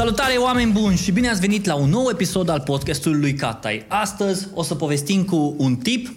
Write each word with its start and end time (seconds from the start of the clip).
Salutare 0.00 0.36
oameni 0.36 0.72
buni 0.72 0.96
și 0.96 1.10
bine 1.10 1.28
ați 1.28 1.40
venit 1.40 1.64
la 1.64 1.74
un 1.74 1.88
nou 1.88 2.08
episod 2.10 2.48
al 2.48 2.60
podcastului 2.60 3.20
lui 3.20 3.34
Catai. 3.34 3.84
Astăzi 3.88 4.46
o 4.54 4.62
să 4.62 4.74
povestim 4.74 5.22
cu 5.22 5.54
un 5.58 5.76
tip 5.76 6.12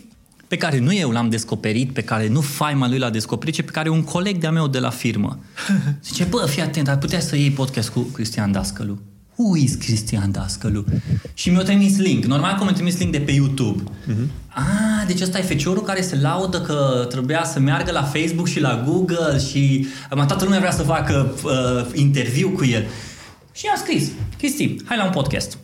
pe 0.47 0.57
care 0.57 0.79
nu 0.79 0.93
eu 0.93 1.09
l-am 1.09 1.29
descoperit, 1.29 1.93
pe 1.93 2.01
care 2.01 2.27
nu 2.27 2.41
faima 2.41 2.87
lui 2.87 2.97
l-a 2.97 3.09
descoperit, 3.09 3.53
ci 3.53 3.61
pe 3.61 3.71
care 3.71 3.89
un 3.89 4.03
coleg 4.03 4.37
de-a 4.37 4.51
meu 4.51 4.67
de 4.67 4.79
la 4.79 4.89
firmă. 4.89 5.39
Zice, 6.05 6.23
bă, 6.23 6.45
fii 6.49 6.61
atent, 6.61 6.87
ar 6.87 6.97
putea 6.97 7.19
să 7.19 7.35
iei 7.35 7.51
podcast 7.51 7.89
cu 7.89 7.99
Cristian 7.99 8.51
Dascălu. 8.51 8.99
Who 9.35 9.57
is 9.57 9.75
Cristian 9.75 10.31
Dascălu? 10.31 10.85
Și 11.33 11.49
mi-a 11.49 11.63
trimis 11.63 11.97
link. 11.97 12.25
Normal 12.25 12.55
că 12.57 12.63
mi-a 12.63 12.73
trimis 12.73 12.97
link 12.97 13.11
de 13.11 13.19
pe 13.19 13.31
YouTube. 13.31 13.83
Uh-huh. 13.83 14.27
Ah, 14.47 15.07
deci 15.07 15.21
ăsta 15.21 15.37
e 15.37 15.41
feciorul 15.41 15.83
care 15.83 16.01
se 16.01 16.15
laudă 16.21 16.61
că 16.61 17.05
trebuia 17.09 17.43
să 17.43 17.59
meargă 17.59 17.91
la 17.91 18.03
Facebook 18.03 18.47
și 18.47 18.59
la 18.59 18.83
Google 18.87 19.39
și 19.49 19.87
mai 20.15 20.25
toată 20.25 20.43
lumea 20.43 20.59
vrea 20.59 20.71
să 20.71 20.83
facă 20.83 21.33
uh, 21.43 21.85
interviu 21.93 22.49
cu 22.49 22.65
el. 22.65 22.85
Și 23.53 23.65
i-am 23.65 23.77
scris, 23.77 24.11
Cristi, 24.37 24.75
hai 24.85 24.97
la 24.97 25.05
un 25.05 25.11
podcast. 25.11 25.57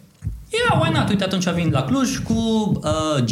Yeah, 0.50 0.82
why 0.82 0.98
not? 0.98 1.10
Uite, 1.10 1.24
atunci 1.24 1.50
vin 1.50 1.70
la 1.72 1.84
Cluj 1.84 2.18
cu 2.18 2.34
uh, 2.34 3.24
G... 3.24 3.32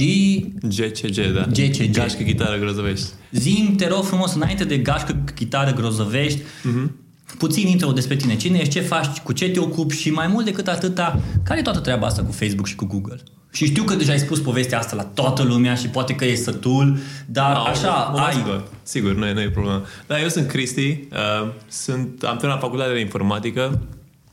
GCG, 0.68 1.34
da. 1.36 1.46
GCG. 1.52 1.92
Gașcă, 1.92 2.24
chitară, 2.24 2.58
grozăvești. 2.58 3.06
Zim, 3.32 3.76
te 3.76 3.88
rog 3.88 4.04
frumos, 4.04 4.34
înainte 4.34 4.64
de 4.64 4.78
gașcă, 4.78 5.24
chitară, 5.36 5.72
grozăvești, 5.72 6.40
uh-huh. 6.40 6.90
puțin 7.38 7.68
intro 7.68 7.92
despre 7.92 8.16
tine. 8.16 8.36
Cine 8.36 8.58
ești, 8.58 8.74
ce 8.74 8.80
faci, 8.80 9.18
cu 9.18 9.32
ce 9.32 9.50
te 9.50 9.60
ocupi 9.60 9.96
și 9.96 10.10
mai 10.10 10.28
mult 10.28 10.46
decât 10.46 10.68
atâta, 10.68 11.20
care 11.44 11.60
e 11.60 11.64
toată 11.64 11.80
treaba 11.80 12.08
asta 12.08 12.24
cu 12.24 12.32
Facebook 12.32 12.68
și 12.68 12.76
cu 12.76 12.86
Google? 12.86 13.22
Și 13.52 13.66
știu 13.66 13.84
că 13.84 13.96
deja 13.96 14.12
ai 14.12 14.20
spus 14.20 14.40
povestea 14.40 14.80
asta 14.80 14.96
la 14.96 15.04
toată 15.04 15.44
lumea 15.44 15.76
și 15.76 15.88
poate 15.88 16.16
că 16.16 16.26
e 16.26 16.36
sătul, 16.36 16.98
dar 17.26 17.54
No, 17.54 17.64
așa, 17.64 18.12
mă 18.14 18.20
ai... 18.20 18.34
Sigur, 18.34 18.68
sigur 18.84 19.16
nu, 19.16 19.26
e, 19.26 19.34
nu 19.34 19.42
e 19.42 19.50
problemă. 19.50 19.84
Da, 20.08 20.22
eu 20.22 20.28
sunt 20.28 20.48
Cristi, 20.48 21.08
uh, 21.12 21.52
sunt, 21.68 22.24
am 22.24 22.38
terminat 22.38 22.62
facultatea 22.62 22.94
de 22.94 23.00
informatică, 23.00 23.82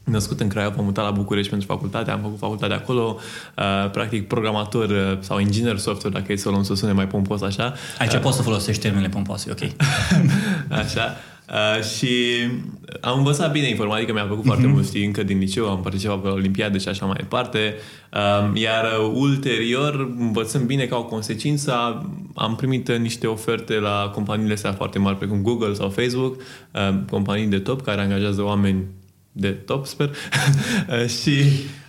născut 0.04 0.40
în 0.40 0.48
Craiova, 0.48 0.74
am 0.78 0.84
mutat 0.84 1.04
la 1.04 1.10
București 1.10 1.50
pentru 1.50 1.66
facultate, 1.66 2.10
am 2.10 2.20
făcut 2.20 2.38
facultatea 2.38 2.76
acolo, 2.76 3.18
uh, 3.56 3.90
practic 3.90 4.28
programator 4.28 4.88
uh, 4.88 5.18
sau 5.20 5.38
inginer 5.38 5.78
software, 5.78 6.18
dacă 6.18 6.32
e 6.32 6.36
să 6.36 6.48
o 6.48 6.50
luăm 6.50 6.62
să 6.62 6.74
sune 6.74 6.92
mai 6.92 7.06
pompos 7.06 7.42
așa. 7.42 7.74
Aici 7.98 8.16
poți 8.16 8.36
să 8.36 8.42
folosești 8.42 8.82
termenele 8.82 9.08
pompoase, 9.08 9.50
ok. 9.50 9.70
Așa. 10.80 11.16
Uh, 11.48 11.82
și 11.82 12.08
am 13.00 13.18
învățat 13.18 13.52
bine 13.52 13.68
informatică, 13.68 14.12
mi-a 14.12 14.24
plăcut 14.24 14.42
uh-huh. 14.42 14.46
foarte 14.46 14.66
mult, 14.66 14.86
știi, 14.86 15.04
încă 15.04 15.22
din 15.22 15.38
liceu, 15.38 15.70
am 15.70 15.80
participat 15.80 16.20
pe 16.20 16.28
Olimpiade 16.28 16.78
și 16.78 16.88
așa 16.88 17.06
mai 17.06 17.16
departe. 17.18 17.74
Uh, 18.12 18.60
iar 18.60 18.84
uh, 18.84 19.12
ulterior, 19.14 20.14
învățând 20.18 20.64
bine 20.64 20.84
ca 20.84 20.96
o 20.96 21.04
consecință, 21.04 21.72
am 22.34 22.56
primit 22.56 22.88
uh, 22.88 22.96
niște 22.96 23.26
oferte 23.26 23.74
la 23.74 24.10
companiile 24.14 24.52
astea 24.52 24.72
foarte 24.72 24.98
mari, 24.98 25.16
precum 25.16 25.42
Google 25.42 25.72
sau 25.72 25.88
Facebook, 25.88 26.36
uh, 26.36 26.94
companii 27.10 27.46
de 27.46 27.58
top 27.58 27.82
care 27.82 28.00
angajează 28.00 28.42
oameni 28.42 28.84
de 29.36 29.48
top, 29.48 29.86
sper. 29.86 30.10
Uh, 30.88 31.08
și 31.20 31.42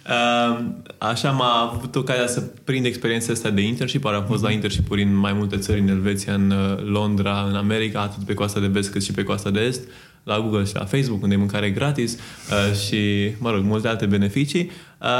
uh, 0.09 0.65
așa 0.97 1.31
m-a 1.31 1.71
avut 1.71 1.95
ocazia 1.95 2.27
să 2.27 2.41
prind 2.63 2.85
experiența 2.85 3.31
asta 3.31 3.49
de 3.49 3.61
internship, 3.61 4.05
am 4.05 4.25
fost 4.27 4.43
la 4.43 4.51
internship 4.51 4.91
în 4.91 5.15
mai 5.15 5.33
multe 5.33 5.57
țări, 5.57 5.79
în 5.79 5.87
Elveția, 5.87 6.33
în 6.33 6.51
uh, 6.51 6.83
Londra, 6.83 7.45
în 7.49 7.55
America, 7.55 8.01
atât 8.01 8.23
pe 8.23 8.33
coasta 8.33 8.59
de 8.59 8.67
vest 8.67 8.91
cât 8.91 9.03
și 9.03 9.11
pe 9.11 9.23
coasta 9.23 9.49
de 9.49 9.59
est, 9.59 9.81
la 10.23 10.39
Google 10.39 10.63
și 10.63 10.75
la 10.75 10.85
Facebook, 10.85 11.23
unde 11.23 11.35
e 11.35 11.37
mâncare 11.37 11.69
gratis 11.69 12.13
uh, 12.13 12.77
și, 12.77 13.31
mă 13.37 13.51
rog, 13.51 13.63
multe 13.63 13.87
alte 13.87 14.05
beneficii. 14.05 14.71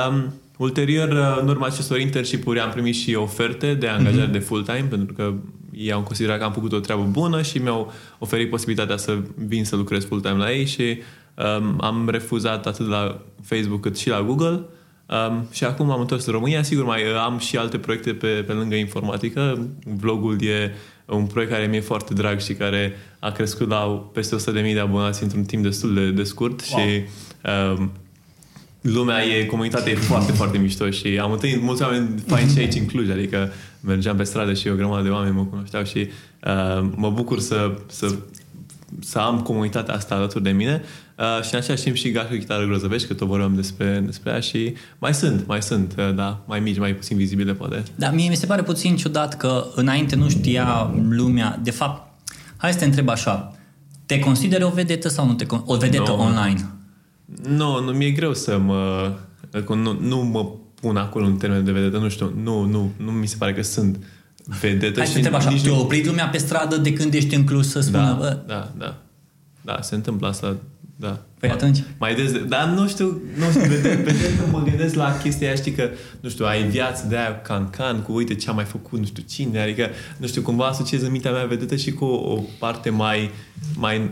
Um, 0.09 0.33
Ulterior, 0.57 1.09
uh, 1.09 1.37
în 1.41 1.47
urma 1.47 1.65
acestor 1.65 1.99
internship-uri, 1.99 2.59
am 2.59 2.69
primit 2.69 2.95
și 2.95 3.15
oferte 3.15 3.73
de 3.73 3.87
angajare 3.87 4.27
mm-hmm. 4.27 4.31
de 4.31 4.39
full-time, 4.39 4.87
pentru 4.89 5.13
că 5.13 5.33
ei 5.71 5.91
au 5.91 6.01
considerat 6.01 6.37
că 6.37 6.43
am 6.43 6.51
făcut 6.51 6.71
o 6.71 6.79
treabă 6.79 7.03
bună 7.03 7.41
și 7.41 7.57
mi-au 7.57 7.93
oferit 8.19 8.49
posibilitatea 8.49 8.97
să 8.97 9.17
vin 9.47 9.65
să 9.65 9.75
lucrez 9.75 10.05
full-time 10.05 10.37
la 10.37 10.51
ei 10.51 10.65
și 10.65 11.01
um, 11.35 11.77
am 11.81 12.09
refuzat 12.09 12.65
atât 12.65 12.87
la 12.87 13.21
Facebook 13.43 13.81
cât 13.81 13.97
și 13.97 14.09
la 14.09 14.21
Google. 14.21 14.61
Um, 15.29 15.47
și 15.51 15.63
acum 15.63 15.91
am 15.91 15.99
întors 15.99 16.25
în 16.25 16.33
România. 16.33 16.63
Sigur, 16.63 16.85
mai 16.85 17.01
uh, 17.01 17.17
am 17.25 17.37
și 17.37 17.57
alte 17.57 17.77
proiecte 17.77 18.13
pe, 18.13 18.27
pe 18.27 18.51
lângă 18.51 18.75
informatică. 18.75 19.67
Vlogul 19.83 20.43
e 20.43 20.73
un 21.05 21.25
proiect 21.25 21.51
care 21.51 21.65
mi-e 21.65 21.79
foarte 21.79 22.13
drag 22.13 22.39
și 22.39 22.53
care 22.53 22.93
a 23.19 23.31
crescut 23.31 23.69
la 23.69 24.09
peste 24.13 24.35
100.000 24.35 24.73
de 24.73 24.79
abonați 24.79 25.23
într-un 25.23 25.43
timp 25.43 25.63
destul 25.63 25.93
de, 25.93 26.11
de 26.11 26.23
scurt 26.23 26.69
wow. 26.71 26.79
și 26.79 27.01
um, 27.77 27.91
lumea 28.81 29.25
e, 29.25 29.45
comunitatea 29.45 29.91
e 29.91 29.95
foarte, 29.95 30.31
foarte 30.31 30.57
mișto 30.57 30.89
și 30.89 31.19
am 31.21 31.31
întâlnit 31.31 31.61
mulți 31.61 31.81
oameni 31.81 32.23
fain 32.27 32.49
și 32.49 32.57
aici 32.57 32.75
în 32.75 32.85
Cluj, 32.85 33.09
adică 33.09 33.51
mergeam 33.79 34.15
pe 34.15 34.23
stradă 34.23 34.53
și 34.53 34.67
o 34.67 34.75
grămadă 34.75 35.03
de 35.03 35.09
oameni 35.09 35.35
mă 35.35 35.43
cunoșteau 35.43 35.83
și 35.83 35.97
uh, 36.45 36.87
mă 36.95 37.09
bucur 37.09 37.39
să, 37.39 37.77
să, 37.87 38.15
să 38.99 39.19
am 39.19 39.41
comunitatea 39.41 39.93
asta 39.93 40.15
alături 40.15 40.43
de 40.43 40.49
mine 40.49 40.81
uh, 41.17 41.43
și 41.43 41.53
în 41.53 41.59
același 41.59 41.83
timp 41.83 41.95
și 41.95 42.11
gașcă 42.11 42.35
chitară 42.35 42.65
grozăvești, 42.65 43.07
că 43.07 43.13
tot 43.13 43.27
vorbeam 43.27 43.55
despre, 43.55 44.01
despre 44.05 44.31
ea 44.31 44.39
și 44.39 44.73
mai 44.99 45.13
sunt, 45.13 45.47
mai 45.47 45.61
sunt, 45.61 45.95
uh, 45.97 46.15
da, 46.15 46.43
mai 46.47 46.59
mici, 46.59 46.77
mai 46.79 46.93
puțin 46.93 47.17
vizibile 47.17 47.53
poate. 47.53 47.83
Da, 47.95 48.09
mie 48.09 48.29
mi 48.29 48.35
se 48.35 48.45
pare 48.45 48.61
puțin 48.63 48.95
ciudat 48.95 49.37
că 49.37 49.65
înainte 49.75 50.15
nu 50.15 50.29
știa 50.29 50.93
lumea, 51.09 51.59
de 51.63 51.71
fapt, 51.71 52.23
hai 52.57 52.71
să 52.73 52.79
te 52.79 52.85
întreb 52.85 53.09
așa, 53.09 53.55
te 54.05 54.19
consideri 54.19 54.63
o 54.63 54.69
vedetă 54.69 55.09
sau 55.09 55.25
nu 55.27 55.33
te 55.33 55.45
con- 55.45 55.65
o 55.65 55.75
vedetă 55.77 56.11
No. 56.11 56.23
online? 56.23 56.65
Nu, 57.47 57.83
nu, 57.83 57.91
mi-e 57.91 58.11
greu 58.11 58.33
să 58.33 58.57
mă... 58.57 59.11
Nu, 59.67 59.97
nu 60.01 60.17
mă 60.17 60.49
pun 60.81 60.97
acolo 60.97 61.25
în 61.25 61.37
termen 61.37 61.63
de 61.63 61.71
vedetă, 61.71 61.97
nu 61.97 62.09
știu, 62.09 62.33
nu, 62.43 62.63
nu, 62.63 62.91
nu 62.97 63.11
mi 63.11 63.27
se 63.27 63.35
pare 63.39 63.53
că 63.53 63.61
sunt 63.61 63.97
vedetă 64.61 64.97
Hai 64.99 65.07
să 65.07 65.11
și 65.17 65.19
te 65.21 65.27
întreb 65.27 65.33
așa, 65.33 65.49
nici 65.49 65.61
te-a 65.61 65.71
nu- 65.71 65.79
oprit 65.79 66.05
lumea 66.05 66.27
pe 66.27 66.37
stradă 66.37 66.77
de 66.77 66.93
când 66.93 67.13
ești 67.13 67.35
în 67.35 67.43
Cluj 67.43 67.65
să 67.65 67.79
spună, 67.79 67.97
Da, 68.03 68.13
bă, 68.13 68.37
da, 68.47 68.71
da. 68.77 68.95
Da, 69.61 69.81
se 69.81 69.95
întâmplă 69.95 70.27
asta, 70.27 70.55
da. 70.95 71.19
Păi 71.39 71.49
atunci? 71.49 71.83
Mai 71.97 72.15
des, 72.15 72.31
de- 72.31 72.37
dar 72.39 72.67
nu 72.67 72.87
știu, 72.87 73.21
nu 73.37 73.45
știu, 73.49 73.61
vedem, 73.61 73.95
vedem 74.03 74.31
că 74.39 74.45
mă 74.51 74.63
gândesc 74.63 74.95
la 74.95 75.17
chestia 75.23 75.47
aia, 75.47 75.55
știi 75.55 75.71
că, 75.71 75.89
nu 76.19 76.29
știu, 76.29 76.45
ai 76.45 76.63
viață 76.63 77.05
de 77.09 77.17
aia 77.17 77.41
can-can, 77.41 78.01
cu 78.01 78.13
uite 78.13 78.35
ce 78.35 78.49
a 78.49 78.53
mai 78.53 78.63
făcut, 78.63 78.99
nu 78.99 79.05
știu 79.05 79.23
cine, 79.29 79.59
adică, 79.61 79.89
nu 80.17 80.27
știu, 80.27 80.41
cumva 80.41 80.65
asociez 80.65 81.01
în 81.01 81.11
mintea 81.11 81.31
mea 81.31 81.45
vedetă 81.45 81.75
și 81.75 81.91
cu 81.91 82.05
o, 82.05 82.31
o 82.33 82.43
parte 82.59 82.89
mai, 82.89 83.29
mai 83.75 84.09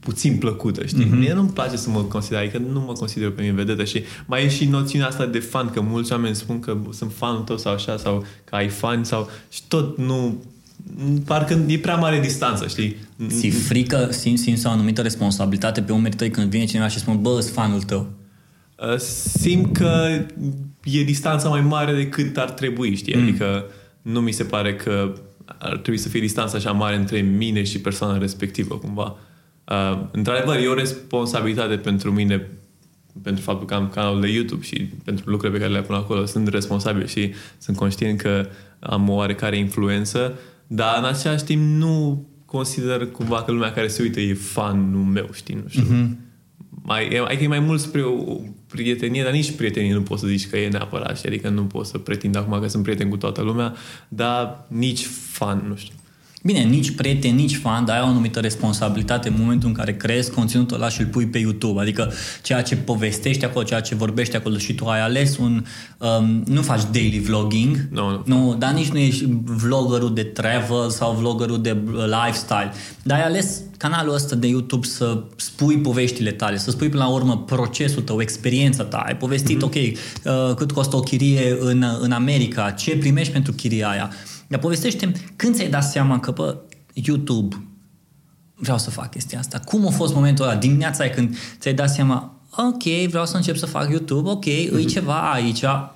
puțin 0.00 0.36
plăcută, 0.36 0.86
știi? 0.86 1.06
Mm-hmm. 1.06 1.18
Mie 1.18 1.32
nu-mi 1.32 1.48
place 1.48 1.76
să 1.76 1.90
mă 1.90 2.00
consider, 2.00 2.38
adică 2.38 2.58
nu 2.58 2.80
mă 2.80 2.92
consider 2.92 3.30
pe 3.30 3.40
mine 3.40 3.54
vedetă 3.54 3.84
și 3.84 4.02
mai 4.26 4.44
e 4.44 4.48
și 4.48 4.64
noțiunea 4.64 5.06
asta 5.06 5.26
de 5.26 5.38
fan, 5.38 5.70
că 5.70 5.80
mulți 5.80 6.12
oameni 6.12 6.34
spun 6.34 6.60
că 6.60 6.76
sunt 6.92 7.12
fanul 7.14 7.40
tău 7.40 7.58
sau 7.58 7.72
așa, 7.72 7.96
sau 7.96 8.24
că 8.44 8.54
ai 8.54 8.68
fani 8.68 9.06
sau... 9.06 9.30
și 9.50 9.60
tot 9.68 9.98
nu... 9.98 10.44
Parcă 11.24 11.64
e 11.66 11.78
prea 11.78 11.96
mare 11.96 12.20
distanță, 12.20 12.66
știi? 12.66 12.96
ți 13.28 13.48
frică, 13.48 14.08
simți, 14.10 14.42
simți 14.42 14.66
o 14.66 14.70
anumită 14.70 15.02
responsabilitate 15.02 15.82
pe 15.82 15.92
umerii 15.92 16.16
tăi 16.16 16.30
când 16.30 16.50
vine 16.50 16.64
cineva 16.64 16.88
și 16.88 16.98
spune, 16.98 17.16
bă, 17.16 17.40
sunt 17.40 17.54
fanul 17.54 17.82
tău. 17.82 18.10
Uh, 18.92 18.98
simt 18.98 19.76
că 19.76 20.24
e 20.84 21.02
distanța 21.02 21.48
mai 21.48 21.60
mare 21.60 21.94
decât 21.94 22.36
ar 22.36 22.50
trebui, 22.50 22.94
știi? 22.94 23.16
Mm. 23.16 23.22
Adică 23.22 23.64
nu 24.02 24.20
mi 24.20 24.32
se 24.32 24.44
pare 24.44 24.74
că 24.74 25.12
ar 25.58 25.76
trebui 25.76 25.98
să 25.98 26.08
fie 26.08 26.20
distanța 26.20 26.56
așa 26.56 26.70
mare 26.70 26.96
între 26.96 27.20
mine 27.20 27.62
și 27.62 27.80
persoana 27.80 28.18
respectivă, 28.18 28.74
cumva. 28.74 29.16
Uh, 29.70 30.00
într-adevăr, 30.10 30.56
e 30.56 30.66
o 30.66 30.74
responsabilitate 30.74 31.76
pentru 31.76 32.12
mine 32.12 32.50
pentru 33.22 33.42
faptul 33.42 33.66
că 33.66 33.74
am 33.74 33.88
canalul 33.88 34.20
de 34.20 34.28
YouTube 34.28 34.64
și 34.64 34.88
pentru 35.04 35.30
lucrurile 35.30 35.58
pe 35.58 35.64
care 35.64 35.78
le 35.78 35.86
pun 35.86 35.94
acolo. 35.94 36.24
Sunt 36.24 36.48
responsabil 36.48 37.06
și 37.06 37.34
sunt 37.58 37.76
conștient 37.76 38.20
că 38.20 38.48
am 38.78 39.08
o 39.08 39.12
oarecare 39.12 39.58
influență, 39.58 40.38
dar 40.66 40.98
în 40.98 41.04
același 41.04 41.44
timp 41.44 41.62
nu 41.62 42.26
consider 42.44 43.06
cumva 43.06 43.42
că 43.42 43.52
lumea 43.52 43.72
care 43.72 43.88
se 43.88 44.02
uită 44.02 44.20
e 44.20 44.34
fanul 44.34 45.02
meu, 45.02 45.28
știi? 45.32 45.54
Nu 45.54 45.68
știu. 45.68 45.82
Mhm. 45.82 46.04
Mm-hmm 46.04 46.28
mai, 46.82 47.08
e, 47.12 47.18
adică 47.18 47.42
e 47.42 47.46
mai 47.46 47.58
mult 47.58 47.80
spre 47.80 48.02
o, 48.02 48.32
o 48.32 48.40
prietenie, 48.66 49.22
dar 49.22 49.32
nici 49.32 49.50
prietenie 49.50 49.92
nu 49.92 50.02
poți 50.02 50.20
să 50.20 50.26
zici 50.26 50.48
că 50.48 50.56
e 50.56 50.68
neapărat, 50.68 51.16
știi? 51.16 51.28
adică 51.28 51.48
nu 51.48 51.62
poți 51.62 51.90
să 51.90 51.98
pretind 51.98 52.36
acum 52.36 52.60
că 52.60 52.68
sunt 52.68 52.82
prieten 52.82 53.08
cu 53.08 53.16
toată 53.16 53.42
lumea, 53.42 53.74
dar 54.08 54.64
nici 54.68 55.06
fan, 55.06 55.64
nu 55.68 55.76
știu. 55.76 55.94
Bine, 56.42 56.60
nici 56.60 56.90
prieten, 56.90 57.34
nici 57.34 57.56
fan, 57.56 57.84
dar 57.84 57.96
ai 57.96 58.02
o 58.02 58.06
anumită 58.06 58.40
responsabilitate 58.40 59.28
în 59.28 59.34
momentul 59.38 59.68
în 59.68 59.74
care 59.74 59.96
creezi 59.96 60.30
conținutul 60.30 60.76
ăla 60.76 60.88
și 60.88 61.00
îl 61.00 61.06
pui 61.06 61.26
pe 61.26 61.38
YouTube. 61.38 61.80
Adică 61.80 62.12
ceea 62.42 62.62
ce 62.62 62.76
povestești 62.76 63.44
acolo, 63.44 63.64
ceea 63.64 63.80
ce 63.80 63.94
vorbești 63.94 64.36
acolo 64.36 64.56
și 64.56 64.74
tu 64.74 64.86
ai 64.86 65.00
ales 65.00 65.36
un... 65.36 65.64
Um, 65.98 66.42
nu 66.46 66.62
faci 66.62 66.82
daily 66.92 67.18
vlogging, 67.18 67.88
Nu, 67.90 68.10
nu. 68.10 68.22
nu, 68.24 68.56
dar 68.58 68.72
nici 68.72 68.88
nu 68.88 68.98
ești 68.98 69.24
vloggerul 69.44 70.14
de 70.14 70.22
travel 70.22 70.90
sau 70.90 71.12
vloggerul 71.12 71.60
de 71.60 71.76
uh, 71.86 72.04
lifestyle. 72.24 72.72
Dar 73.02 73.18
ai 73.18 73.24
ales 73.24 73.60
canalul 73.76 74.14
ăsta 74.14 74.36
de 74.36 74.46
YouTube 74.46 74.86
să 74.86 75.22
spui 75.36 75.78
poveștile 75.78 76.30
tale, 76.30 76.56
să 76.56 76.70
spui 76.70 76.88
până 76.88 77.02
la 77.02 77.10
urmă 77.10 77.38
procesul 77.38 78.02
tău, 78.02 78.20
experiența 78.20 78.84
ta. 78.84 78.96
Ai 78.96 79.16
povestit, 79.16 79.56
mm-hmm. 79.56 79.64
ok, 79.64 79.74
uh, 79.74 80.54
cât 80.54 80.72
costă 80.72 80.96
o 80.96 81.00
chirie 81.00 81.56
în, 81.60 81.84
în 82.00 82.12
America, 82.12 82.70
ce 82.70 82.96
primești 82.96 83.32
pentru 83.32 83.52
chiria 83.52 83.88
aia. 83.88 84.10
Dar 84.50 84.60
povestește 84.60 85.12
când 85.36 85.54
ți-ai 85.54 85.68
dat 85.68 85.84
seama 85.84 86.20
că, 86.20 86.30
bă, 86.30 86.56
YouTube, 86.92 87.64
vreau 88.54 88.78
să 88.78 88.90
fac 88.90 89.10
chestia 89.10 89.38
asta. 89.38 89.58
Cum 89.58 89.86
a 89.86 89.90
fost 89.90 90.14
momentul 90.14 90.44
ăla, 90.44 90.56
dimineața 90.56 91.02
aia 91.02 91.12
când 91.12 91.36
ți-ai 91.58 91.74
dat 91.74 91.90
seama, 91.90 92.40
ok, 92.56 93.08
vreau 93.08 93.26
să 93.26 93.36
încep 93.36 93.56
să 93.56 93.66
fac 93.66 93.90
YouTube, 93.90 94.30
ok, 94.30 94.44
mm-hmm. 94.44 94.70
îi 94.70 94.84
ceva 94.84 95.32
aici. 95.32 95.60
Da, 95.60 95.88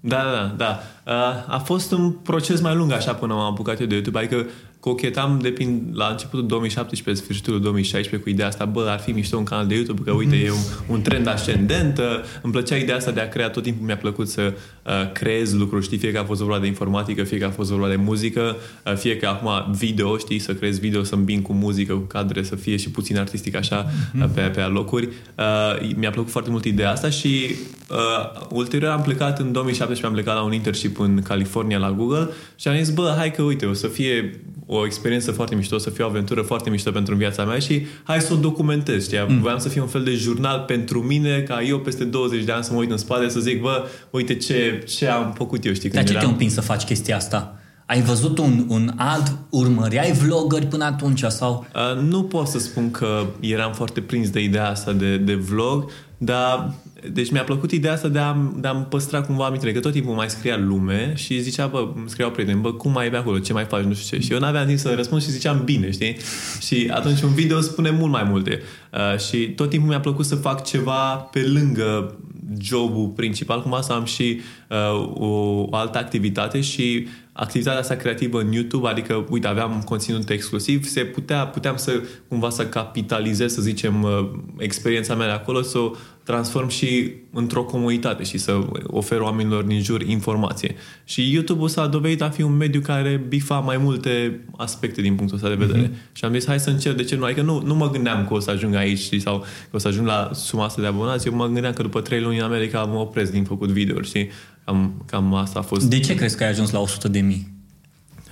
da, 0.00 0.54
da. 0.56 0.80
Uh, 1.06 1.54
a 1.54 1.62
fost 1.64 1.92
un 1.92 2.10
proces 2.10 2.60
mai 2.60 2.74
lung 2.74 2.92
așa 2.92 3.14
până 3.14 3.34
m-am 3.34 3.52
apucat 3.52 3.80
eu 3.80 3.86
de 3.86 3.94
YouTube, 3.94 4.18
adică 4.18 4.46
cochetam 4.84 5.38
de 5.42 5.48
prin, 5.50 5.90
la 5.92 6.06
începutul 6.06 6.46
2017, 6.46 7.24
sfârșitul 7.24 7.60
2016 7.60 8.22
cu 8.22 8.34
ideea 8.34 8.48
asta, 8.48 8.64
bă, 8.64 8.86
ar 8.88 8.98
fi 8.98 9.10
mișto 9.10 9.36
un 9.36 9.44
canal 9.44 9.66
de 9.66 9.74
YouTube, 9.74 10.02
că 10.04 10.10
uite, 10.10 10.36
e 10.36 10.50
un, 10.50 10.56
un 10.86 11.02
trend 11.02 11.26
ascendent, 11.26 11.98
uh, 11.98 12.04
îmi 12.42 12.52
plăcea 12.52 12.76
ideea 12.76 12.96
asta 12.96 13.10
de 13.10 13.20
a 13.20 13.28
crea, 13.28 13.50
tot 13.50 13.62
timpul 13.62 13.86
mi-a 13.86 13.96
plăcut 13.96 14.28
să 14.28 14.52
uh, 14.82 15.12
creez 15.12 15.54
lucruri, 15.54 15.84
știi, 15.84 15.98
fie 15.98 16.12
că 16.12 16.18
a 16.18 16.24
fost 16.24 16.40
vorba 16.40 16.58
de 16.58 16.66
informatică, 16.66 17.22
fie 17.22 17.38
că 17.38 17.44
a 17.44 17.50
fost 17.50 17.70
vorba 17.70 17.88
de 17.88 17.96
muzică, 17.96 18.56
uh, 18.86 18.94
fie 18.94 19.16
că 19.16 19.26
acum 19.26 19.72
video, 19.72 20.16
știi, 20.16 20.38
să 20.38 20.54
creez 20.54 20.78
video, 20.78 21.02
să 21.02 21.14
îmbin 21.14 21.42
cu 21.42 21.52
muzică, 21.52 21.94
cu 21.94 22.00
cadre, 22.00 22.42
să 22.42 22.56
fie 22.56 22.76
și 22.76 22.90
puțin 22.90 23.18
artistic 23.18 23.56
așa, 23.56 23.86
uh, 24.20 24.28
pe, 24.34 24.40
pe 24.40 24.60
locuri. 24.60 25.06
Uh, 25.06 25.94
mi-a 25.96 26.10
plăcut 26.10 26.30
foarte 26.30 26.50
mult 26.50 26.64
ideea 26.64 26.90
asta 26.90 27.10
și 27.10 27.54
uh, 27.90 28.46
ulterior 28.50 28.90
am 28.90 29.02
plecat 29.02 29.38
în 29.38 29.52
2017, 29.52 30.06
am 30.06 30.12
plecat 30.12 30.34
la 30.34 30.42
un 30.42 30.52
internship 30.52 30.98
în 30.98 31.22
California 31.22 31.78
la 31.78 31.92
Google 31.92 32.28
și 32.56 32.68
am 32.68 32.76
zis, 32.76 32.90
bă, 32.90 33.14
hai 33.16 33.30
că 33.30 33.42
uite, 33.42 33.66
o 33.66 33.72
să 33.72 33.86
fie 33.86 34.40
o 34.66 34.86
experiență 34.86 35.32
foarte 35.32 35.54
mișto, 35.54 35.78
să 35.78 35.90
fie 35.90 36.04
o 36.04 36.06
aventură 36.06 36.42
foarte 36.42 36.70
mișto 36.70 36.90
pentru 36.90 37.14
viața 37.14 37.44
mea 37.44 37.58
și 37.58 37.86
hai 38.02 38.20
să 38.20 38.32
o 38.32 38.36
documentez. 38.36 39.04
Știi? 39.04 39.18
Mm. 39.28 39.40
Voiam 39.40 39.58
să 39.58 39.68
fie 39.68 39.80
un 39.80 39.86
fel 39.86 40.02
de 40.02 40.14
jurnal 40.14 40.64
pentru 40.66 41.00
mine, 41.00 41.40
ca 41.40 41.62
eu 41.62 41.78
peste 41.78 42.04
20 42.04 42.44
de 42.44 42.52
ani 42.52 42.64
să 42.64 42.72
mă 42.72 42.78
uit 42.78 42.90
în 42.90 42.96
spate, 42.96 43.28
să 43.28 43.40
zic, 43.40 43.60
bă, 43.60 43.86
uite 44.10 44.34
ce, 44.34 44.82
ce 44.86 45.08
am 45.08 45.32
făcut 45.36 45.64
eu. 45.64 45.72
Știi, 45.72 45.90
Dar 45.90 46.04
ce 46.04 46.10
eram... 46.10 46.22
te-a 46.22 46.30
împins 46.30 46.52
să 46.52 46.60
faci 46.60 46.84
chestia 46.84 47.16
asta? 47.16 47.58
Ai 47.86 48.02
văzut 48.02 48.38
un, 48.38 48.64
un 48.68 48.92
alt, 48.96 49.36
urmăreai 49.50 50.12
vlogări 50.12 50.66
până 50.66 50.84
atunci 50.84 51.24
sau? 51.28 51.66
Uh, 51.74 52.02
nu 52.02 52.22
pot 52.22 52.46
să 52.46 52.58
spun 52.58 52.90
că 52.90 53.26
eram 53.40 53.72
foarte 53.72 54.00
prins 54.00 54.30
de 54.30 54.42
ideea 54.42 54.68
asta 54.68 54.92
de, 54.92 55.16
de 55.16 55.34
vlog, 55.34 55.90
dar 56.18 56.74
deci 57.12 57.30
mi-a 57.30 57.44
plăcut 57.44 57.70
ideea 57.70 57.92
asta 57.92 58.08
de 58.08 58.18
a, 58.18 58.36
de 58.56 58.68
a 58.68 58.72
păstra 58.74 59.20
cumva 59.22 59.44
amintire, 59.44 59.72
că 59.72 59.80
tot 59.80 59.92
timpul 59.92 60.14
mai 60.14 60.30
scria 60.30 60.56
lume 60.56 61.12
și 61.16 61.40
zicea, 61.40 61.66
bă, 61.66 61.88
îmi 61.96 62.08
scriau 62.08 62.30
prieteni, 62.30 62.60
bă, 62.60 62.72
cum 62.72 62.92
mai 62.92 63.06
e 63.06 63.10
pe 63.10 63.16
acolo, 63.16 63.38
ce 63.38 63.52
mai 63.52 63.64
faci, 63.64 63.84
nu 63.84 63.94
știu 63.94 64.16
ce. 64.16 64.24
Și 64.24 64.32
eu 64.32 64.38
n-aveam 64.38 64.66
timp 64.66 64.78
să 64.78 64.94
răspund 64.96 65.22
și 65.22 65.30
ziceam 65.30 65.62
bine, 65.64 65.90
știi? 65.90 66.16
Și 66.60 66.90
atunci 66.92 67.20
un 67.20 67.34
video 67.34 67.60
spune 67.60 67.90
mult 67.90 68.12
mai 68.12 68.26
multe. 68.30 68.62
Uh, 68.92 69.18
și 69.18 69.48
tot 69.48 69.70
timpul 69.70 69.88
mi-a 69.88 70.00
plăcut 70.00 70.24
să 70.24 70.34
fac 70.34 70.64
ceva 70.64 71.14
pe 71.14 71.46
lângă 71.52 72.18
jobul 72.60 73.06
principal, 73.16 73.62
cum 73.62 73.76
să 73.80 73.92
am 73.92 74.04
și 74.04 74.40
uh, 74.68 75.10
o, 75.14 75.26
o 75.70 75.76
altă 75.76 75.98
activitate 75.98 76.60
și 76.60 77.06
activitatea 77.32 77.80
asta 77.80 77.94
creativă 77.94 78.40
în 78.40 78.52
YouTube, 78.52 78.88
adică, 78.88 79.24
uite, 79.30 79.46
aveam 79.46 79.82
conținut 79.84 80.28
exclusiv, 80.30 80.84
se 80.84 81.00
putea, 81.00 81.46
puteam 81.46 81.76
să 81.76 82.02
cumva 82.28 82.50
să 82.50 82.66
capitalizez, 82.66 83.52
să 83.52 83.60
zicem, 83.60 84.02
uh, 84.02 84.30
experiența 84.58 85.14
mea 85.14 85.26
de 85.26 85.32
acolo, 85.32 85.62
să 85.62 85.78
o 85.78 85.90
transform 86.24 86.68
și 86.68 87.12
într-o 87.32 87.64
comunitate 87.64 88.22
și 88.22 88.38
să 88.38 88.58
ofer 88.86 89.20
oamenilor 89.20 89.62
din 89.62 89.82
jur 89.82 90.02
informație. 90.02 90.74
Și 91.04 91.32
YouTube-ul 91.32 91.68
s-a 91.68 91.86
dovedit 91.86 92.22
a 92.22 92.30
fi 92.30 92.42
un 92.42 92.56
mediu 92.56 92.80
care 92.80 93.24
bifa 93.28 93.58
mai 93.58 93.76
multe 93.76 94.40
aspecte 94.56 95.00
din 95.00 95.14
punctul 95.14 95.36
ăsta 95.36 95.48
de 95.48 95.64
vedere. 95.64 95.88
Mm-hmm. 95.88 96.12
Și 96.12 96.24
am 96.24 96.32
zis, 96.32 96.46
hai 96.46 96.60
să 96.60 96.70
încerc, 96.70 96.96
de 96.96 97.04
ce 97.04 97.16
nu? 97.16 97.24
Adică 97.24 97.42
nu, 97.42 97.62
nu 97.64 97.74
mă 97.74 97.90
gândeam 97.90 98.26
că 98.26 98.34
o 98.34 98.40
să 98.40 98.50
ajung 98.50 98.74
aici 98.74 99.20
sau 99.20 99.38
că 99.38 99.76
o 99.76 99.78
să 99.78 99.88
ajung 99.88 100.06
la 100.06 100.30
suma 100.34 100.64
asta 100.64 100.80
de 100.80 100.86
abonați. 100.86 101.26
Eu 101.26 101.34
mă 101.34 101.46
gândeam 101.46 101.72
că 101.72 101.82
după 101.82 102.00
trei 102.00 102.20
luni 102.20 102.38
în 102.38 102.44
America 102.44 102.84
mă 102.84 102.98
opresc 102.98 103.32
din 103.32 103.44
făcut 103.44 103.68
video 103.68 104.02
și 104.02 104.28
cam, 104.64 105.04
cam 105.06 105.34
asta 105.34 105.58
a 105.58 105.62
fost. 105.62 105.84
De 105.84 106.00
ce 106.00 106.14
crezi 106.14 106.36
că 106.36 106.42
ai 106.42 106.50
ajuns 106.50 106.70
la 106.70 106.80
100 106.80 107.08
de 107.08 107.20
mii? 107.20 107.52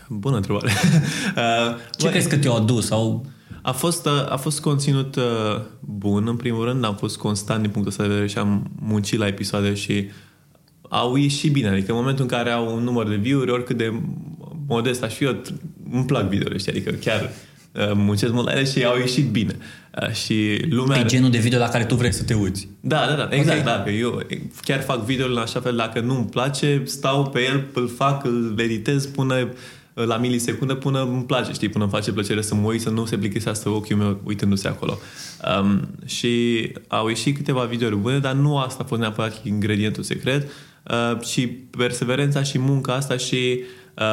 Bună 0.08 0.36
întrebare. 0.36 0.70
Uh, 1.36 1.76
ce 1.98 2.08
crezi 2.08 2.28
că 2.28 2.36
te-au 2.36 2.56
adus? 2.56 2.86
Sau 2.86 3.26
a 3.62 3.72
fost, 3.72 4.06
uh, 4.06 4.32
a 4.32 4.36
fost 4.36 4.60
conținut 4.60 5.16
uh, 5.16 5.60
bun, 5.80 6.28
în 6.28 6.36
primul 6.36 6.64
rând, 6.64 6.84
am 6.84 6.94
fost 6.94 7.16
constant 7.16 7.60
din 7.60 7.70
punctul 7.70 7.92
ăsta 7.92 8.02
de 8.02 8.08
vedere 8.08 8.28
și 8.28 8.38
am 8.38 8.70
muncit 8.80 9.18
la 9.18 9.26
episoade 9.26 9.74
și 9.74 10.10
au 10.88 11.16
ieșit 11.16 11.52
bine. 11.52 11.68
Adică 11.68 11.90
în 11.90 11.98
momentul 11.98 12.22
în 12.22 12.30
care 12.30 12.50
au 12.50 12.76
un 12.76 12.82
număr 12.82 13.08
de 13.08 13.14
view-uri, 13.14 13.50
oricât 13.50 13.76
de 13.76 13.92
modest 14.66 15.02
aș 15.02 15.14
fi 15.14 15.24
eu, 15.24 15.42
îmi 15.92 16.04
plac 16.04 16.28
videole, 16.28 16.58
știi? 16.58 16.72
Adică 16.72 16.90
chiar 16.90 17.30
uh, 17.72 17.92
muncesc 17.94 18.32
mult 18.32 18.46
la 18.46 18.52
ele 18.52 18.64
și 18.64 18.84
au 18.84 18.98
ieșit 18.98 19.30
bine. 19.30 19.56
Și 20.24 20.64
lumea... 20.68 21.00
E 21.00 21.04
genul 21.04 21.30
de 21.30 21.38
video 21.38 21.58
la 21.58 21.68
care 21.68 21.84
tu 21.84 21.94
vrei 21.94 22.12
să 22.12 22.24
te 22.24 22.34
uiți. 22.34 22.68
Da, 22.80 23.06
da, 23.08 23.14
da, 23.14 23.28
exact, 23.30 23.60
okay. 23.60 23.76
da, 23.76 23.82
că 23.82 23.90
eu 23.90 24.22
chiar 24.62 24.80
fac 24.80 25.04
videoul 25.04 25.32
în 25.32 25.38
așa 25.38 25.60
fel, 25.60 25.76
dacă 25.76 26.00
nu-mi 26.00 26.24
place, 26.24 26.82
stau 26.84 27.26
pe 27.26 27.40
el, 27.40 27.64
îl 27.72 27.88
fac, 27.88 28.24
îl 28.24 28.54
editez 28.58 29.06
până 29.06 29.48
la 29.94 30.16
milisecundă 30.16 30.74
până 30.74 31.02
îmi 31.02 31.24
place, 31.24 31.52
știi, 31.52 31.68
până 31.68 31.84
îmi 31.84 31.92
face 31.92 32.12
plăcere 32.12 32.40
să 32.42 32.54
mă 32.54 32.66
uit, 32.68 32.80
să 32.80 32.90
nu 32.90 33.04
se 33.04 33.18
plictisească 33.18 33.68
ochiul 33.68 33.96
meu 33.96 34.20
uitându-se 34.24 34.68
acolo. 34.68 34.98
Um, 35.60 35.88
și 36.04 36.72
au 36.88 37.08
ieșit 37.08 37.36
câteva 37.36 37.64
videouri 37.64 37.96
bune, 37.96 38.18
dar 38.18 38.32
nu 38.32 38.58
asta 38.58 38.82
a 38.82 38.86
fost 38.86 39.00
neapărat 39.00 39.40
ingredientul 39.44 40.02
secret, 40.02 40.50
uh, 40.90 41.20
și 41.24 41.46
perseverența 41.48 42.42
și 42.42 42.58
munca 42.58 42.94
asta 42.94 43.16
și 43.16 43.60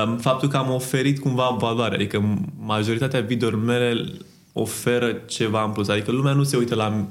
um, 0.06 0.18
faptul 0.18 0.50
că 0.50 0.58
am 0.58 0.72
oferit 0.72 1.20
cumva 1.20 1.56
valoare, 1.60 1.96
adică 1.96 2.40
majoritatea 2.60 3.22
videourilor 3.22 3.66
mele 3.66 4.06
oferă 4.54 5.22
ceva 5.26 5.64
în 5.64 5.72
plus, 5.72 5.88
adică 5.88 6.12
lumea 6.12 6.34
nu 6.34 6.44
se 6.44 6.58
uită 6.58 6.76
la 6.76 7.08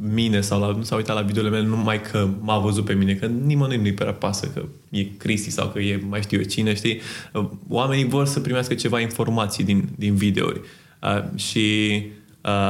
mine 0.00 0.40
sau 0.40 0.60
la, 0.60 0.70
nu 0.70 0.82
s-a 0.82 0.96
uitat 0.96 1.16
la 1.16 1.22
videole 1.22 1.48
mele 1.48 1.66
numai 1.66 2.00
că 2.00 2.28
m-a 2.40 2.58
văzut 2.58 2.84
pe 2.84 2.92
mine, 2.92 3.14
că 3.14 3.26
nimănui 3.26 3.76
nu-i 3.76 3.92
prea 3.92 4.12
pasă 4.12 4.46
că 4.46 4.64
e 4.90 5.04
Cristi 5.04 5.50
sau 5.50 5.68
că 5.68 5.78
e 5.78 6.02
mai 6.08 6.22
știu 6.22 6.38
eu 6.38 6.44
cine, 6.44 6.74
știi? 6.74 7.00
Oamenii 7.68 8.04
vor 8.04 8.26
să 8.26 8.40
primească 8.40 8.74
ceva 8.74 9.00
informații 9.00 9.64
din, 9.64 9.88
din 9.96 10.14
videouri. 10.14 10.60
Uh, 11.02 11.38
și 11.38 12.02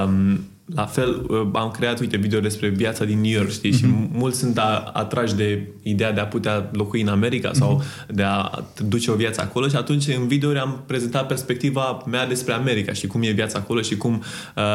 um, 0.05 0.41
la 0.75 0.87
fel 0.87 1.27
uh, 1.29 1.49
am 1.53 1.71
creat, 1.71 2.01
uite, 2.01 2.17
video 2.17 2.41
despre 2.41 2.69
viața 2.69 3.05
din 3.05 3.21
New 3.21 3.31
York, 3.31 3.51
știi? 3.51 3.73
Mm-hmm. 3.73 3.79
Și 3.79 3.85
mhm. 3.85 4.09
mulți 4.13 4.39
sunt 4.39 4.59
a, 4.59 4.91
atrași 4.93 5.35
de 5.35 5.69
ideea 5.83 6.13
de 6.13 6.21
a 6.21 6.27
putea 6.27 6.71
locui 6.73 7.01
în 7.01 7.09
America 7.09 7.51
mm-hmm. 7.51 7.59
sau 7.59 7.83
de 8.09 8.23
a 8.23 8.65
duce 8.89 9.11
o 9.11 9.15
viață 9.15 9.41
acolo 9.41 9.69
și 9.69 9.77
atunci 9.77 10.09
în 10.09 10.27
videouri 10.27 10.59
am 10.59 10.83
prezentat 10.87 11.27
perspectiva 11.27 12.03
mea 12.07 12.27
despre 12.27 12.53
America 12.53 12.93
și 12.93 13.07
cum 13.07 13.23
e 13.23 13.31
viața 13.31 13.59
acolo 13.59 13.81
și 13.81 13.97
cum 13.97 14.23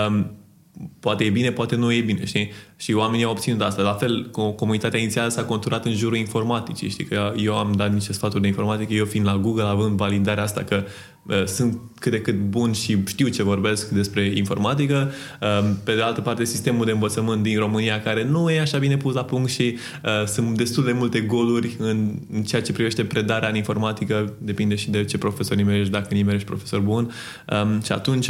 um, 0.07 0.31
poate 0.99 1.23
e 1.23 1.29
bine, 1.29 1.51
poate 1.51 1.75
nu 1.75 1.91
e 1.91 2.01
bine, 2.01 2.25
știi? 2.25 2.51
Și 2.81 2.93
oamenii 2.93 3.25
au 3.25 3.31
obținut 3.31 3.61
asta. 3.61 3.81
La 3.81 3.93
fel, 3.93 4.29
comunitatea 4.55 4.99
inițială 4.99 5.29
s-a 5.29 5.43
conturat 5.43 5.85
în 5.85 5.93
jurul 5.93 6.17
informaticii, 6.17 6.89
știi? 6.89 7.05
Că 7.05 7.33
eu 7.37 7.57
am 7.57 7.71
dat 7.71 7.93
niște 7.93 8.13
sfaturi 8.13 8.41
de 8.41 8.47
informatică, 8.47 8.93
eu 8.93 9.05
fiind 9.05 9.25
la 9.25 9.37
Google, 9.37 9.63
având 9.63 9.97
validarea 9.97 10.43
asta 10.43 10.63
că 10.63 10.83
uh, 11.23 11.45
sunt 11.45 11.79
cât 11.99 12.11
de 12.11 12.21
cât 12.21 12.35
bun 12.35 12.71
și 12.71 12.97
știu 13.07 13.27
ce 13.27 13.43
vorbesc 13.43 13.89
despre 13.89 14.31
informatică. 14.35 15.11
Uh, 15.41 15.69
pe 15.83 15.95
de 15.95 16.01
altă 16.01 16.21
parte, 16.21 16.45
sistemul 16.45 16.85
de 16.85 16.91
învățământ 16.91 17.43
din 17.43 17.57
România, 17.57 18.01
care 18.01 18.23
nu 18.23 18.49
e 18.49 18.59
așa 18.59 18.77
bine 18.77 18.97
pus 18.97 19.13
la 19.13 19.23
punct 19.23 19.49
și 19.49 19.77
uh, 20.05 20.27
sunt 20.27 20.57
destul 20.57 20.83
de 20.83 20.91
multe 20.91 21.19
goluri 21.19 21.75
în, 21.79 22.11
în 22.33 22.43
ceea 22.43 22.61
ce 22.61 22.71
privește 22.71 23.03
predarea 23.03 23.49
în 23.49 23.55
informatică, 23.55 24.33
depinde 24.37 24.75
și 24.75 24.89
de 24.89 25.03
ce 25.03 25.17
profesor 25.17 25.57
nimerești, 25.57 25.91
dacă 25.91 26.13
nimerești 26.13 26.47
profesor 26.47 26.79
bun. 26.79 27.11
Um, 27.63 27.81
și 27.81 27.91
atunci, 27.91 28.29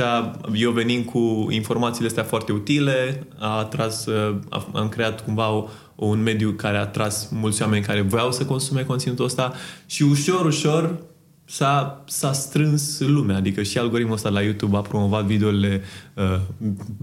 eu 0.54 0.72
venind 0.72 1.06
cu 1.06 1.48
informațiile 1.50 2.08
astea 2.08 2.24
foarte 2.24 2.52
utile, 2.52 3.28
a 3.38 3.58
atras 3.58 4.06
uh, 4.06 4.36
am 4.74 4.90
creat 4.90 5.24
cumva 5.24 5.52
o, 5.52 5.70
un 5.96 6.24
mediu 6.24 6.52
care 6.52 6.78
a 6.78 6.82
atras 6.82 7.30
mulți 7.32 7.62
oameni 7.62 7.86
care 7.86 8.02
voiau 8.02 8.32
să 8.32 8.46
consume 8.46 8.82
conținutul 8.82 9.26
ăsta 9.26 9.54
și 9.86 10.04
ușor, 10.04 10.46
ușor 10.46 11.00
s-a, 11.46 12.04
s-a 12.08 12.34
strâns 12.34 13.00
lumea, 13.00 13.36
adică 13.36 13.64
și 13.64 13.78
algoritmul 13.78 14.16
ăsta 14.16 14.30
la 14.30 14.42
YouTube 14.42 14.78
a 14.78 14.82
promovat 14.82 15.26
videole 15.26 15.82
uh, 16.14 16.40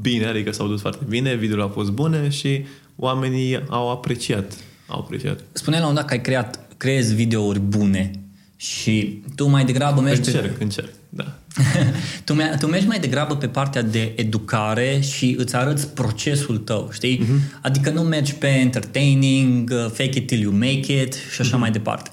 bine, 0.01 0.27
adică 0.27 0.53
s-au 0.53 0.69
dus 0.69 0.81
foarte 0.81 1.05
bine, 1.09 1.35
videole 1.35 1.63
au 1.63 1.69
fost 1.69 1.91
bune 1.91 2.29
și 2.29 2.65
oamenii 2.97 3.63
au 3.69 3.91
apreciat. 3.91 4.57
Au 4.87 5.01
apreciat. 5.01 5.41
Spune 5.53 5.81
la 5.81 5.89
un 5.89 5.95
dat 5.95 6.05
că 6.05 6.13
ai 6.13 6.21
creat, 6.21 6.61
creezi 6.77 7.15
videouri 7.15 7.61
bune 7.61 8.11
și 8.57 9.23
tu 9.35 9.49
mai 9.49 9.65
degrabă 9.65 10.01
mergi... 10.01 10.29
Încerc, 10.29 10.57
pe... 10.57 10.63
încerc, 10.63 10.93
da. 11.17 11.39
tu, 12.25 12.35
tu 12.59 12.67
mergi 12.67 12.87
mai 12.87 12.99
degrabă 12.99 13.37
pe 13.37 13.47
partea 13.49 13.83
de 13.83 14.13
educare 14.17 15.01
și 15.01 15.37
îți 15.39 15.57
arăți 15.57 15.89
procesul 15.89 16.59
tău, 16.59 16.89
știi? 16.93 17.21
Uh-huh. 17.23 17.61
Adică 17.63 17.91
nu 17.91 18.01
mergi 18.01 18.35
pe 18.35 18.47
entertaining, 18.47 19.71
uh, 19.73 19.91
fake 19.93 20.19
it 20.19 20.27
till 20.27 20.41
you 20.41 20.53
make 20.53 21.03
it 21.03 21.15
și 21.33 21.41
așa 21.41 21.57
uh-huh. 21.57 21.61
mai 21.61 21.71
departe. 21.71 22.11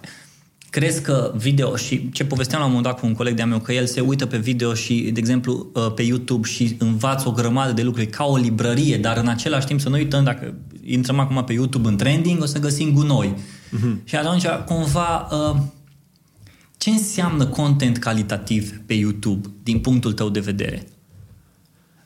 Crezi 0.69 1.01
că 1.01 1.33
video 1.35 1.75
și 1.75 2.09
ce 2.11 2.25
povesteam 2.25 2.59
la 2.59 2.65
un 2.67 2.73
moment 2.73 2.91
dat 2.91 2.99
cu 2.99 3.05
un 3.05 3.13
coleg 3.13 3.35
de-a 3.35 3.45
meu, 3.45 3.59
că 3.59 3.73
el 3.73 3.85
se 3.85 3.99
uită 3.99 4.25
pe 4.25 4.37
video 4.37 4.73
și, 4.73 5.09
de 5.13 5.19
exemplu, 5.19 5.71
uh, 5.73 5.93
pe 5.95 6.01
YouTube 6.01 6.47
și 6.47 6.75
învață 6.79 7.27
o 7.27 7.31
grămadă 7.31 7.71
de 7.71 7.81
lucruri 7.81 8.07
ca 8.07 8.23
o 8.23 8.37
librărie, 8.37 8.97
dar 8.97 9.17
în 9.17 9.27
același 9.27 9.65
timp 9.65 9.79
să 9.79 9.89
nu 9.89 9.95
uităm, 9.95 10.23
dacă 10.23 10.53
intrăm 10.83 11.19
acum 11.19 11.43
pe 11.43 11.53
YouTube 11.53 11.87
în 11.87 11.97
trending, 11.97 12.41
o 12.41 12.45
să 12.45 12.59
găsim 12.59 12.93
gunoi. 12.93 13.33
Uh-huh. 13.37 14.03
Și 14.03 14.15
atunci, 14.15 14.45
cumva, 14.65 15.27
uh, 15.31 15.59
ce 16.83 16.89
înseamnă 16.89 17.45
content 17.45 17.97
calitativ 17.97 18.81
pe 18.85 18.93
YouTube 18.93 19.47
din 19.63 19.79
punctul 19.79 20.13
tău 20.13 20.29
de 20.29 20.39
vedere? 20.39 20.87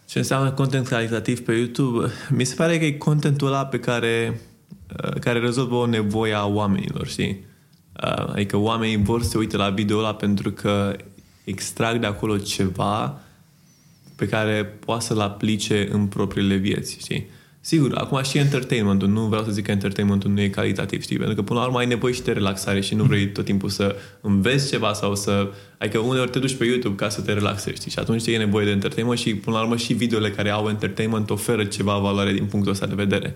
Ce 0.08 0.18
înseamnă 0.18 0.52
content 0.52 0.88
calitativ 0.88 1.40
pe 1.40 1.54
YouTube? 1.54 2.08
Mi 2.30 2.44
se 2.44 2.56
pare 2.56 2.78
că 2.78 2.86
e 2.86 2.92
contentul 2.92 3.48
ăla 3.48 3.66
pe 3.66 3.80
care, 3.80 4.42
uh, 5.04 5.20
care 5.20 5.40
rezolvă 5.40 5.76
o 5.76 5.86
nevoie 5.86 6.34
a 6.34 6.46
oamenilor, 6.46 7.08
știi? 7.08 7.46
Uh, 8.04 8.28
adică 8.28 8.58
oamenii 8.58 9.04
vor 9.04 9.24
să 9.24 9.30
se 9.30 9.38
uite 9.38 9.58
la 9.58 9.70
video 9.70 9.98
ăla 9.98 10.14
pentru 10.16 10.52
că 10.52 10.96
extrag 11.44 12.00
de 12.00 12.06
acolo 12.06 12.38
ceva 12.38 13.22
pe 14.16 14.28
care 14.28 14.66
poate 14.66 15.06
să-l 15.06 15.20
aplice 15.20 15.88
în 15.92 16.08
propriile 16.08 16.56
vieți, 16.56 16.98
știi? 17.00 17.28
Sigur, 17.68 17.92
acum 17.96 18.22
și 18.24 18.38
entertainmentul, 18.38 19.08
nu 19.08 19.22
vreau 19.22 19.44
să 19.44 19.52
zic 19.52 19.66
că 19.66 19.72
entertainmentul 19.72 20.32
nu 20.32 20.42
e 20.42 20.50
calitativ, 20.50 21.02
știi? 21.02 21.18
Pentru 21.18 21.36
că 21.36 21.42
până 21.42 21.60
la 21.60 21.66
urmă 21.66 21.78
ai 21.78 21.86
nevoie 21.86 22.14
și 22.14 22.22
de 22.22 22.32
relaxare 22.32 22.82
și 22.82 22.96
nu 22.96 23.04
vrei 23.04 23.32
tot 23.32 23.46
timpul 23.46 23.70
să 23.70 23.96
înveți 24.22 24.70
ceva 24.70 24.94
sau 24.94 25.16
să... 25.16 25.52
Adică 25.78 25.98
uneori 25.98 26.30
te 26.30 26.40
duci 26.40 26.56
pe 26.56 26.66
YouTube 26.66 26.96
ca 26.96 27.10
să 27.10 27.22
te 27.22 27.34
relaxezi, 27.34 27.76
știi? 27.76 27.92
Și 27.92 28.00
atunci 28.00 28.28
e 28.28 28.38
nevoie 28.38 28.66
de 28.66 28.72
entertainment 28.72 29.20
și 29.20 29.36
până 29.36 29.56
la 29.56 29.62
urmă 29.62 29.76
și 29.76 29.94
videole 29.94 30.32
care 30.32 30.50
au 30.50 30.70
entertainment 30.70 31.30
oferă 31.30 31.64
ceva 31.64 31.98
valoare 31.98 32.34
din 32.34 32.46
punctul 32.46 32.72
ăsta 32.72 32.86
de 32.86 32.96
vedere. 32.96 33.36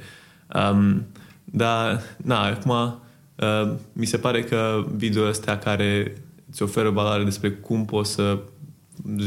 Um, 0.72 1.06
dar, 1.44 2.02
na, 2.18 2.46
acum 2.46 2.72
uh, 3.36 3.74
mi 3.94 4.06
se 4.06 4.18
pare 4.18 4.44
că 4.44 4.86
videoele 4.96 5.32
astea 5.32 5.58
care 5.58 6.16
îți 6.52 6.64
oferă 6.64 6.90
valoare 6.90 7.24
despre 7.24 7.50
cum 7.50 7.86
poți 7.86 8.12
să 8.12 8.38
îți 8.61 8.61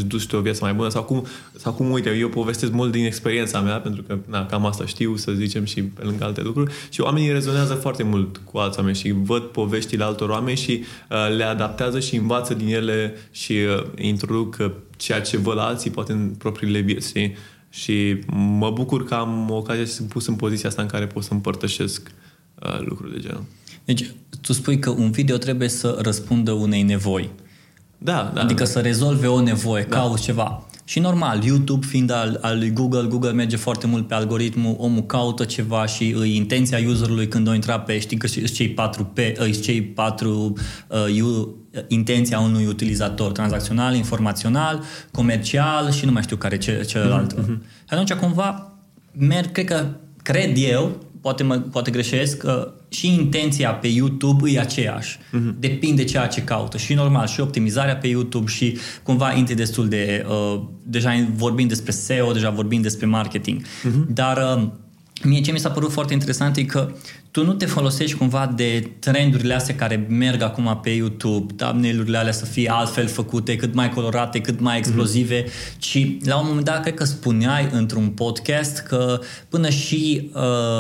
duci 0.07 0.27
tu 0.27 0.37
o 0.37 0.41
viață 0.41 0.59
mai 0.63 0.73
bună 0.73 0.89
sau 0.89 1.03
cum, 1.03 1.27
sau 1.57 1.73
cum, 1.73 1.91
uite, 1.91 2.11
eu 2.11 2.29
povestesc 2.29 2.73
mult 2.73 2.93
din 2.93 3.05
experiența 3.05 3.61
mea, 3.61 3.81
pentru 3.81 4.03
că 4.03 4.19
na, 4.27 4.47
cam 4.47 4.67
asta 4.67 4.87
știu, 4.87 5.17
să 5.17 5.33
zicem, 5.33 5.65
și 5.65 5.83
pe 5.83 6.05
lângă 6.05 6.25
alte 6.25 6.43
lucruri 6.43 6.73
și 6.91 7.01
oamenii 7.01 7.33
rezonează 7.33 7.75
foarte 7.75 8.03
mult 8.03 8.41
cu 8.45 8.59
alți 8.59 8.79
oameni 8.79 8.97
și 8.97 9.11
văd 9.11 9.43
poveștile 9.43 10.05
altor 10.05 10.29
oameni 10.29 10.57
și 10.57 10.85
uh, 11.11 11.37
le 11.37 11.45
adaptează 11.45 12.01
și 12.01 12.17
învață 12.17 12.55
din 12.55 12.69
ele 12.69 13.15
și 13.31 13.53
uh, 13.53 13.85
introduc 14.01 14.57
uh, 14.61 14.71
ceea 14.97 15.21
ce 15.21 15.37
văd 15.37 15.59
alții, 15.59 15.91
poate 15.91 16.13
în 16.13 16.35
propriile 16.39 16.81
vieți, 16.81 17.09
știi? 17.09 17.37
Și 17.71 18.19
mă 18.33 18.71
bucur 18.71 19.05
că 19.05 19.15
am 19.15 19.51
ocazia 19.51 19.85
să 19.85 19.93
sunt 19.93 20.09
pus 20.09 20.27
în 20.27 20.35
poziția 20.35 20.69
asta 20.69 20.83
în 20.83 20.89
care 20.89 21.07
pot 21.07 21.23
să 21.23 21.33
împărtășesc 21.33 22.11
uh, 22.63 22.81
lucruri 22.81 23.13
de 23.13 23.19
genul. 23.19 23.45
Deci, 23.85 24.11
tu 24.41 24.53
spui 24.53 24.79
că 24.79 24.91
un 24.91 25.11
video 25.11 25.37
trebuie 25.37 25.69
să 25.69 25.99
răspundă 26.01 26.53
unei 26.53 26.83
nevoi. 26.83 27.31
Da, 28.05 28.31
da. 28.35 28.41
Adică 28.41 28.65
să 28.65 28.81
rezolve 28.81 29.27
o 29.27 29.41
nevoie, 29.41 29.87
da. 29.89 29.97
cauți 29.97 30.23
ceva. 30.23 30.67
Și 30.85 30.99
normal, 30.99 31.45
YouTube 31.45 31.87
fiind 31.87 32.11
al, 32.11 32.39
al 32.41 32.59
lui 32.59 32.73
Google, 32.73 33.07
Google 33.09 33.33
merge 33.33 33.57
foarte 33.57 33.87
mult 33.87 34.09
pe 34.09 34.15
algoritmul, 34.15 34.77
omul 34.79 35.03
caută 35.03 35.45
ceva 35.45 35.87
și 35.87 36.15
îi 36.19 36.37
intenția 36.37 36.79
userului 36.89 37.29
când 37.29 37.49
o 37.49 37.55
intra 37.55 37.81
pe, 37.81 37.99
știi 37.99 38.17
că 38.17 38.27
sunt 38.27 38.51
cei 38.51 38.69
patru, 38.69 39.05
pe, 39.05 39.35
îi 39.39 39.61
cei 39.61 39.83
patru 39.83 40.53
uh, 40.89 41.47
intenția 41.89 42.41
unui 42.41 42.67
utilizator, 42.67 43.33
tranzacțional, 43.33 43.95
informațional, 43.95 44.83
comercial 45.11 45.91
și 45.91 46.05
nu 46.05 46.13
mai 46.13 46.23
știu 46.23 46.37
care 46.37 46.59
ce, 46.59 46.85
celălalt. 46.87 47.35
Mm-hmm. 47.35 47.59
Atunci 47.89 48.13
cumva 48.13 48.73
merg, 49.13 49.53
cred 49.53 49.67
că, 49.67 49.87
cred 50.23 50.57
eu, 50.57 51.01
poate, 51.25 51.43
mă, 51.43 51.57
poate 51.57 51.91
greșesc, 51.91 52.37
că 52.37 52.73
și 52.89 53.15
intenția 53.15 53.71
pe 53.71 53.87
YouTube 53.87 54.51
e 54.51 54.61
aceeași. 54.61 55.19
Uh-huh. 55.19 55.59
Depinde 55.59 56.05
ceea 56.05 56.27
ce 56.27 56.43
caută. 56.43 56.77
Și 56.77 56.95
normal, 56.95 57.27
și 57.27 57.41
optimizarea 57.41 57.97
pe 57.97 58.07
YouTube 58.07 58.51
și 58.51 58.79
cumva 59.03 59.33
intri 59.33 59.55
destul 59.55 59.89
de... 59.89 60.27
Uh, 60.29 60.63
deja 60.83 61.27
vorbim 61.35 61.67
despre 61.67 61.91
SEO, 61.91 62.33
deja 62.33 62.51
vorbim 62.51 62.83
despre 62.83 63.07
marketing. 63.07 63.63
Uh-huh. 63.63 64.07
Dar 64.09 64.57
uh, 64.57 64.69
mie 65.23 65.41
ce 65.41 65.53
mi 65.53 65.59
s-a 65.59 65.71
părut 65.71 65.93
foarte 65.93 66.13
interesant 66.13 66.57
e 66.57 66.65
că 66.65 66.93
tu 67.31 67.45
nu 67.45 67.53
te 67.53 67.67
folosești 67.67 68.17
cumva 68.17 68.53
de 68.57 68.91
trendurile 68.99 69.55
astea 69.55 69.75
care 69.75 70.07
merg 70.09 70.43
acum 70.43 70.79
pe 70.83 70.91
YouTube, 70.91 71.55
thumbnail-urile 71.57 72.19
alea 72.19 72.33
să 72.33 72.45
fie 72.45 72.71
altfel 72.71 73.07
făcute, 73.07 73.57
cât 73.57 73.75
mai 73.75 73.91
colorate, 73.91 74.41
cât 74.41 74.61
mai 74.61 74.79
explozive, 74.79 75.43
mm-hmm. 75.43 75.79
ci 75.79 76.17
la 76.25 76.39
un 76.39 76.47
moment 76.47 76.65
dat 76.65 76.81
cred 76.81 76.95
că 76.95 77.05
spuneai 77.05 77.69
într-un 77.73 78.09
podcast 78.09 78.79
că 78.79 79.21
până 79.49 79.69
și 79.69 80.31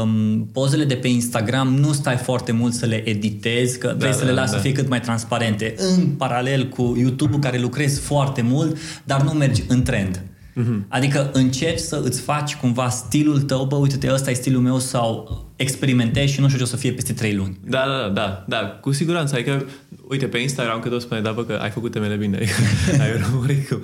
um, 0.02 0.48
pozele 0.52 0.84
de 0.84 0.94
pe 0.94 1.08
Instagram 1.08 1.74
nu 1.74 1.92
stai 1.92 2.16
foarte 2.16 2.52
mult 2.52 2.72
să 2.72 2.86
le 2.86 3.08
editezi, 3.08 3.78
că 3.78 3.86
da, 3.86 3.94
vrei 3.94 4.10
da, 4.10 4.16
să 4.16 4.24
le 4.24 4.32
lași 4.32 4.50
da. 4.50 4.56
să 4.56 4.62
fie 4.62 4.72
cât 4.72 4.88
mai 4.88 5.00
transparente, 5.00 5.74
în 5.76 6.06
paralel 6.06 6.68
cu 6.68 6.94
YouTube-ul 6.98 7.40
care 7.40 7.58
lucrezi 7.58 8.00
foarte 8.00 8.42
mult, 8.42 8.76
dar 9.04 9.22
nu 9.22 9.30
mergi 9.32 9.62
în 9.68 9.82
trend. 9.82 10.22
Mm-hmm. 10.54 10.88
Adică 10.88 11.30
încerci 11.32 11.78
să 11.78 12.00
îți 12.04 12.20
faci 12.20 12.56
cumva 12.56 12.88
stilul 12.88 13.40
tău, 13.40 13.64
bă, 13.64 13.76
uite-te, 13.76 14.12
ăsta 14.12 14.30
e 14.30 14.34
stilul 14.34 14.62
meu 14.62 14.78
sau 14.78 15.42
experimentezi 15.56 16.32
și 16.32 16.40
nu 16.40 16.46
știu 16.46 16.58
ce 16.58 16.64
o 16.64 16.68
să 16.68 16.76
fie 16.76 16.92
peste 16.92 17.12
trei 17.12 17.34
luni. 17.34 17.58
Da, 17.66 17.84
da, 17.86 18.08
da, 18.08 18.44
da, 18.48 18.66
cu 18.66 18.92
siguranță. 18.92 19.34
Adică, 19.34 19.66
uite, 20.08 20.26
pe 20.26 20.38
Instagram 20.38 20.80
că 20.80 20.88
tot 20.88 21.00
spune, 21.00 21.20
da, 21.20 21.32
bă, 21.32 21.44
că 21.44 21.58
ai 21.62 21.70
făcut 21.70 21.92
temele 21.92 22.14
bine, 22.14 22.38
ai 23.00 23.12
urmărit 23.12 23.68
cu 23.68 23.80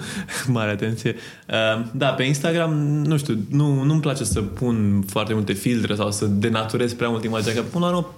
mare 0.47 0.71
atenție. 0.71 1.15
Uh, 1.49 1.85
da, 1.93 2.09
pe 2.09 2.23
Instagram, 2.23 2.75
nu 3.05 3.17
știu, 3.17 3.39
nu, 3.51 3.83
nu-mi 3.83 4.01
place 4.01 4.25
să 4.25 4.41
pun 4.41 5.05
foarte 5.07 5.33
multe 5.33 5.53
filtre 5.53 5.95
sau 5.95 6.11
să 6.11 6.27
denaturez 6.27 6.93
prea 6.93 7.09
mult 7.09 7.25
imaginea, 7.25 7.55
că 7.55 7.63
până 7.63 7.85
la 7.85 7.91
urmă 7.91 8.15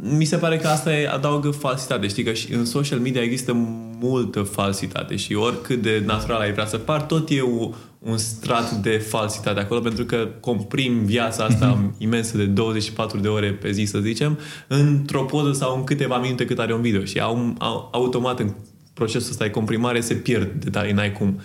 mi 0.00 0.24
se 0.24 0.36
pare 0.36 0.56
că 0.56 0.68
asta 0.68 0.96
e, 0.96 1.08
adaugă 1.08 1.50
falsitate. 1.50 2.08
Știi 2.08 2.22
că 2.22 2.32
și 2.32 2.52
în 2.52 2.64
social 2.64 2.98
media 2.98 3.22
există 3.22 3.52
multă 4.00 4.42
falsitate 4.42 5.16
și 5.16 5.34
oricât 5.34 5.82
de 5.82 6.02
natural 6.06 6.40
ai 6.40 6.52
vrea 6.52 6.66
să 6.66 6.76
par, 6.76 7.02
tot 7.02 7.28
e 7.30 7.40
o, 7.40 7.70
un 8.06 8.16
strat 8.18 8.72
de 8.72 8.90
falsitate 8.90 9.60
acolo 9.60 9.80
pentru 9.80 10.04
că 10.04 10.28
comprim 10.40 11.04
viața 11.04 11.44
asta 11.44 11.78
mm-hmm. 11.78 11.98
imensă 11.98 12.36
de 12.36 12.44
24 12.44 13.18
de 13.18 13.28
ore 13.28 13.52
pe 13.52 13.70
zi, 13.70 13.84
să 13.84 13.98
zicem, 13.98 14.38
într-o 14.66 15.24
poză 15.24 15.52
sau 15.52 15.76
în 15.76 15.84
câteva 15.84 16.18
minute 16.18 16.44
cât 16.44 16.58
are 16.58 16.74
un 16.74 16.80
video 16.80 17.04
și 17.04 17.20
au, 17.20 17.54
au, 17.58 17.88
automat 17.92 18.38
în 18.38 18.52
procesul 18.94 19.30
ăsta 19.30 19.44
de 19.44 19.50
comprimare 19.50 20.00
se 20.00 20.14
pierd 20.14 20.64
detalii, 20.64 20.92
n-ai 20.92 21.12
cum. 21.12 21.40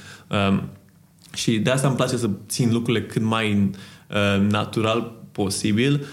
Um, 0.50 0.70
și 1.34 1.60
de 1.60 1.70
asta 1.70 1.88
îmi 1.88 1.96
place 1.96 2.18
să 2.18 2.30
țin 2.48 2.72
lucrurile 2.72 3.06
cât 3.06 3.22
mai 3.22 3.70
uh, 4.10 4.48
natural 4.50 5.20
posibil 5.32 6.06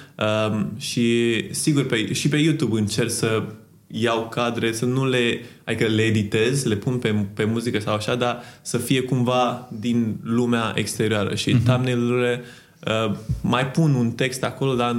um, 0.50 0.72
și 0.76 1.44
sigur 1.50 1.86
pe, 1.86 2.12
și 2.12 2.28
pe 2.28 2.36
YouTube 2.36 2.78
încerc 2.78 3.10
să 3.10 3.42
iau 3.86 4.28
cadre, 4.28 4.72
să 4.72 4.84
nu 4.84 5.08
le, 5.08 5.40
adică 5.68 5.86
le 5.86 6.02
editez, 6.02 6.64
le 6.64 6.76
pun 6.76 6.96
pe, 6.98 7.26
pe 7.34 7.44
muzică 7.44 7.78
sau 7.78 7.94
așa, 7.94 8.14
dar 8.14 8.42
să 8.62 8.78
fie 8.78 9.02
cumva 9.02 9.68
din 9.80 10.16
lumea 10.22 10.72
exterioară 10.74 11.34
și 11.34 11.54
uh-huh. 11.54 11.62
thumbnail-urile 11.64 12.42
uh, 12.86 13.14
mai 13.40 13.66
pun 13.66 13.94
un 13.94 14.10
text 14.10 14.42
acolo, 14.42 14.74
dar, 14.74 14.96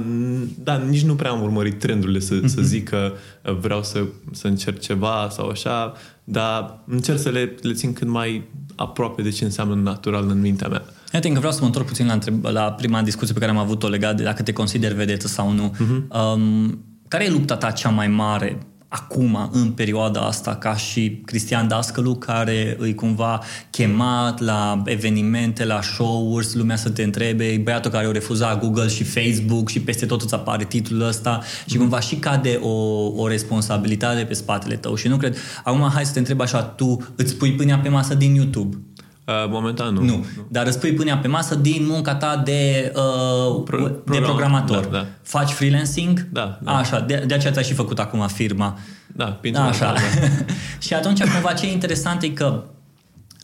dar 0.62 0.80
nici 0.80 1.02
nu 1.02 1.14
prea 1.14 1.30
am 1.30 1.42
urmărit 1.42 1.78
trendurile 1.78 2.18
să, 2.18 2.40
uh-huh. 2.40 2.44
să 2.44 2.62
zic 2.62 2.88
că 2.88 3.12
uh, 3.44 3.56
vreau 3.60 3.82
să, 3.82 4.04
să 4.32 4.46
încerc 4.46 4.78
ceva 4.78 5.28
sau 5.30 5.48
așa, 5.48 5.92
dar 6.24 6.78
încerc 6.86 7.18
să 7.18 7.28
le, 7.28 7.54
le 7.62 7.72
țin 7.72 7.92
cât 7.92 8.08
mai 8.08 8.48
aproape 8.76 9.22
de 9.22 9.30
ce 9.30 9.44
înseamnă 9.44 9.74
natural 9.74 10.28
în 10.28 10.40
mintea 10.40 10.68
mea. 10.68 10.84
Eu 11.12 11.20
că 11.20 11.38
vreau 11.38 11.52
să 11.52 11.58
mă 11.60 11.66
întorc 11.66 11.86
puțin 11.86 12.06
la, 12.06 12.12
întreb- 12.12 12.44
la 12.44 12.72
prima 12.72 13.02
discuție 13.02 13.34
pe 13.34 13.40
care 13.40 13.52
am 13.52 13.58
avut-o 13.58 13.88
legat 13.88 14.16
de 14.16 14.22
dacă 14.22 14.42
te 14.42 14.52
consideri 14.52 14.94
vedetă 14.94 15.26
sau 15.26 15.52
nu. 15.52 15.74
Uh-huh. 15.74 16.34
Um, 16.34 16.84
care 17.08 17.24
e 17.24 17.30
lupta 17.30 17.56
ta 17.56 17.70
cea 17.70 17.88
mai 17.88 18.08
mare 18.08 18.58
acum, 18.92 19.50
în 19.52 19.70
perioada 19.70 20.20
asta, 20.20 20.54
ca 20.56 20.76
și 20.76 21.22
Cristian 21.24 21.68
Dascălu, 21.68 22.14
care 22.14 22.76
îi 22.78 22.94
cumva 22.94 23.40
chemat 23.70 24.40
la 24.40 24.82
evenimente, 24.84 25.64
la 25.64 25.82
show-uri, 25.82 26.46
lumea 26.52 26.76
să 26.76 26.90
te 26.90 27.02
întrebe, 27.02 27.60
băiatul 27.64 27.90
care 27.90 28.06
o 28.06 28.12
refuza 28.12 28.56
Google 28.56 28.88
și 28.88 29.04
Facebook 29.04 29.68
și 29.68 29.80
peste 29.80 30.06
tot 30.06 30.22
îți 30.22 30.34
apare 30.34 30.64
titlul 30.64 31.06
ăsta 31.06 31.40
și 31.66 31.76
cumva 31.76 32.00
și 32.00 32.14
cade 32.16 32.58
o, 32.62 32.70
o 33.16 33.28
responsabilitate 33.28 34.24
pe 34.24 34.34
spatele 34.34 34.76
tău. 34.76 34.94
Și 34.94 35.08
nu 35.08 35.16
cred. 35.16 35.36
Acum 35.64 35.90
hai 35.94 36.04
să 36.04 36.12
te 36.12 36.18
întreb 36.18 36.40
așa, 36.40 36.62
tu 36.62 37.12
îți 37.16 37.36
pui 37.36 37.52
pâinea 37.52 37.78
pe 37.78 37.88
masă 37.88 38.14
din 38.14 38.34
YouTube 38.34 38.76
Uh, 39.30 39.48
momentan 39.48 39.94
nu. 39.94 40.00
nu. 40.00 40.06
Nu, 40.06 40.24
dar 40.48 40.66
îți 40.66 40.78
pui 40.78 40.92
pâinea 40.92 41.18
pe 41.18 41.28
masă 41.28 41.54
din 41.54 41.86
munca 41.88 42.14
ta 42.14 42.42
de, 42.44 42.92
uh, 42.96 43.62
Pro, 43.64 43.90
de 44.06 44.18
programator. 44.18 44.84
Da, 44.84 44.98
da. 44.98 45.06
Faci 45.22 45.50
freelancing? 45.50 46.28
Da. 46.32 46.58
da. 46.62 46.76
Așa, 46.76 47.00
de, 47.00 47.24
de 47.26 47.34
aceea 47.34 47.52
ți-ai 47.52 47.64
și 47.64 47.74
făcut 47.74 47.98
acum 47.98 48.26
firma. 48.26 48.78
Da, 49.06 49.40
da 49.52 49.64
Așa. 49.64 49.92
Da. 49.92 50.00
și 50.78 50.94
atunci, 50.94 51.24
cumva, 51.24 51.52
ce 51.52 51.66
e 51.66 51.72
interesant 51.72 52.22
e 52.22 52.28
că 52.28 52.62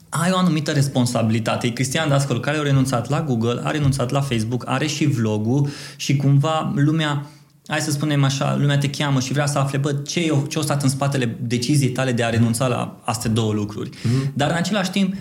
ai 0.08 0.30
o 0.32 0.38
anumită 0.38 0.70
responsabilitate. 0.70 1.66
E 1.66 1.70
Cristian 1.70 2.08
Dascăl, 2.08 2.40
care 2.40 2.58
a 2.58 2.62
renunțat 2.62 3.08
la 3.08 3.22
Google, 3.22 3.60
a 3.64 3.70
renunțat 3.70 4.10
la 4.10 4.20
Facebook, 4.20 4.64
are 4.66 4.86
și 4.86 5.06
vlogul 5.06 5.68
și 5.96 6.16
cumva 6.16 6.72
lumea 6.74 7.26
hai 7.66 7.80
să 7.80 7.90
spunem 7.90 8.24
așa, 8.24 8.56
lumea 8.56 8.78
te 8.78 8.90
cheamă 8.90 9.20
și 9.20 9.32
vrea 9.32 9.46
să 9.46 9.58
afle, 9.58 9.78
bă, 9.78 9.92
ce, 9.92 10.34
ce 10.48 10.58
a 10.58 10.62
stat 10.62 10.82
în 10.82 10.88
spatele 10.88 11.36
deciziei 11.40 11.90
tale 11.90 12.12
de 12.12 12.24
a 12.24 12.28
renunța 12.28 12.66
la 12.66 13.00
astea 13.04 13.30
două 13.30 13.52
lucruri. 13.52 13.90
Mm-hmm. 13.90 14.32
Dar 14.34 14.50
în 14.50 14.56
același 14.56 14.90
timp, 14.90 15.14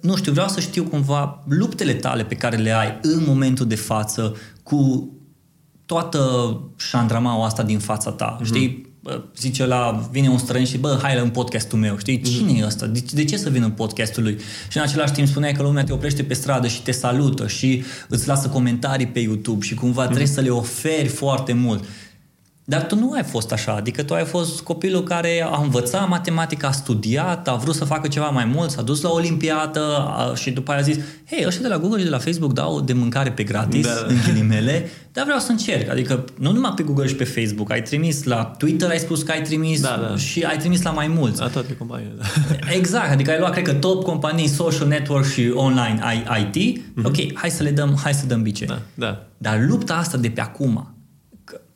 nu 0.00 0.16
știu, 0.16 0.32
vreau 0.32 0.48
să 0.48 0.60
știu 0.60 0.84
cumva 0.84 1.44
luptele 1.48 1.94
tale 1.94 2.24
pe 2.24 2.34
care 2.34 2.56
le 2.56 2.70
ai 2.70 2.98
în 3.02 3.24
momentul 3.26 3.66
de 3.66 3.74
față 3.74 4.36
cu 4.62 5.10
toată 5.86 6.20
șandramaua 6.76 7.46
asta 7.46 7.62
din 7.62 7.78
fața 7.78 8.10
ta, 8.10 8.38
mm-hmm. 8.40 8.46
știi? 8.46 8.94
Zice 9.36 9.66
la, 9.66 10.08
vine 10.10 10.28
un 10.28 10.38
străin 10.38 10.64
și 10.64 10.78
bă, 10.78 10.98
hai 11.02 11.16
la 11.16 11.22
un 11.22 11.30
podcastul 11.30 11.78
meu, 11.78 11.96
știi? 11.98 12.16
Mhm. 12.16 12.24
Cine 12.24 12.52
mm-hmm. 12.52 12.60
e 12.60 12.66
ăsta? 12.66 12.86
De, 12.86 13.04
de 13.12 13.24
ce 13.24 13.36
să 13.36 13.50
vină 13.50 13.64
în 13.64 13.70
podcastul 13.70 14.22
lui? 14.22 14.38
Și 14.68 14.76
în 14.76 14.82
același 14.82 15.12
timp 15.12 15.28
spuneai 15.28 15.52
că 15.52 15.62
lumea 15.62 15.84
te 15.84 15.92
oprește 15.92 16.22
pe 16.22 16.34
stradă 16.34 16.66
și 16.66 16.82
te 16.82 16.90
salută 16.90 17.46
și 17.46 17.84
îți 18.08 18.28
lasă 18.28 18.48
comentarii 18.48 19.06
pe 19.06 19.18
YouTube 19.18 19.64
și 19.64 19.74
cumva 19.74 20.02
mm-hmm. 20.02 20.06
trebuie 20.06 20.26
să 20.26 20.40
le 20.40 20.50
oferi 20.50 21.08
foarte 21.08 21.52
mult. 21.52 21.84
Dar 22.68 22.86
tu 22.86 22.96
nu 22.96 23.12
ai 23.12 23.22
fost 23.22 23.52
așa, 23.52 23.72
adică 23.72 24.02
tu 24.02 24.14
ai 24.14 24.24
fost 24.24 24.60
copilul 24.60 25.02
care 25.02 25.46
a 25.50 25.60
învățat 25.62 26.08
matematică, 26.08 26.66
a 26.66 26.70
studiat, 26.70 27.48
a 27.48 27.54
vrut 27.54 27.74
să 27.74 27.84
facă 27.84 28.08
ceva 28.08 28.28
mai 28.28 28.44
mult, 28.44 28.70
s-a 28.70 28.82
dus 28.82 29.00
la 29.00 29.10
olimpiadă 29.10 29.80
a, 29.96 30.34
și 30.34 30.50
după 30.50 30.70
aia 30.70 30.80
a 30.80 30.82
zis 30.82 30.96
hei, 31.30 31.44
ăștia 31.46 31.62
de 31.62 31.68
la 31.68 31.78
Google 31.78 31.98
și 31.98 32.04
de 32.04 32.10
la 32.10 32.18
Facebook 32.18 32.52
dau 32.52 32.80
de 32.80 32.92
mâncare 32.92 33.30
pe 33.30 33.42
gratis, 33.42 33.86
da. 33.86 33.92
în 34.08 34.16
ghilimele, 34.26 34.90
dar 35.12 35.24
vreau 35.24 35.38
să 35.38 35.50
încerc. 35.50 35.90
Adică 35.90 36.24
nu 36.38 36.52
numai 36.52 36.72
pe 36.76 36.82
Google 36.82 37.06
și 37.06 37.14
pe 37.14 37.24
Facebook, 37.24 37.70
ai 37.70 37.82
trimis 37.82 38.24
la 38.24 38.44
Twitter, 38.58 38.90
ai 38.90 38.98
spus 38.98 39.22
că 39.22 39.32
ai 39.32 39.42
trimis 39.42 39.80
Da, 39.80 40.06
da. 40.08 40.16
și 40.16 40.42
ai 40.42 40.56
trimis 40.56 40.82
la 40.82 40.90
mai 40.90 41.06
mulți. 41.06 41.40
La 41.40 41.48
toate 41.48 41.76
companiile, 41.76 42.14
da. 42.18 42.24
Exact, 42.78 43.10
adică 43.10 43.30
ai 43.30 43.38
luat, 43.38 43.52
cred 43.52 43.64
că, 43.64 43.72
top 43.72 44.02
companii 44.04 44.48
social 44.48 44.88
network 44.88 45.24
și 45.24 45.50
online 45.54 46.00
IT. 46.52 46.82
Ok, 47.04 47.16
hai 47.34 47.50
să 47.50 47.62
le 47.62 47.70
dăm, 47.70 47.98
hai 48.02 48.14
să 48.14 48.26
dăm 48.26 48.42
bice. 48.42 48.64
da, 48.64 48.78
da. 48.94 49.26
Dar 49.38 49.64
lupta 49.68 49.94
asta 49.94 50.16
de 50.18 50.28
pe 50.28 50.40
acum, 50.40 50.95
că, 50.95 50.95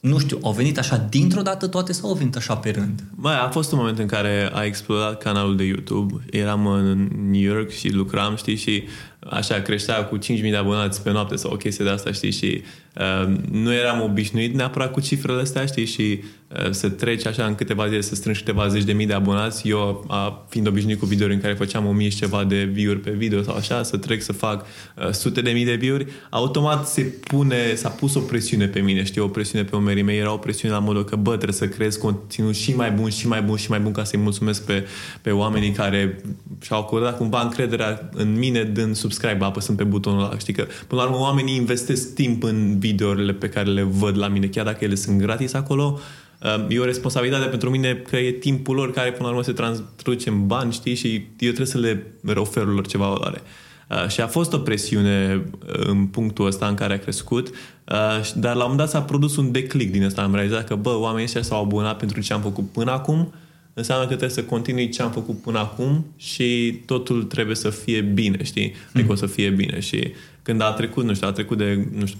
nu 0.01 0.19
știu, 0.19 0.39
au 0.43 0.53
venit 0.53 0.79
așa 0.79 0.97
dintr-o 0.97 1.43
dată 1.43 1.67
toate 1.67 1.93
sau 1.93 2.09
au 2.09 2.15
venit 2.15 2.37
așa 2.37 2.57
pe 2.57 2.71
rând? 2.71 3.03
Mai 3.11 3.39
a 3.39 3.49
fost 3.49 3.73
un 3.73 3.79
moment 3.79 3.99
în 3.99 4.07
care 4.07 4.51
a 4.53 4.65
explodat 4.65 5.23
canalul 5.23 5.57
de 5.57 5.65
YouTube. 5.65 6.25
Eram 6.31 6.67
în 6.67 7.09
New 7.31 7.41
York 7.41 7.71
și 7.71 7.93
lucram, 7.93 8.37
știi, 8.37 8.57
și 8.57 8.85
așa 9.29 9.61
creștea 9.61 10.05
cu 10.05 10.19
5.000 10.19 10.23
de 10.51 10.57
abonați 10.57 11.03
pe 11.03 11.11
noapte 11.11 11.37
sau 11.37 11.53
o 11.53 11.57
chestie 11.57 11.85
de 11.85 11.91
asta, 11.91 12.13
știi, 12.13 12.31
și 12.31 12.63
uh, 12.97 13.37
nu 13.51 13.73
eram 13.73 14.01
obișnuit 14.01 14.55
neapărat 14.55 14.93
cu 14.93 15.01
cifrele 15.01 15.41
astea, 15.41 15.67
știi, 15.67 15.87
și 15.87 16.23
uh, 16.49 16.71
să 16.71 16.89
treci 16.89 17.27
așa 17.27 17.45
în 17.45 17.55
câteva 17.55 17.89
zile, 17.89 18.01
să 18.01 18.15
strângi 18.15 18.39
câteva 18.39 18.69
zeci 18.69 18.85
de 18.85 18.93
mii 18.93 19.07
de 19.07 19.13
abonați. 19.13 19.69
Eu, 19.69 20.05
a, 20.09 20.47
fiind 20.49 20.67
obișnuit 20.67 20.99
cu 20.99 21.07
videouri 21.07 21.35
în 21.35 21.41
care 21.41 21.55
făceam 21.55 21.87
o 21.87 21.93
mie 21.93 22.09
și 22.09 22.17
ceva 22.17 22.45
de 22.45 22.65
view-uri 22.65 23.01
pe 23.01 23.11
video 23.11 23.43
sau 23.43 23.55
așa, 23.55 23.83
să 23.83 23.97
trec 23.97 24.23
să 24.23 24.33
fac 24.33 24.67
uh, 24.97 25.11
sute 25.11 25.41
de 25.41 25.51
mii 25.51 25.65
de 25.65 25.75
view-uri, 25.75 26.07
automat 26.31 26.89
se 26.89 27.03
pune, 27.03 27.75
s-a 27.75 27.89
pus 27.89 28.15
o 28.15 28.21
presiune 28.21 28.67
pe 28.67 28.81
mine, 28.81 29.05
știi, 29.05 29.21
o 29.21 29.29
presiune 29.29 29.65
pe 29.65 29.77
umerii 29.77 30.03
mei, 30.03 30.19
era 30.19 30.33
o 30.33 30.37
presiune 30.37 30.75
la 30.75 30.81
modul 30.81 31.05
că, 31.05 31.17
bă, 31.17 31.31
trebuie 31.31 31.53
să 31.53 31.69
creez 31.69 31.97
conținut 31.97 32.55
și 32.55 32.75
mai 32.75 32.91
bun, 32.91 33.11
și 33.11 33.29
mai 33.29 33.43
bun, 33.43 33.57
și 33.57 33.71
mai 33.71 33.81
bun 33.81 33.93
ca 33.93 34.05
să-i 34.05 34.19
mulțumesc 34.19 34.65
pe, 34.65 34.87
pe 35.23 35.31
oamenii 35.31 35.71
care 35.71 36.21
și-au 36.61 36.81
acordat 36.81 37.17
cumva 37.17 37.41
încrederea 37.41 38.11
în 38.15 38.39
mine 38.39 38.63
dând 38.63 38.97
subscribe, 39.11 39.45
apăsând 39.45 39.79
pe 39.79 39.85
butonul 39.85 40.25
ăla. 40.25 40.39
Știi 40.39 40.53
că, 40.53 40.67
până 40.87 41.03
la 41.03 41.09
urmă, 41.09 41.21
oamenii 41.21 41.57
investesc 41.57 42.15
timp 42.15 42.43
în 42.43 42.79
videourile 42.79 43.33
pe 43.33 43.49
care 43.49 43.69
le 43.69 43.83
văd 43.83 44.19
la 44.19 44.29
mine, 44.29 44.47
chiar 44.47 44.65
dacă 44.65 44.85
ele 44.85 44.95
sunt 44.95 45.19
gratis 45.19 45.55
acolo, 45.55 45.99
uh, 45.99 46.67
E 46.69 46.79
o 46.79 46.85
responsabilitate 46.85 47.47
pentru 47.47 47.71
mine 47.71 47.95
că 47.95 48.17
e 48.17 48.31
timpul 48.31 48.75
lor 48.75 48.93
care 48.93 49.11
până 49.11 49.23
la 49.23 49.29
urmă 49.29 49.43
se 49.43 49.53
traduce 49.53 50.29
în 50.29 50.47
bani, 50.47 50.73
știi, 50.73 50.95
și 50.95 51.15
eu 51.15 51.53
trebuie 51.53 51.67
să 51.67 51.79
le 51.79 52.07
ofer 52.35 52.65
lor 52.65 52.87
ceva 52.87 53.09
valoare. 53.09 53.43
Uh, 53.91 54.09
și 54.09 54.21
a 54.21 54.27
fost 54.27 54.53
o 54.53 54.59
presiune 54.59 55.45
uh, 55.67 55.87
în 55.87 56.07
punctul 56.07 56.47
ăsta 56.47 56.67
în 56.67 56.75
care 56.75 56.95
a 56.95 56.99
crescut, 56.99 57.49
uh, 57.49 57.55
dar 58.35 58.55
la 58.55 58.65
un 58.65 58.71
moment 58.71 58.79
dat 58.79 58.89
s-a 58.89 59.03
produs 59.03 59.37
un 59.37 59.53
declic 59.53 59.91
din 59.93 60.03
ăsta. 60.03 60.23
Am 60.23 60.35
realizat 60.35 60.67
că, 60.67 60.75
bă, 60.75 60.97
oamenii 60.99 61.25
ăștia 61.25 61.43
s-au 61.43 61.63
abonat 61.63 61.97
pentru 61.97 62.21
ce 62.21 62.33
am 62.33 62.41
făcut 62.41 62.71
până 62.73 62.91
acum, 62.91 63.33
înseamnă 63.75 64.03
că 64.03 64.09
trebuie 64.17 64.37
să 64.37 64.45
continui 64.45 64.89
ce 64.89 65.03
am 65.03 65.11
făcut 65.11 65.41
până 65.41 65.59
acum 65.59 66.07
și 66.17 66.81
totul 66.87 67.23
trebuie 67.23 67.57
să 67.57 67.71
fie 67.71 68.01
bine, 68.01 68.43
știi? 68.43 68.75
Adică 68.95 69.13
o 69.13 69.15
să 69.15 69.27
fie 69.27 69.51
bine 69.51 69.81
și 69.81 70.13
când 70.43 70.63
a 70.63 70.73
trecut, 70.73 71.05
nu 71.05 71.15
știu, 71.15 71.29
a 71.29 71.33
trecut 71.33 71.59
de, 71.59 71.89
nu 71.99 72.07
știu, 72.07 72.19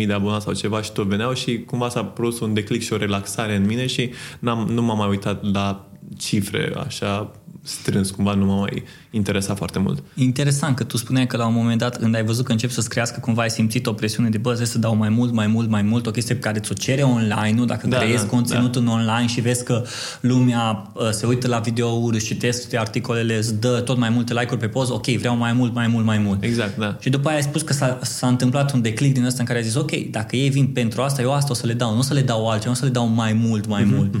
40.000 0.00 0.06
de 0.06 0.12
abonați 0.12 0.44
sau 0.44 0.54
ceva 0.54 0.82
și 0.82 0.92
tot 0.92 1.06
veneau 1.06 1.34
și 1.34 1.60
cumva 1.60 1.88
s-a 1.88 2.04
produs 2.04 2.40
un 2.40 2.54
declic 2.54 2.82
și 2.82 2.92
o 2.92 2.96
relaxare 2.96 3.56
în 3.56 3.66
mine 3.66 3.86
și 3.86 4.10
n-am, 4.38 4.68
nu 4.68 4.82
m-am 4.82 4.96
mai 4.96 5.08
uitat 5.08 5.52
la 5.52 5.90
cifre 6.18 6.72
așa 6.76 7.30
strâns, 7.62 8.10
cumva 8.10 8.34
nu 8.34 8.44
m-a 8.46 8.54
mai 8.54 8.82
interesat 9.10 9.56
foarte 9.56 9.78
mult. 9.78 10.02
Interesant 10.14 10.76
că 10.76 10.84
tu 10.84 10.96
spuneai 10.96 11.26
că 11.26 11.36
la 11.36 11.46
un 11.46 11.54
moment 11.54 11.78
dat, 11.78 11.98
când 11.98 12.14
ai 12.14 12.24
văzut 12.24 12.44
că 12.44 12.52
încep 12.52 12.70
să-ți 12.70 12.88
crească, 12.88 13.20
cumva 13.20 13.42
ai 13.42 13.50
simțit 13.50 13.86
o 13.86 13.92
presiune 13.92 14.28
de 14.28 14.38
bă, 14.38 14.48
trebuie 14.48 14.66
să 14.68 14.78
dau 14.78 14.96
mai 14.96 15.08
mult, 15.08 15.32
mai 15.32 15.46
mult, 15.46 15.68
mai 15.68 15.82
mult, 15.82 16.06
o 16.06 16.10
chestie 16.10 16.34
pe 16.34 16.40
care 16.40 16.58
ți-o 16.58 16.74
cere 16.74 17.02
online, 17.02 17.52
nu? 17.54 17.64
Dacă 17.64 17.86
Da, 17.86 17.96
creezi 17.98 18.22
da, 18.24 18.28
conținut 18.30 18.76
în 18.76 18.86
online 18.86 19.26
și 19.26 19.40
vezi 19.40 19.64
că 19.64 19.84
lumea 20.20 20.90
uh, 20.94 21.10
se 21.10 21.26
uită 21.26 21.48
la 21.48 21.58
videouri 21.58 22.18
și 22.18 22.24
citește 22.26 22.78
articolele, 22.78 23.36
îți 23.36 23.60
dă 23.60 23.80
tot 23.80 23.98
mai 23.98 24.08
multe 24.10 24.32
like-uri 24.32 24.60
pe 24.60 24.68
post, 24.68 24.90
ok, 24.90 25.06
vreau 25.06 25.36
mai 25.36 25.52
mult, 25.52 25.74
mai 25.74 25.86
mult, 25.86 26.04
mai 26.04 26.18
mult. 26.18 26.42
Exact, 26.42 26.78
da. 26.78 26.96
Și 27.00 27.10
după 27.10 27.28
aia 27.28 27.36
ai 27.36 27.42
spus 27.42 27.62
că 27.62 27.72
s-a, 27.72 27.98
s-a 28.02 28.26
întâmplat 28.26 28.72
un 28.72 28.82
declic 28.82 29.14
din 29.14 29.24
ăsta 29.24 29.40
în 29.40 29.46
care 29.46 29.58
ai 29.58 29.64
zis, 29.64 29.74
ok, 29.74 29.92
dacă 30.10 30.36
ei 30.36 30.48
vin 30.50 30.66
pentru 30.66 31.02
asta, 31.02 31.22
eu 31.22 31.32
asta 31.32 31.48
o 31.50 31.54
să 31.54 31.66
le 31.66 31.72
dau, 31.72 31.92
nu 31.92 31.98
o 31.98 32.02
să 32.02 32.14
le 32.14 32.22
dau 32.22 32.48
altceva, 32.48 32.66
nu 32.72 32.76
o 32.76 32.80
să 32.80 32.84
le 32.84 32.90
dau 32.90 33.06
mai 33.06 33.32
mult, 33.32 33.66
mai 33.66 33.82
Mhm, 33.84 33.94
mult. 33.94 34.14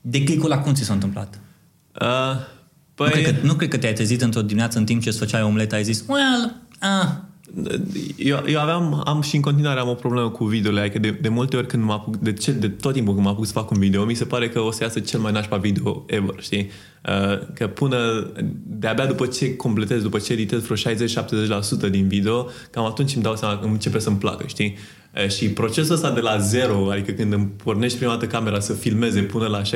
Declicul 0.00 0.48
la 0.48 0.58
cum 0.58 0.74
ți 0.74 0.82
s-a 0.84 0.92
întâmplat? 0.92 1.40
Uh, 2.00 2.06
Nu, 2.98 3.04
păi, 3.04 3.22
cred 3.22 3.40
că, 3.40 3.46
nu 3.46 3.54
cred 3.54 3.68
că 3.68 3.78
te-ai 3.78 3.92
trezit 3.92 4.22
într-o 4.22 4.42
dimineață 4.42 4.78
în 4.78 4.84
timp 4.84 5.02
ce 5.02 5.08
îți 5.08 5.18
făceai 5.18 5.42
omleta, 5.42 5.76
ai 5.76 5.84
zis, 5.84 6.04
well, 6.08 6.54
ah, 6.78 7.08
Eu, 8.16 8.44
eu 8.46 8.60
aveam, 8.60 9.02
am 9.04 9.20
și 9.20 9.36
în 9.36 9.42
continuare 9.42 9.80
am 9.80 9.88
o 9.88 9.94
problemă 9.94 10.30
cu 10.30 10.44
videole, 10.44 10.80
adică 10.80 10.98
de, 10.98 11.10
de 11.10 11.28
multe 11.28 11.56
ori 11.56 11.66
când 11.66 11.82
mă 11.82 11.92
apuc, 11.92 12.16
de, 12.16 12.32
ce, 12.32 12.52
de 12.52 12.68
tot 12.68 12.92
timpul 12.92 13.12
când 13.12 13.24
mă 13.24 13.32
apuc 13.32 13.46
să 13.46 13.52
fac 13.52 13.70
un 13.70 13.78
video, 13.78 14.04
mi 14.04 14.14
se 14.14 14.24
pare 14.24 14.48
că 14.48 14.60
o 14.60 14.70
să 14.70 14.82
iasă 14.82 15.00
cel 15.00 15.20
mai 15.20 15.32
nașpa 15.32 15.56
video 15.56 16.04
ever, 16.06 16.34
știi? 16.38 16.70
Uh, 17.08 17.38
că 17.54 17.66
până, 17.66 18.30
de-abia 18.66 19.06
după 19.06 19.26
ce 19.26 19.56
completez, 19.56 20.02
după 20.02 20.18
ce 20.18 20.32
editez 20.32 20.62
vreo 20.62 20.94
60-70% 21.88 21.90
din 21.90 22.08
video, 22.08 22.48
cam 22.70 22.84
atunci 22.84 23.14
îmi 23.14 23.22
dau 23.22 23.36
seama 23.36 23.58
că 23.58 23.66
începe 23.66 23.98
să-mi 23.98 24.16
placă, 24.16 24.44
știi? 24.46 24.76
Uh, 25.14 25.28
și 25.28 25.48
procesul 25.48 25.94
ăsta 25.94 26.10
de 26.10 26.20
la 26.20 26.38
zero, 26.38 26.90
adică 26.90 27.12
când 27.12 27.32
îmi 27.32 27.46
pornești 27.46 27.98
prima 27.98 28.12
dată 28.12 28.26
camera 28.26 28.60
să 28.60 28.72
filmeze 28.72 29.20
până 29.20 29.46
la 29.46 29.62
60-70%, 29.62 29.66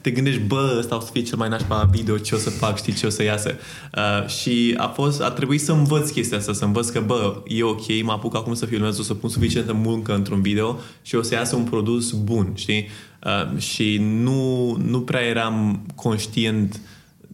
te 0.00 0.10
gândești, 0.10 0.40
bă, 0.40 0.76
ăsta 0.78 0.96
o 0.96 1.00
să 1.00 1.10
fie 1.12 1.22
cel 1.22 1.38
mai 1.38 1.48
nașpa 1.48 1.88
video, 1.92 2.18
ce 2.18 2.34
o 2.34 2.38
să 2.38 2.50
fac, 2.50 2.76
știi, 2.76 2.92
ce 2.92 3.06
o 3.06 3.08
să 3.08 3.22
iasă. 3.22 3.54
Uh, 3.96 4.28
și 4.28 4.74
a 4.76 4.86
fost, 4.86 5.22
a 5.22 5.30
trebuit 5.30 5.60
să 5.60 5.72
învăț 5.72 6.10
chestia 6.10 6.38
asta, 6.38 6.52
să 6.52 6.64
învăț 6.64 6.88
că, 6.88 7.00
bă, 7.00 7.42
e 7.46 7.62
ok, 7.62 8.02
mă 8.02 8.12
apuc 8.12 8.36
acum 8.36 8.54
să 8.54 8.66
filmez, 8.66 8.98
o 8.98 9.02
să 9.02 9.14
pun 9.14 9.28
suficientă 9.28 9.72
muncă 9.72 10.14
într-un 10.14 10.40
video 10.40 10.78
și 11.02 11.14
o 11.14 11.22
să 11.22 11.34
iasă 11.34 11.56
un 11.56 11.64
produs 11.64 12.10
bun, 12.10 12.52
știi? 12.54 12.88
Uh, 13.24 13.58
și 13.58 13.98
nu, 14.22 14.76
nu 14.86 15.00
prea 15.00 15.20
eram 15.20 15.86
conștient 15.94 16.80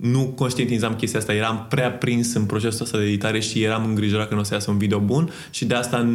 nu 0.00 0.32
conștientizam 0.37 0.94
chestia 0.94 1.18
asta, 1.18 1.35
eram 1.35 1.66
prea 1.68 1.92
prins 1.92 2.35
în 2.35 2.44
procesul 2.44 2.85
ăsta 2.85 2.98
de 2.98 3.04
editare 3.04 3.40
și 3.40 3.62
eram 3.62 3.85
îngrijorat 3.85 4.28
că 4.28 4.35
nu 4.35 4.40
o 4.40 4.42
să 4.42 4.54
iasă 4.54 4.70
un 4.70 4.78
video 4.78 4.98
bun 4.98 5.30
și 5.50 5.64
de 5.64 5.74
asta 5.74 6.09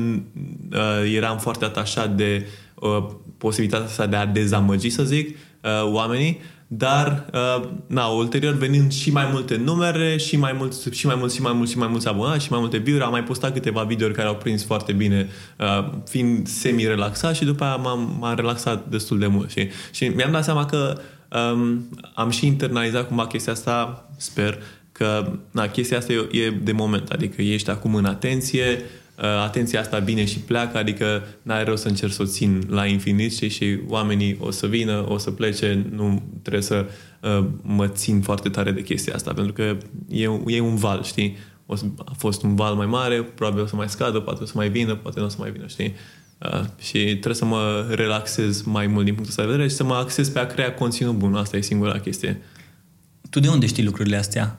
uh, 0.71 1.13
eram 1.15 1.37
foarte 1.37 1.65
atașat 1.65 2.15
de 2.15 2.47
uh, 2.75 3.05
posibilitatea 3.37 3.85
asta 3.87 4.05
de 4.05 4.15
a 4.15 4.25
dezamăgi, 4.25 4.89
să 4.89 5.03
zic, 5.03 5.29
uh, 5.29 5.91
oamenii, 5.91 6.39
dar, 6.73 7.25
uh, 7.33 7.69
na, 7.87 8.05
ulterior 8.05 8.53
venind 8.53 8.91
și 8.91 9.11
mai 9.11 9.29
multe 9.31 9.55
numere, 9.55 10.17
și 10.17 10.37
mai 10.37 10.53
mult, 10.57 10.93
și 10.93 11.05
mai 11.05 11.15
mult, 11.17 11.31
și 11.31 11.41
mai 11.41 11.53
mult, 11.53 11.69
și 11.69 11.77
mai 11.77 11.87
mulți 11.87 12.07
abonați, 12.07 12.43
și 12.43 12.51
mai 12.51 12.59
multe 12.59 12.77
view 12.77 13.03
am 13.03 13.11
mai 13.11 13.23
postat 13.23 13.53
câteva 13.53 13.83
videouri 13.83 14.15
care 14.15 14.27
au 14.27 14.35
prins 14.35 14.65
foarte 14.65 14.93
bine, 14.93 15.29
uh, 15.59 15.89
fiind 16.09 16.47
semi-relaxat 16.47 17.35
și 17.35 17.45
după 17.45 17.63
aia 17.63 17.75
m-am, 17.75 18.17
m-am 18.19 18.35
relaxat 18.35 18.87
destul 18.89 19.19
de 19.19 19.27
mult. 19.27 19.49
Și, 19.49 19.69
și 19.91 20.07
mi-am 20.07 20.31
dat 20.31 20.43
seama 20.43 20.65
că 20.65 20.99
um, 21.31 21.89
am 22.13 22.29
și 22.29 22.45
internalizat 22.45 23.07
cumva 23.07 23.27
chestia 23.27 23.53
asta, 23.53 24.09
sper, 24.17 24.57
că 24.91 25.31
na, 25.51 25.67
chestia 25.67 25.97
asta 25.97 26.13
e, 26.13 26.27
e 26.31 26.49
de 26.49 26.71
moment, 26.71 27.09
adică 27.09 27.41
ești 27.41 27.69
acum 27.69 27.95
în 27.95 28.05
atenție, 28.05 28.81
uh, 29.17 29.23
atenția 29.23 29.79
asta 29.79 29.99
vine 29.99 30.25
și 30.25 30.39
pleacă, 30.39 30.77
adică 30.77 31.23
n-are 31.41 31.63
rost 31.63 31.81
să 31.81 31.87
încerc 31.87 32.11
să 32.11 32.21
o 32.21 32.25
țin 32.25 32.63
la 32.69 32.85
infinit 32.85 33.33
și, 33.33 33.49
și 33.49 33.79
oamenii 33.87 34.37
o 34.39 34.51
să 34.51 34.67
vină, 34.67 35.05
o 35.09 35.17
să 35.17 35.31
plece, 35.31 35.85
nu 35.91 36.23
trebuie 36.41 36.63
să 36.63 36.85
uh, 37.21 37.45
mă 37.61 37.87
țin 37.87 38.21
foarte 38.21 38.49
tare 38.49 38.71
de 38.71 38.81
chestia 38.81 39.13
asta, 39.13 39.33
pentru 39.33 39.53
că 39.53 39.77
e, 40.09 40.29
e 40.45 40.59
un 40.59 40.75
val, 40.75 41.03
știi? 41.03 41.37
O 41.65 41.75
să, 41.75 41.85
a 42.05 42.13
fost 42.17 42.43
un 42.43 42.55
val 42.55 42.75
mai 42.75 42.85
mare, 42.85 43.21
probabil 43.21 43.63
o 43.63 43.65
să 43.65 43.75
mai 43.75 43.89
scadă, 43.89 44.19
poate 44.19 44.43
o 44.43 44.45
să 44.45 44.53
mai 44.55 44.69
vină, 44.69 44.95
poate 44.95 45.19
nu 45.19 45.25
o 45.25 45.29
să 45.29 45.37
mai 45.39 45.51
vină, 45.51 45.67
știi? 45.67 45.93
Uh, 46.45 46.61
și 46.79 46.97
trebuie 46.99 47.35
să 47.35 47.45
mă 47.45 47.85
relaxez 47.89 48.61
mai 48.61 48.87
mult 48.87 49.05
din 49.05 49.13
punctul 49.13 49.29
ăsta 49.29 49.41
de 49.41 49.47
vedere 49.51 49.67
și 49.69 49.75
să 49.75 49.83
mă 49.83 49.93
axez 49.93 50.29
pe 50.29 50.39
a 50.39 50.45
crea 50.45 50.73
conținut 50.73 51.13
bun. 51.15 51.35
Asta 51.35 51.57
e 51.57 51.61
singura 51.61 51.99
chestie. 51.99 52.41
tu 53.29 53.39
de 53.39 53.47
unde 53.47 53.65
știi 53.65 53.83
lucrurile 53.83 54.15
astea? 54.17 54.55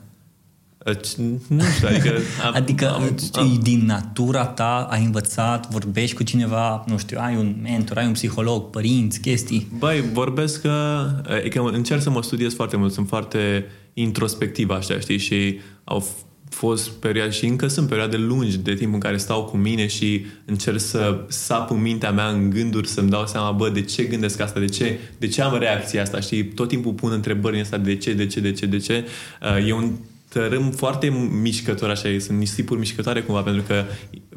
Uh, 0.86 0.94
c- 0.96 1.16
Nu 1.48 1.62
știu, 1.74 1.88
adică... 1.88 2.10
Am, 2.46 2.54
Adică 2.54 2.90
am, 2.92 3.02
am, 3.32 3.58
din 3.62 3.84
natura 3.86 4.44
ta 4.46 4.88
ai 4.90 5.04
învățat, 5.04 5.70
vorbești 5.70 6.16
cu 6.16 6.22
cineva, 6.22 6.84
nu 6.86 6.98
știu, 6.98 7.18
ai 7.20 7.36
un 7.36 7.56
mentor, 7.62 7.96
ai 7.96 8.06
un 8.06 8.12
psiholog, 8.12 8.70
părinți, 8.70 9.20
chestii. 9.20 9.68
Băi, 9.78 10.00
vorbesc 10.12 10.60
că, 10.60 11.06
e 11.44 11.48
că 11.48 11.60
încerc 11.72 12.02
să 12.02 12.10
mă 12.10 12.22
studiez 12.22 12.54
foarte 12.54 12.76
mult, 12.76 12.92
sunt 12.92 13.08
foarte 13.08 13.66
introspectiv, 13.94 14.70
așa, 14.70 14.98
știi, 14.98 15.18
și 15.18 15.60
au 15.84 16.00
f- 16.02 16.26
fost 16.52 16.90
perioade 16.90 17.30
și 17.30 17.46
încă 17.46 17.66
sunt 17.66 17.88
perioade 17.88 18.16
lungi 18.16 18.58
de 18.58 18.74
timp 18.74 18.94
în 18.94 19.00
care 19.00 19.16
stau 19.16 19.44
cu 19.44 19.56
mine 19.56 19.86
și 19.86 20.26
încerc 20.44 20.80
să 20.80 21.24
sap 21.28 21.70
în 21.70 21.80
mintea 21.80 22.10
mea 22.10 22.28
în 22.28 22.50
gânduri, 22.50 22.88
să-mi 22.88 23.10
dau 23.10 23.26
seama, 23.26 23.50
bă, 23.50 23.68
de 23.68 23.82
ce 23.82 24.02
gândesc 24.02 24.40
asta, 24.40 24.60
de 24.60 24.66
ce, 24.66 24.98
de 25.18 25.28
ce 25.28 25.42
am 25.42 25.58
reacția 25.58 26.02
asta, 26.02 26.20
știi, 26.20 26.44
tot 26.44 26.68
timpul 26.68 26.92
pun 26.92 27.12
întrebări 27.12 27.54
în 27.56 27.62
asta, 27.62 27.78
de 27.78 27.96
ce, 27.96 28.12
de 28.12 28.26
ce, 28.26 28.40
de 28.40 28.52
ce, 28.52 28.66
de 28.66 28.78
ce. 28.78 29.04
Uh, 29.42 29.66
E 29.68 29.72
un 29.72 29.92
tărâm 30.32 30.70
foarte 30.70 31.08
mișcător, 31.42 31.90
așa, 31.90 32.08
sunt 32.18 32.38
niște 32.38 32.60
tipuri 32.60 32.78
mișcătoare 32.78 33.20
cumva, 33.22 33.40
pentru 33.40 33.62
că 33.66 33.84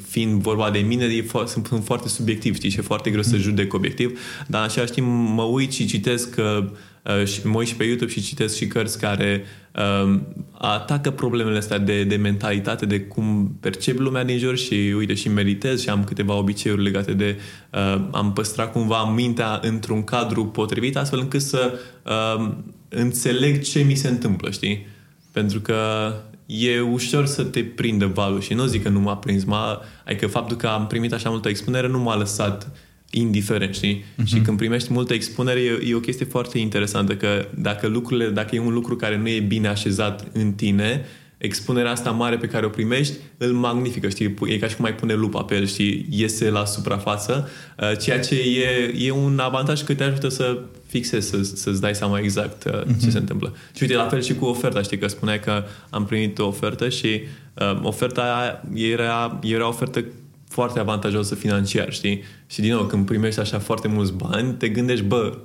fiind 0.08 0.42
vorba 0.42 0.70
de 0.70 0.80
mine, 0.80 1.06
e 1.06 1.24
fo- 1.24 1.48
sunt, 1.48 1.66
sunt 1.66 1.84
foarte 1.84 2.08
subiectiv, 2.08 2.56
știi, 2.56 2.70
și 2.70 2.80
e 2.80 2.82
foarte 2.82 3.10
greu 3.10 3.22
să 3.22 3.38
judec 3.38 3.74
obiectiv, 3.74 4.20
dar 4.48 4.62
în 4.62 4.68
același 4.68 4.92
timp 4.92 5.08
mă 5.36 5.44
uit 5.44 5.72
și 5.72 5.86
citesc 5.86 6.30
că 6.36 6.72
uh, 7.04 7.26
și 7.26 7.48
mă 7.48 7.58
uit 7.58 7.68
și 7.68 7.76
pe 7.76 7.84
YouTube 7.84 8.12
și 8.12 8.22
citesc 8.22 8.56
și 8.56 8.68
cărți 8.68 9.00
care 9.00 9.44
uh, 9.76 10.20
atacă 10.52 11.12
problemele 11.12 11.58
astea 11.58 11.78
de, 11.78 12.04
de 12.04 12.16
mentalitate, 12.16 12.86
de 12.86 13.00
cum 13.00 13.58
percep 13.60 14.00
lumea 14.00 14.24
din 14.24 14.38
jur 14.38 14.58
și 14.58 14.94
uite 14.98 15.14
și 15.14 15.30
meditez 15.30 15.82
și 15.82 15.90
am 15.90 16.04
câteva 16.04 16.34
obiceiuri 16.34 16.84
legate 16.84 17.14
de 17.14 17.40
uh, 17.74 18.08
am 18.12 18.34
păstrat 18.34 18.72
cumva 18.72 19.04
mintea 19.04 19.60
într-un 19.62 20.04
cadru 20.04 20.46
potrivit 20.46 20.98
astfel 20.98 21.20
încât 21.20 21.42
să 21.42 21.80
uh, 22.04 22.52
înțeleg 22.90 23.64
ce 23.64 23.80
mi 23.80 23.96
se 23.96 24.08
întâmplă, 24.08 24.52
știi? 24.52 24.94
Pentru 25.36 25.60
că 25.60 26.14
e 26.46 26.80
ușor 26.80 27.26
să 27.26 27.44
te 27.44 27.64
prindă 27.64 28.06
valul 28.06 28.42
și 28.42 28.54
nu 28.54 28.66
zic 28.66 28.84
că 28.84 28.90
nu 28.90 29.00
m-a 29.00 29.18
prins, 29.18 29.44
m-a, 29.44 29.82
adică 30.06 30.28
faptul 30.28 30.58
că 30.58 30.68
am 30.68 30.88
primit 30.88 31.14
așa 31.14 31.30
multă 31.30 31.50
expunere 31.50 31.88
nu 31.88 32.00
m-a 32.00 32.18
lăsat 32.18 32.72
indiferent, 33.12 33.76
știi? 33.76 34.04
Uh-huh. 34.04 34.26
Și 34.26 34.40
când 34.40 34.58
primești 34.58 34.94
multă 34.94 35.14
expunere 35.14 35.60
e, 35.60 35.80
e 35.86 35.96
o 35.96 36.00
chestie 36.00 36.26
foarte 36.26 36.58
interesantă 36.58 37.16
că 37.16 37.48
dacă 37.56 37.88
lucrurile, 37.88 38.30
dacă 38.30 38.56
e 38.56 38.60
un 38.60 38.74
lucru 38.74 38.96
care 38.96 39.18
nu 39.18 39.28
e 39.28 39.40
bine 39.40 39.68
așezat 39.68 40.28
în 40.34 40.52
tine, 40.52 41.06
expunerea 41.46 41.92
asta 41.92 42.12
mare 42.12 42.38
pe 42.38 42.48
care 42.48 42.66
o 42.66 42.70
primești 42.70 43.14
îl 43.38 43.52
magnifică, 43.52 44.10
știi? 44.10 44.36
E 44.46 44.58
ca 44.58 44.68
și 44.68 44.76
cum 44.76 44.84
mai 44.84 44.96
pune 44.96 45.14
lupa 45.14 45.44
pe 45.44 45.56
el, 45.56 45.66
și 45.66 46.06
Iese 46.10 46.50
la 46.50 46.66
suprafață, 46.66 47.50
uh, 47.80 47.98
ceea 47.98 48.20
ce 48.20 48.36
e, 48.36 48.94
e 48.98 49.12
un 49.12 49.40
avantaj 49.40 49.84
că 49.84 49.94
te 49.94 50.04
ajută 50.04 50.28
să 50.28 50.60
fixezi, 50.88 51.30
să, 51.30 51.44
să-ți 51.44 51.82
dai 51.82 51.96
seama 51.96 52.20
exact 52.20 52.64
uh, 52.64 52.82
uh-huh. 52.82 53.02
ce 53.04 53.10
se 53.10 53.18
întâmplă. 53.18 53.56
Și 53.76 53.84
uite, 53.84 53.96
la 53.96 54.08
fel 54.08 54.22
și 54.22 54.34
cu 54.36 54.46
oferta, 54.46 54.82
știi? 54.82 54.98
Că 54.98 55.08
spuneai 55.08 55.40
că 55.40 55.64
am 55.90 56.06
primit 56.06 56.40
o 56.40 56.48
ofertă 56.48 56.90
și 56.90 57.22
uh, 57.54 57.80
oferta 57.84 58.22
aia 58.22 58.64
era, 58.92 59.40
era 59.44 59.66
o 59.66 59.68
ofertă 59.68 60.06
foarte 60.50 60.80
avantajoasă 60.80 61.36
financiar, 61.36 61.92
știi? 61.92 62.24
Și 62.48 62.62
din 62.62 62.72
nou, 62.72 62.84
când 62.84 63.06
primești 63.06 63.40
așa 63.40 63.60
foarte 63.60 63.88
mulți 63.88 64.14
bani, 64.14 64.54
te 64.54 64.70
gândești, 64.70 65.06
bă, 65.06 65.38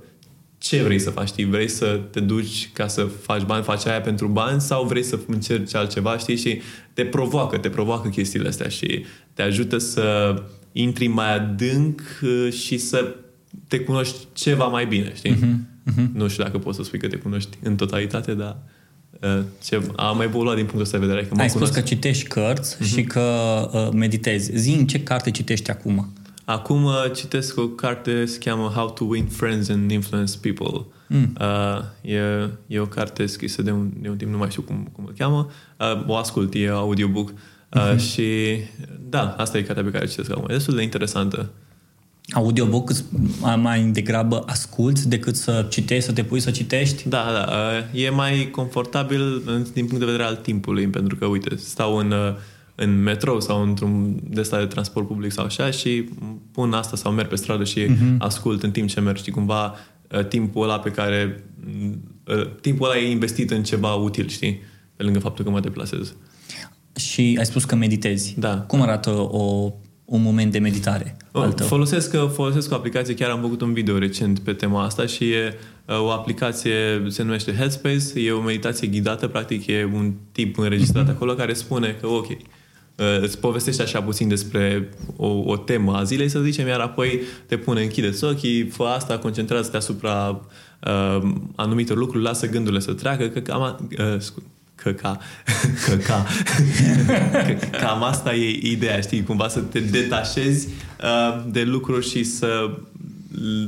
ce 0.60 0.82
vrei 0.82 0.98
să 0.98 1.10
faci, 1.10 1.28
știi? 1.28 1.44
Vrei 1.44 1.68
să 1.68 2.00
te 2.10 2.20
duci 2.20 2.70
ca 2.72 2.86
să 2.86 3.02
faci 3.02 3.42
bani, 3.42 3.64
faci 3.64 3.86
aia 3.86 4.00
pentru 4.00 4.26
bani 4.26 4.60
sau 4.60 4.86
vrei 4.86 5.02
să 5.02 5.18
încerci 5.26 5.74
altceva, 5.74 6.18
știi? 6.18 6.36
Și 6.36 6.60
te 6.92 7.04
provoacă, 7.04 7.58
te 7.58 7.68
provoacă 7.68 8.08
chestiile 8.08 8.48
astea 8.48 8.68
și 8.68 9.04
te 9.34 9.42
ajută 9.42 9.78
să 9.78 10.34
intri 10.72 11.06
mai 11.06 11.34
adânc 11.34 12.00
uh, 12.22 12.52
și 12.52 12.78
să 12.78 13.14
te 13.68 13.80
cunoști 13.80 14.16
ceva 14.32 14.66
mai 14.66 14.86
bine, 14.86 15.12
știi? 15.14 15.34
Uh-huh, 15.34 15.92
uh-huh. 15.92 16.06
Nu 16.12 16.28
știu 16.28 16.44
dacă 16.44 16.58
poți 16.58 16.76
să 16.76 16.82
spui 16.82 16.98
că 16.98 17.08
te 17.08 17.16
cunoști 17.16 17.58
în 17.62 17.76
totalitate, 17.76 18.34
dar 18.34 18.56
uh, 19.20 19.42
ce, 19.62 19.82
am 19.96 20.20
evoluat 20.20 20.54
din 20.56 20.64
punctul 20.64 20.84
ăsta 20.84 20.98
de 20.98 21.06
vedere. 21.06 21.26
Că 21.26 21.40
Ai 21.40 21.50
spus 21.50 21.70
că 21.70 21.80
citești 21.80 22.26
cărți 22.26 22.76
uh-huh. 22.76 22.86
și 22.86 23.02
că 23.02 23.20
uh, 23.72 23.88
meditezi. 23.92 24.56
Zi 24.56 24.70
în 24.70 24.86
ce 24.86 25.02
carte 25.02 25.30
citești 25.30 25.70
acum? 25.70 26.12
Acum 26.50 26.84
uh, 26.84 27.04
citesc 27.14 27.58
o 27.58 27.66
carte, 27.66 28.24
se 28.24 28.38
cheamă 28.38 28.72
How 28.74 28.90
to 28.90 29.04
Win 29.04 29.26
Friends 29.26 29.68
and 29.68 29.90
Influence 29.90 30.38
People. 30.40 30.86
Mm. 31.06 31.36
Uh, 31.40 32.10
e, 32.12 32.48
e 32.66 32.78
o 32.78 32.86
carte 32.86 33.26
scrisă 33.26 33.62
de 33.62 33.70
un, 33.70 33.90
de 34.00 34.08
un 34.08 34.16
timp, 34.16 34.30
nu 34.30 34.38
mai 34.38 34.50
știu 34.50 34.62
cum, 34.62 34.88
cum 34.92 35.04
îl 35.06 35.14
cheamă. 35.18 35.50
Uh, 35.78 36.04
o 36.06 36.16
ascult, 36.16 36.54
e 36.54 36.68
audiobook. 36.68 37.28
Uh, 37.28 37.34
mm-hmm. 37.80 37.98
Și 38.12 38.56
da, 39.08 39.34
asta 39.38 39.58
e 39.58 39.62
cartea 39.62 39.84
pe 39.84 39.90
care 39.90 40.06
citesc 40.06 40.30
acum. 40.30 40.44
E 40.48 40.52
destul 40.52 40.74
de 40.74 40.82
interesantă. 40.82 41.50
Audiobook 42.32 42.90
mai 43.56 43.82
degrabă 43.82 44.42
asculți 44.46 45.08
decât 45.08 45.36
să 45.36 45.66
citești, 45.68 46.04
să 46.04 46.12
te 46.12 46.24
pui 46.24 46.40
să 46.40 46.50
citești? 46.50 47.08
Da, 47.08 47.24
da. 47.32 47.52
Uh, 47.52 48.02
e 48.04 48.10
mai 48.10 48.48
confortabil 48.50 49.42
din 49.72 49.86
punct 49.86 49.98
de 49.98 50.04
vedere 50.04 50.24
al 50.24 50.36
timpului, 50.36 50.86
pentru 50.86 51.16
că, 51.16 51.26
uite, 51.26 51.56
stau 51.56 51.96
în... 51.96 52.10
Uh, 52.10 52.34
în 52.80 53.02
metrou 53.02 53.40
sau 53.40 53.62
într-un 53.62 54.20
de 54.22 54.48
de 54.50 54.66
transport 54.66 55.06
public 55.06 55.32
sau 55.32 55.44
așa 55.44 55.70
și 55.70 56.04
pun 56.52 56.72
asta 56.72 56.96
sau 56.96 57.12
merg 57.12 57.28
pe 57.28 57.36
stradă 57.36 57.64
și 57.64 57.86
uh-huh. 57.86 58.16
ascult 58.18 58.62
în 58.62 58.70
timp 58.70 58.88
ce 58.88 59.00
merg 59.00 59.16
și 59.16 59.30
cumva 59.30 59.74
uh, 60.10 60.26
timpul 60.26 60.62
ăla 60.62 60.78
pe 60.78 60.90
care 60.90 61.44
uh, 62.26 62.46
timpul 62.60 62.88
ăla 62.88 62.98
e 62.98 63.10
investit 63.10 63.50
în 63.50 63.62
ceva 63.62 63.94
util, 63.94 64.28
știi? 64.28 64.60
Pe 64.96 65.02
lângă 65.02 65.18
faptul 65.18 65.44
că 65.44 65.50
mă 65.50 65.60
deplasez. 65.60 66.14
Și 66.96 67.34
ai 67.38 67.46
spus 67.46 67.64
că 67.64 67.74
meditezi. 67.74 68.34
Da. 68.38 68.60
Cum 68.60 68.80
arată 68.80 69.10
o, 69.10 69.72
un 70.04 70.22
moment 70.22 70.52
de 70.52 70.58
meditare? 70.58 71.16
Oh, 71.32 71.48
folosesc, 71.56 72.16
folosesc 72.32 72.72
o 72.72 72.74
aplicație, 72.74 73.14
chiar 73.14 73.30
am 73.30 73.40
făcut 73.40 73.60
un 73.60 73.72
video 73.72 73.98
recent 73.98 74.38
pe 74.38 74.52
tema 74.52 74.84
asta 74.84 75.06
și 75.06 75.30
e 75.30 75.54
uh, 75.86 76.00
o 76.00 76.10
aplicație, 76.10 77.04
se 77.08 77.22
numește 77.22 77.52
Headspace, 77.52 78.04
e 78.14 78.30
o 78.30 78.40
meditație 78.40 78.88
ghidată, 78.88 79.28
practic 79.28 79.66
e 79.66 79.90
un 79.94 80.12
tip 80.32 80.58
înregistrat 80.58 81.06
uh-huh. 81.06 81.14
acolo 81.14 81.34
care 81.34 81.52
spune 81.52 81.96
că 82.00 82.06
ok, 82.06 82.26
Uh, 82.30 82.36
îți 83.20 83.38
povestește 83.38 83.82
așa 83.82 84.02
puțin 84.02 84.28
despre 84.28 84.88
o, 85.16 85.26
o 85.26 85.56
temă 85.56 85.96
a 85.96 86.02
zilei, 86.02 86.28
să 86.28 86.40
zicem, 86.40 86.66
iar 86.66 86.80
apoi 86.80 87.20
te 87.46 87.56
pune, 87.56 87.82
închide 87.82 88.18
ochii, 88.20 88.68
fă 88.68 88.82
asta, 88.82 89.18
concentrează-te 89.18 89.76
asupra 89.76 90.40
uh, 90.80 91.32
anumitor 91.54 91.96
lucruri, 91.96 92.24
lasă 92.24 92.48
gândurile 92.48 92.80
să 92.80 92.92
treacă, 92.92 93.26
că 93.26 93.40
cam, 93.40 93.88
uh, 93.98 94.16
că 94.74 94.92
ca, 94.92 95.18
că 95.86 95.94
ca, 95.94 96.26
că, 97.32 97.76
cam 97.76 98.02
asta 98.02 98.34
e 98.34 98.70
ideea, 98.70 99.00
știi, 99.00 99.22
cumva 99.22 99.48
să 99.48 99.60
te 99.60 99.80
detașezi 99.80 100.68
uh, 101.02 101.44
de 101.50 101.62
lucruri 101.62 102.08
și 102.08 102.24
să 102.24 102.70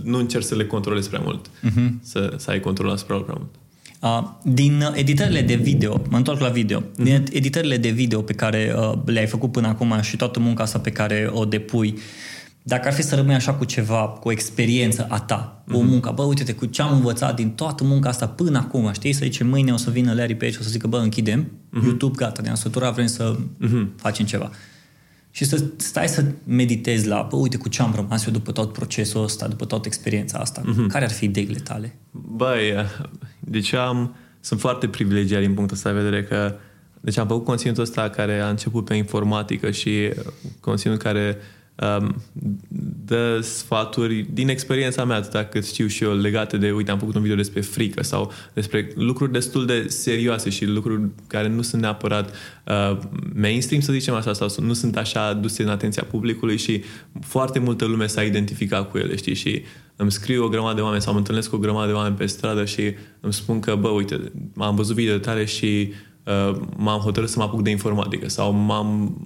nu 0.02 0.18
încerci 0.18 0.44
să 0.44 0.54
le 0.54 0.66
controlezi 0.66 1.08
prea 1.08 1.20
mult, 1.24 1.46
uh-huh. 1.48 2.02
să, 2.02 2.34
să 2.36 2.50
ai 2.50 2.60
control 2.60 2.90
asupra 2.90 3.14
lor 3.14 3.24
prea 3.24 3.36
mult. 3.38 3.61
Uh, 4.02 4.28
din 4.42 4.84
editările 4.94 5.42
de 5.42 5.54
video, 5.54 6.00
mă 6.08 6.16
întorc 6.16 6.40
la 6.40 6.48
video, 6.48 6.80
mm-hmm. 6.80 7.02
din 7.02 7.24
editările 7.32 7.76
de 7.76 7.88
video 7.88 8.22
pe 8.22 8.32
care 8.32 8.74
uh, 8.76 8.92
le-ai 9.04 9.26
făcut 9.26 9.52
până 9.52 9.68
acum 9.68 10.00
și 10.00 10.16
toată 10.16 10.40
munca 10.40 10.62
asta 10.62 10.78
pe 10.78 10.90
care 10.90 11.30
o 11.32 11.44
depui, 11.44 11.98
dacă 12.62 12.88
ar 12.88 12.94
fi 12.94 13.02
să 13.02 13.14
rămâi 13.14 13.34
așa 13.34 13.54
cu 13.54 13.64
ceva, 13.64 14.08
cu 14.08 14.28
o 14.28 14.30
experiență 14.30 15.06
a 15.08 15.20
ta, 15.20 15.62
mm-hmm. 15.62 15.74
o 15.74 15.78
mhm. 15.78 15.88
muncă, 15.88 16.12
bă, 16.14 16.22
uite-te 16.22 16.52
cu 16.52 16.66
ce 16.66 16.82
am 16.82 16.92
învățat 16.92 17.36
din 17.36 17.50
toată 17.50 17.84
munca 17.84 18.08
asta 18.08 18.28
până 18.28 18.58
acum, 18.58 18.92
știi, 18.92 19.12
să 19.12 19.20
zice 19.22 19.44
mâine 19.44 19.72
o 19.72 19.76
să 19.76 19.90
vină 19.90 20.12
Larry 20.12 20.34
pe 20.34 20.44
aici, 20.44 20.56
o 20.56 20.62
să 20.62 20.68
zică, 20.68 20.86
bă, 20.86 20.96
închidem 20.96 21.44
mm-hmm. 21.44 21.84
YouTube, 21.84 22.14
gata, 22.16 22.42
ne-am 22.42 22.54
săturat, 22.54 22.94
vrem 22.94 23.06
să 23.06 23.36
mm-hmm. 23.36 23.86
facem 23.96 24.26
ceva. 24.26 24.50
Și 25.34 25.44
să 25.44 25.64
stai 25.76 26.08
să 26.08 26.24
meditezi 26.44 27.06
la, 27.06 27.26
bă, 27.30 27.36
uite 27.36 27.56
cu 27.56 27.68
ce 27.68 27.82
am 27.82 27.92
rămas 27.94 28.26
eu 28.26 28.32
după 28.32 28.52
tot 28.52 28.72
procesul 28.72 29.22
ăsta, 29.22 29.48
după 29.48 29.64
toată 29.64 29.86
experiența 29.86 30.38
asta. 30.38 30.62
Mm-hmm. 30.62 30.86
Care 30.88 31.04
ar 31.04 31.10
fi 31.10 31.24
ideile 31.24 31.58
tale? 31.58 31.96
Băi, 32.10 32.72
deci 33.40 33.72
am, 33.72 34.14
sunt 34.40 34.60
foarte 34.60 34.88
privilegiat 34.88 35.40
din 35.40 35.54
punctul 35.54 35.76
ăsta 35.76 35.92
de 35.92 36.00
vedere 36.00 36.24
că 36.24 36.54
deci 37.00 37.18
am 37.18 37.26
făcut 37.26 37.44
conținutul 37.44 37.82
ăsta 37.82 38.10
care 38.10 38.40
a 38.40 38.48
început 38.48 38.84
pe 38.84 38.94
informatică 38.94 39.70
și 39.70 40.10
conținut 40.60 40.98
care 40.98 41.36
um, 41.36 41.40
dă 43.04 43.40
sfaturi 43.40 44.26
din 44.32 44.48
experiența 44.48 45.04
mea, 45.04 45.16
atâta 45.16 45.44
cât 45.44 45.66
știu 45.66 45.86
și 45.86 46.04
eu, 46.04 46.16
legate 46.16 46.56
de, 46.56 46.70
uite, 46.70 46.90
am 46.90 46.98
făcut 46.98 47.14
un 47.14 47.20
video 47.20 47.36
despre 47.36 47.60
frică 47.60 48.02
sau 48.02 48.32
despre 48.52 48.92
lucruri 48.94 49.32
destul 49.32 49.66
de 49.66 49.86
serioase 49.88 50.50
și 50.50 50.64
lucruri 50.64 51.08
care 51.26 51.48
nu 51.48 51.62
sunt 51.62 51.82
neapărat 51.82 52.34
uh, 52.66 52.98
mainstream, 53.34 53.82
să 53.82 53.92
zicem 53.92 54.14
așa, 54.14 54.32
sau 54.32 54.48
nu 54.60 54.72
sunt 54.72 54.96
așa 54.96 55.32
duse 55.32 55.62
în 55.62 55.68
atenția 55.68 56.04
publicului 56.10 56.56
și 56.56 56.82
foarte 57.20 57.58
multă 57.58 57.84
lume 57.84 58.06
s-a 58.06 58.22
identificat 58.22 58.90
cu 58.90 58.98
ele, 58.98 59.16
știi, 59.16 59.34
și 59.34 59.62
îmi 59.96 60.12
scriu 60.12 60.44
o 60.44 60.48
grămadă 60.48 60.74
de 60.74 60.80
oameni 60.80 61.02
sau 61.02 61.12
mă 61.12 61.18
întâlnesc 61.18 61.50
cu 61.50 61.56
o 61.56 61.58
grămadă 61.58 61.86
de 61.86 61.96
oameni 61.96 62.16
pe 62.16 62.26
stradă 62.26 62.64
și 62.64 62.94
îmi 63.20 63.32
spun 63.32 63.60
că, 63.60 63.74
bă, 63.74 63.88
uite, 63.88 64.32
am 64.56 64.74
văzut 64.74 64.94
video 64.94 65.18
tale 65.18 65.44
și 65.44 65.88
uh, 65.88 65.94
m-am 66.76 67.00
hotărât 67.00 67.28
să 67.28 67.38
mă 67.38 67.44
apuc 67.44 67.62
de 67.62 67.70
informatică 67.70 68.28
sau 68.28 68.52
m-am, 68.52 69.16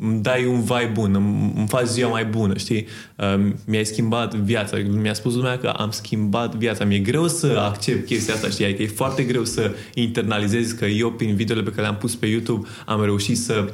îmi 0.00 0.22
dai 0.22 0.46
un 0.46 0.62
vai 0.62 0.86
bun, 0.86 1.14
îmi, 1.14 1.52
îmi 1.56 1.68
faci 1.68 1.86
ziua 1.86 2.10
mai 2.10 2.24
bună, 2.24 2.56
știi? 2.56 2.86
Uh, 3.16 3.52
mi-ai 3.66 3.84
schimbat 3.84 4.34
viața. 4.34 4.76
Mi-a 4.76 5.14
spus 5.14 5.34
lumea 5.34 5.58
că 5.58 5.66
am 5.66 5.90
schimbat 5.90 6.54
viața. 6.54 6.84
Mi-e 6.84 6.98
greu 6.98 7.28
să 7.28 7.46
accept 7.46 8.06
chestia 8.06 8.34
asta, 8.34 8.48
știi? 8.48 8.64
Adică 8.64 8.82
e 8.82 8.86
foarte 8.86 9.22
greu 9.22 9.44
să 9.44 9.74
internalizezi 9.94 10.76
că 10.76 10.84
eu, 10.84 11.12
prin 11.12 11.34
videole 11.34 11.62
pe 11.62 11.70
care 11.70 11.82
le-am 11.82 11.96
pus 11.96 12.14
pe 12.14 12.26
YouTube, 12.26 12.68
am 12.86 13.02
reușit 13.04 13.38
să 13.38 13.72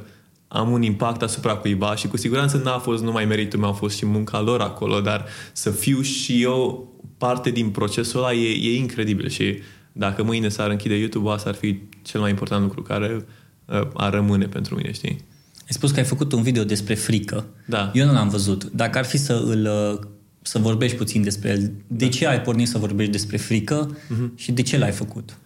am 0.49 0.71
un 0.71 0.83
impact 0.83 1.23
asupra 1.23 1.55
cuiva 1.55 1.95
și 1.95 2.07
cu 2.09 2.17
siguranță 2.17 2.61
n-a 2.65 2.79
fost 2.79 3.03
numai 3.03 3.25
meritul 3.25 3.59
meu, 3.59 3.69
a 3.69 3.73
fost 3.73 3.97
și 3.97 4.07
munca 4.07 4.41
lor 4.41 4.61
acolo, 4.61 5.01
dar 5.01 5.25
să 5.53 5.71
fiu 5.71 6.01
și 6.01 6.43
eu 6.43 6.89
parte 7.19 7.51
din 7.51 7.69
procesul 7.69 8.19
ăla 8.19 8.33
e, 8.33 8.71
e 8.71 8.77
incredibil 8.77 9.29
și 9.29 9.59
dacă 9.93 10.23
mâine 10.23 10.49
s-ar 10.49 10.71
închide 10.71 10.95
YouTube, 10.95 11.31
asta 11.31 11.49
ar 11.49 11.55
fi 11.55 11.79
cel 12.05 12.21
mai 12.21 12.31
important 12.31 12.63
lucru 12.63 12.83
care 12.83 13.25
uh, 13.65 13.81
ar 13.95 14.13
rămâne 14.13 14.47
pentru 14.47 14.75
mine, 14.75 14.93
știi? 14.93 15.25
Ai 15.55 15.71
spus 15.71 15.91
că 15.91 15.99
ai 15.99 16.05
făcut 16.05 16.33
un 16.33 16.43
video 16.43 16.65
despre 16.65 16.95
frică. 16.95 17.47
Da. 17.67 17.91
Eu 17.95 18.07
nu 18.07 18.13
l-am 18.13 18.29
văzut. 18.29 18.65
Dacă 18.65 18.99
ar 18.99 19.05
fi 19.05 19.17
să 19.17 19.43
îl 19.47 19.69
uh, 19.93 20.07
să 20.43 20.59
vorbești 20.59 20.97
puțin 20.97 21.23
despre 21.23 21.49
el, 21.49 21.73
de 21.87 22.09
ce 22.09 22.27
ai 22.27 22.41
pornit 22.41 22.69
să 22.69 22.79
vorbești 22.79 23.13
despre 23.13 23.37
frică 23.37 23.97
uh-huh. 23.97 24.35
și 24.35 24.53
de 24.53 24.63
ce 24.63 24.79
l-ai 24.79 24.91
făcut? 24.91 25.37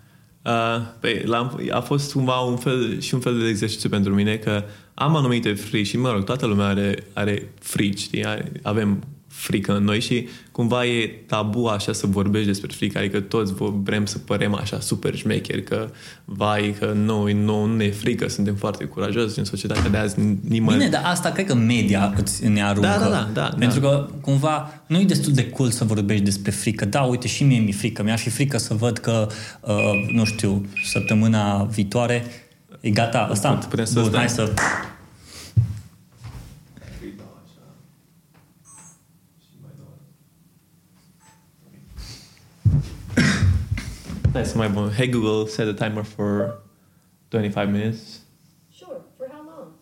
Uh, 0.45 0.53
păi, 1.01 1.23
l-am, 1.25 1.61
a 1.71 1.81
fost 1.81 2.13
cumva 2.13 2.39
un 2.39 2.57
fel, 2.57 3.01
și 3.01 3.15
un 3.15 3.21
fel 3.21 3.39
de 3.39 3.49
exercițiu 3.49 3.89
pentru 3.89 4.15
mine 4.15 4.37
că 4.37 4.65
am 4.95 5.17
anumite 5.17 5.53
frici 5.53 5.87
și, 5.87 5.97
mă 5.97 6.13
rog, 6.13 6.25
toată 6.25 6.47
lumea 6.47 6.67
are, 6.67 7.05
are 7.13 7.53
frici, 7.61 7.99
știi? 7.99 8.25
Avem 8.63 9.03
frică 9.29 9.77
în 9.77 9.85
noi 9.85 10.01
și 10.01 10.29
cumva 10.53 10.87
e 10.87 11.07
tabu 11.27 11.67
așa 11.67 11.93
să 11.93 12.07
vorbești 12.07 12.47
despre 12.47 12.71
frică, 12.77 12.99
adică 12.99 13.21
toți 13.21 13.53
vrem 13.83 14.07
să 14.07 14.19
părem 14.19 14.55
așa 14.55 14.81
super 14.81 15.15
șmecheri, 15.15 15.63
că 15.63 15.91
vai, 16.25 16.77
că 16.79 16.93
noi 16.95 17.33
nu, 17.33 17.65
nu 17.65 17.77
ne 17.77 17.91
frică, 17.91 18.29
suntem 18.29 18.55
foarte 18.55 18.85
curajoși 18.85 19.39
în 19.39 19.45
societatea 19.45 19.91
de 19.91 19.97
azi. 19.97 20.21
Nimeni... 20.49 20.77
Bine, 20.77 20.89
dar 20.89 21.03
asta 21.05 21.31
cred 21.31 21.47
că 21.47 21.55
media 21.55 22.15
îți 22.17 22.47
ne 22.47 22.65
aruncă. 22.65 22.89
Da, 22.89 22.99
da, 22.99 23.09
da. 23.09 23.29
da 23.33 23.57
pentru 23.59 23.81
da. 23.81 23.89
că 23.89 24.09
cumva 24.21 24.83
nu 24.87 24.99
e 24.99 25.05
destul 25.05 25.33
de 25.33 25.49
cool 25.49 25.71
să 25.71 25.85
vorbești 25.85 26.25
despre 26.25 26.51
frică. 26.51 26.85
Da, 26.85 27.03
uite, 27.03 27.29
și 27.29 27.45
mie 27.45 27.59
mi-e 27.59 27.73
frică. 27.73 28.03
Mi-ar 28.03 28.19
fi 28.19 28.31
frică 28.31 28.59
să 28.59 28.75
văd 28.75 28.99
că, 28.99 29.27
uh, 29.61 29.75
nu 30.13 30.25
știu, 30.25 30.67
săptămâna 30.85 31.65
viitoare 31.65 32.25
e 32.81 32.91
gata, 32.91 33.29
ăsta. 33.31 33.53
Putem 33.69 33.85
să 33.85 34.01
Bun, 34.01 34.13
hai 34.15 34.29
să 34.29 34.53
Nice, 44.39 44.55
my 44.55 44.69
boy. 44.69 44.89
Hey 44.91 45.09
Google, 45.09 45.49
set 45.49 45.67
a 45.67 45.75
timer 45.75 46.05
for 46.05 46.61
25 47.31 47.71
minutes. 47.71 48.21
Sure. 48.71 49.01
For 49.17 49.27
how 49.29 49.43
long? 49.43 49.73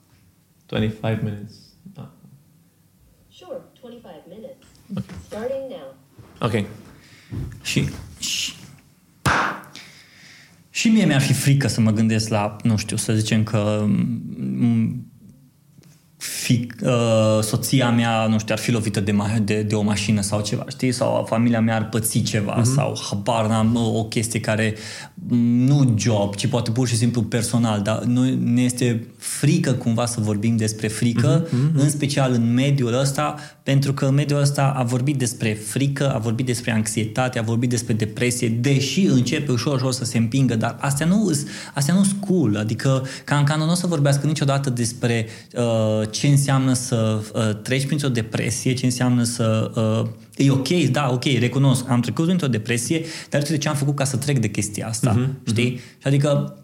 25 0.68 1.22
minutes. 1.22 1.52
Ah. 1.98 2.06
Sure. 3.28 3.60
25 3.82 4.14
minutes. 4.28 4.66
Okay. 4.96 5.14
Starting 5.26 5.68
now. 5.70 5.94
Ok. 6.40 6.64
Și, 7.62 7.88
și, 8.18 8.52
și 10.70 10.88
mie 10.88 11.04
mi-ar 11.04 11.20
fi 11.20 11.32
frică 11.32 11.68
să 11.68 11.80
mă 11.80 11.90
gândesc 11.90 12.28
la, 12.28 12.56
nu 12.62 12.76
știu, 12.76 12.96
să 12.96 13.12
zicem 13.14 13.42
că 13.42 13.86
m- 13.88 14.94
fi, 16.16 16.68
uh, 16.82 17.42
soția 17.42 17.90
mea, 17.90 18.26
nu 18.26 18.38
știu, 18.38 18.54
ar 18.54 18.60
fi 18.60 18.70
lovită 18.70 19.00
de, 19.00 19.12
ma- 19.12 19.44
de, 19.44 19.62
de 19.62 19.74
o 19.74 19.82
mașină 19.82 20.20
sau 20.20 20.40
ceva, 20.40 20.64
știi? 20.68 20.92
Sau 20.92 21.24
familia 21.28 21.60
mea 21.60 21.76
ar 21.76 21.88
păți 21.88 22.18
ceva 22.18 22.60
uh-huh. 22.60 22.74
sau 22.74 22.98
habar 23.10 23.46
n-am 23.46 23.76
o 23.76 24.04
chestie 24.04 24.40
care 24.40 24.74
nu 25.28 25.94
job, 25.98 26.34
ci 26.34 26.46
poate 26.46 26.70
pur 26.70 26.88
și 26.88 26.96
simplu 26.96 27.22
personal, 27.22 27.82
dar 27.82 28.02
noi 28.02 28.38
ne 28.42 28.62
este 28.62 29.06
frică 29.18 29.72
cumva 29.72 30.06
să 30.06 30.20
vorbim 30.20 30.56
despre 30.56 30.88
frică, 30.88 31.44
uh-huh, 31.44 31.48
uh-huh. 31.48 31.74
în 31.74 31.90
special 31.90 32.32
în 32.32 32.54
mediul 32.54 32.98
ăsta, 32.98 33.34
pentru 33.62 33.92
că 33.92 34.10
mediul 34.10 34.40
ăsta 34.40 34.74
a 34.76 34.82
vorbit 34.82 35.16
despre 35.16 35.52
frică, 35.52 36.14
a 36.14 36.18
vorbit 36.18 36.46
despre 36.46 36.72
anxietate, 36.72 37.38
a 37.38 37.42
vorbit 37.42 37.70
despre 37.70 37.94
depresie, 37.94 38.48
deși 38.48 39.00
începe 39.06 39.52
ușor, 39.52 39.74
ușor 39.74 39.92
să 39.92 40.04
se 40.04 40.18
împingă, 40.18 40.56
dar 40.56 40.76
astea 40.80 41.06
nu 41.06 41.32
astea 41.74 41.94
nu 41.94 42.04
cool, 42.20 42.56
adică 42.56 43.06
Cancanu 43.24 43.64
nu 43.64 43.70
o 43.70 43.74
să 43.74 43.86
vorbească 43.86 44.26
niciodată 44.26 44.70
despre 44.70 45.26
uh, 45.54 46.08
ce 46.18 46.26
înseamnă 46.26 46.72
să 46.72 47.22
uh, 47.34 47.62
treci 47.62 47.86
printr-o 47.86 48.08
depresie, 48.08 48.74
ce 48.74 48.84
înseamnă 48.84 49.22
să... 49.22 49.70
Uh, 50.04 50.44
e 50.46 50.50
ok, 50.50 50.68
da, 50.68 51.10
ok, 51.12 51.24
recunosc, 51.24 51.88
am 51.88 52.00
trecut 52.00 52.24
printr-o 52.24 52.46
depresie, 52.46 53.04
dar 53.30 53.40
uite 53.40 53.58
ce 53.58 53.68
am 53.68 53.74
făcut 53.74 53.96
ca 53.96 54.04
să 54.04 54.16
trec 54.16 54.38
de 54.38 54.48
chestia 54.48 54.88
asta, 54.88 55.14
uh-huh, 55.14 55.46
știi? 55.46 55.74
Uh-huh. 55.74 56.00
Și 56.00 56.06
adică 56.06 56.58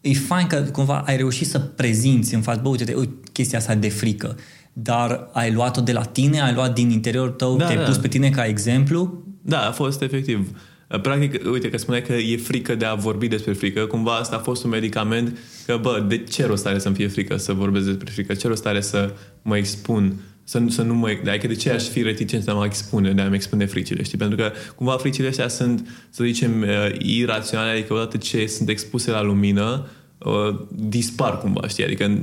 e 0.00 0.14
fain 0.14 0.46
că 0.46 0.56
cumva 0.56 1.02
ai 1.06 1.16
reușit 1.16 1.46
să 1.46 1.58
prezinți 1.58 2.34
în 2.34 2.40
față, 2.40 2.60
bă, 2.62 2.68
uite, 2.68 2.94
uite 2.94 3.12
chestia 3.32 3.58
asta 3.58 3.74
de 3.74 3.88
frică, 3.88 4.36
dar 4.72 5.28
ai 5.32 5.52
luat-o 5.52 5.80
de 5.80 5.92
la 5.92 6.02
tine, 6.02 6.40
ai 6.40 6.54
luat 6.54 6.74
din 6.74 6.90
interiorul 6.90 7.30
tău, 7.30 7.56
da, 7.56 7.64
te-ai 7.64 7.78
da. 7.78 7.84
pus 7.84 7.96
pe 7.96 8.08
tine 8.08 8.30
ca 8.30 8.44
exemplu? 8.44 9.22
Da, 9.42 9.68
a 9.68 9.70
fost 9.70 10.02
efectiv. 10.02 10.56
Practic, 10.98 11.50
uite 11.50 11.70
că 11.70 11.76
spuneai 11.76 12.02
că 12.02 12.12
e 12.12 12.36
frică 12.36 12.74
de 12.74 12.84
a 12.84 12.94
vorbi 12.94 13.28
despre 13.28 13.52
frică, 13.52 13.86
cumva 13.86 14.12
asta 14.12 14.36
a 14.36 14.38
fost 14.38 14.64
un 14.64 14.70
medicament 14.70 15.38
că, 15.66 15.78
bă, 15.80 16.04
de 16.08 16.18
ce 16.18 16.46
rost 16.46 16.66
are 16.66 16.78
să-mi 16.78 16.94
fie 16.94 17.08
frică 17.08 17.36
să 17.36 17.52
vorbesc 17.52 17.86
despre 17.86 18.10
frică? 18.10 18.34
Ce 18.34 18.48
rost 18.48 18.66
are 18.66 18.80
să 18.80 19.14
mă 19.42 19.56
expun? 19.56 20.14
Să, 20.44 20.62
să 20.68 20.82
nu 20.82 20.94
mă... 20.94 21.08
Adică 21.28 21.46
de 21.46 21.54
ce 21.54 21.70
aș 21.70 21.82
fi 21.82 22.02
reticent 22.02 22.42
să 22.42 22.54
mă 22.54 22.64
expune, 22.64 23.12
de 23.12 23.20
a-mi 23.20 23.34
expune 23.34 23.66
fricile, 23.66 24.02
știi? 24.02 24.18
Pentru 24.18 24.36
că 24.36 24.52
cumva 24.74 24.96
fricile 24.96 25.28
astea 25.28 25.48
sunt, 25.48 26.06
să 26.10 26.24
zicem, 26.24 26.62
uh, 26.62 26.98
iraționale, 26.98 27.70
adică 27.70 27.94
odată 27.94 28.16
ce 28.16 28.46
sunt 28.46 28.68
expuse 28.68 29.10
la 29.10 29.22
lumină, 29.22 29.86
uh, 30.18 30.58
dispar 30.70 31.38
cumva, 31.38 31.68
știi? 31.68 31.84
Adică 31.84 32.22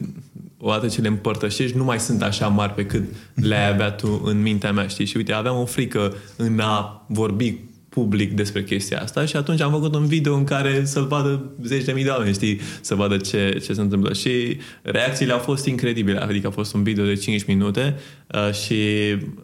odată 0.57 0.87
ce 0.87 1.01
le 1.01 1.07
împărtășești, 1.07 1.77
nu 1.77 1.83
mai 1.83 1.99
sunt 1.99 2.21
așa 2.21 2.47
mari 2.47 2.73
pe 2.73 2.85
cât 2.85 3.03
le-ai 3.33 3.69
avea 3.69 3.91
tu 3.91 4.21
în 4.25 4.41
mintea 4.41 4.71
mea, 4.71 4.87
știi? 4.87 5.05
Și 5.05 5.17
uite, 5.17 5.33
aveam 5.33 5.57
o 5.57 5.65
frică 5.65 6.13
în 6.35 6.59
a 6.59 7.05
vorbi 7.07 7.57
public 7.89 8.33
despre 8.33 8.63
chestia 8.63 9.01
asta 9.01 9.25
și 9.25 9.35
atunci 9.35 9.61
am 9.61 9.71
făcut 9.71 9.95
un 9.95 10.05
video 10.05 10.35
în 10.35 10.43
care 10.43 10.85
să-l 10.85 11.05
vadă 11.05 11.51
zeci 11.63 11.83
de 11.83 11.91
mii 11.91 12.03
de 12.03 12.09
oameni, 12.09 12.33
știi, 12.33 12.59
să 12.81 12.95
vadă 12.95 13.17
ce, 13.17 13.59
ce 13.65 13.73
se 13.73 13.81
întâmplă. 13.81 14.13
Și 14.13 14.57
reacțiile 14.81 15.31
au 15.31 15.39
fost 15.39 15.65
incredibile, 15.65 16.19
adică 16.19 16.47
a 16.47 16.51
fost 16.51 16.73
un 16.73 16.83
video 16.83 17.05
de 17.05 17.13
5 17.13 17.45
minute 17.45 17.95
uh, 18.27 18.53
și 18.53 18.73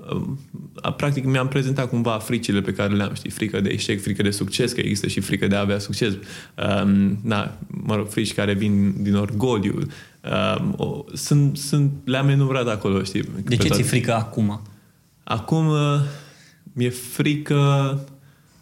uh, 0.10 0.94
practic 0.98 1.26
mi-am 1.26 1.48
prezentat 1.48 1.90
cumva 1.90 2.12
fricile 2.12 2.62
pe 2.62 2.74
care 2.74 2.94
le-am, 2.94 3.14
știi, 3.14 3.30
frică 3.30 3.62
de 3.62 3.70
eșec, 3.70 4.02
frică 4.02 4.22
de 4.22 4.32
succes, 4.32 4.72
că 4.72 4.80
există 4.80 5.08
și 5.08 5.20
frică 5.20 5.48
de 5.48 5.56
a 5.56 5.60
avea 5.60 5.80
succes. 5.80 6.14
Uh, 6.14 7.12
da, 7.24 7.58
mă 7.68 7.96
rog, 7.96 8.08
frici 8.08 8.34
care 8.34 8.54
vin 8.54 9.04
din 9.04 9.16
orgoliu. 9.16 9.82
Uh, 10.24 10.74
o, 10.76 11.04
sunt, 11.14 11.58
sunt, 11.58 11.92
le-am 12.04 12.30
enumerat 12.30 12.68
acolo, 12.68 13.04
știi. 13.04 13.24
De 13.44 13.56
ce 13.56 13.68
ți-e 13.68 13.84
frică 13.84 14.14
acum? 14.14 14.62
Acum 15.24 15.68
uh, 15.68 16.00
mi-e 16.74 16.90
frică 16.90 18.00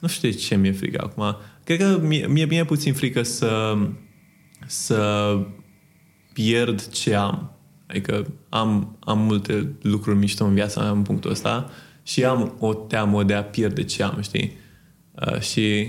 nu 0.03 0.09
știu 0.09 0.29
de 0.29 0.35
ce 0.35 0.55
mi-e 0.55 0.71
frică 0.71 1.01
acum. 1.03 1.35
Cred 1.63 1.79
că 1.79 1.99
mi-e, 2.01 2.27
mi-e 2.27 2.45
bine 2.45 2.65
puțin 2.65 2.93
frică 2.93 3.21
să, 3.21 3.77
să 4.67 5.37
pierd 6.33 6.87
ce 6.87 7.15
am. 7.15 7.51
Adică 7.87 8.33
am, 8.49 8.97
am 8.99 9.19
multe 9.19 9.71
lucruri 9.81 10.17
mișto 10.17 10.45
în 10.45 10.53
viața 10.53 10.81
mea 10.81 10.89
în 10.89 11.01
punctul 11.01 11.31
ăsta 11.31 11.69
și 12.03 12.23
am 12.23 12.55
o 12.59 12.73
teamă 12.73 13.23
de 13.23 13.33
a 13.33 13.43
pierde 13.43 13.83
ce 13.83 14.03
am, 14.03 14.21
știi? 14.21 14.57
Uh, 15.27 15.39
și 15.39 15.87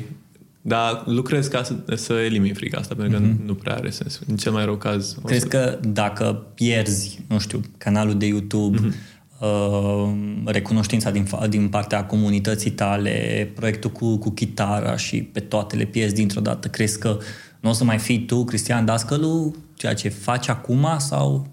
dar 0.63 1.03
lucrez 1.07 1.47
ca 1.47 1.63
să, 1.63 1.75
să 1.95 2.13
elimin 2.13 2.55
frica 2.55 2.79
asta, 2.79 2.95
pentru 2.95 3.19
că 3.19 3.27
mm-hmm. 3.27 3.45
nu 3.45 3.55
prea 3.55 3.75
are 3.75 3.91
sens. 3.91 4.21
În 4.27 4.37
cel 4.37 4.53
mai 4.53 4.65
rău 4.65 4.77
caz... 4.77 5.17
Crezi 5.25 5.41
să... 5.41 5.49
că 5.49 5.79
dacă 5.83 6.47
pierzi, 6.55 7.25
nu 7.29 7.39
știu, 7.39 7.61
canalul 7.79 8.19
de 8.19 8.27
YouTube, 8.27 8.79
mm-hmm 8.79 9.14
Uh, 9.45 10.13
recunoștința 10.45 11.11
din, 11.11 11.27
din 11.49 11.69
partea 11.69 12.05
comunității 12.05 12.71
tale, 12.71 13.51
proiectul 13.55 13.91
cu, 13.91 14.19
cu 14.19 14.31
chitara 14.31 14.97
și 14.97 15.23
pe 15.23 15.41
toate 15.41 15.77
le 15.77 15.85
pierzi 15.85 16.15
dintr-o 16.15 16.41
dată. 16.41 16.69
Crezi 16.69 16.99
că 16.99 17.19
nu 17.61 17.71
o 17.71 17.73
să 17.73 17.85
mai 17.85 17.99
fii 17.99 18.25
tu, 18.25 18.45
Cristian 18.45 18.85
Dascălu, 18.85 19.55
ceea 19.75 19.95
ce 19.95 20.09
faci 20.09 20.49
acum 20.49 20.87
sau... 20.99 21.47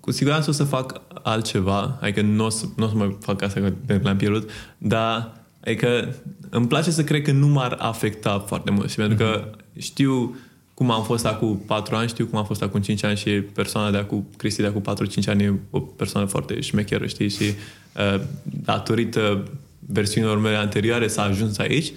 Cu 0.00 0.10
siguranță 0.10 0.50
o 0.50 0.52
să 0.52 0.64
fac 0.64 1.00
altceva, 1.22 1.98
adică 2.00 2.22
nu 2.22 2.44
o 2.44 2.48
să, 2.48 2.64
nu 2.76 2.84
o 2.84 2.88
să 2.88 2.94
mai 2.94 3.16
fac 3.20 3.42
asta 3.42 3.60
că 3.60 3.98
l-am 4.02 4.16
pierdut, 4.16 4.50
dar 4.78 5.32
adică 5.64 6.14
îmi 6.50 6.66
place 6.66 6.90
să 6.90 7.04
cred 7.04 7.22
că 7.22 7.32
nu 7.32 7.46
m-ar 7.46 7.76
afecta 7.78 8.44
foarte 8.46 8.70
mult 8.70 8.90
și 8.90 8.96
pentru 8.96 9.16
că 9.16 9.44
mhm. 9.44 9.80
știu 9.80 10.36
cum 10.74 10.90
am 10.90 11.04
fost 11.04 11.26
acum 11.26 11.58
4 11.66 11.96
ani, 11.96 12.08
știu 12.08 12.26
cum 12.26 12.38
am 12.38 12.44
fost 12.44 12.62
acum 12.62 12.80
5 12.80 13.04
ani 13.04 13.16
și 13.16 13.30
persoana 13.30 13.90
de 13.90 13.96
acum, 13.96 14.26
Cristi 14.36 14.60
de 14.60 14.66
acum 14.66 14.82
4-5 15.24 15.28
ani 15.28 15.42
e 15.42 15.52
o 15.70 15.80
persoană 15.80 16.26
foarte 16.26 16.60
șmecheră, 16.60 17.06
știi? 17.06 17.28
Și 17.28 17.42
uh, 17.42 18.20
datorită 18.42 19.50
versiunilor 19.78 20.38
mele 20.38 20.56
anterioare 20.56 21.06
s-a 21.06 21.22
ajuns 21.22 21.58
aici 21.58 21.92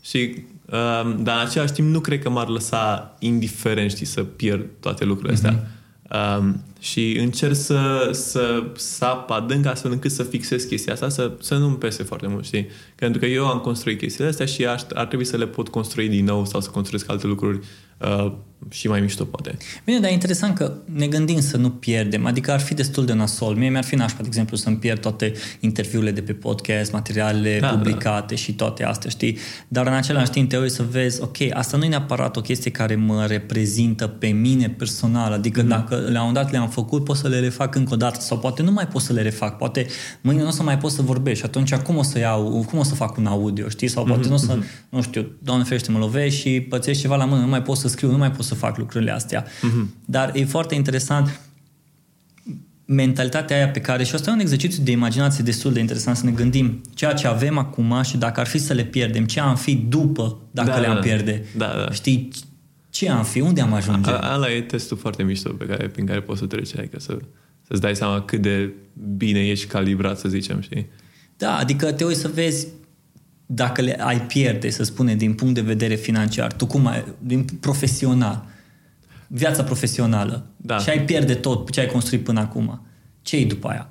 și 0.00 0.34
uh, 0.64 1.16
dar 1.18 1.40
în 1.40 1.46
același 1.46 1.72
timp 1.72 1.88
nu 1.88 2.00
cred 2.00 2.22
că 2.22 2.30
m-ar 2.30 2.48
lăsa 2.48 3.16
indiferent, 3.18 3.90
știi, 3.90 4.06
să 4.06 4.22
pierd 4.22 4.66
toate 4.80 5.04
lucrurile 5.04 5.34
astea. 5.34 5.62
Mm-hmm. 5.62 5.76
Um, 6.38 6.62
și 6.80 7.16
încerc 7.18 7.54
să, 7.54 8.08
să 8.12 8.64
sap 8.76 9.30
adânc 9.30 9.66
astfel 9.66 9.90
încât 9.92 10.10
să 10.10 10.22
fixez 10.22 10.64
chestia 10.64 10.92
asta, 10.92 11.08
să, 11.08 11.32
să 11.40 11.56
nu-mi 11.56 11.76
pese 11.76 12.02
foarte 12.02 12.26
mult, 12.26 12.44
știi? 12.44 12.66
Pentru 12.94 13.20
că 13.20 13.26
eu 13.26 13.46
am 13.46 13.58
construit 13.58 13.98
chestiile 13.98 14.28
astea 14.28 14.46
și 14.46 14.66
aș, 14.66 14.82
ar 14.94 15.06
trebui 15.06 15.24
să 15.24 15.36
le 15.36 15.46
pot 15.46 15.68
construi 15.68 16.08
din 16.08 16.24
nou 16.24 16.46
sau 16.46 16.60
să 16.60 16.70
construiesc 16.70 17.10
alte 17.10 17.26
lucruri 17.26 17.56
uh, 17.56 17.64
și 18.70 18.88
mai 18.88 19.00
mișto, 19.00 19.24
poate. 19.24 19.56
Bine, 19.84 19.98
dar 19.98 20.10
e 20.10 20.12
interesant 20.12 20.56
că 20.56 20.72
ne 20.84 21.06
gândim 21.06 21.40
să 21.40 21.56
nu 21.56 21.70
pierdem, 21.70 22.26
adică 22.26 22.52
ar 22.52 22.60
fi 22.60 22.74
destul 22.74 23.06
de 23.06 23.12
nasol. 23.12 23.54
Mie 23.54 23.68
mi-ar 23.68 23.84
fi 23.84 23.94
nașpa, 23.94 24.20
de 24.20 24.26
exemplu, 24.26 24.56
să-mi 24.56 24.76
pierd 24.76 25.00
toate 25.00 25.32
interviurile 25.60 26.10
de 26.10 26.20
pe 26.20 26.32
podcast, 26.32 26.92
materialele 26.92 27.58
da, 27.60 27.68
publicate 27.68 28.34
da. 28.34 28.40
și 28.40 28.52
toate 28.52 28.84
astea, 28.84 29.10
știi? 29.10 29.38
Dar 29.68 29.86
în 29.86 29.92
același 29.92 30.30
timp 30.30 30.48
te 30.48 30.56
uiți 30.56 30.74
să 30.74 30.84
vezi, 30.90 31.22
ok, 31.22 31.36
asta 31.52 31.76
nu 31.76 31.84
e 31.84 31.88
neapărat 31.88 32.36
o 32.36 32.40
chestie 32.40 32.70
care 32.70 32.94
mă 32.94 33.24
reprezintă 33.26 34.06
pe 34.06 34.26
mine 34.26 34.68
personal, 34.68 35.32
adică 35.32 35.64
mm-hmm. 35.64 35.68
dacă 35.68 36.08
la 36.10 36.22
un 36.22 36.32
dat 36.32 36.50
le-am 36.50 36.68
făcut, 36.68 37.04
pot 37.04 37.16
să 37.16 37.28
le 37.28 37.38
refac 37.40 37.74
încă 37.74 37.94
o 37.94 37.96
dată 37.96 38.20
sau 38.20 38.38
poate 38.38 38.62
nu 38.62 38.72
mai 38.72 38.86
pot 38.86 39.02
să 39.02 39.12
le 39.12 39.22
refac, 39.22 39.56
poate 39.56 39.86
mâine 40.20 40.42
nu 40.42 40.48
o 40.48 40.50
să 40.50 40.62
mai 40.62 40.78
pot 40.78 40.90
să 40.90 41.02
vorbesc 41.02 41.38
și 41.38 41.44
atunci 41.44 41.74
cum 41.74 41.96
o 41.96 42.02
să 42.02 42.18
iau, 42.18 42.66
cum 42.70 42.78
o 42.78 42.82
să 42.82 42.94
fac 42.94 43.16
un 43.16 43.26
audio, 43.26 43.68
știi? 43.68 43.88
Sau 43.88 44.04
poate 44.04 44.26
mm-hmm. 44.26 44.28
nu 44.28 44.34
o 44.34 44.38
să, 44.38 44.54
mhm. 44.54 44.64
nu 44.88 45.02
știu, 45.02 45.26
doamne 45.38 45.64
ferește, 45.64 45.90
mă 45.90 45.98
lovești 45.98 46.40
și 46.40 46.60
pățești 46.60 47.02
ceva 47.02 47.16
la 47.16 47.24
mână, 47.24 47.40
nu 47.40 47.48
mai 47.48 47.62
pot 47.62 47.76
să 47.76 47.87
scriu, 47.88 48.10
nu 48.10 48.16
mai 48.16 48.30
pot 48.30 48.44
să 48.44 48.54
fac 48.54 48.78
lucrurile 48.78 49.10
astea. 49.10 49.44
Mm-hmm. 49.46 49.86
Dar 50.04 50.30
e 50.34 50.44
foarte 50.44 50.74
interesant 50.74 51.40
mentalitatea 52.84 53.56
aia 53.56 53.68
pe 53.68 53.80
care, 53.80 54.04
și 54.04 54.14
asta 54.14 54.30
e 54.30 54.32
un 54.32 54.40
exercițiu 54.40 54.82
de 54.82 54.90
imaginație 54.90 55.44
destul 55.44 55.72
de 55.72 55.80
interesant 55.80 56.16
să 56.16 56.24
ne 56.24 56.30
gândim 56.30 56.80
ceea 56.94 57.12
ce 57.12 57.26
avem 57.26 57.58
acum 57.58 58.02
și 58.02 58.16
dacă 58.16 58.40
ar 58.40 58.46
fi 58.46 58.58
să 58.58 58.72
le 58.72 58.84
pierdem, 58.84 59.24
ce 59.24 59.40
am 59.40 59.56
fi 59.56 59.74
după 59.74 60.38
dacă 60.50 60.70
da, 60.70 60.78
le-am 60.78 60.94
da, 60.94 61.00
pierde. 61.00 61.44
Da, 61.56 61.66
da. 61.66 61.90
Știi, 61.92 62.28
ce 62.90 63.10
am 63.10 63.24
fi, 63.24 63.40
unde 63.40 63.60
am 63.60 63.72
ajunge? 63.72 64.10
A, 64.10 64.32
ala 64.32 64.52
e 64.52 64.60
testul 64.60 64.96
foarte 64.96 65.22
mișto 65.22 65.52
pe 65.52 65.64
care, 65.64 65.88
prin 65.88 66.06
care 66.06 66.20
poți 66.20 66.38
să 66.38 66.46
treci, 66.46 66.78
adică 66.78 67.00
să, 67.00 67.18
să-ți 67.66 67.80
dai 67.80 67.96
seama 67.96 68.20
cât 68.20 68.42
de 68.42 68.72
bine 69.16 69.46
ești 69.46 69.66
calibrat, 69.66 70.18
să 70.18 70.28
zicem, 70.28 70.60
știi? 70.60 70.86
Da, 71.36 71.56
adică 71.56 71.92
te 71.92 72.04
uiți 72.04 72.20
să 72.20 72.30
vezi 72.34 72.66
dacă 73.50 73.80
le 73.80 74.00
ai 74.00 74.20
pierde, 74.20 74.70
să 74.70 74.82
spune, 74.82 75.14
din 75.14 75.34
punct 75.34 75.54
de 75.54 75.60
vedere 75.60 75.94
financiar, 75.94 76.52
tu 76.52 76.66
cum 76.66 76.86
ai, 76.86 77.04
din 77.18 77.44
profesional, 77.60 78.44
viața 79.26 79.62
profesională, 79.62 80.46
Da. 80.56 80.78
și 80.78 80.88
ai 80.90 81.04
pierde 81.04 81.34
tot 81.34 81.70
ce 81.70 81.80
ai 81.80 81.86
construit 81.86 82.24
până 82.24 82.40
acum, 82.40 82.86
ce 83.22 83.36
e 83.36 83.44
după 83.44 83.68
aia? 83.68 83.90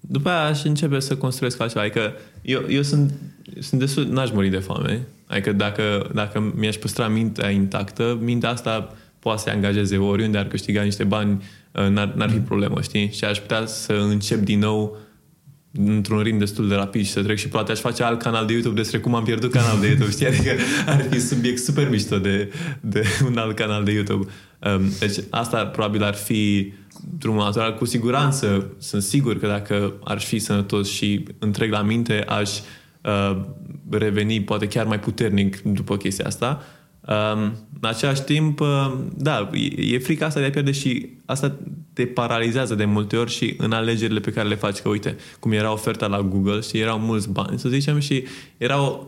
După 0.00 0.28
aia 0.28 0.44
aș 0.44 0.64
începe 0.64 1.00
să 1.00 1.16
construiesc 1.16 1.60
altceva. 1.60 1.80
Adică 1.80 2.12
eu, 2.42 2.64
eu 2.68 2.82
sunt, 2.82 3.12
sunt 3.58 3.80
destul, 3.80 4.06
n-aș 4.06 4.30
muri 4.30 4.48
de 4.48 4.58
foame. 4.58 5.06
Adică 5.26 5.52
dacă, 5.52 6.10
dacă 6.14 6.52
mi-aș 6.56 6.76
păstra 6.76 7.08
mintea 7.08 7.50
intactă, 7.50 8.18
mintea 8.20 8.50
asta 8.50 8.94
poate 9.18 9.38
să 9.38 9.44
se 9.44 9.50
angajeze 9.50 9.96
oriunde 9.96 10.38
ar 10.38 10.46
câștiga 10.46 10.82
niște 10.82 11.04
bani, 11.04 11.42
uh, 11.72 11.88
n-ar, 11.88 12.12
n-ar 12.14 12.30
fi 12.30 12.38
problemă, 12.38 12.80
știi? 12.80 13.10
Și 13.12 13.24
aș 13.24 13.38
putea 13.38 13.66
să 13.66 13.92
încep 13.92 14.38
din 14.38 14.58
nou 14.58 14.96
într-un 15.72 16.20
ritm 16.20 16.38
destul 16.38 16.68
de 16.68 16.74
rapid 16.74 17.04
și 17.04 17.10
să 17.10 17.22
trec 17.22 17.38
și 17.38 17.48
poate 17.48 17.72
aș 17.72 17.78
face 17.78 18.02
alt 18.02 18.22
canal 18.22 18.46
de 18.46 18.52
YouTube 18.52 18.74
despre 18.74 18.98
cum 18.98 19.14
am 19.14 19.24
pierdut 19.24 19.50
canal 19.50 19.80
de 19.80 19.86
YouTube, 19.86 20.10
știi? 20.10 20.26
Adică 20.26 20.50
ar 20.86 21.06
fi 21.10 21.20
subiect 21.20 21.58
super 21.58 21.90
mișto 21.90 22.18
de, 22.18 22.52
de 22.80 23.04
un 23.26 23.36
alt 23.36 23.56
canal 23.56 23.84
de 23.84 23.92
YouTube. 23.92 24.30
Um, 24.58 24.82
Deci 24.98 25.16
asta 25.30 25.66
probabil 25.66 26.02
ar 26.02 26.14
fi 26.14 26.72
drumul 27.18 27.42
natural. 27.42 27.74
Cu 27.74 27.84
siguranță 27.84 28.66
sunt 28.78 29.02
sigur 29.02 29.38
că 29.38 29.46
dacă 29.46 29.92
ar 30.04 30.20
fi 30.20 30.38
sănătos 30.38 30.90
și 30.90 31.24
întreg 31.38 31.70
la 31.70 31.82
minte, 31.82 32.24
aș 32.24 32.50
uh, 33.02 33.40
reveni 33.90 34.40
poate 34.40 34.66
chiar 34.68 34.86
mai 34.86 35.00
puternic 35.00 35.60
după 35.60 35.96
chestia 35.96 36.26
asta. 36.26 36.62
Um, 37.00 37.40
în 37.80 37.88
același 37.88 38.22
timp, 38.22 38.60
uh, 38.60 38.94
da, 39.16 39.50
e, 39.52 39.94
e 39.94 39.98
frica 39.98 40.26
asta 40.26 40.40
de 40.40 40.46
a 40.46 40.50
pierde 40.50 40.72
și 40.72 41.08
asta 41.24 41.56
te 41.92 42.06
paralizează 42.06 42.74
de 42.74 42.84
multe 42.84 43.16
ori 43.16 43.30
și 43.30 43.54
în 43.58 43.72
alegerile 43.72 44.20
pe 44.20 44.30
care 44.30 44.48
le 44.48 44.54
faci. 44.54 44.78
Că 44.78 44.88
uite, 44.88 45.16
cum 45.40 45.52
era 45.52 45.72
oferta 45.72 46.06
la 46.06 46.22
Google 46.22 46.60
și 46.60 46.78
erau 46.78 46.98
mulți 46.98 47.30
bani, 47.30 47.58
să 47.58 47.68
zicem, 47.68 47.98
și 47.98 48.24
era 48.56 48.82
o, 48.82 49.06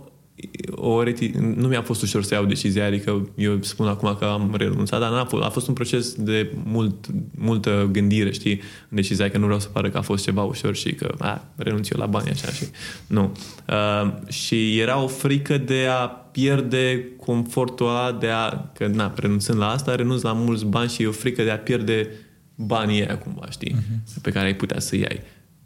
o 0.71 1.03
reti... 1.03 1.31
nu 1.57 1.69
mi-a 1.69 1.83
fost 1.83 2.03
ușor 2.03 2.23
să 2.23 2.35
iau 2.35 2.45
decizia, 2.45 2.87
adică 2.87 3.29
eu 3.35 3.59
spun 3.61 3.87
acum 3.87 4.17
că 4.19 4.25
am 4.25 4.55
renunțat, 4.57 5.01
dar 5.01 5.11
n-a 5.11 5.25
fost, 5.25 5.45
a 5.45 5.49
fost 5.49 5.69
un 5.69 5.75
proces 5.75 6.15
de 6.15 6.53
mult, 6.65 7.07
multă 7.37 7.89
gândire, 7.93 8.33
știi, 8.33 8.61
în 8.89 8.97
decizia 8.97 9.31
că 9.31 9.39
nu 9.39 9.45
vreau 9.45 9.61
să 9.61 9.69
pară 9.69 9.91
că 9.91 9.99
a 9.99 10.03
fost 10.03 10.25
ceva 10.25 10.43
ușor 10.43 10.77
și 10.77 10.95
că 10.95 11.15
a, 11.19 11.45
renunț 11.57 11.89
eu 11.89 12.01
la 12.01 12.07
bani 12.07 12.31
așa 12.31 12.49
și 12.49 12.65
nu. 13.07 13.33
Uh, 13.69 14.13
și 14.29 14.79
era 14.79 15.03
o 15.03 15.07
frică 15.07 15.59
de 15.59 15.87
a 15.91 16.07
pierde 16.07 17.09
confortul 17.17 17.89
ăla 17.89 18.17
de 18.21 18.29
a, 18.29 18.49
că 18.75 18.87
na, 18.87 19.13
renunțând 19.17 19.59
la 19.59 19.69
asta, 19.69 19.95
renunț 19.95 20.23
la 20.23 20.33
mulți 20.33 20.65
bani 20.65 20.91
și 20.91 21.03
e 21.03 21.07
o 21.07 21.13
frică 21.13 21.43
de 21.43 21.51
a 21.51 21.59
pierde 21.59 22.09
banii 22.55 23.07
aia 23.07 23.19
cumva, 23.19 23.51
știi, 23.51 23.75
uh-huh. 23.75 24.23
pe 24.23 24.31
care 24.31 24.47
ai 24.47 24.57
putea 24.57 24.81
să 24.81 24.97
iei. 24.97 25.21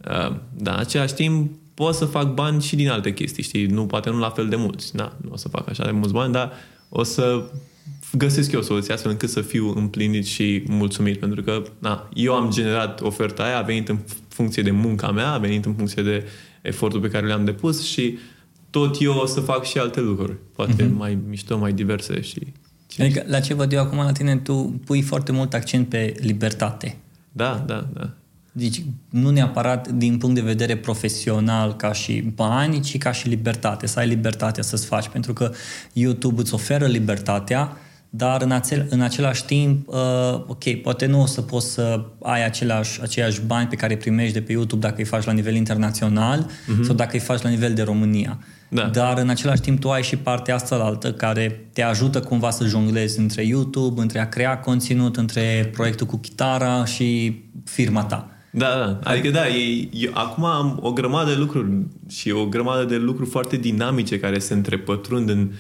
Uh, 0.09 0.37
dar 0.55 0.75
în 0.75 0.81
același 0.81 1.15
timp 1.15 1.51
pot 1.75 1.95
să 1.95 2.05
fac 2.05 2.35
bani 2.35 2.63
și 2.63 2.77
din 2.77 2.89
alte 2.89 3.13
chestii, 3.13 3.43
știi? 3.43 3.67
Nu, 3.67 3.87
poate 3.87 4.11
nu 4.11 4.19
la 4.19 4.31
fel 4.31 4.49
de 4.49 4.57
mulți. 4.57 4.97
Na, 4.97 5.17
nu 5.23 5.31
o 5.33 5.37
să 5.37 5.49
fac 5.49 5.69
așa 5.69 5.85
de 5.85 5.91
mulți 5.91 6.13
bani, 6.13 6.33
dar 6.33 6.53
o 6.89 7.03
să 7.03 7.51
găsesc 8.13 8.53
eu 8.53 8.61
o 8.61 8.63
soluție 8.63 8.93
astfel 8.93 9.11
încât 9.11 9.29
să 9.29 9.41
fiu 9.41 9.73
împlinit 9.75 10.27
și 10.27 10.63
mulțumit. 10.67 11.19
Pentru 11.19 11.43
că 11.43 11.63
na, 11.79 12.09
eu 12.15 12.35
am 12.35 12.51
generat 12.51 13.01
oferta 13.01 13.43
aia, 13.43 13.59
a 13.59 13.63
venit 13.63 13.89
în 13.89 13.99
funcție 14.29 14.63
de 14.63 14.71
munca 14.71 15.11
mea, 15.11 15.33
a 15.33 15.39
venit 15.39 15.65
în 15.65 15.75
funcție 15.75 16.03
de 16.03 16.27
efortul 16.63 17.01
pe 17.01 17.09
care 17.09 17.27
le-am 17.27 17.45
depus 17.45 17.85
și 17.85 18.19
tot 18.71 18.97
eu 19.01 19.13
o 19.13 19.27
să 19.27 19.41
fac 19.41 19.65
și 19.65 19.79
alte 19.79 20.01
lucruri. 20.01 20.37
Poate 20.55 20.85
uh-huh. 20.85 20.97
mai 20.97 21.19
mișto, 21.29 21.59
mai 21.59 21.73
diverse 21.73 22.21
și... 22.21 22.41
Adică, 22.99 23.25
la 23.27 23.41
ce 23.41 23.55
văd 23.55 23.73
eu 23.73 23.81
acum 23.81 23.99
la 23.99 24.13
tine, 24.13 24.37
tu 24.37 24.81
pui 24.85 25.03
foarte 25.03 25.33
mult 25.33 25.55
accent 25.55 25.89
pe 25.89 26.15
libertate. 26.21 26.97
Da, 27.33 27.65
da, 27.67 27.89
da. 27.93 28.11
Deci, 28.53 28.83
nu 29.11 29.31
neapărat 29.31 29.89
din 29.89 30.19
punct 30.19 30.35
de 30.35 30.41
vedere 30.41 30.77
profesional 30.77 31.77
ca 31.77 31.93
și 31.93 32.21
bani, 32.35 32.81
ci 32.81 32.99
ca 32.99 33.13
și 33.13 33.29
libertate, 33.29 33.87
să 33.87 33.99
ai 33.99 34.09
libertatea 34.09 34.63
să-ți 34.63 34.87
faci. 34.87 35.09
Pentru 35.09 35.33
că 35.33 35.53
YouTube 35.93 36.41
îți 36.41 36.55
oferă 36.55 36.87
libertatea, 36.87 37.77
dar 38.11 38.43
în, 38.43 38.51
acel, 38.51 38.87
în 38.91 39.01
același 39.01 39.45
timp, 39.45 39.89
uh, 39.89 39.95
ok, 40.47 40.75
poate 40.83 41.07
nu 41.07 41.21
o 41.21 41.27
să 41.27 41.43
poți 41.43 41.73
să 41.73 42.05
ai 42.23 42.45
același, 42.45 43.03
aceiași 43.03 43.41
bani 43.41 43.69
pe 43.69 43.77
care 43.77 43.93
îi 43.93 43.99
primești 43.99 44.33
de 44.33 44.41
pe 44.41 44.53
YouTube 44.53 44.87
dacă 44.87 44.95
îi 44.99 45.05
faci 45.05 45.25
la 45.25 45.33
nivel 45.33 45.55
internațional 45.55 46.47
uh-huh. 46.47 46.85
sau 46.85 46.95
dacă 46.95 47.11
îi 47.13 47.21
faci 47.21 47.43
la 47.43 47.49
nivel 47.49 47.75
de 47.75 47.83
România. 47.83 48.39
Da. 48.69 48.83
Dar 48.83 49.19
în 49.19 49.29
același 49.29 49.61
timp 49.61 49.81
tu 49.81 49.91
ai 49.91 50.03
și 50.03 50.17
partea 50.17 50.55
asta 50.55 50.77
la 50.77 50.85
altă 50.85 51.13
care 51.13 51.69
te 51.73 51.83
ajută 51.83 52.21
cumva 52.21 52.51
să 52.51 52.65
jonglezi 52.65 53.19
între 53.19 53.45
YouTube, 53.45 54.01
între 54.01 54.19
a 54.19 54.29
crea 54.29 54.59
conținut, 54.59 55.17
între 55.17 55.71
proiectul 55.73 56.07
cu 56.07 56.17
chitara 56.17 56.85
și 56.85 57.41
firma 57.65 58.05
ta. 58.05 58.31
Da, 58.51 58.67
da. 58.67 59.11
Adică 59.11 59.31
da, 59.31 59.49
e, 59.49 59.89
eu, 59.93 60.11
acum 60.15 60.45
am 60.45 60.79
o 60.83 60.93
grămadă 60.93 61.31
de 61.31 61.37
lucruri 61.37 61.69
și 62.09 62.31
o 62.31 62.47
grămadă 62.47 62.85
de 62.85 62.97
lucruri 62.97 63.31
foarte 63.31 63.57
dinamice 63.57 64.21
care 64.21 64.39
se 64.39 64.55
întrepătrund 64.55 65.29
în 65.29 65.51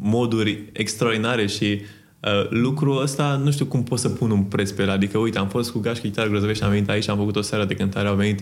moduri 0.00 0.62
extraordinare 0.72 1.46
și 1.46 1.80
uh, 2.20 2.48
lucrul 2.50 3.02
ăsta 3.02 3.40
nu 3.44 3.50
știu 3.50 3.64
cum 3.64 3.82
pot 3.82 3.98
să 3.98 4.08
pun 4.08 4.30
un 4.30 4.42
preț 4.42 4.70
pe 4.70 4.82
el. 4.82 4.90
Adică 4.90 5.18
uite, 5.18 5.38
am 5.38 5.48
fost 5.48 5.70
cu 5.70 5.78
gașcă 5.78 6.06
chitară 6.06 6.28
grozăvești, 6.28 6.64
am 6.64 6.70
venit 6.70 6.88
aici, 6.88 7.08
am 7.08 7.16
făcut 7.16 7.36
o 7.36 7.40
seară 7.40 7.64
de 7.64 7.74
cântare, 7.74 8.08
au 8.08 8.14
venit 8.14 8.40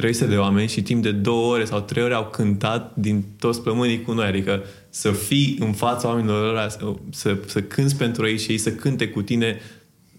300 0.00 0.26
de 0.26 0.36
oameni 0.36 0.68
și 0.68 0.82
timp 0.82 1.02
de 1.02 1.12
două 1.12 1.52
ore 1.52 1.64
sau 1.64 1.80
trei 1.80 2.02
ore 2.02 2.14
au 2.14 2.26
cântat 2.26 2.92
din 2.94 3.24
toți 3.38 3.62
plămânii 3.62 4.02
cu 4.02 4.12
noi. 4.12 4.26
Adică 4.26 4.62
să 4.90 5.10
fii 5.10 5.56
în 5.60 5.72
fața 5.72 6.08
oamenilor 6.08 6.48
ăla, 6.48 6.68
să, 6.68 6.92
să, 7.10 7.36
să 7.46 7.62
cânți 7.62 7.96
pentru 7.96 8.26
ei 8.26 8.38
și 8.38 8.50
ei 8.50 8.58
să 8.58 8.70
cânte 8.70 9.08
cu 9.08 9.22
tine 9.22 9.60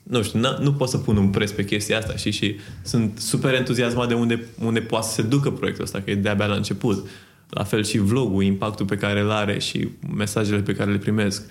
nu 0.03 0.21
știu, 0.21 0.39
n- 0.39 0.57
nu 0.61 0.73
pot 0.73 0.89
să 0.89 0.97
pun 0.97 1.17
un 1.17 1.29
preț 1.29 1.51
pe 1.51 1.65
chestia 1.65 1.97
asta 1.97 2.15
și, 2.15 2.31
și 2.31 2.55
sunt 2.83 3.19
super 3.19 3.53
entuziasmat 3.53 4.07
de 4.07 4.13
unde, 4.13 4.45
unde 4.63 4.79
poate 4.79 5.07
să 5.07 5.13
se 5.13 5.21
ducă 5.21 5.51
proiectul 5.51 5.83
ăsta, 5.83 6.01
că 6.01 6.11
e 6.11 6.15
de-abia 6.15 6.45
la 6.45 6.55
început. 6.55 7.09
La 7.49 7.63
fel 7.63 7.83
și 7.83 7.97
vlogul, 7.97 8.43
impactul 8.43 8.85
pe 8.85 8.95
care 8.95 9.19
îl 9.19 9.31
are 9.31 9.59
și 9.59 9.87
mesajele 10.15 10.61
pe 10.61 10.73
care 10.73 10.91
le 10.91 10.97
primesc. 10.97 11.43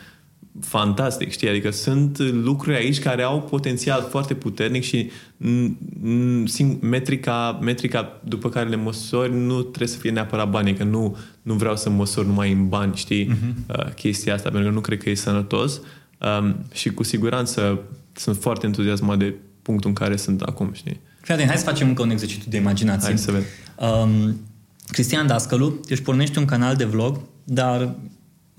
Fantastic, 0.61 1.31
știi? 1.31 1.49
Adică 1.49 1.71
sunt 1.71 2.19
lucruri 2.19 2.77
aici 2.77 2.99
care 2.99 3.23
au 3.23 3.43
potențial 3.43 4.07
foarte 4.11 4.35
puternic 4.35 4.83
și 4.83 5.11
m- 5.45 5.77
m- 6.03 6.45
sim- 6.49 6.79
metrica, 6.81 7.59
metrica 7.63 8.21
după 8.25 8.49
care 8.49 8.69
le 8.69 8.77
măsori 8.77 9.35
nu 9.35 9.61
trebuie 9.63 9.89
să 9.89 9.99
fie 9.99 10.11
neapărat 10.11 10.51
banii, 10.51 10.75
că 10.75 10.85
nu, 10.85 11.17
nu 11.43 11.55
vreau 11.55 11.77
să 11.77 11.91
măsor 11.91 12.25
numai 12.27 12.53
în 12.53 12.69
bani, 12.69 12.97
știi? 12.97 13.31
Uh-huh. 13.31 13.95
Chestia 13.95 14.35
asta, 14.35 14.49
pentru 14.51 14.69
că 14.69 14.75
nu 14.75 14.81
cred 14.81 15.03
că 15.03 15.11
e 15.11 15.15
sănătos. 15.15 15.81
Um, 16.41 16.57
și 16.73 16.91
cu 16.91 17.03
siguranță 17.03 17.81
sunt 18.13 18.37
foarte 18.37 18.67
entuziasmat 18.67 19.19
de 19.19 19.35
punctul 19.63 19.89
în 19.89 19.95
care 19.95 20.17
sunt 20.17 20.41
acum, 20.41 20.71
știi? 20.73 21.01
Fii 21.21 21.35
atent, 21.35 21.49
hai 21.49 21.59
să 21.59 21.65
facem 21.65 21.89
încă 21.89 22.03
un 22.03 22.11
exercițiu 22.11 22.51
de 22.51 22.57
imaginație. 22.57 23.09
Hai 23.09 23.19
să 23.19 23.31
vedem. 23.31 23.47
Um, 24.03 24.41
Cristian 24.87 25.27
Dascălu, 25.27 25.81
își 25.89 26.03
pornești 26.03 26.39
un 26.39 26.45
canal 26.45 26.77
de 26.77 26.85
vlog, 26.85 27.21
dar 27.45 27.95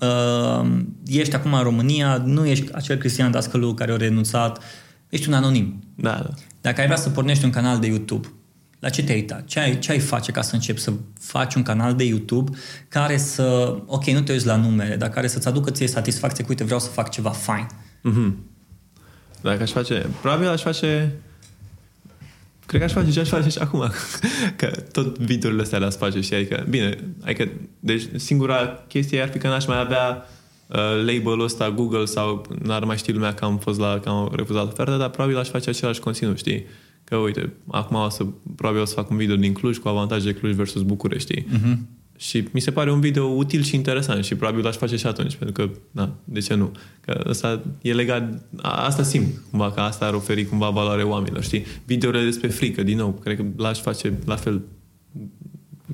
uh, 0.02 0.70
ești 1.06 1.34
acum 1.34 1.54
în 1.54 1.62
România, 1.62 2.22
nu 2.24 2.46
ești 2.46 2.72
acel 2.72 2.96
Cristian 2.96 3.30
Dascălu 3.30 3.74
care 3.74 3.92
a 3.92 3.96
renunțat, 3.96 4.62
ești 5.08 5.28
un 5.28 5.34
anonim. 5.34 5.82
Da, 5.94 6.10
da. 6.10 6.30
Dacă 6.60 6.80
ai 6.80 6.86
vrea 6.86 6.98
să 6.98 7.10
pornești 7.10 7.44
un 7.44 7.50
canal 7.50 7.78
de 7.78 7.86
YouTube, 7.86 8.28
la 8.80 8.88
ce 8.88 9.02
te-ai 9.02 9.18
uita? 9.18 9.42
Ce 9.46 9.60
ai, 9.60 9.78
ce 9.78 9.92
ai 9.92 9.98
face 9.98 10.32
ca 10.32 10.42
să 10.42 10.54
începi 10.54 10.80
să 10.80 10.92
faci 11.20 11.54
un 11.54 11.62
canal 11.62 11.94
de 11.94 12.04
YouTube 12.04 12.58
care 12.88 13.16
să, 13.16 13.76
ok, 13.86 14.04
nu 14.04 14.20
te 14.20 14.32
uiți 14.32 14.46
la 14.46 14.56
numere, 14.56 14.96
dar 14.96 15.08
care 15.08 15.26
să-ți 15.26 15.48
aducă 15.48 15.70
ție 15.70 15.86
satisfacție 15.86 16.44
cu, 16.44 16.50
uite, 16.50 16.64
vreau 16.64 16.80
să 16.80 16.88
fac 16.88 17.10
ceva 17.10 17.30
fain. 17.30 17.66
Mm-hmm. 18.10 18.32
Dacă 19.40 19.62
aș 19.62 19.70
face... 19.70 20.06
Probabil 20.20 20.48
aș 20.48 20.62
face... 20.62 21.12
Cred 22.72 22.84
că 22.84 22.90
aș 22.90 23.04
face 23.04 23.10
ce 23.10 23.20
aș 23.20 23.28
face 23.28 23.48
și 23.48 23.58
acum. 23.58 23.80
că 24.60 24.66
tot 24.92 25.18
videourile 25.18 25.62
astea 25.62 25.78
le-aș 25.78 25.94
face 25.94 26.20
și 26.20 26.34
adică... 26.34 26.66
Bine, 26.68 26.98
adică... 27.22 27.48
Deci 27.80 28.02
singura 28.14 28.84
chestie 28.88 29.20
ar 29.20 29.28
fi 29.28 29.38
că 29.38 29.48
n-aș 29.48 29.66
mai 29.66 29.80
avea 29.80 30.26
uh, 30.66 30.78
label-ul 30.96 31.40
ăsta 31.40 31.70
Google 31.70 32.04
sau 32.04 32.46
n-ar 32.62 32.84
mai 32.84 32.96
ști 32.96 33.12
lumea 33.12 33.34
că 33.34 33.44
am 33.44 33.58
fost 33.58 33.78
la... 33.78 33.98
că 33.98 34.08
am 34.08 34.32
refuzat 34.34 34.66
oferta, 34.66 34.96
dar 34.96 35.08
probabil 35.08 35.38
aș 35.38 35.48
face 35.48 35.70
același 35.70 36.00
conținut, 36.00 36.38
știi? 36.38 36.66
Că 37.04 37.16
uite, 37.16 37.52
acum 37.70 37.96
o 37.96 38.08
să, 38.08 38.26
probabil 38.56 38.82
o 38.82 38.84
să 38.84 38.94
fac 38.94 39.10
un 39.10 39.16
video 39.16 39.36
din 39.36 39.52
Cluj 39.52 39.76
cu 39.76 39.88
avantaje 39.88 40.34
Cluj 40.34 40.54
versus 40.54 40.82
București, 40.82 41.32
știi? 41.32 41.46
Uh-huh. 41.46 41.76
Și 42.22 42.48
mi 42.50 42.60
se 42.60 42.70
pare 42.70 42.92
un 42.92 43.00
video 43.00 43.24
util 43.24 43.62
și 43.62 43.74
interesant 43.74 44.24
și 44.24 44.34
probabil 44.34 44.64
l-aș 44.64 44.76
face 44.76 44.96
și 44.96 45.06
atunci, 45.06 45.34
pentru 45.34 45.62
că, 45.62 45.72
na, 45.90 46.14
de 46.24 46.40
ce 46.40 46.54
nu? 46.54 46.72
Că 47.00 47.24
asta 47.28 47.62
e 47.80 47.92
legat, 47.92 48.42
a, 48.56 48.84
asta 48.84 49.02
simt, 49.02 49.26
cumva, 49.50 49.70
că 49.70 49.80
asta 49.80 50.06
ar 50.06 50.14
oferi 50.14 50.46
cumva 50.46 50.68
valoare 50.68 51.02
oamenilor, 51.02 51.42
știi? 51.42 51.66
Videourile 51.84 52.24
despre 52.24 52.48
frică, 52.48 52.82
din 52.82 52.96
nou, 52.96 53.12
cred 53.12 53.36
că 53.36 53.44
l-aș 53.56 53.80
face 53.80 54.12
la 54.24 54.36
fel 54.36 54.62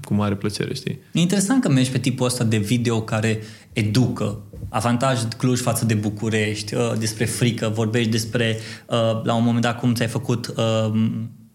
cu 0.04 0.14
mare 0.14 0.34
plăcere, 0.34 0.74
știi? 0.74 0.98
E 1.12 1.20
interesant 1.20 1.62
că 1.62 1.70
mergi 1.70 1.90
pe 1.90 1.98
tipul 1.98 2.26
ăsta 2.26 2.44
de 2.44 2.56
video 2.56 3.02
care 3.02 3.40
educă. 3.72 4.40
Avantaj 4.68 5.20
Cluj 5.36 5.60
față 5.60 5.84
de 5.84 5.94
București, 5.94 6.74
uh, 6.74 6.92
despre 6.98 7.24
frică, 7.24 7.68
vorbești 7.74 8.10
despre, 8.10 8.56
uh, 8.86 9.24
la 9.24 9.34
un 9.34 9.44
moment 9.44 9.62
dat, 9.62 9.78
cum 9.78 9.94
ți-ai 9.94 10.08
făcut 10.08 10.46
uh, 10.56 11.08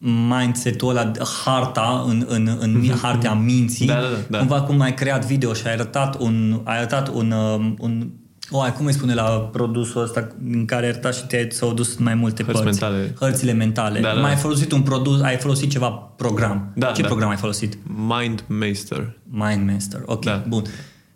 mindset-ul 0.08 0.90
ăla, 0.90 1.12
harta 1.46 2.04
în, 2.08 2.26
în, 2.28 2.58
în 2.60 2.92
hartea 3.02 3.34
minții. 3.34 3.88
Da, 3.88 3.94
da, 3.94 4.08
da. 4.30 4.38
Cumva 4.38 4.62
cum 4.62 4.82
ai 4.82 4.94
creat 4.94 5.26
video 5.26 5.54
și 5.54 5.68
ai 5.68 5.74
arătat 5.74 6.20
un, 6.20 6.62
ai 6.64 6.78
arătat 6.78 7.08
un, 7.14 7.32
uh, 7.32 7.74
un 7.80 8.10
O, 8.52 8.62
cum 8.72 8.86
îi 8.86 8.94
spune 8.94 9.14
la 9.14 9.24
produsul 9.52 10.02
ăsta 10.02 10.28
în 10.52 10.66
care 10.66 10.86
ai 11.04 11.12
și 11.12 11.26
te 11.28 11.48
s-au 11.52 11.74
dus 11.74 11.96
în 11.98 12.04
mai 12.04 12.14
multe 12.16 12.44
Hărți 12.44 12.62
părți? 12.62 12.80
mentale. 12.82 13.14
Hărțile 13.20 13.52
mentale. 13.52 14.00
Da, 14.00 14.14
da. 14.14 14.20
Mai 14.22 14.30
ai 14.30 14.36
folosit 14.38 14.72
un 14.72 14.82
produs, 14.82 15.22
ai 15.22 15.38
folosit 15.38 15.70
ceva 15.72 15.90
program. 15.90 16.72
Da, 16.76 16.88
Ce 16.92 17.02
da. 17.02 17.08
program 17.08 17.30
ai 17.30 17.36
folosit? 17.36 17.78
Mindmaster. 18.08 19.18
Mindmaster. 19.30 20.02
Ok, 20.06 20.24
Da. 20.26 20.44
bun. 20.48 20.64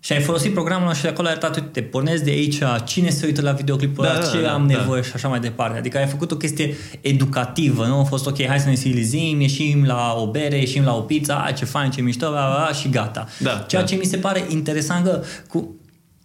Și 0.08 0.14
ai 0.14 0.22
folosit 0.22 0.54
programul 0.54 0.86
ăla 0.86 0.94
și 0.96 1.02
de 1.02 1.08
acolo 1.08 1.28
ai 1.28 1.34
arătat, 1.34 1.56
uite, 1.56 1.68
te 1.68 1.82
pornezi 1.82 2.24
de 2.24 2.30
aici, 2.30 2.60
cine 2.86 3.10
se 3.10 3.26
uită 3.26 3.42
la 3.42 3.52
videoclipul 3.52 4.04
Da, 4.04 4.10
ăla, 4.10 4.20
da, 4.20 4.26
ce 4.26 4.42
da, 4.42 4.54
am 4.54 4.68
da. 4.68 4.78
nevoie 4.78 5.02
și 5.02 5.12
așa 5.14 5.28
mai 5.28 5.40
departe. 5.40 5.78
Adică 5.78 5.98
ai 5.98 6.08
făcut 6.08 6.32
o 6.32 6.38
chestie 6.38 6.76
educativă, 7.02 7.86
nu? 7.86 8.00
A 8.00 8.04
fost 8.04 8.28
ok, 8.28 8.46
hai 8.46 8.60
să 8.60 8.70
ne 8.70 8.76
silizim, 8.76 9.42
ieșim 9.42 9.86
la 9.86 10.14
o 10.18 10.32
bere, 10.32 10.58
ieșim 10.58 10.84
la 10.84 10.96
o 10.96 11.02
pizza, 11.02 11.36
ai, 11.36 11.54
ce 11.54 11.66
fain, 11.66 11.92
ce 11.92 12.02
mișto, 12.02 12.30
bla, 12.30 12.46
bla, 12.48 12.56
bla, 12.56 12.74
și 12.74 12.90
gata. 12.90 13.28
Da, 13.40 13.66
Ceea 13.68 13.82
da. 13.82 13.88
ce 13.88 13.96
mi 13.96 14.06
se 14.06 14.18
pare 14.18 14.46
interesant 14.50 15.06
că 15.06 15.24
cu, 15.48 15.76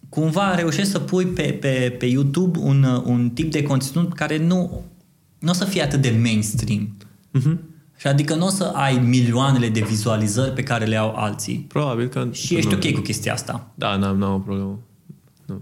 cumva 0.09 0.55
reușești 0.55 0.91
să 0.91 0.99
pui 0.99 1.25
pe, 1.25 1.41
pe, 1.41 1.95
pe 1.99 2.05
YouTube 2.05 2.59
un, 2.61 3.01
un 3.05 3.29
tip 3.29 3.51
de 3.51 3.63
conținut 3.63 4.13
care 4.13 4.37
nu, 4.37 4.83
nu 5.39 5.49
o 5.49 5.53
să 5.53 5.65
fie 5.65 5.81
atât 5.81 6.01
de 6.01 6.19
mainstream. 6.21 6.97
Mhm. 7.31 7.72
Și 8.03 8.09
adică 8.09 8.35
nu 8.35 8.45
o 8.45 8.49
să 8.49 8.63
ai 8.73 8.97
milioanele 8.97 9.69
de 9.69 9.79
vizualizări 9.79 10.51
pe 10.51 10.63
care 10.63 10.85
le 10.85 10.95
au 10.95 11.15
alții. 11.15 11.65
Probabil 11.67 12.07
că... 12.07 12.27
Și 12.31 12.55
ești 12.55 12.69
nu. 12.69 12.75
ok 12.75 12.91
cu 12.91 12.99
chestia 12.99 13.33
asta. 13.33 13.71
Da, 13.75 13.95
n-am, 13.95 14.17
n-am 14.17 14.33
o 14.33 14.39
problemă. 14.39 14.79
Nu. 15.45 15.61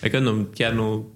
Adică 0.00 0.18
nu, 0.18 0.46
chiar 0.54 0.72
nu... 0.72 1.06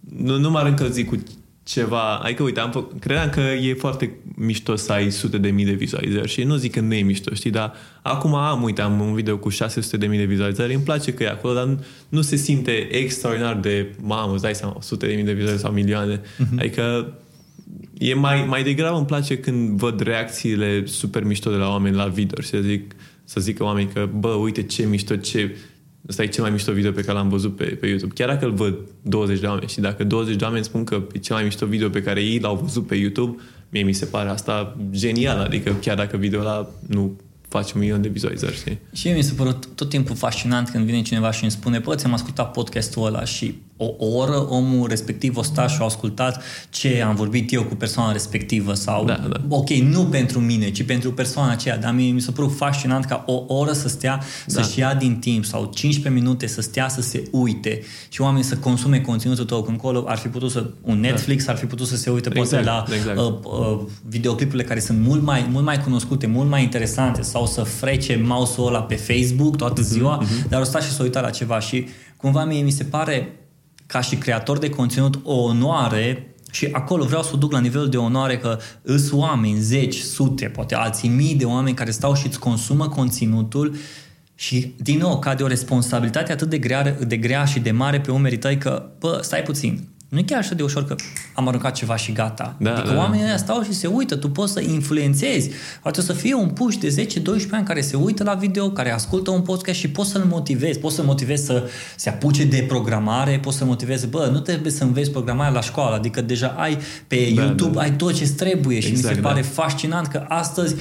Nu, 0.00 0.38
nu 0.38 0.50
m-ar 0.50 0.66
încălzi 0.66 1.04
cu 1.04 1.22
ceva... 1.62 2.16
Adică, 2.16 2.42
uite, 2.42 2.60
am 2.60 2.70
făcut, 2.70 3.00
credeam 3.00 3.30
că 3.30 3.40
e 3.40 3.74
foarte 3.74 4.18
mișto 4.34 4.76
să 4.76 4.92
ai 4.92 5.10
sute 5.10 5.38
de 5.38 5.50
mii 5.50 5.64
de 5.64 5.72
vizualizări 5.72 6.28
și 6.28 6.42
nu 6.42 6.56
zic 6.56 6.72
că 6.72 6.80
nu 6.80 6.94
e 6.94 7.02
mișto, 7.02 7.34
știi, 7.34 7.50
dar 7.50 7.72
acum 8.02 8.34
am, 8.34 8.62
uite, 8.62 8.80
am 8.80 9.00
un 9.00 9.14
video 9.14 9.36
cu 9.36 9.48
600 9.48 9.96
de 9.96 10.06
mii 10.06 10.18
de 10.18 10.24
vizualizări, 10.24 10.74
îmi 10.74 10.82
place 10.82 11.12
că 11.12 11.22
e 11.22 11.28
acolo, 11.28 11.54
dar 11.54 11.64
nu, 11.64 11.84
nu 12.08 12.20
se 12.20 12.36
simte 12.36 12.70
extraordinar 12.70 13.56
de, 13.56 13.94
mamă, 14.00 14.32
îți 14.32 14.42
dai 14.42 14.54
seama, 14.54 14.76
sute 14.80 15.06
de 15.06 15.14
mii 15.14 15.24
de 15.24 15.32
vizualizări 15.32 15.62
sau 15.62 15.72
milioane. 15.72 16.20
Mhm. 16.38 16.58
Adică 16.58 17.14
e 17.98 18.14
mai, 18.14 18.44
mai 18.48 18.62
degrabă 18.62 18.96
îmi 18.96 19.06
place 19.06 19.38
când 19.38 19.78
văd 19.78 20.00
reacțiile 20.00 20.86
super 20.86 21.24
mișto 21.24 21.50
de 21.50 21.56
la 21.56 21.68
oameni 21.68 21.96
la 21.96 22.06
video 22.06 22.42
și 22.42 22.48
să 22.48 22.58
zic, 22.60 22.94
să 23.24 23.40
zică 23.40 23.64
oamenii 23.64 23.92
că, 23.92 24.08
bă, 24.18 24.28
uite 24.28 24.62
ce 24.62 24.86
mișto, 24.86 25.16
ce... 25.16 25.56
Ăsta 26.08 26.22
e 26.22 26.26
cel 26.26 26.42
mai 26.42 26.52
mișto 26.52 26.72
video 26.72 26.90
pe 26.90 27.00
care 27.00 27.18
l-am 27.18 27.28
văzut 27.28 27.56
pe, 27.56 27.64
pe 27.64 27.86
YouTube. 27.86 28.12
Chiar 28.14 28.28
dacă 28.28 28.44
îl 28.44 28.52
văd 28.52 28.76
20 29.02 29.40
de 29.40 29.46
oameni 29.46 29.68
și 29.68 29.80
dacă 29.80 30.04
20 30.04 30.36
de 30.36 30.44
oameni 30.44 30.64
spun 30.64 30.84
că 30.84 31.02
e 31.12 31.18
cel 31.18 31.34
mai 31.34 31.44
mișto 31.44 31.66
video 31.66 31.88
pe 31.88 32.02
care 32.02 32.22
ei 32.22 32.38
l-au 32.38 32.56
văzut 32.56 32.86
pe 32.86 32.94
YouTube, 32.94 33.42
mie 33.68 33.82
mi 33.82 33.92
se 33.92 34.04
pare 34.04 34.28
asta 34.28 34.76
genial. 34.90 35.38
Adică 35.38 35.72
chiar 35.80 35.96
dacă 35.96 36.16
video 36.16 36.40
ăla 36.40 36.70
nu 36.86 37.16
face 37.48 37.72
un 37.74 37.80
milion 37.80 38.02
de 38.02 38.08
vizualizări, 38.08 38.54
știi? 38.54 38.78
Și 38.92 39.06
mie 39.06 39.16
mi 39.16 39.22
se 39.22 39.32
părut 39.32 39.66
tot 39.74 39.88
timpul 39.88 40.16
fascinant 40.16 40.68
când 40.68 40.84
vine 40.84 41.02
cineva 41.02 41.30
și 41.30 41.42
îmi 41.42 41.52
spune, 41.52 41.78
bă, 41.78 41.94
ți-am 41.94 42.12
ascultat 42.12 42.52
podcastul 42.52 43.06
ăla 43.06 43.24
și 43.24 43.54
o, 43.76 43.86
o 43.98 44.06
oră 44.16 44.46
omul 44.50 44.88
respectiv 44.88 45.36
o 45.36 45.42
staș 45.42 45.72
și 45.72 45.78
a 45.80 45.84
ascultat 45.84 46.42
ce 46.70 47.02
am 47.06 47.14
vorbit 47.14 47.52
eu 47.52 47.62
cu 47.64 47.74
persoana 47.74 48.12
respectivă 48.12 48.74
sau, 48.74 49.04
Da, 49.04 49.14
da. 49.14 49.40
ok, 49.48 49.68
nu 49.70 50.04
pentru 50.04 50.40
mine, 50.40 50.70
ci 50.70 50.82
pentru 50.82 51.12
persoana 51.12 51.50
aceea, 51.50 51.78
dar 51.78 51.92
mie 51.92 52.10
mi 52.12 52.20
s-a 52.20 52.32
părut 52.32 52.56
fascinant 52.56 53.04
ca 53.04 53.22
o 53.26 53.54
oră 53.54 53.72
să 53.72 53.88
stea, 53.88 54.16
Da. 54.46 54.62
să-și 54.62 54.78
ia 54.78 54.94
din 54.94 55.16
timp 55.16 55.44
sau 55.44 55.70
15 55.74 56.22
minute 56.22 56.46
să 56.46 56.60
stea 56.60 56.88
să 56.88 57.00
se 57.00 57.22
uite 57.30 57.80
și 58.08 58.20
oamenii 58.20 58.44
să 58.44 58.56
consume 58.56 59.00
conținutul 59.00 59.44
tău 59.44 59.62
când 59.62 59.76
încolo 59.76 60.04
ar 60.08 60.16
fi 60.18 60.28
putut 60.28 60.50
să, 60.50 60.70
un 60.82 61.00
Netflix 61.00 61.46
ar 61.46 61.56
fi 61.56 61.66
putut 61.66 61.86
să 61.86 61.96
se 61.96 62.10
uite 62.10 62.28
poate 62.28 62.56
Exact, 62.58 62.88
la 62.88 62.94
exact. 62.96 63.18
uh, 63.18 63.32
uh, 63.42 63.80
videoclipurile 64.08 64.62
care 64.64 64.80
sunt 64.80 64.98
mult 65.00 65.22
mai, 65.22 65.48
mult 65.50 65.64
mai 65.64 65.80
cunoscute, 65.80 66.26
mult 66.26 66.48
mai 66.48 66.62
interesante 66.62 67.22
sau 67.22 67.46
să 67.46 67.62
frece 67.62 68.22
mouse-ul 68.26 68.66
ăla 68.66 68.82
pe 68.82 68.94
Facebook 68.94 69.56
toată 69.56 69.80
Mhm, 69.80 69.90
ziua, 69.90 70.22
dar 70.48 70.60
o 70.60 70.64
sta 70.64 70.80
și 70.80 70.90
să 70.90 71.02
uita 71.02 71.20
la 71.20 71.30
ceva 71.30 71.60
și 71.60 71.86
cumva 72.16 72.44
mie 72.44 72.62
mi 72.62 72.70
se 72.70 72.84
pare 72.84 73.38
ca 73.86 74.00
și 74.00 74.16
creator 74.16 74.58
de 74.58 74.70
conținut 74.70 75.20
o 75.22 75.34
onoare 75.34 76.34
și 76.50 76.68
acolo 76.72 77.04
vreau 77.04 77.22
să 77.22 77.30
o 77.34 77.36
duc 77.36 77.52
la 77.52 77.60
nivelul 77.60 77.88
de 77.88 77.96
onoare 77.96 78.38
că 78.38 78.58
îs 78.82 79.10
oameni, 79.12 79.58
zeci, 79.58 79.98
sute, 79.98 80.46
poate 80.46 80.74
alții 80.74 81.08
mii 81.08 81.34
de 81.34 81.44
oameni 81.44 81.76
care 81.76 81.90
stau 81.90 82.14
și 82.14 82.26
îți 82.26 82.38
consumă 82.38 82.88
conținutul 82.88 83.74
și, 84.34 84.74
din 84.76 84.98
nou, 84.98 85.18
cade 85.18 85.42
o 85.42 85.46
responsabilitate 85.46 86.32
atât 86.32 86.48
de 86.48 86.58
grea, 86.58 86.96
de 87.06 87.16
grea 87.16 87.44
și 87.44 87.60
de 87.60 87.70
mare 87.70 88.00
pe 88.00 88.10
umerii 88.10 88.38
tăi 88.38 88.58
că, 88.58 88.90
bă, 88.98 89.18
stai 89.22 89.42
puțin, 89.42 89.88
nu 90.14 90.20
e 90.20 90.22
chiar 90.22 90.38
așa 90.38 90.54
de 90.54 90.62
ușor 90.62 90.84
că 90.84 90.94
am 91.34 91.48
aruncat 91.48 91.74
ceva 91.74 91.96
și 91.96 92.12
gata. 92.12 92.56
Da, 92.58 92.70
adică 92.72 92.88
da, 92.88 92.94
da. 92.94 93.00
oamenii 93.00 93.24
ăia 93.24 93.36
stau 93.36 93.62
și 93.62 93.72
se 93.72 93.86
uită, 93.86 94.16
tu 94.16 94.30
poți 94.30 94.52
să 94.52 94.60
influențezi. 94.60 95.50
Poate 95.82 96.00
să 96.00 96.12
fie 96.12 96.34
un 96.34 96.48
puș 96.48 96.76
de 96.76 97.06
10-12 97.48 97.50
ani 97.50 97.64
care 97.64 97.80
se 97.80 97.96
uită 97.96 98.24
la 98.24 98.34
video, 98.34 98.70
care 98.70 98.92
ascultă 98.92 99.30
un 99.30 99.40
podcast 99.40 99.78
și 99.78 99.88
poți 99.90 100.10
să-l 100.10 100.24
motivezi. 100.24 100.78
Poți 100.78 100.94
să-l 100.94 101.04
motivezi 101.04 101.44
să 101.44 101.68
se 101.96 102.08
apuce 102.08 102.44
de 102.44 102.64
programare, 102.68 103.38
poți 103.38 103.56
să-l 103.56 103.66
motivezi, 103.66 104.06
bă, 104.06 104.28
nu 104.32 104.38
trebuie 104.38 104.72
să 104.72 104.84
înveți 104.84 105.10
programarea 105.10 105.52
la 105.52 105.60
școală, 105.60 105.94
adică 105.94 106.20
deja 106.20 106.54
ai 106.58 106.78
pe 107.06 107.32
Da, 107.34 107.42
YouTube, 107.42 107.74
da. 107.74 107.80
ai 107.80 107.92
tot 107.96 108.14
ce 108.14 108.28
trebuie 108.28 108.80
și 108.80 108.90
mi 108.90 108.96
Exact, 108.96 109.14
se 109.14 109.20
da. 109.20 109.28
pare 109.28 109.42
fascinant 109.42 110.06
că 110.06 110.24
astăzi 110.28 110.74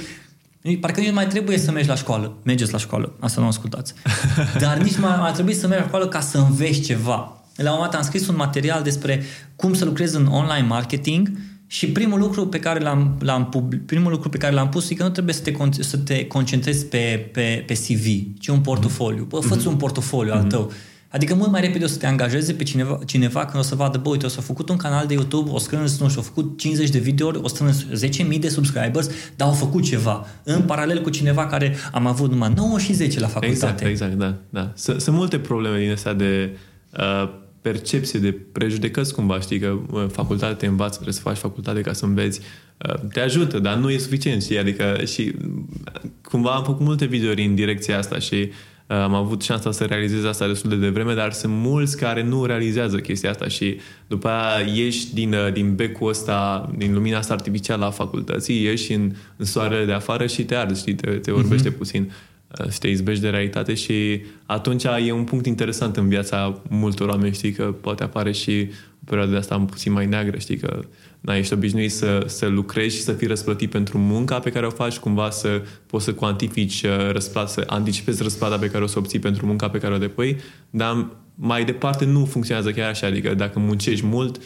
Parcă 0.79 0.99
nici 0.99 1.09
nu 1.09 1.15
mai 1.15 1.27
trebuie 1.27 1.57
să 1.57 1.71
mergi 1.71 1.88
la 1.89 1.95
școală. 1.95 2.34
Mergeți 2.43 2.71
la 2.71 2.77
școală, 2.77 3.13
asta 3.19 3.41
nu 3.41 3.47
ascultați. 3.47 3.93
Dar 4.59 4.77
nici 4.77 4.97
mai 4.97 5.17
mai 5.19 5.31
trebuie 5.31 5.55
să 5.55 5.67
mergi 5.67 5.81
la 5.81 5.88
școală 5.88 6.07
ca 6.07 6.19
să 6.19 6.38
înveți 6.38 6.79
ceva. 6.79 7.43
La 7.56 7.70
un 7.70 7.76
moment 7.76 7.91
dat 7.91 7.99
am 8.01 8.06
scris 8.08 8.28
un 8.28 8.36
material 8.36 8.84
despre 8.84 9.24
cum 9.56 9.74
să 9.74 9.86
lucrezi 9.86 10.16
în 10.16 10.26
online 10.26 10.68
marketing 10.68 11.32
și 11.68 11.88
primul 11.88 12.20
lucru 12.20 12.47
pe 12.47 12.60
care 12.60 12.80
l-am, 12.80 13.16
l-am, 13.20 13.49
pub- 13.49 13.86
primul 13.86 14.12
lucru 14.12 14.30
pe 14.30 14.38
care 14.38 14.54
l-am 14.54 14.70
pus 14.70 14.89
e 14.89 14.93
că 14.95 15.04
nu 15.04 15.10
trebuie 15.10 15.34
să 15.34 15.41
te, 15.41 15.51
con- 15.51 15.80
să 15.80 15.97
te 15.97 16.28
concentrezi 16.28 16.86
pe, 16.86 17.30
pe, 17.34 17.64
pe 17.68 17.74
CV, 17.74 18.06
ci 18.39 18.47
un 18.47 18.60
portofoliu. 18.60 19.24
Bă, 19.24 19.39
fă 19.39 19.60
un 19.68 19.76
portofoliu 19.76 20.34
al 20.34 20.43
tău. 20.43 20.72
Adică 21.10 21.36
mult 21.36 21.51
mai 21.51 21.62
repede 21.62 21.84
o 21.84 21.88
să 21.88 21.97
te 21.97 22.06
angajeze 22.06 22.54
pe 22.54 22.64
cineva, 22.64 22.99
cineva 23.06 23.45
când 23.45 23.64
o 23.64 23.66
să 23.66 23.76
vadă, 23.76 23.97
bă, 23.97 24.10
uite, 24.10 24.26
o 24.26 24.30
să 24.30 24.36
a 24.39 24.41
făcut 24.41 24.70
un 24.70 24.76
canal 24.78 25.08
de 25.08 25.14
YouTube, 25.14 25.49
o 25.51 25.58
strâns, 25.58 25.99
nu 25.99 26.08
știu, 26.10 26.22
a 26.22 26.24
făcut 26.24 26.58
50 26.60 26.89
de 26.89 26.99
videouri, 26.99 27.39
o 27.41 27.47
strâns 27.47 27.86
10.000 28.32 28.39
de 28.39 28.49
subscribers, 28.49 29.10
dar 29.36 29.47
au 29.47 29.54
făcut 29.54 29.84
ceva. 29.84 30.26
În 30.43 30.62
paralel 30.62 31.01
cu 31.01 31.10
cineva 31.10 31.45
care 31.47 31.76
am 31.91 32.08
avut 32.08 32.30
numai 32.32 32.54
9 32.56 32.80
și 32.80 32.93
10 32.93 33.20
la 33.20 33.28
facultate. 33.28 33.51
Exact, 33.54 33.82
exact, 33.82 34.14
da. 34.14 34.36
da. 34.49 34.72
S- 34.76 34.97
Sunt 35.04 35.16
multe 35.16 35.39
probleme 35.39 35.80
din 35.80 35.91
astea 35.91 36.14
de 36.14 36.58
uh, 36.97 37.30
percepție, 37.64 38.20
de 38.20 38.32
prejudecăți 38.51 39.14
cumva, 39.14 39.39
știi 39.39 39.59
că 39.59 39.78
uh, 39.91 40.05
facultatea 40.11 40.55
te 40.55 40.66
învață, 40.66 40.93
trebuie 40.93 41.14
să 41.14 41.22
faci 41.22 41.38
facultate 41.38 41.82
ca 41.82 41.93
să 41.93 42.05
înveți. 42.05 42.39
Uh, 42.88 42.93
te 43.14 43.20
ajută, 43.20 43.59
dar 43.59 43.76
nu 43.76 43.89
e 43.89 43.97
suficient, 43.97 44.43
știi? 44.43 44.57
Adică 44.57 45.01
și 45.05 45.34
uh, 45.41 46.09
cumva 46.24 46.51
am 46.51 46.64
făcut 46.64 46.86
multe 46.86 47.05
videouri 47.05 47.45
în 47.45 47.55
direcția 47.55 47.97
asta 47.97 48.20
și 48.20 48.36
uh, 48.36 48.97
am 48.97 49.14
avut 49.14 49.41
șansa 49.41 49.72
să 49.72 49.84
realizez 49.84 50.24
asta 50.24 50.47
destul 50.47 50.70
de 50.70 50.76
devreme, 50.76 51.14
dar 51.14 51.32
sunt 51.32 51.53
mulți 51.53 51.97
care 51.97 52.24
nu 52.24 52.45
realizează 52.45 52.97
chestia 52.97 53.30
asta 53.30 53.47
și 53.47 53.78
după 54.07 54.28
aia 54.28 54.66
ieși 54.74 55.14
din, 55.14 55.34
uh, 55.34 55.53
din 55.53 55.76
becul 55.76 56.09
ăsta, 56.09 56.72
din 56.78 56.93
lumina 56.93 57.18
asta 57.18 57.34
artificială 57.34 57.86
a 57.86 57.89
facultății, 57.89 58.64
ieși 58.64 58.93
în, 58.93 59.11
în 59.38 59.45
soarele 59.45 59.86
de 59.86 59.93
afară 59.93 60.26
și 60.28 60.43
te 60.43 60.55
arzi, 60.55 60.80
știi? 60.80 60.93
Te, 60.95 61.09
te 61.11 61.32
orbește 61.32 61.70
Mhm. 61.70 61.78
puțin 61.78 62.11
uh, 62.60 62.70
și 62.70 62.80
te 62.80 62.88
izbești 62.88 63.22
de 63.22 63.30
realitate 63.30 63.74
și 63.74 64.22
atunci 64.45 64.84
e 64.84 65.12
un 65.12 65.24
punct 65.24 65.45
interesant 65.45 65.97
în 65.97 66.08
viața 66.08 66.62
multor 66.70 67.08
oameni, 67.10 67.34
știi, 67.34 67.51
că 67.51 67.64
poate 67.64 68.04
apare 68.04 68.32
și 68.32 68.68
o 69.01 69.06
perioadă 69.06 69.32
de 69.32 69.38
asta 69.38 69.60
puțin 69.60 69.91
mai 69.91 70.06
neagră, 70.06 70.38
știi, 70.38 70.58
că 70.58 70.80
na, 71.20 71.36
ești 71.36 71.54
obișnuit 71.54 71.91
să, 71.91 72.24
să 72.28 72.47
lucrezi 72.47 72.95
și 72.95 73.01
să 73.01 73.14
fii 73.14 73.28
răsplătit 73.28 73.70
pentru 73.70 73.97
munca 73.97 74.39
pe 74.39 74.49
care 74.49 74.66
o 74.66 74.70
faci, 74.70 74.97
cumva 74.97 75.30
să 75.30 75.62
poți 75.86 76.06
să 76.06 76.14
cuantifici 76.14 76.84
uh, 76.84 77.12
răsplata, 77.12 77.47
să 77.47 77.64
anticipezi 77.68 78.24
răsplata 78.24 78.58
pe 78.58 78.70
care 78.70 78.84
o 78.84 78.88
să 78.88 78.99
obții 78.99 79.20
pentru 79.20 79.45
munca 79.45 79.70
pe 79.70 79.78
care 79.78 79.93
o 79.93 79.97
depui, 79.97 80.36
dar 80.70 81.08
mai 81.36 81.66
departe 81.66 82.06
nu 82.06 82.26
funcționează 82.26 82.72
chiar 82.72 82.89
așa, 82.89 83.08
adică 83.08 83.34
dacă 83.34 83.60
muncești 83.60 84.06
mult, 84.06 84.41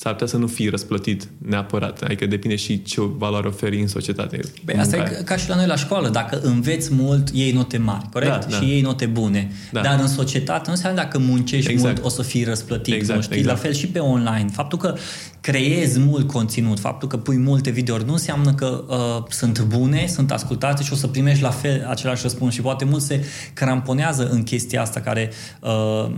s-ar 0.00 0.12
putea 0.12 0.26
să 0.26 0.36
nu 0.36 0.46
fii 0.46 0.68
răsplătit 0.68 1.28
neapărat. 1.38 2.02
Adică 2.02 2.26
depinde 2.26 2.56
și 2.56 2.82
ce 2.82 3.00
valoare 3.00 3.46
oferi 3.48 3.80
în 3.80 3.86
societate. 3.86 4.40
Păi 4.64 4.74
asta 4.74 4.96
Munca 4.96 5.10
e 5.12 5.14
ca- 5.14 5.22
ca 5.22 5.36
și 5.36 5.48
la 5.48 5.54
noi 5.56 5.66
la 5.66 5.76
școală. 5.76 6.08
Dacă 6.08 6.40
înveți 6.42 6.94
mult, 6.94 7.28
iei 7.32 7.52
note 7.52 7.78
mari, 7.78 8.08
corect? 8.12 8.30
Da, 8.30 8.38
da. 8.50 8.56
Și 8.56 8.68
iei 8.68 8.80
note 8.80 9.06
bune. 9.06 9.50
Da. 9.72 9.80
Dar 9.80 9.98
în 10.00 10.08
societate 10.08 10.62
nu 10.66 10.72
înseamnă 10.72 11.00
dacă 11.00 11.18
muncești 11.18 11.70
Exact. 11.70 11.92
mult, 11.94 12.04
o 12.06 12.08
să 12.08 12.22
fii 12.22 12.44
răsplătit. 12.44 12.94
Exact, 12.94 13.16
nu 13.18 13.22
știi? 13.24 13.36
exact. 13.38 13.56
La 13.56 13.62
fel 13.62 13.72
și 13.72 13.86
pe 13.86 13.98
online. 13.98 14.46
Faptul 14.52 14.78
că 14.78 14.94
creezi 15.40 15.98
mult 15.98 16.26
conținut, 16.28 16.78
faptul 16.78 17.08
că 17.08 17.16
pui 17.16 17.36
multe 17.36 17.70
videouri, 17.70 18.04
nu 18.06 18.12
înseamnă 18.12 18.54
că 18.54 18.84
uh, 18.88 19.24
sunt 19.30 19.62
bune, 19.62 20.06
sunt 20.08 20.30
ascultate 20.30 20.82
și 20.82 20.92
o 20.92 20.96
să 20.96 21.06
primești 21.06 21.42
la 21.42 21.50
fel 21.50 21.86
același 21.88 22.22
răspuns. 22.22 22.54
Și 22.54 22.60
poate 22.60 22.84
mulți 22.84 23.06
se 23.06 23.24
cramponează 23.54 24.28
în 24.28 24.42
chestia 24.42 24.80
asta 24.80 25.00
care 25.00 25.30
uh, 25.60 26.10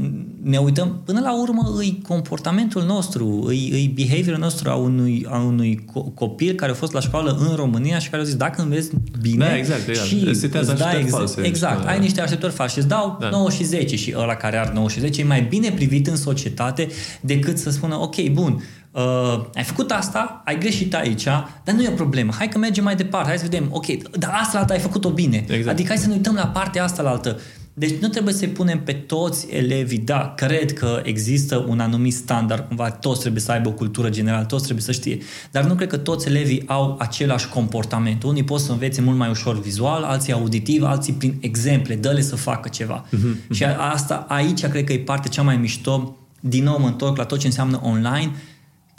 ne 0.42 0.58
uităm. 0.58 1.02
Până 1.04 1.20
la 1.20 1.40
urmă, 1.40 1.72
îi 1.76 2.02
comportamentul 2.08 2.82
nostru, 2.82 3.44
îi, 3.46 3.68
îi 3.72 3.92
behaviorul 3.94 4.40
nostru 4.40 4.70
a 4.70 4.74
unui, 4.74 5.26
a 5.28 5.38
unui 5.38 5.84
co- 5.84 6.14
copil 6.14 6.54
care 6.54 6.70
a 6.70 6.74
fost 6.74 6.92
la 6.92 7.00
școală 7.00 7.36
în 7.48 7.54
România 7.56 7.98
și 7.98 8.10
care 8.10 8.22
a 8.22 8.24
zis, 8.24 8.34
dacă 8.34 8.62
înveți 8.62 8.90
bine 9.20 9.46
Da, 9.46 9.56
exact, 9.56 9.88
exact. 9.88 10.08
și 10.08 10.22
Îți 10.26 10.40
setează 10.40 10.70
îți 10.72 10.80
dai 10.80 10.88
așteptări 10.88 11.22
exact, 11.24 11.34
false. 11.34 11.48
exact, 11.48 11.84
Da. 11.84 11.90
ai 11.90 11.98
niște 11.98 12.20
așteptări 12.20 12.52
false 12.52 12.72
și 12.72 12.78
îți 12.78 12.88
dau 12.88 13.16
Da. 13.20 13.28
9 13.28 13.50
și 13.50 13.64
10 13.64 13.96
și 13.96 14.14
ăla 14.16 14.34
care 14.34 14.56
are 14.58 14.70
9 14.74 14.88
și 14.88 15.00
10 15.00 15.20
e 15.20 15.24
mai 15.24 15.42
bine 15.42 15.70
privit 15.70 16.06
în 16.06 16.16
societate 16.16 16.88
decât 17.20 17.58
să 17.58 17.70
spună, 17.70 17.94
ok, 18.00 18.28
bun, 18.28 18.62
Uh, 18.92 19.44
ai 19.54 19.62
făcut 19.62 19.90
asta, 19.90 20.42
ai 20.44 20.58
greșit 20.58 20.94
aici, 20.94 21.24
dar 21.64 21.74
nu 21.74 21.82
e 21.82 21.88
o 21.88 21.94
problemă. 21.94 22.32
Hai 22.38 22.48
că 22.48 22.58
mergem 22.58 22.84
mai 22.84 22.96
departe, 22.96 23.28
hai 23.28 23.38
să 23.38 23.46
vedem. 23.50 23.68
Ok, 23.70 23.86
dar 24.18 24.30
asta 24.32 24.50
la 24.52 24.58
altă 24.58 24.72
ai 24.72 24.78
făcut-o 24.78 25.10
bine. 25.10 25.44
Exact. 25.48 25.68
Adică 25.68 25.88
hai 25.88 25.98
să 25.98 26.06
ne 26.06 26.14
uităm 26.14 26.34
la 26.34 26.46
partea 26.46 26.84
asta 26.84 27.02
la 27.02 27.10
altă. 27.10 27.40
Deci 27.74 27.90
nu 28.00 28.08
trebuie 28.08 28.34
să-i 28.34 28.48
punem 28.48 28.82
pe 28.82 28.92
toți 28.92 29.46
elevii, 29.50 29.98
da, 29.98 30.32
cred 30.36 30.72
că 30.72 31.00
există 31.04 31.64
un 31.68 31.80
anumit 31.80 32.14
standard, 32.14 32.66
cumva 32.66 32.90
toți 32.90 33.20
trebuie 33.20 33.42
să 33.42 33.52
aibă 33.52 33.68
o 33.68 33.72
cultură 33.72 34.08
generală, 34.08 34.44
toți 34.44 34.62
trebuie 34.62 34.84
să 34.84 34.92
știe, 34.92 35.18
dar 35.50 35.64
nu 35.64 35.74
cred 35.74 35.88
că 35.88 35.96
toți 35.96 36.28
elevii 36.28 36.62
au 36.66 36.96
același 36.98 37.48
comportament. 37.48 38.22
Unii 38.22 38.44
pot 38.44 38.60
să 38.60 38.72
învețe 38.72 39.00
mult 39.00 39.16
mai 39.16 39.30
ușor 39.30 39.60
vizual, 39.60 40.02
alții 40.02 40.32
auditiv, 40.32 40.82
alții 40.82 41.12
prin 41.12 41.36
exemple, 41.40 41.94
dă-le 41.94 42.20
să 42.20 42.36
facă 42.36 42.68
ceva. 42.68 43.04
Mm-hmm. 43.06 43.50
Și 43.50 43.64
asta 43.64 44.24
aici 44.28 44.66
cred 44.66 44.84
că 44.84 44.92
e 44.92 44.98
partea 44.98 45.30
cea 45.30 45.42
mai 45.42 45.56
mișto, 45.56 46.16
din 46.40 46.64
nou 46.64 46.78
mă 46.78 46.86
întorc 46.86 47.16
la 47.16 47.24
tot 47.24 47.38
ce 47.38 47.46
înseamnă 47.46 47.80
online, 47.84 48.30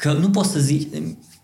că 0.04 0.12
nu 0.12 0.30
poți 0.30 0.52
să 0.52 0.60
zici, 0.60 0.88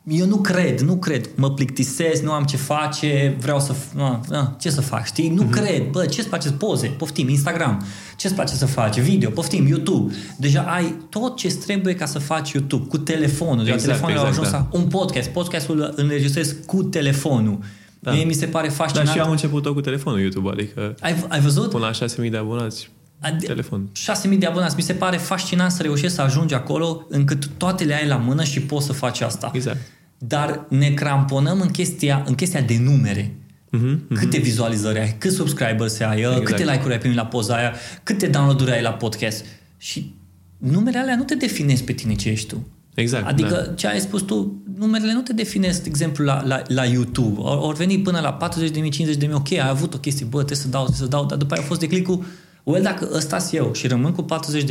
eu 0.07 0.25
nu 0.25 0.37
cred, 0.37 0.79
nu 0.79 0.95
cred, 0.95 1.29
mă 1.35 1.51
plictisesc, 1.51 2.23
nu 2.23 2.31
am 2.31 2.43
ce 2.43 2.57
face, 2.57 3.37
vreau 3.39 3.59
să, 3.59 3.75
na, 3.95 4.21
na, 4.29 4.55
ce 4.59 4.69
să 4.69 4.81
fac, 4.81 5.05
știi? 5.05 5.29
Nu 5.29 5.43
mm-hmm. 5.43 5.49
cred, 5.49 5.89
bă, 5.89 6.05
ce-ți 6.05 6.27
place? 6.27 6.51
Poze, 6.51 6.87
poftim, 6.87 7.29
Instagram, 7.29 7.85
ce-ți 8.17 8.33
place 8.33 8.53
să 8.53 8.65
faci? 8.65 8.99
Video, 8.99 9.29
poftim, 9.29 9.67
YouTube. 9.67 10.13
Deja 10.37 10.61
ai 10.61 10.95
tot 11.09 11.35
ce 11.35 11.47
trebuie 11.47 11.95
ca 11.95 12.05
să 12.05 12.19
faci 12.19 12.51
YouTube, 12.51 12.87
cu 12.87 12.97
telefonul. 12.97 13.63
Deja 13.63 13.73
Exact, 13.73 13.91
telefonul 13.91 14.15
exact, 14.15 14.35
a 14.35 14.39
ajuns 14.39 14.51
da. 14.51 14.57
la 14.57 14.79
un 14.79 14.87
podcast, 14.87 15.29
podcastul 15.29 15.79
îl 15.79 15.93
înregistrez 15.95 16.55
cu 16.65 16.83
telefonul. 16.83 17.59
Da. 17.99 18.11
Mie 18.11 18.23
mi 18.23 18.33
se 18.33 18.45
pare 18.45 18.67
Dar 18.67 18.75
fascinant. 18.75 19.09
și 19.09 19.17
eu 19.17 19.23
am 19.23 19.31
început 19.31 19.63
tot 19.63 19.73
cu 19.73 19.81
telefonul 19.81 20.19
YouTube, 20.19 20.49
adică 20.49 20.95
ai, 20.99 21.25
ai 21.27 21.39
văzut? 21.39 21.69
până 21.69 21.91
la 21.99 22.07
6.000 22.25 22.29
de 22.29 22.37
abonați, 22.37 22.89
Ade- 23.19 23.45
telefon. 23.45 23.89
6.000 24.31 24.37
de 24.39 24.45
abonați. 24.45 24.75
Mi 24.75 24.81
se 24.81 24.93
pare 24.93 25.17
fascinant 25.17 25.71
să 25.71 25.81
reușești 25.81 26.15
să 26.15 26.21
ajungi 26.21 26.53
acolo 26.53 27.05
încât 27.09 27.45
toate 27.57 27.83
le 27.83 27.93
ai 27.93 28.07
la 28.07 28.15
mână 28.15 28.43
și 28.43 28.59
poți 28.61 28.85
să 28.85 28.93
faci 28.93 29.21
asta. 29.21 29.51
Exact. 29.53 29.77
Dar 30.17 30.65
ne 30.69 30.89
cramponăm 30.89 31.61
în 31.61 31.69
chestia, 31.69 32.23
în 32.27 32.35
chestia 32.35 32.61
de 32.61 32.77
numere. 32.81 33.33
Mhm, 33.71 34.13
Câte 34.13 34.37
vizualizări 34.37 34.99
ai, 34.99 35.15
câți 35.17 35.35
subscribers 35.35 35.99
ai, 35.99 36.19
exact. 36.19 36.43
câte 36.43 36.63
like-uri 36.63 36.91
ai 36.93 36.99
primit 36.99 37.17
la 37.17 37.25
poza 37.25 37.55
aia, 37.55 37.73
câte 38.03 38.27
download-uri 38.27 38.71
ai 38.71 38.81
la 38.81 38.93
podcast. 38.93 39.45
Și 39.77 40.13
numerele 40.57 40.97
alea 41.03 41.15
nu 41.15 41.23
te 41.23 41.35
definesc 41.35 41.83
pe 41.83 41.91
tine 41.93 42.13
ce 42.15 42.29
ești 42.29 42.47
tu. 42.47 42.67
Exact, 42.93 43.27
Adică 43.27 43.63
da. 43.67 43.73
ce 43.73 43.87
ai 43.87 43.99
spus 43.99 44.21
tu, 44.21 44.61
numerele 44.77 45.13
nu 45.13 45.21
te 45.21 45.33
definesc, 45.33 45.81
de 45.83 45.89
exemplu, 45.89 46.23
la, 46.25 46.43
la, 46.45 46.61
la 46.67 46.85
YouTube. 46.85 47.39
Au, 47.39 47.63
au 47.63 47.71
venit 47.71 48.03
până 48.03 48.19
la 48.19 48.37
40.000, 48.37 49.25
50.000, 49.27 49.31
ok, 49.33 49.51
ai 49.51 49.69
avut 49.69 49.93
o 49.93 49.97
chestie, 49.97 50.25
bă, 50.25 50.37
trebuie 50.37 50.57
să 50.57 50.67
dau, 50.67 50.83
trebuie 50.83 51.01
să 51.03 51.15
dau, 51.15 51.25
dar 51.25 51.37
după 51.37 51.53
aia 51.53 51.63
a 51.63 51.65
fost 51.65 51.79
declicul, 51.79 52.25
well, 52.69 52.83
dacă 52.83 53.09
ăsta 53.13 53.39
sunt 53.39 53.53
eu 53.53 53.73
și 53.73 53.87
rămân 53.87 54.11
cu 54.11 54.25
40.000, 54.25 54.67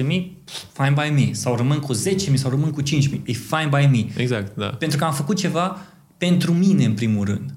fine 0.72 0.94
by 0.94 1.10
me. 1.14 1.32
Sau 1.32 1.56
rămân 1.56 1.78
cu 1.78 1.94
10.000 1.94 2.34
sau 2.34 2.50
rămân 2.50 2.70
cu 2.70 2.82
5.000, 2.82 2.88
e 3.24 3.32
fine 3.32 3.68
by 3.70 3.86
me. 3.86 4.22
Exact, 4.22 4.56
da. 4.56 4.66
Pentru 4.66 4.98
că 4.98 5.04
am 5.04 5.12
făcut 5.12 5.36
ceva 5.36 5.86
pentru 6.18 6.52
mine, 6.52 6.84
în 6.84 6.94
primul 6.94 7.24
rând. 7.24 7.54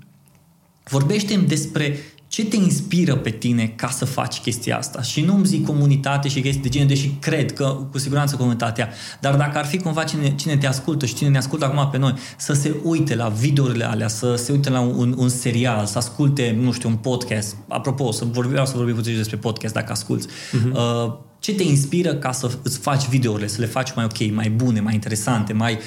Vorbește-mi 0.84 1.48
despre 1.48 1.98
ce 2.32 2.46
te 2.46 2.56
inspiră 2.56 3.16
pe 3.16 3.30
tine 3.30 3.74
ca 3.76 3.90
să 3.90 4.06
faci 4.06 4.40
chestia 4.40 4.78
asta. 4.78 5.02
Și 5.02 5.22
nu 5.22 5.36
îmi 5.36 5.46
zic 5.46 5.66
comunitate 5.66 6.28
și 6.28 6.42
chestii 6.42 6.62
de 6.62 6.70
genul, 6.70 6.88
deși 6.88 7.10
cred 7.10 7.54
că 7.54 7.88
cu 7.92 7.98
siguranță 7.98 8.36
comunitatea, 8.36 8.90
dar 9.22 9.36
dacă 9.36 9.58
ar 9.58 9.66
fi 9.66 9.78
cumva 9.78 10.04
cine, 10.04 10.36
cine 10.36 10.58
te 10.58 10.68
ascultă 10.68 11.06
și 11.06 11.14
cine 11.14 11.30
ne 11.30 11.38
ascultă 11.38 11.66
acum 11.66 11.90
pe 11.90 11.98
noi, 11.98 12.14
să 12.38 12.54
se 12.54 12.76
uite 12.84 13.16
la 13.16 13.28
videourile 13.28 13.84
alea, 13.84 14.08
să 14.08 14.36
se 14.36 14.52
uite 14.52 14.70
la 14.70 14.80
un, 14.80 15.16
un 15.18 15.30
serial, 15.30 15.86
să 15.86 15.98
asculte, 15.98 16.58
nu 16.60 16.72
știu, 16.72 16.90
un 16.90 16.96
podcast. 16.96 17.56
Apropo, 17.68 18.12
să 18.12 18.26
vorbi, 18.26 18.50
vreau 18.50 18.66
să 18.66 18.74
vorbim 18.76 18.96
puțin 18.96 19.16
despre 19.16 19.38
podcast 19.38 19.74
dacă 19.74 19.92
asculți. 19.92 20.28
Uh-huh. 20.28 20.72
Uh, 20.72 21.14
ce 21.40 21.54
te 21.54 21.64
inspiră 21.64 22.14
ca 22.14 22.32
să 22.32 22.52
îți 22.62 22.80
faci 22.80 23.08
videourile, 23.08 23.48
să 23.48 23.62
le 23.62 23.68
faci 23.68 23.94
mai 23.96 24.06
ok, 24.06 24.34
mai 24.34 24.50
bune, 24.50 24.80
mai 24.80 24.94
interesante, 24.94 25.54
mai... 25.54 25.80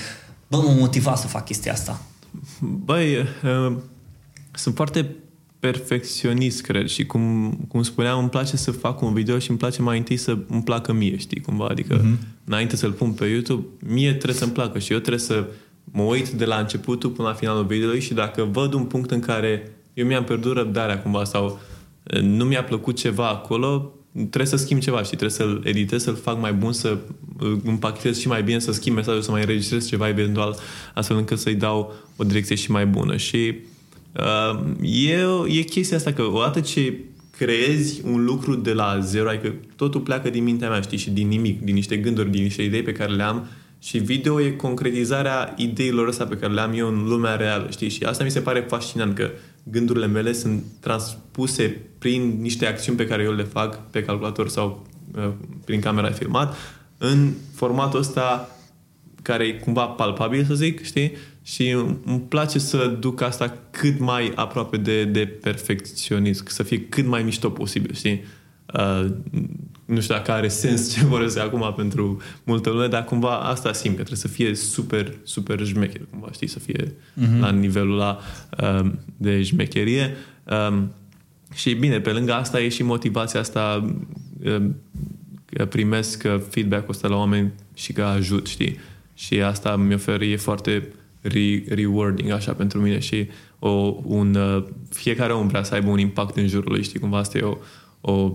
Bă, 0.46 0.56
mă 0.56 0.74
motiva 0.78 1.14
să 1.14 1.26
fac 1.26 1.44
chestia 1.44 1.72
asta. 1.72 2.00
Băi, 2.60 3.16
uh, 3.18 3.76
sunt 4.52 4.74
foarte 4.74 5.14
perfecționist, 5.70 6.62
cred, 6.62 6.88
și 6.88 7.04
cum, 7.04 7.50
cum 7.68 7.82
spuneam, 7.82 8.18
îmi 8.18 8.28
place 8.28 8.56
să 8.56 8.70
fac 8.70 9.00
un 9.02 9.12
video 9.12 9.38
și 9.38 9.50
îmi 9.50 9.58
place 9.58 9.82
mai 9.82 9.98
întâi 9.98 10.16
să 10.16 10.38
îmi 10.48 10.62
placă 10.62 10.92
mie, 10.92 11.16
știi, 11.16 11.40
cumva, 11.40 11.66
adică 11.66 11.94
Mhm. 11.94 12.16
mm-hmm. 12.16 12.44
înainte 12.44 12.76
să-l 12.76 12.92
pun 12.92 13.10
pe 13.12 13.26
YouTube, 13.26 13.66
mie 13.92 14.12
trebuie 14.12 14.34
să-mi 14.34 14.52
placă 14.52 14.78
și 14.78 14.92
eu 14.92 14.98
trebuie 14.98 15.20
să 15.20 15.46
mă 15.84 16.02
uit 16.02 16.28
de 16.28 16.44
la 16.44 16.56
începutul 16.56 17.10
până 17.10 17.28
la 17.28 17.34
finalul 17.34 17.64
videoului 17.64 18.00
și 18.00 18.14
dacă 18.14 18.48
văd 18.52 18.72
un 18.72 18.84
punct 18.84 19.10
în 19.10 19.20
care 19.20 19.70
eu 19.94 20.06
mi-am 20.06 20.24
pierdut 20.24 20.56
răbdarea 20.56 21.02
cumva 21.02 21.24
sau 21.24 21.60
uh, 22.14 22.20
nu 22.20 22.44
mi-a 22.44 22.64
plăcut 22.64 22.96
ceva 22.96 23.28
acolo, 23.28 23.92
trebuie 24.12 24.46
să 24.46 24.56
schimb 24.56 24.80
ceva 24.80 25.02
și 25.02 25.08
trebuie 25.08 25.30
să-l 25.30 25.60
editez, 25.64 26.02
să-l 26.02 26.16
fac 26.16 26.40
mai 26.40 26.52
bun, 26.52 26.72
să 26.72 26.98
îl 27.38 27.60
împachetez 27.64 28.18
și 28.18 28.28
mai 28.28 28.42
bine, 28.42 28.58
să 28.58 28.72
schimb 28.72 28.96
mesajul, 28.96 29.22
să 29.22 29.30
mai 29.30 29.40
înregistrez 29.40 29.86
ceva 29.88 30.08
eventual, 30.08 30.56
astfel 30.94 31.16
încât 31.16 31.38
să-i 31.38 31.54
dau 31.54 31.92
o 32.16 32.24
direcție 32.24 32.56
și 32.56 32.70
mai 32.70 32.86
bună. 32.86 33.16
Și 33.16 33.36
uh, 33.36 33.56
e, 34.82 35.58
e 35.58 35.62
chestia 35.62 35.96
asta 35.96 36.12
că 36.12 36.22
odată 36.22 36.60
ce 36.60 36.94
creezi 37.36 38.00
un 38.04 38.24
lucru 38.24 38.54
de 38.54 38.72
la 38.72 38.98
zero, 39.00 39.28
adică 39.28 39.54
totul 39.76 40.00
pleacă 40.00 40.30
din 40.30 40.42
mintea 40.42 40.68
mea, 40.68 40.80
știi, 40.80 40.98
și 40.98 41.10
din 41.10 41.28
nimic, 41.28 41.60
din 41.60 41.74
niște 41.74 41.96
gânduri, 41.96 42.30
din 42.30 42.42
niște 42.42 42.62
idei 42.62 42.82
pe 42.82 42.92
care 42.92 43.12
le 43.12 43.22
am 43.22 43.48
și 43.78 43.98
video 43.98 44.40
e 44.40 44.50
concretizarea 44.50 45.54
ideilor 45.56 46.08
astea 46.08 46.26
pe 46.26 46.36
care 46.36 46.52
le 46.52 46.60
am 46.60 46.72
eu 46.74 46.88
în 46.88 47.04
lumea 47.08 47.36
reală, 47.36 47.66
știi? 47.70 47.88
Și 47.88 48.04
asta 48.04 48.24
mi 48.24 48.30
se 48.30 48.40
pare 48.40 48.60
fascinant, 48.68 49.14
că 49.14 49.30
gândurile 49.62 50.06
mele 50.06 50.32
sunt 50.32 50.64
transpuse 50.80 51.80
prin 51.98 52.40
niște 52.40 52.66
acțiuni 52.66 52.98
pe 52.98 53.06
care 53.06 53.22
eu 53.22 53.32
le 53.32 53.42
fac 53.42 53.90
pe 53.90 54.02
calculator 54.02 54.48
sau 54.48 54.86
uh, 55.16 55.30
prin 55.64 55.80
camera 55.80 56.08
de 56.08 56.14
filmat 56.14 56.56
în 56.98 57.32
formatul 57.54 57.98
ăsta 57.98 58.48
care 59.22 59.44
e 59.44 59.52
cumva 59.52 59.86
palpabil, 59.86 60.44
să 60.44 60.54
zic, 60.54 60.84
știi? 60.84 61.12
Și 61.46 61.70
îmi 62.04 62.20
place 62.28 62.58
să 62.58 62.96
duc 63.00 63.20
asta 63.20 63.56
cât 63.70 63.98
mai 63.98 64.32
aproape 64.34 64.76
de, 64.76 65.04
de 65.04 65.26
perfecționism, 65.26 66.44
să 66.46 66.62
fie 66.62 66.80
cât 66.80 67.06
mai 67.06 67.22
mișto 67.22 67.50
posibil, 67.50 67.94
știi? 67.94 68.24
Uh, 68.74 69.06
nu 69.84 70.00
știu 70.00 70.14
dacă 70.14 70.32
are 70.32 70.48
sens 70.48 70.94
ce 70.94 71.04
vorbesc 71.04 71.38
acum 71.38 71.72
pentru 71.76 72.20
multă 72.44 72.70
lume, 72.70 72.86
dar 72.86 73.04
cumva 73.04 73.38
asta 73.38 73.72
simt, 73.72 73.96
că 73.96 74.02
trebuie 74.02 74.18
să 74.18 74.28
fie 74.28 74.54
super, 74.54 75.12
super 75.22 75.64
șmecher, 75.64 76.00
cumva, 76.10 76.28
știi? 76.32 76.46
Să 76.46 76.58
fie 76.58 76.84
uh-huh. 76.84 77.38
la 77.40 77.50
nivelul 77.50 77.92
ăla 77.92 78.18
uh, 78.60 78.90
de 79.16 79.42
șmecherie. 79.42 80.16
Um, 80.68 80.92
și 81.54 81.74
bine, 81.74 82.00
pe 82.00 82.10
lângă 82.10 82.32
asta 82.32 82.60
e 82.60 82.68
și 82.68 82.82
motivația 82.82 83.40
asta 83.40 83.94
uh, 84.44 84.64
că 85.44 85.64
primesc 85.66 86.22
uh, 86.26 86.40
feedback-ul 86.48 86.90
ăsta 86.90 87.08
la 87.08 87.16
oameni 87.16 87.52
și 87.74 87.92
că 87.92 88.02
ajut, 88.02 88.46
știi? 88.46 88.78
Și 89.14 89.40
asta 89.40 89.76
mi 89.76 89.94
oferă, 89.94 90.24
e 90.24 90.36
foarte 90.36 90.88
re- 91.24 91.64
rewarding 91.68 92.30
așa 92.30 92.52
pentru 92.52 92.80
mine 92.80 92.98
și 92.98 93.28
o, 93.58 93.96
un, 94.04 94.34
uh, 94.34 94.64
fiecare 94.90 95.32
om 95.32 95.46
vrea 95.46 95.62
să 95.62 95.74
aibă 95.74 95.90
un 95.90 95.98
impact 95.98 96.36
în 96.36 96.46
jurul 96.46 96.72
lui, 96.72 96.82
știi? 96.82 97.00
Cumva 97.00 97.18
asta 97.18 97.38
e 97.38 97.42
o, 97.42 97.56
o 98.00 98.34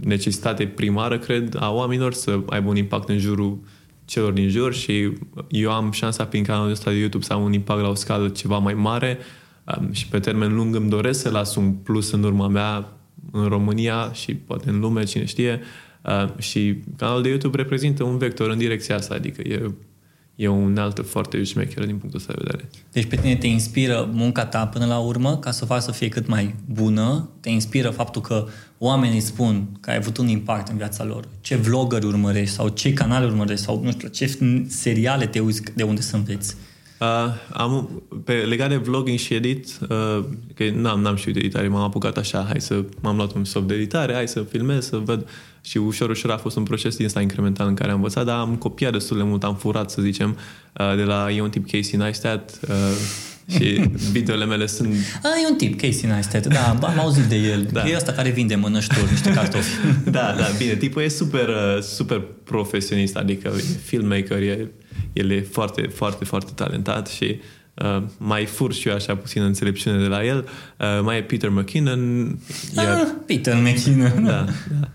necesitate 0.00 0.66
primară, 0.66 1.18
cred, 1.18 1.56
a 1.58 1.72
oamenilor 1.72 2.12
să 2.12 2.40
aibă 2.46 2.68
un 2.68 2.76
impact 2.76 3.08
în 3.08 3.18
jurul 3.18 3.58
celor 4.04 4.32
din 4.32 4.48
jur 4.48 4.74
și 4.74 5.12
eu 5.48 5.72
am 5.72 5.90
șansa 5.90 6.24
prin 6.24 6.44
canalul 6.44 6.70
ăsta 6.70 6.90
de 6.90 6.96
YouTube 6.96 7.24
să 7.24 7.32
am 7.32 7.42
un 7.42 7.52
impact 7.52 7.80
la 7.80 7.88
o 7.88 7.94
scală 7.94 8.28
ceva 8.28 8.58
mai 8.58 8.74
mare 8.74 9.18
um, 9.78 9.92
și 9.92 10.08
pe 10.08 10.18
termen 10.18 10.54
lung 10.54 10.74
îmi 10.74 10.88
doresc 10.88 11.20
să 11.20 11.30
las 11.30 11.54
un 11.54 11.72
plus 11.72 12.10
în 12.10 12.22
urma 12.22 12.48
mea 12.48 12.92
în 13.32 13.46
România 13.46 14.12
și 14.12 14.34
poate 14.34 14.68
în 14.68 14.80
lume, 14.80 15.04
cine 15.04 15.24
știe. 15.24 15.60
Uh, 16.02 16.38
și 16.38 16.76
canalul 16.96 17.22
de 17.22 17.28
YouTube 17.28 17.56
reprezintă 17.56 18.02
un 18.02 18.18
vector 18.18 18.50
în 18.50 18.58
direcția 18.58 18.96
asta, 18.96 19.14
adică 19.14 19.40
e, 19.48 19.70
e 20.38 20.48
un 20.48 20.76
altă 20.76 21.02
foarte 21.02 21.42
șmecheră 21.42 21.86
din 21.86 21.96
punctul 21.96 22.20
ăsta 22.20 22.32
de 22.32 22.42
vedere. 22.44 22.68
Deci 22.92 23.04
pe 23.04 23.16
tine 23.16 23.36
te 23.36 23.46
inspiră 23.46 24.10
munca 24.12 24.46
ta 24.46 24.66
până 24.66 24.86
la 24.86 24.98
urmă 24.98 25.36
ca 25.36 25.50
să 25.50 25.64
faci 25.64 25.82
să 25.82 25.92
fie 25.92 26.08
cât 26.08 26.26
mai 26.26 26.54
bună, 26.72 27.28
te 27.40 27.50
inspiră 27.50 27.90
faptul 27.90 28.22
că 28.22 28.46
oamenii 28.78 29.20
spun 29.20 29.68
că 29.80 29.90
ai 29.90 29.96
avut 29.96 30.16
un 30.16 30.28
impact 30.28 30.68
în 30.68 30.76
viața 30.76 31.04
lor, 31.04 31.28
ce 31.40 31.56
vloggeri 31.56 32.06
urmărești 32.06 32.54
sau 32.54 32.68
ce 32.68 32.92
canale 32.92 33.26
urmărești 33.26 33.64
sau 33.64 33.80
nu 33.82 33.90
știu, 33.90 34.08
ce 34.08 34.38
seriale 34.68 35.26
te 35.26 35.40
uiți 35.40 35.62
de 35.74 35.82
unde 35.82 36.00
să 36.00 36.16
înveți. 36.16 36.56
Uh, 37.00 37.06
am, 37.52 38.02
pe, 38.24 38.32
legat 38.32 38.68
de 38.68 38.76
vlogging 38.76 39.18
și 39.18 39.34
edit, 39.34 39.78
uh, 39.88 40.24
că 40.54 40.70
n-am, 40.74 41.00
n-am 41.00 41.16
știut 41.16 41.36
editare, 41.36 41.68
m-am 41.68 41.82
apucat 41.82 42.16
așa, 42.16 42.44
hai 42.48 42.60
să 42.60 42.84
m-am 43.00 43.16
luat 43.16 43.32
un 43.32 43.44
soft 43.44 43.66
de 43.66 43.74
editare, 43.74 44.12
hai 44.12 44.28
să 44.28 44.42
filmez, 44.42 44.86
să 44.86 44.96
văd 44.96 45.28
și 45.68 45.76
ușor, 45.76 46.10
ușor 46.10 46.30
a 46.30 46.36
fost 46.36 46.56
un 46.56 46.62
proces 46.62 46.96
din 46.96 47.04
ăsta 47.06 47.20
incremental 47.20 47.66
în 47.68 47.74
care 47.74 47.90
am 47.90 47.96
învățat, 47.96 48.24
dar 48.24 48.38
am 48.38 48.56
copiat 48.56 48.92
destul 48.92 49.16
de 49.16 49.22
mult, 49.22 49.44
am 49.44 49.56
furat, 49.56 49.90
să 49.90 50.02
zicem, 50.02 50.36
uh, 50.80 50.96
de 50.96 51.02
la, 51.02 51.30
e 51.30 51.40
un 51.42 51.50
tip 51.50 51.70
Casey 51.70 51.98
Neistat 51.98 52.60
uh, 52.68 52.74
și 53.56 53.64
videole 54.16 54.44
mele 54.44 54.66
sunt 54.66 54.94
A, 55.22 55.28
e 55.44 55.50
un 55.50 55.56
tip, 55.56 55.80
Casey 55.80 56.10
Neistat, 56.10 56.46
da, 56.46 56.76
ba, 56.78 56.86
am 56.88 56.98
auzit 56.98 57.24
de 57.24 57.36
el. 57.36 57.68
Da. 57.72 57.80
Da. 57.80 57.88
E 57.88 57.96
ăsta 57.96 58.12
care 58.12 58.30
vinde 58.30 58.54
mănășturi, 58.54 59.10
niște 59.10 59.30
cartofi. 59.32 59.70
da, 60.10 60.34
da, 60.38 60.46
bine, 60.58 60.74
tipul 60.76 61.02
e 61.02 61.08
super, 61.08 61.48
uh, 61.48 61.82
super 61.82 62.22
profesionist, 62.44 63.16
adică 63.16 63.52
e 63.56 63.62
filmmaker, 63.84 64.42
e, 64.42 64.70
el 65.12 65.30
e 65.30 65.40
foarte, 65.40 65.82
foarte, 65.82 66.24
foarte 66.24 66.50
talentat 66.54 67.08
și 67.08 67.40
uh, 67.74 68.02
mai 68.18 68.44
fur 68.46 68.72
și 68.72 68.88
eu 68.88 68.94
așa 68.94 69.16
puțin 69.16 69.42
înțelepciune 69.42 69.98
de 70.00 70.06
la 70.06 70.24
el. 70.24 70.48
Uh, 70.78 71.00
mai 71.02 71.16
e 71.16 71.22
Peter 71.22 71.48
McKinnon, 71.50 72.38
iar, 72.76 72.96
Ah, 73.00 73.08
Peter 73.26 73.56
McKinnon. 73.56 74.24
da, 74.24 74.44
da, 74.80 74.88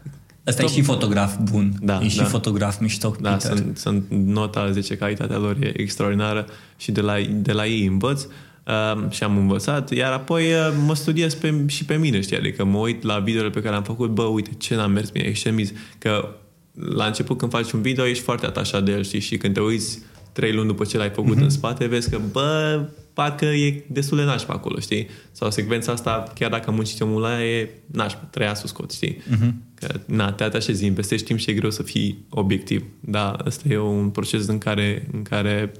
Ăsta 0.47 0.63
e 0.63 0.67
și 0.67 0.81
fotograf 0.81 1.35
bun. 1.51 1.73
Da, 1.81 1.99
e 2.03 2.07
și 2.07 2.17
da. 2.17 2.23
fotograf 2.23 2.79
mișto, 2.79 3.15
da 3.21 3.31
Peter. 3.31 3.57
sunt, 3.57 3.77
sunt 3.77 4.05
nota 4.09 4.71
10, 4.71 4.95
calitatea 4.95 5.37
lor 5.37 5.57
e 5.59 5.81
extraordinară 5.81 6.45
și 6.77 6.91
de 6.91 7.01
la, 7.01 7.15
de 7.29 7.51
la 7.51 7.65
ei 7.65 7.85
învăț. 7.85 8.23
uh, 8.23 9.09
și 9.09 9.23
am 9.23 9.37
învățat, 9.37 9.91
iar 9.91 10.11
apoi 10.11 10.43
uh, 10.43 10.73
mă 10.85 10.95
studiez 10.95 11.33
pe, 11.33 11.63
și 11.67 11.85
pe 11.85 11.95
mine, 11.95 12.21
știi, 12.21 12.37
adică 12.37 12.63
mă 12.63 12.77
uit 12.77 13.03
la 13.03 13.19
videole 13.19 13.49
pe 13.49 13.61
care 13.61 13.75
am 13.75 13.83
făcut, 13.83 14.09
bă, 14.09 14.23
uite, 14.23 14.49
ce 14.57 14.75
n-am 14.75 14.91
mers 14.91 15.09
bine, 15.09 15.27
extremiz, 15.27 15.71
că 15.97 16.29
la 16.73 17.05
început 17.05 17.37
când 17.37 17.51
faci 17.51 17.71
un 17.71 17.81
video 17.81 18.05
ești 18.05 18.23
foarte 18.23 18.45
atașat 18.45 18.83
de 18.83 18.91
el, 18.91 19.03
știi, 19.03 19.19
și 19.19 19.37
când 19.37 19.53
te 19.53 19.59
uiți 19.59 19.99
trei 20.31 20.53
luni 20.53 20.67
după 20.67 20.83
ce 20.83 20.97
l-ai 20.97 21.09
făcut 21.09 21.37
mm-hmm. 21.37 21.43
în 21.43 21.49
spate, 21.49 21.85
vezi 21.85 22.09
că, 22.09 22.19
bă, 22.31 22.81
parcă 23.13 23.45
e 23.45 23.83
destul 23.87 24.17
de 24.17 24.23
nașpa 24.23 24.53
acolo, 24.53 24.79
știi? 24.79 25.07
Sau 25.31 25.51
secvența 25.51 25.91
asta, 25.91 26.31
chiar 26.35 26.49
dacă 26.49 26.69
am 26.69 26.75
muncit 26.75 27.01
omul 27.01 27.23
ăla, 27.23 27.43
e 27.43 27.69
nașpa, 27.85 28.27
treia 28.29 28.53
să 28.53 28.67
scot, 28.67 28.91
știi? 28.91 29.17
Mm-hmm. 29.17 29.53
Că, 29.73 29.99
na, 30.05 30.31
te 30.31 30.43
atașezi, 30.43 30.85
investești 30.85 31.25
timp 31.25 31.39
și 31.39 31.49
e 31.49 31.53
greu 31.53 31.71
să 31.71 31.83
fii 31.83 32.25
obiectiv. 32.29 32.85
Da, 32.99 33.37
ăsta 33.45 33.69
e 33.69 33.77
un 33.77 34.09
proces 34.09 34.47
în 34.47 34.57
care, 34.57 35.07
în 35.11 35.23
care 35.23 35.71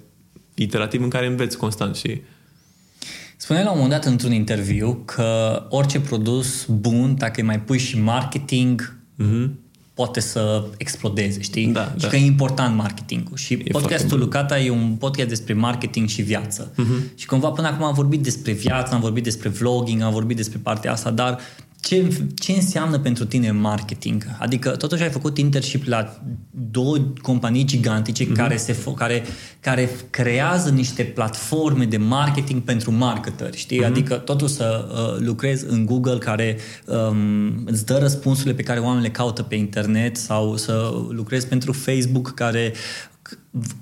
iterativ, 0.54 1.02
în 1.02 1.10
care 1.10 1.26
înveți 1.26 1.58
constant, 1.58 1.96
și 1.96 2.22
Spuneai 3.38 3.66
la 3.66 3.72
un 3.72 3.80
moment 3.80 4.02
dat 4.02 4.12
într-un 4.12 4.32
interviu 4.32 5.02
că 5.06 5.62
orice 5.70 6.00
produs 6.00 6.66
bun, 6.66 7.16
dacă 7.18 7.34
îi 7.36 7.46
mai 7.46 7.60
pui 7.60 7.78
și 7.78 8.00
marketing, 8.00 8.98
mm-hmm 9.20 9.63
poate 9.94 10.20
să 10.20 10.66
explodeze, 10.78 11.42
știi? 11.42 11.68
Da, 11.68 11.94
și 11.96 12.02
da. 12.02 12.08
că 12.08 12.16
e 12.16 12.26
important 12.26 12.76
marketingul. 12.76 13.38
Și 13.38 13.54
E 13.54 13.58
podcastul 13.72 14.08
foarte 14.08 14.24
Lucata 14.24 14.60
e 14.60 14.70
un 14.70 14.96
podcast 14.96 15.30
despre 15.30 15.54
marketing 15.54 16.08
și 16.08 16.22
viață. 16.22 16.72
Uh-huh. 16.72 17.16
Și 17.16 17.26
cumva 17.26 17.50
până 17.50 17.68
acum 17.68 17.86
am 17.86 17.94
vorbit 17.94 18.24
despre 18.24 18.52
viață, 18.52 18.94
am 18.94 19.00
vorbit 19.00 19.24
despre 19.24 19.50
vlogging, 19.50 20.02
am 20.02 20.12
vorbit 20.12 20.36
despre 20.36 20.60
partea 20.64 20.92
asta, 20.92 21.12
dar 21.12 21.40
ce, 21.84 22.24
ce 22.36 22.52
înseamnă 22.52 23.00
pentru 23.00 23.26
tine 23.26 23.52
marketing? 23.52 24.26
Adică 24.40 24.70
totuși 24.70 25.04
ai 25.04 25.10
făcut 25.10 25.38
internship 25.38 25.88
la 25.88 26.22
două 26.52 26.98
companii 27.22 27.64
gigantice 27.64 28.26
uh-huh. 28.26 28.36
care, 28.36 28.58
se, 28.58 28.74
fo- 28.74 28.96
care, 28.96 29.24
care 29.60 29.90
creează 30.10 30.70
niște 30.70 31.04
platforme 31.04 31.86
de 31.86 31.98
marketing 31.98 32.62
pentru 32.62 32.92
marketeri, 32.92 33.58
știi? 33.58 33.82
Uh-huh. 33.82 33.88
Adică 33.88 34.16
totuși 34.16 34.54
să 34.54 34.88
uh, 34.92 35.26
lucrezi 35.26 35.66
în 35.68 35.86
Google 35.86 36.18
care 36.18 36.58
um, 36.86 37.64
îți 37.66 37.86
dă 37.86 37.98
răspunsurile 37.98 38.54
pe 38.54 38.64
care 38.64 38.80
oamenii 38.80 39.08
le 39.08 39.12
caută 39.12 39.44
pe 39.44 39.56
internet 39.56 40.18
sau 40.18 40.56
să 40.58 40.92
lucrezi 41.10 41.48
pentru 41.48 41.72
Facebook 41.72 42.34
care 42.34 42.74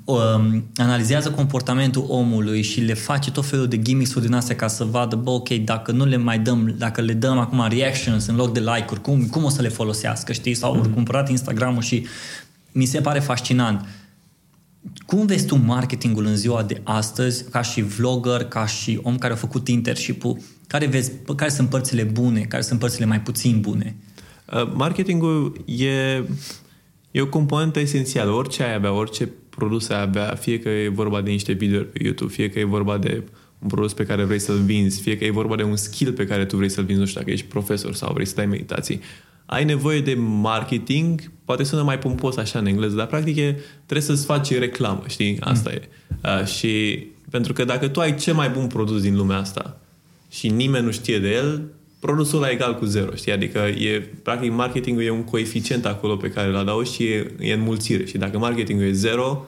um, 0.06 0.66
analizează 0.76 1.32
comportamentul 1.32 2.06
omului 2.08 2.62
și 2.62 2.80
le 2.80 2.94
face 2.94 3.32
tot 3.32 3.46
felul 3.46 3.68
de 3.68 3.82
gimmicks-uri 3.82 4.26
din 4.26 4.34
astea 4.34 4.56
ca 4.56 4.68
să 4.68 4.84
vadă, 4.84 5.16
bă, 5.16 5.30
ok, 5.30 5.50
dacă 5.50 5.92
nu 5.92 6.06
le 6.06 6.18
mai 6.18 6.40
dăm, 6.40 6.76
dacă 6.78 7.02
le 7.02 7.14
dăm 7.14 7.38
acum 7.38 7.68
reactions 7.70 8.26
în 8.26 8.36
loc 8.36 8.54
de 8.54 8.60
like-uri, 8.60 9.02
cum, 9.02 9.28
cum 9.28 9.44
o 9.44 9.50
să 9.50 9.62
le 9.62 9.70
folosească, 9.70 10.32
știi? 10.34 10.54
Sau 10.54 10.80
mm-hmm. 10.80 10.94
cumpărat 10.94 11.30
Instagram-ul 11.30 11.82
și 11.82 12.06
mi 12.72 12.86
se 12.86 13.02
pare 13.02 13.20
fascinant. 13.20 13.86
Cum 15.06 15.26
vezi 15.26 15.46
tu 15.46 15.56
marketingul 15.56 16.26
în 16.26 16.36
ziua 16.36 16.64
de 16.64 16.82
astăzi, 16.84 17.50
ca 17.50 17.62
și 17.62 17.82
vlogger, 17.82 18.44
ca 18.44 18.66
și 18.66 19.00
om 19.04 19.18
care 19.18 19.34
a 19.34 19.36
făcut 19.36 19.68
internship-ul? 19.68 20.38
Care, 20.68 20.86
vezi, 20.86 21.12
care 21.36 21.52
sunt 21.52 21.70
părțile 21.70 22.04
bune, 22.04 22.40
care 22.40 22.62
sunt 22.62 22.80
părțile 22.80 23.06
mai 23.06 23.22
puțin 23.22 23.60
bune? 23.60 23.96
Uh, 24.54 24.72
marketingul 24.74 25.64
e, 25.66 26.24
e 27.12 27.22
o 27.22 27.28
componentă 27.28 27.80
esențială. 27.80 28.32
Orice 28.32 28.64
ai 28.64 28.74
avea, 28.74 28.94
orice 28.94 29.30
produs 29.50 29.90
ai 29.90 30.02
avea, 30.02 30.36
fie 30.36 30.60
că 30.60 30.70
e 30.70 30.88
vorba 30.88 31.22
de 31.22 31.30
niște 31.30 31.52
videouri 31.52 31.88
pe 31.88 32.04
YouTube, 32.04 32.32
fie 32.32 32.50
că 32.50 32.60
e 32.60 32.64
vorba 32.64 32.98
de 32.98 33.24
un 33.60 33.68
produs 33.68 33.94
pe 33.94 34.06
care 34.06 34.24
vrei 34.24 34.40
să-l 34.40 34.60
vinzi, 34.60 35.02
fie 35.02 35.18
că 35.18 35.24
e 35.24 35.32
vorba 35.32 35.56
de 35.56 35.64
un 35.64 35.76
skill 35.76 36.14
pe 36.14 36.26
care 36.26 36.46
tu 36.46 36.56
vrei 36.56 36.70
să-l 36.70 36.84
vinzi, 36.84 37.00
nu 37.00 37.08
știu 37.08 37.20
dacă 37.20 37.32
ești 37.32 37.46
profesor 37.46 37.94
sau 37.94 38.14
vrei 38.14 38.26
să 38.26 38.36
dai 38.36 38.46
meditații, 38.46 39.02
ai 39.46 39.64
nevoie 39.64 40.02
de 40.02 40.14
marketing, 40.14 41.32
poate 41.46 41.64
sună 41.64 41.84
mai 41.84 42.00
pompos 42.00 42.38
așa 42.38 42.60
în 42.60 42.66
engleză, 42.66 42.96
dar 42.96 43.08
practic 43.08 43.38
e, 43.38 43.60
trebuie 43.86 44.08
să-ți 44.08 44.26
faci 44.26 44.58
reclamă, 44.58 45.04
știi? 45.08 45.38
Asta 45.40 45.70
mm. 45.74 45.76
e. 45.76 45.90
Uh, 46.40 46.46
și 46.46 47.06
pentru 47.30 47.54
că 47.54 47.64
dacă 47.64 47.88
tu 47.88 48.00
ai 48.00 48.16
cel 48.16 48.34
mai 48.34 48.50
bun 48.50 48.68
produs 48.68 49.02
din 49.02 49.16
lumea 49.16 49.38
asta 49.38 49.80
și 50.30 50.50
nimeni 50.50 50.86
nu 50.86 50.92
știe 50.92 51.20
de 51.20 51.30
el, 51.30 51.62
produsul 52.02 52.38
ăla 52.38 52.50
e 52.50 52.54
egal 52.54 52.76
cu 52.76 52.86
zero, 52.86 53.16
știi? 53.16 53.32
Adică 53.32 53.60
e, 53.60 54.10
practic 54.24 54.52
marketingul 54.52 55.04
e 55.04 55.10
un 55.10 55.24
coeficient 55.24 55.86
acolo 55.86 56.16
pe 56.16 56.30
care 56.30 56.48
îl 56.48 56.56
adaugi 56.56 56.92
și 56.92 57.04
e, 57.04 57.34
e 57.40 57.54
înmulțire. 57.54 58.06
Și 58.06 58.18
dacă 58.18 58.38
marketingul 58.38 58.86
e 58.86 58.92
zero, 58.92 59.48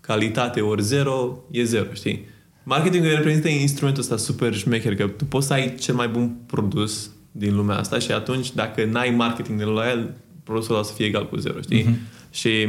calitate 0.00 0.60
ori 0.60 0.82
zero, 0.82 1.44
e 1.50 1.64
zero, 1.64 1.92
știi? 1.92 2.24
Marketingul 2.62 3.10
reprezintă 3.10 3.48
instrumentul 3.48 4.02
ăsta 4.02 4.16
super 4.16 4.54
șmecher, 4.54 4.94
că 4.94 5.06
tu 5.06 5.24
poți 5.24 5.46
să 5.46 5.52
ai 5.52 5.74
cel 5.74 5.94
mai 5.94 6.08
bun 6.08 6.36
produs 6.46 7.10
din 7.32 7.54
lumea 7.54 7.76
asta 7.76 7.98
și 7.98 8.12
atunci, 8.12 8.54
dacă 8.54 8.84
n-ai 8.84 9.10
marketing 9.10 9.58
de 9.58 9.64
la 9.64 9.90
el, 9.90 10.14
produsul 10.42 10.70
ăla 10.70 10.80
o 10.80 10.86
să 10.86 10.92
fie 10.92 11.06
egal 11.06 11.28
cu 11.28 11.36
zero, 11.36 11.60
știi? 11.60 11.82
Uh-huh. 11.82 12.30
Și 12.30 12.68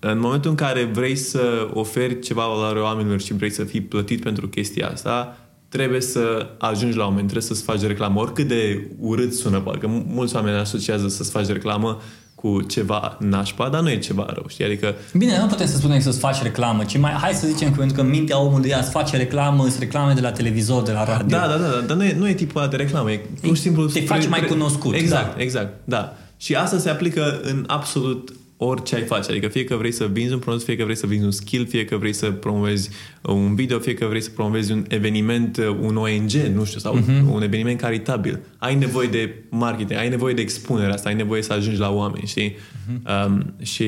în 0.00 0.18
momentul 0.18 0.50
în 0.50 0.56
care 0.56 0.84
vrei 0.84 1.16
să 1.16 1.68
oferi 1.72 2.20
ceva 2.20 2.46
valoare 2.46 2.80
oamenilor 2.80 3.20
și 3.20 3.34
vrei 3.34 3.50
să 3.50 3.64
fii 3.64 3.80
plătit 3.80 4.22
pentru 4.22 4.48
chestia 4.48 4.88
asta, 4.88 5.38
trebuie 5.70 6.00
să 6.00 6.46
ajungi 6.58 6.96
la 6.96 7.04
oameni, 7.04 7.28
trebuie 7.28 7.42
să-ți 7.42 7.62
faci 7.62 7.80
reclamă. 7.80 8.20
Oricât 8.20 8.48
de 8.48 8.90
urât 8.98 9.32
sună, 9.32 9.62
că 9.80 9.86
mulți 9.86 10.34
oameni 10.34 10.56
asociază 10.56 11.08
să-ți 11.08 11.30
faci 11.30 11.46
reclamă 11.46 12.00
cu 12.34 12.62
ceva 12.62 13.16
nașpa, 13.20 13.68
dar 13.68 13.80
nu 13.80 13.90
e 13.90 13.98
ceva 13.98 14.26
rău, 14.28 14.44
știi? 14.48 14.64
Adică... 14.64 14.94
Bine, 15.12 15.38
nu 15.38 15.46
putem 15.46 15.66
să 15.66 15.76
spunem 15.76 16.00
să-ți 16.00 16.18
faci 16.18 16.42
reclamă, 16.42 16.84
ci 16.84 16.98
mai, 16.98 17.12
hai 17.12 17.32
să 17.32 17.46
zicem 17.46 17.74
că, 17.74 17.86
că 17.94 18.02
mintea 18.02 18.40
omului 18.40 18.68
ea 18.68 18.78
îți 18.78 18.90
face 18.90 19.16
reclamă, 19.16 19.64
îți 19.64 19.78
reclame 19.78 20.12
de 20.12 20.20
la 20.20 20.32
televizor, 20.32 20.82
de 20.82 20.92
la 20.92 21.04
radio. 21.04 21.36
Da, 21.36 21.46
da, 21.46 21.56
da, 21.56 21.68
da 21.68 21.80
dar 21.86 21.96
nu 21.96 22.04
e, 22.04 22.14
nu 22.18 22.28
e 22.28 22.34
tipul 22.34 22.60
ăla 22.60 22.70
de 22.70 22.76
reclamă, 22.76 23.10
e 23.10 23.20
pur 23.40 23.56
și 23.56 23.62
simplu... 23.62 23.86
Te 23.86 24.00
faci 24.00 24.28
mai 24.28 24.44
cunoscut. 24.44 24.94
Exact, 24.94 25.36
da. 25.36 25.42
exact, 25.42 25.72
da. 25.84 26.16
Și 26.36 26.54
asta 26.54 26.78
se 26.78 26.90
aplică 26.90 27.40
în 27.42 27.64
absolut 27.66 28.32
orice 28.62 28.94
ai 28.94 29.02
face. 29.02 29.30
Adică 29.30 29.48
fie 29.48 29.64
că 29.64 29.76
vrei 29.76 29.92
să 29.92 30.06
vinzi 30.06 30.32
un 30.32 30.38
produs, 30.38 30.64
fie 30.64 30.76
că 30.76 30.84
vrei 30.84 30.96
să 30.96 31.06
vinzi 31.06 31.24
un 31.24 31.30
skill, 31.30 31.66
fie 31.66 31.84
că 31.84 31.96
vrei 31.96 32.12
să 32.12 32.30
promovezi 32.30 32.90
un 33.22 33.54
video, 33.54 33.78
fie 33.78 33.94
că 33.94 34.06
vrei 34.06 34.20
să 34.20 34.30
promovezi 34.30 34.72
un 34.72 34.84
eveniment, 34.88 35.56
un 35.80 35.96
ONG, 35.96 36.30
nu 36.30 36.64
știu, 36.64 36.80
sau 36.80 36.98
uh-huh. 36.98 37.32
un 37.32 37.42
eveniment 37.42 37.80
caritabil. 37.80 38.40
Ai 38.58 38.74
nevoie 38.74 39.08
de 39.08 39.34
marketing, 39.48 39.98
ai 39.98 40.08
nevoie 40.08 40.34
de 40.34 40.40
expunere 40.40 40.92
asta, 40.92 41.08
ai 41.08 41.14
nevoie 41.14 41.42
să 41.42 41.52
ajungi 41.52 41.78
la 41.78 41.90
oameni, 41.90 42.26
știi? 42.26 42.50
Uh-huh. 42.50 43.26
Um, 43.26 43.54
și 43.62 43.86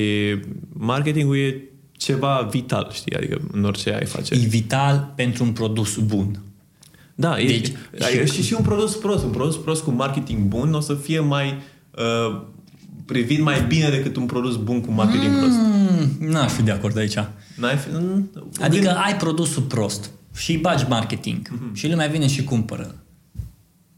marketingul 0.73 1.37
e 1.37 1.61
ceva 1.91 2.47
vital, 2.51 2.89
știi? 2.93 3.15
Adică 3.15 3.41
în 3.51 3.63
orice 3.63 3.93
ai 3.93 4.05
face. 4.05 4.33
E 4.33 4.37
vital 4.37 5.13
pentru 5.15 5.43
un 5.43 5.51
produs 5.51 5.97
bun. 5.97 6.41
Da, 7.15 7.35
deci, 7.35 7.71
e, 7.97 8.25
și, 8.25 8.33
și, 8.33 8.43
și 8.43 8.53
un 8.53 8.63
produs 8.63 8.95
prost. 8.95 9.23
Un 9.23 9.31
produs 9.31 9.57
prost 9.57 9.83
cu 9.83 9.91
marketing 9.91 10.39
bun 10.39 10.73
o 10.73 10.79
să 10.79 10.93
fie 10.93 11.19
mai... 11.19 11.61
Uh, 11.97 12.41
privit 13.05 13.41
mai 13.41 13.61
bine 13.67 13.89
decât 13.89 14.15
un 14.15 14.25
produs 14.25 14.55
bun 14.55 14.81
cu 14.81 14.91
marketing 14.91 15.33
mm, 15.33 15.39
prost. 15.39 15.57
N-aș 16.19 16.51
fi 16.51 16.61
de 16.61 16.71
acord 16.71 16.97
aici. 16.97 17.15
N-ai 17.55 17.77
fi, 17.77 17.89
mm, 17.91 18.31
adică 18.61 18.83
gând... 18.83 18.97
ai 19.03 19.15
produsul 19.15 19.61
prost 19.61 20.09
și 20.35 20.57
bagi 20.57 20.85
marketing 20.89 21.47
mm-hmm. 21.47 21.73
și 21.73 21.89
lumea 21.89 22.07
vine 22.07 22.27
și 22.27 22.43
cumpără. 22.43 22.95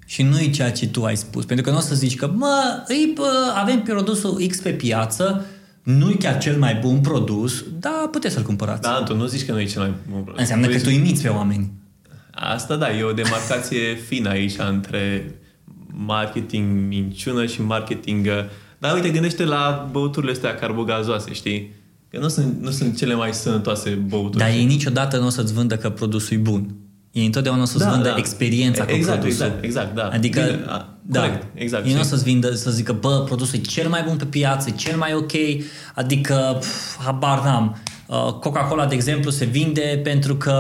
Și 0.06 0.22
nu 0.22 0.40
e 0.40 0.50
ceea 0.50 0.72
ce 0.72 0.88
tu 0.88 1.04
ai 1.04 1.18
spus. 1.18 1.46
Pentru 1.46 1.66
că 1.66 1.72
nu 1.72 1.78
o 1.78 1.82
să 1.82 1.96
zici 1.96 2.16
că, 2.16 2.32
mă, 2.36 2.84
îi, 2.88 3.12
bă, 3.16 3.54
avem 3.56 3.82
produsul 3.82 4.46
X 4.48 4.60
pe 4.60 4.70
piață, 4.70 5.46
nu 5.84 6.10
e 6.10 6.14
chiar 6.14 6.38
cel 6.38 6.58
mai 6.58 6.76
bun 6.76 7.00
produs, 7.00 7.64
dar 7.80 8.08
puteți 8.12 8.34
să-l 8.34 8.44
cumpărați. 8.44 8.82
Da, 8.82 9.04
tu 9.06 9.16
nu 9.16 9.26
zici 9.26 9.46
că 9.46 9.52
nu 9.52 9.60
e 9.60 9.66
cel 9.66 9.82
mai 9.82 9.94
bun 10.10 10.22
produs. 10.22 10.40
Înseamnă 10.40 10.68
tu 10.68 10.72
că 10.72 10.80
tu 10.80 10.90
imiți 10.90 11.22
pe 11.22 11.28
oameni. 11.28 11.72
Asta 12.32 12.76
da, 12.76 12.98
e 12.98 13.04
o 13.04 13.12
demarcație 13.12 13.96
fină 14.08 14.30
aici 14.30 14.56
între 14.70 15.36
marketing 15.88 16.88
minciună 16.88 17.46
și 17.46 17.62
marketing... 17.62 18.28
Dar 18.86 18.94
uite, 18.96 19.10
gândește 19.10 19.44
la 19.46 19.88
băuturile 19.92 20.32
astea 20.32 20.56
carbogazoase, 20.56 21.34
știi? 21.34 21.72
Că 22.10 22.18
nu 22.20 22.28
sunt, 22.28 22.62
nu 22.62 22.70
sunt 22.70 22.98
cele 22.98 23.14
mai 23.14 23.34
sănătoase 23.34 23.90
băuturi. 23.90 24.38
Dar 24.38 24.50
ei 24.50 24.66
niciodată 24.66 25.18
nu 25.18 25.26
o 25.26 25.30
să-ți 25.30 25.54
vândă 25.54 25.76
că 25.78 25.90
produsul 25.90 26.38
e 26.38 26.40
bun. 26.40 26.76
Ei 27.12 27.26
întotdeauna 27.26 27.62
o 27.62 27.66
să-ți 27.66 27.84
Da, 27.84 27.90
vândă 27.90 28.10
da. 28.10 28.16
experiența 28.18 28.86
cu 28.86 28.92
Exact, 28.92 29.20
produsul. 29.20 29.46
exact, 29.46 29.64
exact, 29.64 29.96
da. 29.96 30.08
Adică, 30.08 30.42
Bine, 30.42 30.64
a, 30.68 30.98
da, 31.02 31.20
corect, 31.20 31.44
exact, 31.54 31.86
Ei 31.86 31.94
nu 31.94 32.00
o 32.00 32.02
și- 32.04 32.08
să-ți 32.10 32.24
vindă, 32.24 32.54
să 32.56 32.72
zică, 32.72 32.94
bă, 32.94 33.22
produsul 33.26 33.60
e 33.60 33.62
cel 33.62 33.90
mai 33.90 34.04
bun 34.08 34.16
pe 34.18 34.26
piață, 34.26 34.70
e 34.70 34.76
cel 34.76 34.98
mai 34.98 35.14
ok, 35.14 35.32
adică, 35.96 36.56
pf, 36.60 36.98
habar 37.04 37.44
n-am. 37.44 37.78
Uh, 38.08 38.34
Coca-Cola, 38.34 38.86
de 38.86 38.96
exemplu, 38.96 39.30
se 39.32 39.46
vinde 39.46 40.00
pentru 40.04 40.36
că 40.36 40.54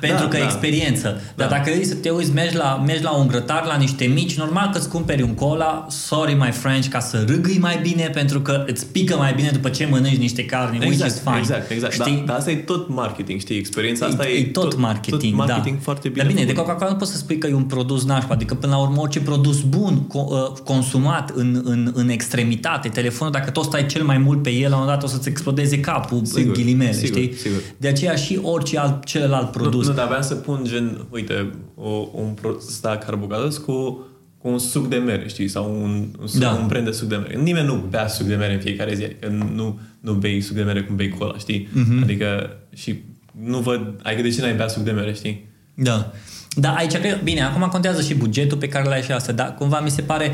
pentru 0.00 0.22
Da, 0.24 0.28
că 0.28 0.36
da. 0.36 0.44
experiență. 0.44 1.20
Dar 1.36 1.48
Da. 1.48 1.54
dacă 1.56 1.70
vrei 1.70 1.84
să 1.84 1.94
te 1.94 2.10
uiți, 2.10 2.32
mergi 2.32 2.56
la, 2.56 2.82
mergi 2.86 3.02
la 3.02 3.10
un 3.10 3.26
grătar, 3.26 3.64
la 3.66 3.76
niște 3.76 4.04
mici, 4.04 4.34
normal 4.36 4.68
că 4.72 4.78
îți 4.78 4.88
cumperi 4.88 5.22
un 5.22 5.34
cola, 5.34 5.86
sorry 5.90 6.34
my 6.34 6.50
French, 6.50 6.88
ca 6.88 7.00
să 7.00 7.24
râgâi 7.26 7.58
mai 7.60 7.78
bine, 7.82 8.10
pentru 8.14 8.40
că 8.40 8.64
îți 8.66 8.86
pică 8.86 9.16
mai 9.16 9.32
bine 9.34 9.50
după 9.52 9.68
ce 9.68 9.86
mănânci 9.90 10.16
niște 10.16 10.44
carne, 10.44 10.78
which 10.80 10.94
is 10.94 11.00
Exact, 11.02 11.20
fine. 11.24 11.38
exact, 11.38 11.70
exact. 11.70 11.92
Știi? 11.92 12.16
Da, 12.16 12.22
dar 12.26 12.36
asta 12.36 12.50
e 12.50 12.54
tot 12.56 12.88
marketing, 12.88 13.40
știi? 13.40 13.56
Experiența 13.56 14.06
asta 14.06 14.28
e, 14.28 14.38
e 14.38 14.44
tot 14.44 14.76
marketing, 14.76 15.36
tot 15.36 15.46
marketing 15.46 15.76
da. 15.76 15.82
foarte 15.82 16.08
bine 16.08 16.22
Dar 16.22 16.32
bine, 16.32 16.44
de 16.46 16.52
făcut. 16.52 16.64
Coca-Cola 16.66 16.90
nu 16.90 16.96
poți 16.96 17.10
să 17.10 17.16
spui 17.16 17.38
că 17.38 17.46
e 17.46 17.54
un 17.54 17.62
produs 17.64 18.04
nașpa, 18.04 18.34
adică 18.34 18.54
până 18.54 18.72
la 18.72 18.78
urmă 18.80 19.00
orice 19.00 19.20
produs 19.20 19.60
bun 19.60 20.06
co- 20.06 20.28
uh, 20.28 20.52
consumat 20.64 21.30
în, 21.34 21.60
în, 21.64 21.90
în 21.94 22.08
extremitate, 22.08 22.88
telefonul, 22.88 23.32
dacă 23.32 23.50
tot 23.50 23.64
stai 23.64 23.86
cel 23.86 24.02
mai 24.04 24.18
mult 24.18 24.42
pe 24.42 24.50
el, 24.50 24.70
la 24.70 24.76
un 24.76 24.82
moment 24.82 25.00
dat 25.00 25.02
o 25.10 25.12
să-ți 25.12 25.28
explodeze 25.28 25.80
capul 25.80 26.20
Sigur, 26.24 26.40
în 26.42 26.52
ghilimele, 26.52 26.92
sigur, 26.92 27.18
știi? 27.20 27.34
sigur. 27.36 27.60
De 27.76 27.88
aceea 27.88 28.14
și 28.14 28.38
orice 28.42 28.78
alt, 28.78 29.04
celălalt 29.04 29.50
produs. 29.50 29.71
Nu, 29.80 29.86
nu, 29.88 29.92
dar 29.92 30.04
aveam 30.04 30.22
să 30.22 30.34
pun 30.34 30.60
gen, 30.64 31.06
uite, 31.10 31.50
o, 31.74 32.08
un 32.12 32.32
produs 32.40 32.68
ăsta 32.68 32.96
carbogazos 32.96 33.56
cu, 33.58 34.06
cu 34.38 34.48
un 34.48 34.58
suc 34.58 34.88
de 34.88 34.96
mere, 34.96 35.28
știi? 35.28 35.48
Sau 35.48 35.82
un, 35.82 36.06
un, 36.20 36.26
suc, 36.26 36.40
Da. 36.40 36.50
un 36.50 36.66
brand 36.66 36.84
de 36.84 36.90
suc 36.90 37.08
de 37.08 37.16
mere. 37.16 37.36
Nimeni 37.42 37.66
nu 37.66 37.74
bea 37.74 38.08
suc 38.08 38.26
de 38.26 38.34
mere 38.34 38.52
în 38.54 38.60
fiecare 38.60 38.94
zi. 38.94 39.02
Adică 39.02 39.28
nu, 39.54 39.78
nu 40.00 40.12
bei 40.12 40.40
suc 40.40 40.56
de 40.56 40.62
mere 40.62 40.82
cum 40.82 40.96
bei 40.96 41.08
cola, 41.08 41.38
știi? 41.38 41.68
Mhm. 41.72 42.02
Adică 42.02 42.56
și 42.74 43.02
nu 43.42 43.58
văd... 43.58 44.00
Adică 44.02 44.22
de 44.22 44.30
ce 44.30 44.40
n-ai 44.40 44.54
bea 44.56 44.68
suc 44.68 44.82
de 44.82 44.90
mere, 44.90 45.12
știi? 45.12 45.48
Da. 45.74 46.12
Da, 46.56 46.74
aici 46.74 46.96
cred, 46.96 47.22
bine, 47.22 47.42
acum 47.42 47.68
contează 47.68 48.02
și 48.02 48.14
bugetul 48.14 48.58
pe 48.58 48.68
care 48.68 48.88
l-ai 48.88 49.02
și 49.02 49.12
asta, 49.12 49.32
dar 49.32 49.54
cumva 49.58 49.80
mi 49.80 49.90
se 49.90 50.02
pare 50.02 50.32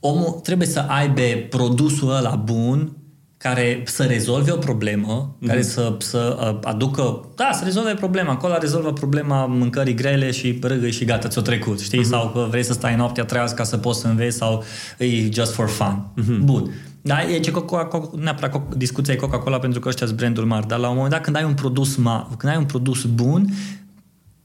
omul 0.00 0.40
trebuie 0.42 0.66
să 0.68 0.78
aibă 0.88 1.22
produsul 1.50 2.16
ăla 2.16 2.34
bun 2.34 2.96
care 3.42 3.82
să 3.86 4.02
rezolve 4.02 4.50
o 4.50 4.56
problemă, 4.56 5.36
mm-hmm. 5.36 5.46
care 5.46 5.62
să, 5.62 5.96
să 5.98 6.36
uh, 6.40 6.58
aducă, 6.62 7.24
da, 7.36 7.50
să 7.52 7.64
rezolve 7.64 7.94
problema. 7.94 8.32
Acolo 8.32 8.56
rezolvă 8.58 8.92
problema 8.92 9.46
mâncării 9.46 9.94
grele 9.94 10.30
și 10.30 10.58
râgă 10.62 10.88
și 10.88 11.04
gata, 11.04 11.28
ți-o 11.28 11.40
trecut, 11.40 11.80
știi? 11.80 12.00
Mm-hmm. 12.00 12.08
Sau 12.08 12.30
că 12.30 12.46
vrei 12.50 12.62
să 12.62 12.72
stai 12.72 12.96
noaptea 12.96 13.24
treaz 13.24 13.52
ca 13.52 13.64
să 13.64 13.76
poți 13.76 14.00
să 14.00 14.06
înveți 14.06 14.36
sau 14.36 14.64
e 14.98 15.30
just 15.32 15.52
for 15.52 15.68
fun. 15.68 16.06
Mm-hmm. 16.20 16.44
Bun. 16.44 16.70
Da, 17.02 17.28
e 17.28 17.38
ce 17.38 17.50
Coca, 17.50 18.10
neapărat 18.16 18.74
discuția 18.74 19.14
e 19.14 19.16
Coca-Cola 19.16 19.58
pentru 19.58 19.80
că 19.80 19.88
ăștia 19.88 20.06
sunt 20.06 20.18
branduri 20.18 20.46
mari, 20.46 20.66
dar 20.66 20.78
la 20.78 20.88
un 20.88 20.94
moment 20.94 21.12
dat 21.12 21.22
când 21.22 21.36
ai 21.36 21.44
un 21.44 21.54
produs, 21.54 21.96
ma, 21.96 22.28
când 22.38 22.52
ai 22.52 22.58
un 22.58 22.66
produs 22.66 23.04
bun, 23.04 23.46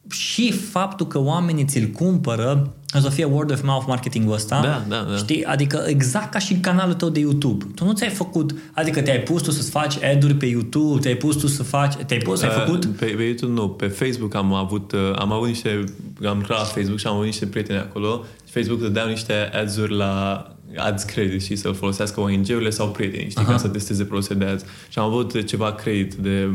și 0.10 0.52
faptul 0.52 1.08
că 1.08 1.20
oamenii 1.20 1.66
ți-l 1.66 1.88
cumpără 1.88 2.74
o 2.85 2.85
să 3.02 3.10
fie 3.10 3.24
word 3.24 3.52
of 3.52 3.62
mouth 3.64 3.86
marketingul 3.88 4.34
ăsta. 4.34 4.60
Da, 4.62 4.96
da, 4.96 5.06
da. 5.10 5.16
Știi? 5.16 5.46
Adică 5.46 5.84
exact 5.88 6.32
ca 6.32 6.40
și 6.40 6.54
canalul 6.54 6.94
tău 6.94 7.10
de 7.10 7.20
YouTube. 7.20 7.66
Tu 7.76 7.86
nu 7.86 7.94
ți-ai 7.94 8.10
făcut, 8.10 8.56
adică 8.74 9.02
te-ai 9.02 9.20
pus 9.20 9.42
tu 9.42 9.52
să-ți 9.52 9.70
faci 9.70 10.04
ad-uri 10.04 10.34
pe 10.34 10.46
YouTube, 10.46 11.00
te-ai 11.00 11.16
pus 11.16 11.36
tu 11.36 11.48
să 11.48 11.64
faci, 11.64 11.94
te-ai 11.94 12.20
pus, 12.20 12.42
uh, 12.42 12.50
ai 12.50 12.66
făcut? 12.66 12.86
Pe, 12.86 13.06
pe 13.06 13.24
YouTube 13.24 13.52
nu, 13.52 13.70
pe 13.70 13.88
Facebook 13.88 14.36
am 14.36 14.54
avut, 14.54 14.92
uh, 14.92 15.00
am 15.16 15.32
avut 15.32 15.48
niște, 15.48 15.84
am 16.26 16.38
lucrat 16.38 16.58
la 16.58 16.64
Facebook 16.64 17.00
și 17.00 17.08
am 17.08 17.14
avut 17.14 17.26
niște 17.26 17.46
prieteni 17.46 17.80
acolo 17.80 18.24
și 18.46 18.52
Facebook 18.52 18.82
te 18.82 18.90
dau 18.90 19.08
niște 19.08 19.34
ads-uri 19.54 19.96
la 19.96 20.46
ads 20.78 21.04
credit 21.04 21.44
și 21.44 21.56
să-l 21.56 21.74
folosească 21.74 22.20
ONG-urile 22.20 22.70
sau 22.70 22.88
prietenii, 22.88 23.30
știi, 23.30 23.44
Aha. 23.44 23.52
ca 23.52 23.58
să 23.58 23.68
testeze 23.68 24.04
produse 24.04 24.34
de 24.34 24.46
ads. 24.46 24.64
Și 24.90 25.00
am 25.00 25.06
avut 25.06 25.46
ceva 25.46 25.72
credit 25.72 26.14
de 26.14 26.50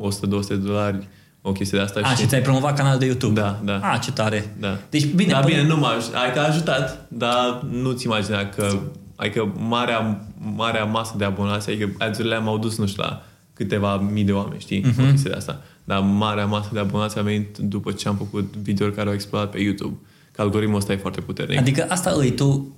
100-200 0.00 0.46
de 0.48 0.54
dolari 0.54 1.08
o 1.46 1.52
chestie 1.52 1.78
de 1.78 1.84
asta. 1.84 2.00
A, 2.02 2.14
și, 2.14 2.20
și 2.20 2.26
ți-ai 2.26 2.40
promovat 2.40 2.76
canalul 2.76 2.98
de 2.98 3.06
YouTube. 3.06 3.40
Da, 3.40 3.60
da. 3.64 3.80
A, 3.92 3.98
ce 3.98 4.12
tare. 4.12 4.54
Da. 4.60 4.78
Deci, 4.90 5.04
bine. 5.04 5.32
Da, 5.32 5.38
până... 5.38 5.54
bine, 5.54 5.66
nu 5.66 5.76
m-a 5.76 5.88
Adică 6.24 6.40
a 6.40 6.48
ajutat, 6.48 7.06
dar 7.08 7.62
nu-ți 7.70 8.04
imagina 8.04 8.46
că 8.46 8.78
adică 9.16 9.52
marea, 9.58 10.26
marea 10.56 10.84
masă 10.84 11.14
de 11.16 11.24
abonați, 11.24 11.70
adică 11.70 11.92
ads-urile 11.98 12.38
m-au 12.38 12.58
dus, 12.58 12.78
nu 12.78 12.86
știu, 12.86 13.02
la 13.02 13.22
câteva 13.52 13.96
mii 13.96 14.24
de 14.24 14.32
oameni, 14.32 14.60
știi, 14.60 14.80
uh-huh. 14.80 15.08
o 15.08 15.10
chestie 15.10 15.30
de 15.30 15.36
asta. 15.36 15.62
Dar 15.84 16.00
marea 16.00 16.46
masă 16.46 16.68
de 16.72 16.78
abonați 16.78 17.18
a 17.18 17.22
venit 17.22 17.58
după 17.58 17.92
ce 17.92 18.08
am 18.08 18.16
făcut 18.16 18.56
videouri 18.56 18.94
care 18.94 19.08
au 19.08 19.14
explodat 19.14 19.50
pe 19.50 19.60
YouTube. 19.60 19.96
Că 20.32 20.42
algoritmul 20.42 20.76
ăsta 20.76 20.92
e 20.92 20.96
foarte 20.96 21.20
puternic. 21.20 21.58
Adică 21.58 21.86
asta 21.88 22.14
îi 22.16 22.30
tu, 22.30 22.76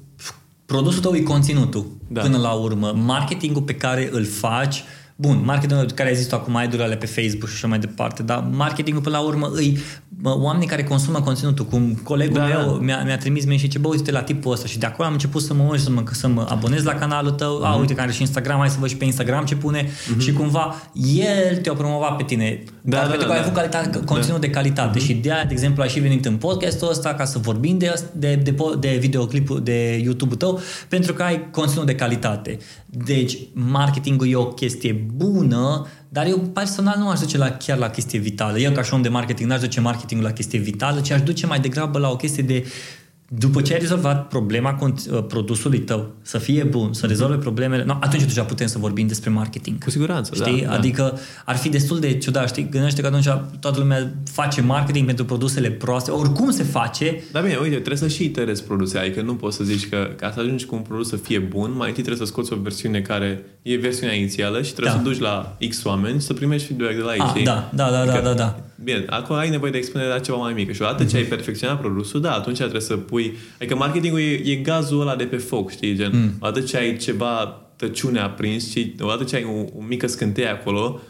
produsul 0.66 1.00
tău 1.00 1.14
e 1.14 1.20
conținutul, 1.20 1.86
da. 2.08 2.20
până 2.20 2.38
la 2.38 2.52
urmă. 2.52 2.92
Marketingul 3.04 3.62
pe 3.62 3.74
care 3.74 4.08
îl 4.12 4.24
faci 4.24 4.82
Bun, 5.18 5.42
marketingul 5.44 5.90
care 5.94 6.08
ai 6.08 6.14
zis 6.14 6.32
acum, 6.32 6.56
ai 6.56 6.68
ale 6.80 6.96
pe 6.96 7.06
Facebook 7.06 7.48
și 7.48 7.54
așa 7.54 7.66
mai 7.66 7.78
departe, 7.78 8.22
dar 8.22 8.48
marketingul 8.50 9.02
până 9.02 9.16
la 9.16 9.22
urmă 9.22 9.50
îi 9.52 9.78
oamenii 10.22 10.66
care 10.66 10.84
consumă 10.84 11.20
conținutul, 11.20 11.64
cum 11.64 12.00
colegul 12.02 12.38
da, 12.38 12.46
meu 12.46 12.66
da. 12.66 12.78
Mi-a, 12.84 13.02
mi-a 13.04 13.18
trimis 13.18 13.44
mie 13.44 13.56
și 13.56 13.68
ce 13.68 13.78
bă, 13.78 13.88
uite 13.88 14.10
la 14.10 14.22
tipul 14.22 14.52
ăsta 14.52 14.66
și 14.66 14.78
de 14.78 14.86
acolo 14.86 15.06
am 15.06 15.12
început 15.12 15.42
să 15.42 15.54
mă 15.54 15.62
uit 15.70 15.80
să 15.80 15.90
mă, 15.90 16.02
să 16.10 16.28
mă 16.28 16.46
abonez 16.48 16.82
la 16.82 16.94
canalul 16.94 17.30
tău, 17.30 17.60
uh-huh. 17.60 17.66
a, 17.66 17.70
mhm. 17.70 17.80
uite 17.80 17.94
care 17.94 18.12
și 18.12 18.20
Instagram, 18.20 18.58
hai 18.58 18.68
să 18.68 18.76
văd 18.80 18.88
și 18.88 18.96
pe 18.96 19.04
Instagram 19.04 19.44
ce 19.44 19.56
pune 19.56 19.84
uh-huh. 19.84 20.18
și 20.18 20.32
cumva 20.32 20.74
el 20.94 21.56
te-a 21.56 21.72
promovat 21.72 22.16
pe 22.16 22.22
tine, 22.22 22.62
da, 22.88 22.96
dar 22.96 23.06
da, 23.06 23.10
pentru 23.10 23.26
da, 23.28 23.34
că 23.34 23.38
da. 23.38 23.38
ai 23.38 23.40
avut 23.40 23.54
calitate, 23.54 24.04
conținut 24.04 24.40
da. 24.40 24.46
de 24.46 24.52
calitate 24.52 24.98
uh-huh. 24.98 25.02
și 25.02 25.14
de 25.14 25.32
aia, 25.32 25.44
de 25.44 25.52
exemplu, 25.52 25.82
ai 25.82 25.88
și 25.88 26.00
venit 26.00 26.24
în 26.24 26.36
podcastul 26.36 26.88
ăsta 26.88 27.14
ca 27.14 27.24
să 27.24 27.38
vorbim 27.38 27.78
de, 27.78 27.92
de, 28.12 28.34
de, 28.34 28.54
de 28.78 28.96
videoclipul 29.00 29.62
de 29.62 30.00
YouTube-ul 30.04 30.36
tău, 30.36 30.60
pentru 30.88 31.12
că 31.12 31.22
ai 31.22 31.50
conținut 31.50 31.86
de 31.86 31.94
calitate. 31.94 32.58
Deci, 32.86 33.38
marketingul 33.52 34.30
e 34.30 34.34
o 34.34 34.44
chestie 34.44 35.06
bună, 35.14 35.86
dar 36.08 36.26
eu 36.26 36.38
personal 36.38 36.98
nu 36.98 37.08
aș 37.08 37.18
duce 37.18 37.38
la, 37.38 37.50
chiar 37.50 37.78
la 37.78 37.90
chestie 37.90 38.18
vitală. 38.18 38.58
Eu 38.58 38.72
ca 38.72 38.82
și 38.82 38.94
om 38.94 39.02
de 39.02 39.08
marketing 39.08 39.50
n-aș 39.50 39.60
duce 39.60 39.80
marketingul 39.80 40.26
la 40.26 40.32
chestie 40.32 40.58
vitală, 40.58 41.00
ci 41.00 41.10
aș 41.10 41.22
duce 41.22 41.46
mai 41.46 41.60
degrabă 41.60 41.98
la 41.98 42.10
o 42.10 42.16
chestie 42.16 42.42
de 42.42 42.64
după 43.28 43.62
ce 43.62 43.72
ai 43.72 43.78
rezolvat 43.78 44.28
problema 44.28 44.78
uh, 44.80 45.24
produsului 45.28 45.78
tău, 45.78 46.14
să 46.22 46.38
fie 46.38 46.62
bun, 46.62 46.92
să 46.92 47.06
rezolve 47.06 47.36
problemele, 47.36 47.84
no, 47.84 47.96
atunci 48.00 48.22
deja 48.22 48.42
putem 48.42 48.66
să 48.66 48.78
vorbim 48.78 49.06
despre 49.06 49.30
marketing. 49.30 49.84
Cu 49.84 49.90
siguranță, 49.90 50.34
știi? 50.34 50.62
Da, 50.62 50.72
adică 50.72 51.02
da. 51.14 51.20
ar 51.44 51.56
fi 51.56 51.68
destul 51.68 52.00
de 52.00 52.18
ciudat, 52.18 52.48
știi? 52.48 52.68
Gândește 52.68 53.00
că 53.00 53.06
atunci 53.06 53.28
toată 53.60 53.78
lumea 53.78 54.12
face 54.32 54.60
marketing 54.60 55.06
pentru 55.06 55.24
produsele 55.24 55.70
proaste, 55.70 56.10
oricum 56.10 56.50
se 56.50 56.62
face. 56.62 57.22
Da, 57.32 57.40
bine, 57.40 57.56
uite, 57.56 57.74
trebuie 57.74 57.96
să 57.96 58.08
și 58.08 58.24
iterezi 58.24 58.64
produse, 58.64 58.98
adică 58.98 59.22
nu 59.22 59.34
poți 59.34 59.56
să 59.56 59.64
zici 59.64 59.88
că 59.88 60.10
ca 60.16 60.30
să 60.34 60.40
ajungi 60.40 60.64
cu 60.64 60.74
un 60.74 60.80
produs 60.80 61.08
să 61.08 61.16
fie 61.16 61.38
bun, 61.38 61.74
mai 61.76 61.88
întâi 61.88 62.02
trebuie 62.02 62.26
să 62.26 62.32
scoți 62.32 62.52
o 62.52 62.56
versiune 62.56 63.00
care 63.00 63.44
e 63.62 63.76
versiunea 63.76 64.14
inițială 64.14 64.62
și 64.62 64.72
trebuie 64.72 64.94
da. 64.94 65.02
să 65.02 65.08
duci 65.08 65.18
la 65.18 65.56
X 65.68 65.84
oameni 65.84 66.20
și 66.20 66.26
să 66.26 66.32
primești 66.32 66.66
feedback 66.66 66.94
de 66.94 67.02
la 67.02 67.14
ei, 67.14 67.20
ah, 67.20 67.42
Da, 67.44 67.70
da, 67.74 67.90
da, 67.90 68.00
adică, 68.00 68.20
da, 68.22 68.32
da, 68.32 68.34
da. 68.34 68.56
Bine, 68.84 69.04
acum 69.06 69.36
ai 69.36 69.50
nevoie 69.50 69.70
de 69.70 69.76
expunere 69.78 70.08
la 70.08 70.18
ceva 70.18 70.36
mai 70.36 70.52
mică 70.52 70.72
și 70.72 70.82
odată 70.82 71.04
mm-hmm. 71.04 71.08
ce 71.08 71.16
ai 71.16 71.22
perfecționat 71.22 71.80
produsul, 71.80 72.20
da, 72.20 72.34
atunci 72.34 72.56
trebuie 72.56 72.80
să 72.80 72.96
pui... 72.96 73.36
Adică 73.56 73.76
marketingul 73.76 74.20
e, 74.20 74.32
e 74.44 74.54
gazul 74.54 75.00
ăla 75.00 75.16
de 75.16 75.24
pe 75.24 75.36
foc, 75.36 75.70
știi? 75.70 75.94
Gen, 75.94 76.10
mm. 76.14 76.32
odată 76.40 76.60
ce 76.60 76.76
ai 76.76 76.96
ceva 76.96 77.60
tăciune 77.76 78.18
aprins 78.18 78.70
și 78.70 78.94
odată 79.00 79.24
ce 79.24 79.36
ai 79.36 79.44
o, 79.44 79.78
o 79.78 79.82
mică 79.88 80.06
scânteie 80.06 80.46
acolo, 80.46 81.00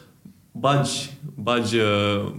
bagi, 0.52 1.10
bagi 1.34 1.76
uh, 1.76 2.32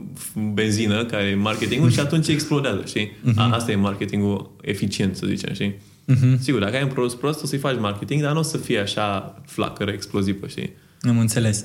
benzină, 0.54 1.06
care 1.06 1.24
e 1.24 1.36
marketingul, 1.36 1.92
și 1.92 2.00
atunci 2.00 2.28
explodează, 2.28 2.84
știi? 2.86 3.12
Mm-hmm. 3.12 3.36
A, 3.36 3.52
asta 3.52 3.72
e 3.72 3.76
marketingul 3.76 4.56
eficient, 4.62 5.16
să 5.16 5.26
zicem, 5.28 5.54
știi? 5.54 5.76
Mm-hmm. 6.14 6.40
Sigur, 6.40 6.60
dacă 6.60 6.76
ai 6.76 6.84
un 6.84 6.90
produs 6.90 7.16
prost, 7.16 7.44
o 7.44 7.46
să-i 7.46 7.58
faci 7.58 7.80
marketing, 7.80 8.22
dar 8.22 8.34
nu 8.34 8.40
o 8.40 8.42
să 8.42 8.58
fie 8.58 8.80
așa 8.80 9.42
flacără, 9.46 9.92
explozivă, 9.92 10.48
știi? 10.48 10.74
Am 11.02 11.20
înțeles. 11.20 11.64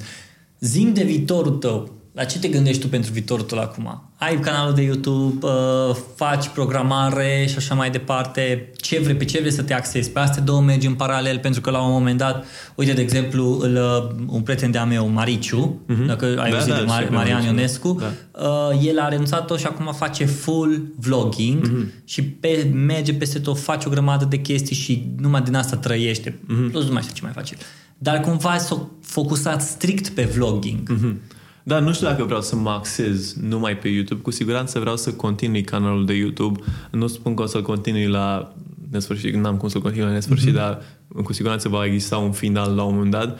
Zim 0.60 0.92
de 0.92 1.02
viitorul 1.02 1.52
tău 1.52 2.01
la 2.12 2.24
ce 2.24 2.38
te 2.38 2.48
gândești 2.48 2.80
tu 2.80 2.88
pentru 2.88 3.12
viitorul 3.12 3.44
tău 3.44 3.58
acum? 3.58 4.02
Ai 4.16 4.40
canalul 4.40 4.74
de 4.74 4.82
YouTube, 4.82 5.46
uh, 5.46 5.96
faci 6.14 6.48
programare 6.48 7.46
și 7.48 7.54
așa 7.56 7.74
mai 7.74 7.90
departe. 7.90 8.70
Ce 8.76 9.00
vrei, 9.00 9.14
pe 9.14 9.24
ce 9.24 9.38
vrei 9.38 9.52
să 9.52 9.62
te 9.62 9.74
axezi? 9.74 10.10
Pe 10.10 10.18
astea 10.18 10.42
două 10.42 10.60
mergi 10.60 10.86
în 10.86 10.94
paralel 10.94 11.38
pentru 11.38 11.60
că 11.60 11.70
la 11.70 11.82
un 11.82 11.92
moment 11.92 12.18
dat, 12.18 12.44
uite, 12.74 12.92
de 12.92 13.00
exemplu, 13.00 13.58
îl, 13.60 13.74
uh, 13.74 14.24
un 14.26 14.40
prieten 14.40 14.70
de-a 14.70 14.84
meu, 14.84 15.08
Mariciu, 15.08 15.80
uh-huh. 15.88 16.06
dacă 16.06 16.24
ai 16.24 16.50
da, 16.50 16.56
auzit 16.56 16.72
da, 16.72 16.78
de 16.78 16.84
Mar- 16.84 17.10
Marian 17.10 17.44
Ionescu, 17.44 18.00
da. 18.00 18.40
uh, 18.40 18.86
el 18.86 18.98
a 18.98 19.08
renunțat-o 19.08 19.56
și 19.56 19.66
acum 19.66 19.92
face 19.92 20.24
full 20.24 20.82
vlogging 20.98 21.66
uh-huh. 21.66 22.04
și 22.04 22.22
pe, 22.22 22.70
merge 22.72 23.14
peste 23.14 23.38
tot, 23.38 23.58
face 23.58 23.88
o 23.88 23.90
grămadă 23.90 24.24
de 24.24 24.36
chestii 24.36 24.76
și 24.76 25.14
numai 25.18 25.42
din 25.42 25.54
asta 25.54 25.76
trăiește. 25.76 26.30
Uh-huh. 26.30 26.70
Plus 26.70 26.86
nu 26.86 26.92
mai 26.92 27.02
știu 27.02 27.14
ce 27.14 27.22
mai 27.22 27.32
face. 27.32 27.56
Dar 27.98 28.20
cumva 28.20 28.58
s-a 28.58 28.88
focusat 29.02 29.62
strict 29.62 30.08
pe 30.08 30.22
vlogging. 30.22 30.92
Uh-huh. 30.92 31.40
Da, 31.62 31.78
nu 31.78 31.92
știu 31.92 32.06
dacă 32.06 32.24
vreau 32.24 32.40
să 32.40 32.56
mă 32.56 32.70
axez 32.70 33.34
numai 33.34 33.76
pe 33.76 33.88
YouTube. 33.88 34.22
Cu 34.22 34.30
siguranță 34.30 34.78
vreau 34.78 34.96
să 34.96 35.12
continui 35.12 35.62
canalul 35.62 36.06
de 36.06 36.14
YouTube. 36.14 36.60
Nu 36.90 37.06
spun 37.06 37.34
că 37.34 37.42
o 37.42 37.46
să 37.46 37.62
continui 37.62 38.06
la 38.06 38.54
nesfârșit, 38.90 39.34
n-am 39.34 39.56
cum 39.56 39.68
să 39.68 39.78
continui 39.78 40.06
la 40.06 40.12
nesfârșit, 40.12 40.50
mm-hmm. 40.50 40.54
dar 40.54 40.82
cu 41.24 41.32
siguranță 41.32 41.68
va 41.68 41.84
exista 41.84 42.16
un 42.16 42.32
final 42.32 42.74
la 42.74 42.82
un 42.82 42.94
moment 42.94 43.10
dat. 43.10 43.38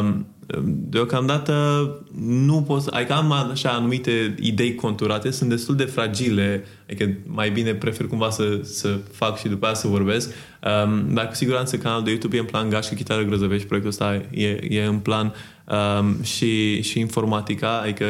Um, 0.00 0.26
deocamdată 0.66 1.54
nu 2.20 2.62
pot, 2.62 2.86
adică 2.86 3.12
am 3.12 3.32
așa 3.32 3.70
anumite 3.70 4.34
idei 4.40 4.74
conturate, 4.74 5.30
sunt 5.30 5.48
destul 5.48 5.76
de 5.76 5.84
fragile, 5.84 6.64
adică 6.90 7.10
mai 7.26 7.50
bine 7.50 7.74
prefer 7.74 8.06
cumva 8.06 8.30
să, 8.30 8.60
să 8.62 8.98
fac 9.12 9.38
și 9.38 9.48
după 9.48 9.66
aia 9.66 9.74
să 9.74 9.86
vorbesc, 9.86 10.30
um, 10.30 11.14
dar 11.14 11.28
cu 11.28 11.34
siguranță 11.34 11.76
canalul 11.76 12.04
de 12.04 12.10
YouTube 12.10 12.36
e 12.36 12.40
în 12.40 12.46
plan 12.46 12.68
Gașcă 12.68 12.94
Chitară 12.94 13.22
Grăzăvești, 13.22 13.66
proiectul 13.66 13.92
ăsta 13.92 14.22
e, 14.30 14.48
e 14.68 14.84
în 14.84 14.98
plan 14.98 15.34
um, 15.68 16.22
și, 16.22 16.82
și 16.82 16.98
informatica, 16.98 17.80
adică 17.80 18.04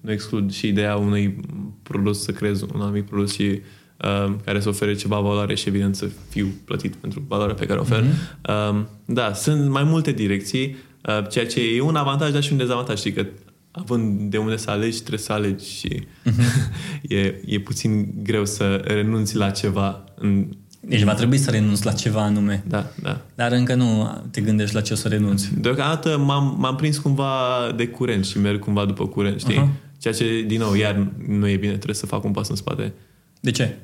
nu 0.00 0.12
exclud 0.12 0.52
și 0.52 0.66
ideea 0.66 0.96
unui 0.96 1.40
produs, 1.82 2.22
să 2.22 2.32
creez 2.32 2.60
un 2.60 2.80
anumit 2.80 3.04
produs 3.04 3.32
și 3.32 3.42
um, 3.44 4.40
care 4.44 4.60
să 4.60 4.68
ofere 4.68 4.94
ceva 4.94 5.20
valoare 5.20 5.54
și 5.54 5.68
evident 5.68 5.96
să 5.96 6.08
fiu 6.28 6.48
plătit 6.64 6.94
pentru 6.94 7.22
valoarea 7.28 7.54
pe 7.54 7.66
care 7.66 7.78
o 7.78 7.82
ofer. 7.82 8.04
Mm-hmm. 8.04 8.70
Um, 8.70 8.88
da, 9.04 9.32
sunt 9.32 9.70
mai 9.70 9.82
multe 9.82 10.12
direcții, 10.12 10.76
uh, 11.06 11.28
ceea 11.30 11.46
ce 11.46 11.74
e 11.74 11.80
un 11.80 11.96
avantaj, 11.96 12.30
dar 12.30 12.42
și 12.42 12.52
un 12.52 12.58
dezavantaj. 12.58 12.98
Știi 12.98 13.12
că 13.12 13.26
având 13.70 14.30
de 14.30 14.38
unde 14.38 14.56
să 14.56 14.70
alegi, 14.70 14.98
trebuie 14.98 15.18
să 15.18 15.32
alegi 15.32 15.70
și 15.70 15.88
mm-hmm. 15.98 16.72
e, 17.02 17.40
e 17.46 17.60
puțin 17.60 18.14
greu 18.22 18.44
să 18.44 18.82
renunți 18.84 19.36
la 19.36 19.50
ceva 19.50 20.04
în 20.14 20.46
deci 20.90 21.02
va 21.02 21.14
trebui 21.14 21.38
să 21.38 21.50
renunți 21.50 21.84
la 21.84 21.92
ceva 21.92 22.22
anume. 22.22 22.64
Da, 22.68 22.90
da. 23.02 23.20
Dar 23.34 23.52
încă 23.52 23.74
nu 23.74 24.10
te 24.30 24.40
gândești 24.40 24.74
la 24.74 24.80
ce 24.80 24.92
o 24.92 24.96
să 24.96 25.08
renunți. 25.08 25.60
Deocamdată 25.60 26.18
m-am, 26.18 26.56
m-am 26.58 26.76
prins 26.76 26.98
cumva 26.98 27.32
de 27.76 27.88
curent 27.88 28.24
și 28.24 28.38
merg 28.38 28.58
cumva 28.58 28.84
după 28.84 29.06
curent, 29.06 29.40
știi? 29.40 29.54
Uh-huh. 29.54 29.98
Ceea 29.98 30.14
ce, 30.14 30.44
din 30.46 30.60
nou, 30.60 30.74
iar 30.74 31.06
nu 31.26 31.48
e 31.48 31.56
bine, 31.56 31.72
trebuie 31.72 31.94
să 31.94 32.06
fac 32.06 32.24
un 32.24 32.30
pas 32.30 32.48
în 32.48 32.56
spate. 32.56 32.92
De 33.40 33.50
ce? 33.50 33.76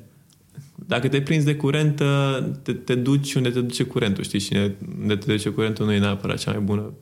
Dacă 0.87 1.09
te 1.09 1.21
prinzi 1.21 1.45
de 1.45 1.55
curent, 1.55 2.03
te, 2.63 2.73
te 2.73 2.95
duci 2.95 3.35
unde 3.35 3.51
te 3.51 3.61
duce 3.61 3.83
curentul, 3.83 4.25
știi? 4.25 4.41
Și 4.41 4.57
unde 5.01 5.17
te 5.17 5.33
duce 5.33 5.49
curentul 5.49 5.87
nu 5.87 5.93
e 5.93 5.99
neapărat 5.99 6.39
cea 6.39 6.51
mai 6.51 6.61
bună 6.61 6.93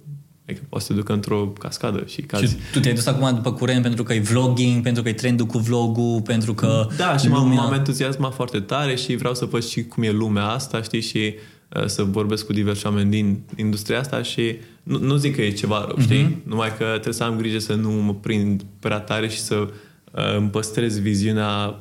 Adică 0.47 0.65
poți 0.69 0.87
să 0.87 0.93
te 0.93 0.99
ducă 0.99 1.13
într-o 1.13 1.53
cascadă 1.59 2.05
și 2.07 2.23
cazi. 2.23 2.45
Și 2.45 2.57
tu 2.73 2.81
te-ai 2.81 2.95
dus 2.95 3.07
acum 3.07 3.35
după 3.35 3.53
curent 3.53 3.83
pentru 3.83 4.03
că 4.03 4.13
e 4.15 4.21
vlogging, 4.21 4.83
pentru 4.83 5.03
că 5.03 5.09
e 5.09 5.13
trendul 5.13 5.47
cu 5.47 5.59
vlogul, 5.59 6.21
pentru 6.21 6.55
că... 6.55 6.87
Da, 6.97 7.17
și 7.17 7.29
lumea... 7.29 7.63
m-am 7.63 7.73
entuziasmat 7.73 8.35
foarte 8.35 8.61
tare 8.61 8.95
și 8.95 9.17
vreau 9.17 9.35
să 9.35 9.45
văd 9.45 9.65
și 9.65 9.85
cum 9.85 10.03
e 10.03 10.11
lumea 10.11 10.45
asta, 10.45 10.83
știi, 10.83 11.01
și 11.01 11.35
uh, 11.77 11.87
să 11.87 12.03
vorbesc 12.03 12.47
cu 12.47 12.53
diversi 12.53 12.87
oameni 12.87 13.11
din 13.11 13.41
industria 13.57 13.99
asta 13.99 14.23
și 14.23 14.57
nu, 14.83 14.99
nu 14.99 15.17
zic 15.17 15.35
că 15.35 15.43
e 15.43 15.51
ceva 15.51 15.85
rău, 15.87 15.99
știi? 16.01 16.25
Mm-hmm. 16.25 16.45
Numai 16.45 16.77
că 16.77 16.85
trebuie 16.85 17.15
să 17.15 17.25
am 17.25 17.37
grijă 17.37 17.59
să 17.59 17.75
nu 17.75 17.91
mă 17.91 18.15
prind 18.15 18.65
prea 18.79 18.99
tare 18.99 19.29
și 19.29 19.41
să 19.41 19.55
uh, 19.55 20.37
îmi 20.37 20.49
păstrez 20.49 20.99
viziunea 20.99 21.81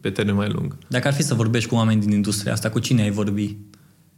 pe 0.00 0.10
termen 0.10 0.34
mai 0.34 0.48
lung. 0.48 0.76
Dacă 0.88 1.08
ar 1.08 1.14
fi 1.14 1.22
să 1.22 1.34
vorbești 1.34 1.68
cu 1.68 1.74
oameni 1.74 2.00
din 2.00 2.10
industria 2.10 2.52
asta, 2.52 2.70
cu 2.70 2.78
cine 2.78 3.02
ai 3.02 3.10
vorbi? 3.10 3.56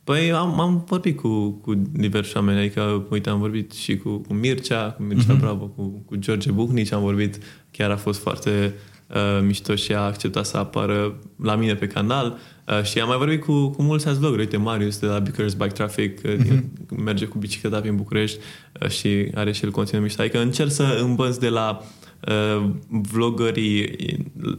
Păi 0.08 0.32
am, 0.32 0.60
am 0.60 0.84
vorbit 0.86 1.16
cu, 1.16 1.50
cu 1.50 1.74
diversi 1.92 2.36
oameni, 2.36 2.58
adică, 2.58 3.06
uite, 3.10 3.30
am 3.30 3.38
vorbit 3.38 3.72
și 3.72 3.96
cu, 3.96 4.16
cu 4.18 4.34
Mircea, 4.34 4.90
cu 4.90 5.02
Mircea 5.02 5.36
uh-huh. 5.36 5.40
Bravo, 5.40 5.64
cu, 5.66 6.02
cu 6.06 6.16
George 6.16 6.50
Buhnici, 6.50 6.92
am 6.92 7.00
vorbit, 7.00 7.38
chiar 7.70 7.90
a 7.90 7.96
fost 7.96 8.20
foarte 8.20 8.74
uh, 9.08 9.42
mișto 9.42 9.74
și 9.74 9.94
a 9.94 10.00
acceptat 10.00 10.46
să 10.46 10.56
apară 10.56 11.18
la 11.42 11.54
mine 11.54 11.74
pe 11.74 11.86
canal 11.86 12.38
uh, 12.68 12.82
și 12.82 13.00
am 13.00 13.08
mai 13.08 13.16
vorbit 13.16 13.40
cu, 13.40 13.68
cu 13.68 13.82
mulți 13.82 14.06
alți 14.06 14.20
vlogger, 14.20 14.38
uite, 14.38 14.56
Marius 14.56 14.98
de 14.98 15.06
la 15.06 15.18
Bucharest 15.18 15.56
Bike 15.56 15.72
Traffic, 15.72 16.20
uh, 16.24 16.36
din, 16.36 16.64
uh-huh. 16.64 17.04
merge 17.04 17.24
cu 17.24 17.38
bicicleta 17.38 17.80
prin 17.80 17.96
București 17.96 18.38
uh, 18.82 18.88
și 18.88 19.30
are 19.34 19.52
și 19.52 19.64
el 19.64 19.70
conținut 19.70 20.02
mișto, 20.02 20.22
adică 20.22 20.40
încerc 20.40 20.70
să 20.70 20.98
învăț 21.00 21.36
de 21.36 21.48
la 21.48 21.82
uh, 22.28 22.70
vloggerii 22.88 23.96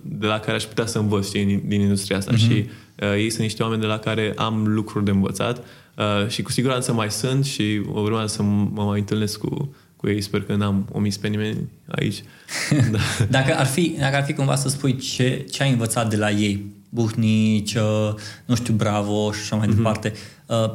de 0.01 0.27
la 0.27 0.39
care 0.39 0.55
aș 0.55 0.63
putea 0.63 0.85
să 0.85 0.99
învăț 0.99 1.27
știi, 1.27 1.45
din, 1.45 1.63
din 1.65 1.81
industria 1.81 2.17
asta 2.17 2.33
uh-huh. 2.33 2.37
și 2.37 2.65
uh, 3.01 3.13
ei 3.13 3.29
sunt 3.29 3.41
niște 3.41 3.63
oameni 3.63 3.81
de 3.81 3.87
la 3.87 3.99
care 3.99 4.33
am 4.35 4.67
lucruri 4.67 5.05
de 5.05 5.11
învățat 5.11 5.57
uh, 5.97 6.27
și 6.27 6.41
cu 6.41 6.51
siguranță 6.51 6.93
mai 6.93 7.11
sunt 7.11 7.45
și 7.45 7.81
urmează 7.91 8.27
să 8.27 8.43
mă 8.43 8.83
mai 8.83 8.99
întâlnesc 8.99 9.39
cu, 9.39 9.75
cu 9.95 10.07
ei. 10.07 10.21
Sper 10.21 10.43
că 10.43 10.55
n-am 10.55 10.87
omis 10.91 11.17
pe 11.17 11.27
nimeni 11.27 11.69
aici. 11.87 12.23
da. 12.91 12.99
dacă, 13.29 13.55
ar 13.57 13.65
fi, 13.65 13.95
dacă 13.99 14.15
ar 14.15 14.23
fi 14.23 14.33
cumva 14.33 14.55
să 14.55 14.69
spui 14.69 14.97
ce, 14.97 15.45
ce 15.51 15.63
ai 15.63 15.71
învățat 15.71 16.09
de 16.09 16.15
la 16.15 16.31
ei, 16.31 16.65
Buhnici, 16.89 17.73
uh, 17.73 18.13
nu 18.45 18.55
știu, 18.55 18.73
Bravo 18.73 19.31
și 19.31 19.39
așa 19.41 19.55
mai 19.55 19.67
uh-huh. 19.67 19.75
departe, 19.75 20.13
uh, 20.45 20.71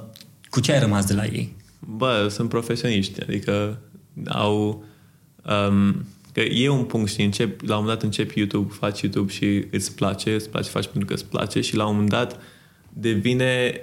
cu 0.51 0.61
ce 0.61 0.73
ai 0.73 0.81
rămas 0.81 1.05
de 1.07 1.15
la 1.15 1.25
ei? 1.25 1.57
Bă, 1.79 2.27
sunt 2.31 2.49
profesioniști, 2.49 3.21
adică 3.21 3.79
au... 4.29 4.85
Um, 5.69 6.07
Că 6.35 6.41
e 6.41 6.69
un 6.69 6.85
punct, 6.85 7.11
știi, 7.11 7.25
încep, 7.25 7.61
la 7.61 7.77
un 7.77 7.83
moment 7.83 7.99
dat 7.99 8.03
începi 8.03 8.39
YouTube, 8.39 8.73
faci 8.73 9.01
YouTube 9.01 9.33
și 9.33 9.65
îți 9.71 9.95
place, 9.95 10.35
îți 10.35 10.51
place, 10.51 10.69
faci 10.69 10.87
pentru 10.87 11.05
că 11.05 11.13
îți 11.13 11.27
place 11.27 11.61
și 11.61 11.77
la 11.77 11.87
un 11.87 11.93
moment 11.93 12.11
dat 12.11 12.41
devine, 12.93 13.81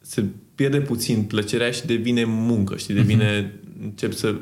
se 0.00 0.24
pierde 0.54 0.80
puțin 0.80 1.22
plăcerea 1.22 1.70
și 1.70 1.86
devine 1.86 2.24
muncă, 2.24 2.76
știi, 2.76 2.94
devine, 2.94 3.42
uh-huh. 3.42 3.82
încep 3.82 4.12
să 4.12 4.34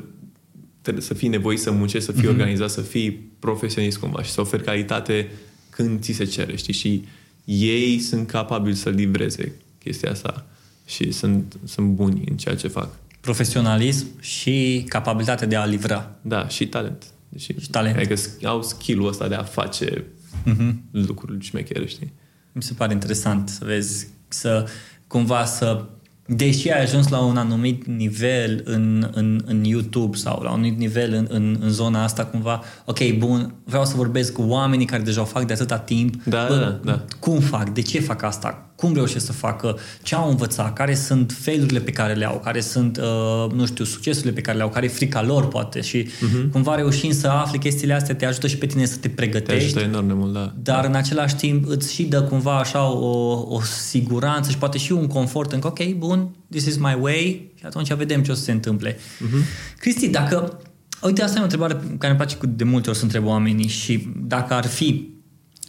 trebuie 0.81 1.03
să 1.03 1.13
fii 1.13 1.27
nevoit 1.27 1.59
să 1.59 1.71
muncești, 1.71 2.05
să 2.05 2.11
fii 2.11 2.23
uh-huh. 2.23 2.29
organizat, 2.29 2.69
să 2.69 2.81
fii 2.81 3.11
profesionist 3.39 3.97
cumva 3.97 4.23
și 4.23 4.31
să 4.31 4.41
oferi 4.41 4.63
calitate 4.63 5.31
când 5.69 6.01
ți 6.01 6.11
se 6.11 6.23
cere, 6.23 6.55
știi, 6.55 6.73
și 6.73 7.03
ei 7.45 7.99
sunt 7.99 8.27
capabili 8.27 8.75
să 8.75 8.89
livreze 8.89 9.53
chestia 9.83 10.11
asta 10.11 10.45
și 10.85 11.11
sunt, 11.11 11.57
sunt 11.63 11.87
buni 11.87 12.23
în 12.29 12.37
ceea 12.37 12.55
ce 12.55 12.67
fac. 12.67 12.95
Profesionalism 13.21 14.07
și 14.19 14.85
capabilitate 14.87 15.45
de 15.45 15.55
a 15.55 15.65
livra. 15.65 16.15
Da, 16.21 16.47
și 16.47 16.67
talent. 16.67 17.03
Și, 17.37 17.59
și 17.59 17.69
talent. 17.69 17.95
Adică 17.95 18.15
au 18.43 18.61
skill-ul 18.61 19.07
ăsta 19.07 19.27
de 19.27 19.35
a 19.35 19.43
face 19.43 20.03
uh-huh. 20.45 20.73
lucruri 20.91 21.43
șmechere, 21.43 21.85
știi? 21.85 22.13
Mi 22.51 22.63
se 22.63 22.73
pare 22.73 22.93
interesant 22.93 23.49
să 23.49 23.65
vezi, 23.65 24.07
să 24.27 24.67
cumva 25.07 25.45
să 25.45 25.85
deși 26.25 26.69
ai 26.69 26.81
ajuns 26.81 27.07
la 27.07 27.19
un 27.19 27.37
anumit 27.37 27.85
nivel 27.85 28.61
în, 28.65 29.09
în, 29.13 29.41
în 29.45 29.63
YouTube 29.63 30.17
sau 30.17 30.41
la 30.41 30.49
un 30.49 30.55
anumit 30.55 30.77
nivel 30.77 31.13
în, 31.13 31.27
în, 31.29 31.57
în 31.59 31.69
zona 31.69 32.03
asta, 32.03 32.25
cumva, 32.25 32.63
ok, 32.85 33.17
bun, 33.17 33.53
vreau 33.63 33.85
să 33.85 33.95
vorbesc 33.95 34.33
cu 34.33 34.41
oamenii 34.41 34.85
care 34.85 35.03
deja 35.03 35.21
o 35.21 35.25
fac 35.25 35.45
de 35.45 35.53
atâta 35.53 35.77
timp. 35.77 36.23
Da, 36.23 36.45
Bă, 36.47 36.55
da, 36.55 36.91
da. 36.91 37.05
Cum 37.19 37.39
fac? 37.39 37.69
De 37.69 37.81
ce 37.81 37.99
fac 37.99 38.21
asta? 38.21 38.72
Cum 38.83 38.93
reușesc 38.93 39.25
să 39.25 39.31
facă? 39.31 39.77
Ce 40.01 40.15
au 40.15 40.29
învățat? 40.29 40.73
Care 40.73 40.95
sunt 40.95 41.35
failurile 41.41 41.79
pe 41.79 41.91
care 41.91 42.13
le 42.13 42.25
au? 42.25 42.39
Care 42.39 42.59
sunt, 42.59 42.97
uh, 42.97 43.51
nu 43.51 43.65
știu, 43.65 43.83
succesurile 43.83 44.31
pe 44.31 44.41
care 44.41 44.57
le 44.57 44.63
au? 44.63 44.69
Care 44.69 44.85
e 44.85 44.89
frica 44.89 45.21
lor, 45.21 45.47
poate? 45.47 45.81
Și 45.81 46.03
uh-huh. 46.03 46.51
cumva 46.51 46.75
reușind 46.75 47.13
să 47.13 47.27
afli 47.27 47.59
chestiile 47.59 47.93
astea 47.93 48.15
te 48.15 48.25
ajută 48.25 48.47
și 48.47 48.57
pe 48.57 48.65
tine 48.65 48.85
să 48.85 48.97
te 48.97 49.09
pregătești. 49.09 49.73
Te 49.73 49.79
ajută 49.79 49.79
enorm 49.79 50.07
de 50.07 50.13
mult, 50.13 50.33
da. 50.33 50.53
Dar 50.61 50.85
în 50.85 50.95
același 50.95 51.35
timp 51.35 51.67
îți 51.67 51.93
și 51.93 52.03
dă 52.03 52.21
cumva 52.21 52.57
așa 52.57 52.89
o, 52.89 53.31
o 53.55 53.61
siguranță 53.61 54.49
și 54.49 54.57
poate 54.57 54.77
și 54.77 54.91
un 54.91 55.07
confort 55.07 55.51
în 55.51 55.59
că, 55.59 55.67
ok, 55.67 55.93
bun, 55.93 56.35
this 56.49 56.65
is 56.65 56.77
my 56.77 56.97
way 56.99 57.51
și 57.55 57.65
atunci 57.65 57.93
vedem 57.93 58.23
ce 58.23 58.31
o 58.31 58.33
să 58.33 58.43
se 58.43 58.51
întâmple. 58.51 58.93
Uh-huh. 58.93 59.77
Cristi, 59.77 60.07
dacă... 60.07 60.59
Uite, 61.01 61.23
asta 61.23 61.37
e 61.37 61.39
o 61.39 61.43
întrebare 61.43 61.73
care 61.73 62.13
îmi 62.13 62.15
place 62.15 62.37
de 62.47 62.63
multe 62.63 62.89
ori 62.89 62.97
să 62.97 63.03
întreb 63.03 63.25
oamenii 63.25 63.67
și 63.67 64.07
dacă 64.15 64.53
ar 64.53 64.65
fi 64.65 65.09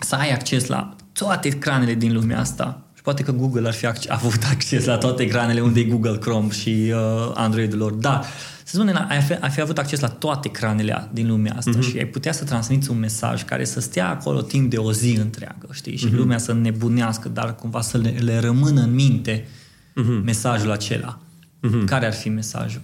să 0.00 0.14
ai 0.14 0.32
acces 0.32 0.66
la 0.66 0.96
toate 1.12 1.48
ecranele 1.48 1.94
din 1.94 2.12
lumea 2.12 2.40
asta, 2.40 2.78
și 2.78 2.84
poate 3.05 3.22
că 3.22 3.32
Google 3.32 3.66
ar 3.66 3.74
fi 3.74 3.86
avut 4.09 4.42
acces 4.50 4.84
la 4.84 4.98
toate 4.98 5.22
ecranele 5.22 5.61
unde 5.61 5.80
e 5.80 5.84
Google 5.84 6.16
Chrome 6.16 6.50
și 6.50 6.92
uh, 6.94 7.30
Android-ul 7.34 7.78
lor, 7.78 7.92
dar 7.92 8.24
să 8.64 8.76
spunem, 8.76 9.07
ai 9.09 9.20
fi, 9.20 9.32
ai 9.32 9.50
fi 9.50 9.61
avut 9.61 9.78
acces 9.78 10.00
la 10.00 10.09
toate 10.09 10.48
ecranele 10.48 11.09
din 11.12 11.26
lumea 11.26 11.55
asta 11.57 11.78
uh-huh. 11.78 11.90
și 11.90 11.98
ai 11.98 12.07
putea 12.07 12.32
să 12.32 12.44
transmiți 12.44 12.90
un 12.90 12.98
mesaj 12.98 13.44
care 13.44 13.64
să 13.64 13.80
stea 13.80 14.09
acolo 14.09 14.42
timp 14.42 14.70
de 14.70 14.76
o 14.76 14.92
zi 14.92 15.16
întreagă, 15.20 15.68
știi? 15.72 15.96
Și 15.96 16.09
uh-huh. 16.09 16.14
lumea 16.14 16.38
să 16.38 16.52
nebunească, 16.52 17.28
dar 17.28 17.55
cumva 17.55 17.80
să 17.80 17.98
le, 17.98 18.09
le 18.09 18.38
rămână 18.38 18.80
în 18.80 18.94
minte 18.94 19.46
uh-huh. 19.46 20.24
mesajul 20.24 20.70
acela. 20.70 21.18
Uh-huh. 21.66 21.84
Care 21.86 22.07
ar 22.07 22.14
fi 22.14 22.28
mesajul? 22.28 22.82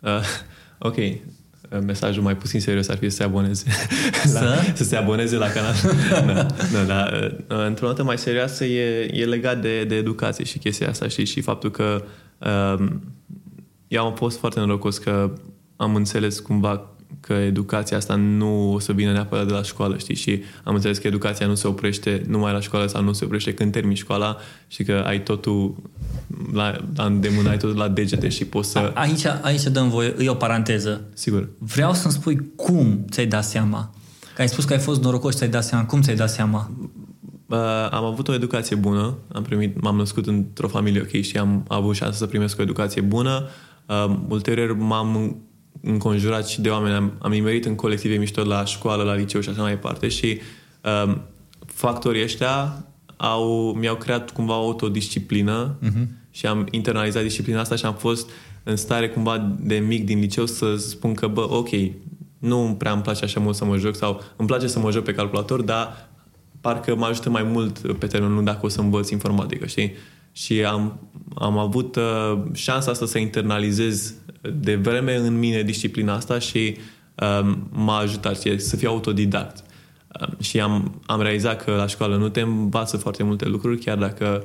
Uh, 0.00 0.20
ok. 0.88 0.96
Uh, 1.72 1.78
mesajul 1.86 2.22
mai 2.22 2.36
puțin 2.36 2.60
serios 2.60 2.88
ar 2.88 2.96
fi 2.96 3.10
să 3.10 3.16
se 3.16 3.22
aboneze. 3.22 3.64
Să? 4.24 4.38
la, 4.44 4.74
să 4.74 4.84
se 4.84 4.96
aboneze 4.96 5.36
la 5.36 5.48
canal. 5.48 5.74
da, 6.26 6.46
da, 6.72 6.82
da. 6.86 7.08
Uh, 7.56 7.66
într-o 7.66 7.86
notă 7.86 8.02
mai 8.02 8.18
serioasă 8.18 8.64
e, 8.64 9.10
e 9.12 9.24
legat 9.24 9.60
de, 9.60 9.84
de 9.84 9.94
educație 9.94 10.44
și 10.44 10.58
chestia 10.58 10.88
asta, 10.88 11.08
știi? 11.08 11.24
Și 11.24 11.40
faptul 11.40 11.70
că 11.70 12.04
uh, 12.38 12.86
eu 13.88 14.04
am 14.04 14.14
fost 14.14 14.38
foarte 14.38 14.60
norocos 14.60 14.98
că 14.98 15.32
am 15.76 15.94
înțeles 15.94 16.40
cumva 16.40 16.91
că 17.20 17.32
educația 17.32 17.96
asta 17.96 18.14
nu 18.14 18.72
o 18.72 18.78
să 18.78 18.92
vină 18.92 19.12
neapărat 19.12 19.46
de 19.46 19.52
la 19.52 19.62
școală, 19.62 19.98
știi? 19.98 20.14
Și 20.14 20.42
am 20.64 20.74
înțeles 20.74 20.98
că 20.98 21.06
educația 21.06 21.46
nu 21.46 21.54
se 21.54 21.66
oprește 21.66 22.22
numai 22.28 22.52
la 22.52 22.60
școală 22.60 22.86
sau 22.86 23.02
nu 23.02 23.12
se 23.12 23.24
oprește 23.24 23.54
când 23.54 23.72
termini 23.72 23.96
școala 23.96 24.36
și 24.66 24.82
că 24.82 25.02
ai 25.06 25.22
totul 25.22 25.74
la, 26.52 26.76
la 26.96 27.04
îndemână, 27.04 27.48
ai 27.48 27.56
totul 27.56 27.76
la 27.76 27.88
degete 27.88 28.28
și 28.28 28.44
poți 28.44 28.70
să... 28.70 28.78
A, 28.78 29.00
aici, 29.00 29.24
aici 29.42 29.62
dăm 29.62 29.88
voie, 29.88 30.14
e 30.18 30.28
o 30.28 30.34
paranteză. 30.34 31.00
Sigur. 31.14 31.48
Vreau 31.58 31.94
să-mi 31.94 32.12
spui 32.12 32.52
cum 32.56 33.04
ți-ai 33.10 33.26
dat 33.26 33.44
seama. 33.44 33.94
Că 34.34 34.40
ai 34.40 34.48
spus 34.48 34.64
că 34.64 34.72
ai 34.72 34.78
fost 34.78 35.02
norocos 35.02 35.36
ți-ai 35.36 35.48
dat 35.48 35.64
seama. 35.64 35.84
Cum 35.84 36.00
ți-ai 36.00 36.16
dat 36.16 36.30
seama? 36.30 36.70
Uh, 37.46 37.58
am 37.90 38.04
avut 38.04 38.28
o 38.28 38.34
educație 38.34 38.76
bună, 38.76 39.14
am 39.32 39.42
primit, 39.42 39.80
m-am 39.80 39.96
născut 39.96 40.26
într-o 40.26 40.68
familie 40.68 41.00
ok 41.00 41.22
și 41.22 41.38
am 41.38 41.64
avut 41.68 41.94
șansa 41.94 42.16
să 42.16 42.26
primesc 42.26 42.58
o 42.58 42.62
educație 42.62 43.00
bună. 43.00 43.48
Uh, 43.86 44.16
ulterior 44.28 44.76
m-am 44.76 45.36
înconjurat 45.80 46.48
și 46.48 46.60
de 46.60 46.68
oameni, 46.68 46.94
am, 46.94 47.12
am 47.18 47.30
nimerit 47.30 47.64
în 47.64 47.74
colective 47.74 48.16
mișto 48.16 48.44
la 48.44 48.64
școală, 48.64 49.02
la 49.02 49.14
liceu 49.14 49.40
și 49.40 49.48
așa 49.48 49.62
mai 49.62 49.70
departe 49.70 50.08
și 50.08 50.40
um, 51.04 51.20
factorii 51.66 52.22
ăștia 52.22 52.84
au, 53.16 53.72
mi-au 53.78 53.96
creat 53.96 54.30
cumva 54.30 54.56
o 54.56 54.64
autodisciplină 54.64 55.74
uh-huh. 55.82 56.06
și 56.30 56.46
am 56.46 56.66
internalizat 56.70 57.22
disciplina 57.22 57.60
asta 57.60 57.76
și 57.76 57.84
am 57.84 57.94
fost 57.94 58.30
în 58.62 58.76
stare 58.76 59.08
cumva 59.08 59.56
de 59.60 59.74
mic 59.74 60.04
din 60.04 60.18
liceu 60.18 60.46
să 60.46 60.76
spun 60.76 61.14
că, 61.14 61.26
bă, 61.26 61.52
ok, 61.52 61.68
nu 62.38 62.74
prea 62.78 62.92
îmi 62.92 63.02
place 63.02 63.24
așa 63.24 63.40
mult 63.40 63.56
să 63.56 63.64
mă 63.64 63.76
joc 63.76 63.96
sau 63.96 64.22
îmi 64.36 64.48
place 64.48 64.66
să 64.66 64.78
mă 64.78 64.90
joc 64.90 65.04
pe 65.04 65.14
calculator, 65.14 65.62
dar 65.62 66.08
parcă 66.60 66.96
mă 66.96 67.06
ajută 67.06 67.30
mai 67.30 67.42
mult 67.42 67.96
pe 67.98 68.06
termen 68.06 68.32
lung 68.32 68.46
dacă 68.46 68.66
o 68.66 68.68
să 68.68 68.80
învăț 68.80 69.10
informatică, 69.10 69.66
știi? 69.66 69.92
Și 70.32 70.64
am, 70.64 71.08
am 71.34 71.58
avut 71.58 71.96
uh, 71.96 72.42
șansa 72.54 72.90
asta 72.90 73.06
să 73.06 73.18
internalizez 73.18 74.14
de 74.54 74.74
vreme 74.74 75.16
în 75.16 75.38
mine 75.38 75.62
disciplina 75.62 76.14
asta 76.14 76.38
și 76.38 76.76
um, 77.14 77.68
m-a 77.70 77.96
ajutat 77.96 78.40
și 78.40 78.58
să 78.58 78.76
fiu 78.76 78.88
autodidact. 78.88 79.64
Um, 80.20 80.36
și 80.40 80.60
am, 80.60 81.00
am 81.06 81.20
realizat 81.20 81.64
că 81.64 81.70
la 81.70 81.86
școală 81.86 82.16
nu 82.16 82.28
te 82.28 82.40
învață 82.40 82.96
foarte 82.96 83.22
multe 83.22 83.48
lucruri, 83.48 83.78
chiar 83.78 83.98
dacă 83.98 84.44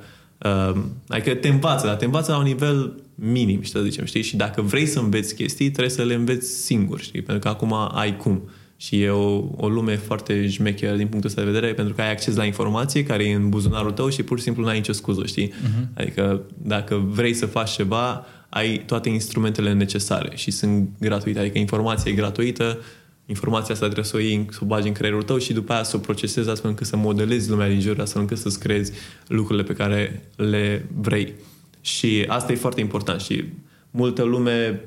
um, 0.74 0.92
adică 1.08 1.36
te 1.36 1.48
învață, 1.48 1.86
dar 1.86 1.96
te 1.96 2.06
învață 2.06 2.32
la 2.32 2.38
un 2.38 2.44
nivel 2.44 3.02
minim, 3.16 3.64
să 3.64 3.82
zicem, 3.82 4.06
știi? 4.06 4.22
Și 4.22 4.36
dacă 4.36 4.62
vrei 4.62 4.86
să 4.86 5.00
înveți 5.00 5.36
chestii, 5.36 5.72
trebuie 5.72 5.94
să 5.94 6.04
le 6.04 6.14
înveți 6.14 6.48
singur, 6.48 7.00
știi? 7.00 7.22
Pentru 7.22 7.44
că 7.44 7.48
acum 7.48 7.74
ai 7.94 8.18
cum. 8.18 8.50
Și 8.78 9.02
e 9.02 9.10
o, 9.10 9.44
o 9.56 9.70
lume 9.70 9.96
foarte 9.96 10.48
jmecheră 10.48 10.96
din 10.96 11.08
punctul 11.08 11.30
ăsta 11.30 11.42
de 11.42 11.52
vedere, 11.52 11.74
pentru 11.74 11.94
că 11.94 12.02
ai 12.02 12.12
acces 12.12 12.36
la 12.36 12.44
informație 12.44 13.04
care 13.04 13.24
e 13.24 13.34
în 13.34 13.50
buzunarul 13.50 13.92
tău 13.92 14.10
și 14.10 14.24
pur 14.24 14.38
și 14.38 14.44
simplu 14.44 14.64
n-ai 14.64 14.78
nicio 14.78 14.92
scuză, 14.92 15.26
știi? 15.26 15.48
Uh-huh. 15.48 15.94
Adică 15.94 16.42
dacă 16.58 16.96
vrei 17.08 17.34
să 17.34 17.46
faci 17.46 17.72
ceva, 17.72 18.26
ai 18.50 18.84
toate 18.86 19.10
instrumentele 19.10 19.74
necesare 19.74 20.36
și 20.36 20.52
sunt 20.52 20.90
gratuite. 21.00 21.40
Adică 21.40 21.58
informația 21.58 22.12
e 22.12 22.16
gratuită, 22.16 22.80
informația 23.26 23.74
asta 23.74 23.86
trebuie 23.86 24.06
să 24.06 24.16
o 24.16 24.20
iei, 24.20 24.48
să 24.50 24.60
o 24.62 24.66
bagi 24.66 24.88
în 24.88 24.94
creierul 24.94 25.24
tău 25.24 25.38
și 25.38 25.54
după 25.54 25.74
aia 25.74 25.84
să 25.84 25.96
o 25.96 26.00
procesezi 26.00 26.50
astfel 26.50 26.70
încât 26.70 26.88
să 26.88 26.96
modelezi 26.96 27.50
lumea 27.50 27.70
din 27.70 27.80
jur, 27.80 28.00
astfel 28.00 28.22
încât 28.22 28.38
să-ți 28.38 28.60
creezi 28.60 28.92
lucrurile 29.28 29.64
pe 29.64 29.74
care 29.74 30.30
le 30.36 30.86
vrei. 30.96 31.34
Și 31.82 32.26
asta 32.28 32.52
e 32.52 32.56
foarte 32.56 32.82
important 32.82 33.22
și 33.22 33.44
multă 33.92 34.24
lume 34.24 34.82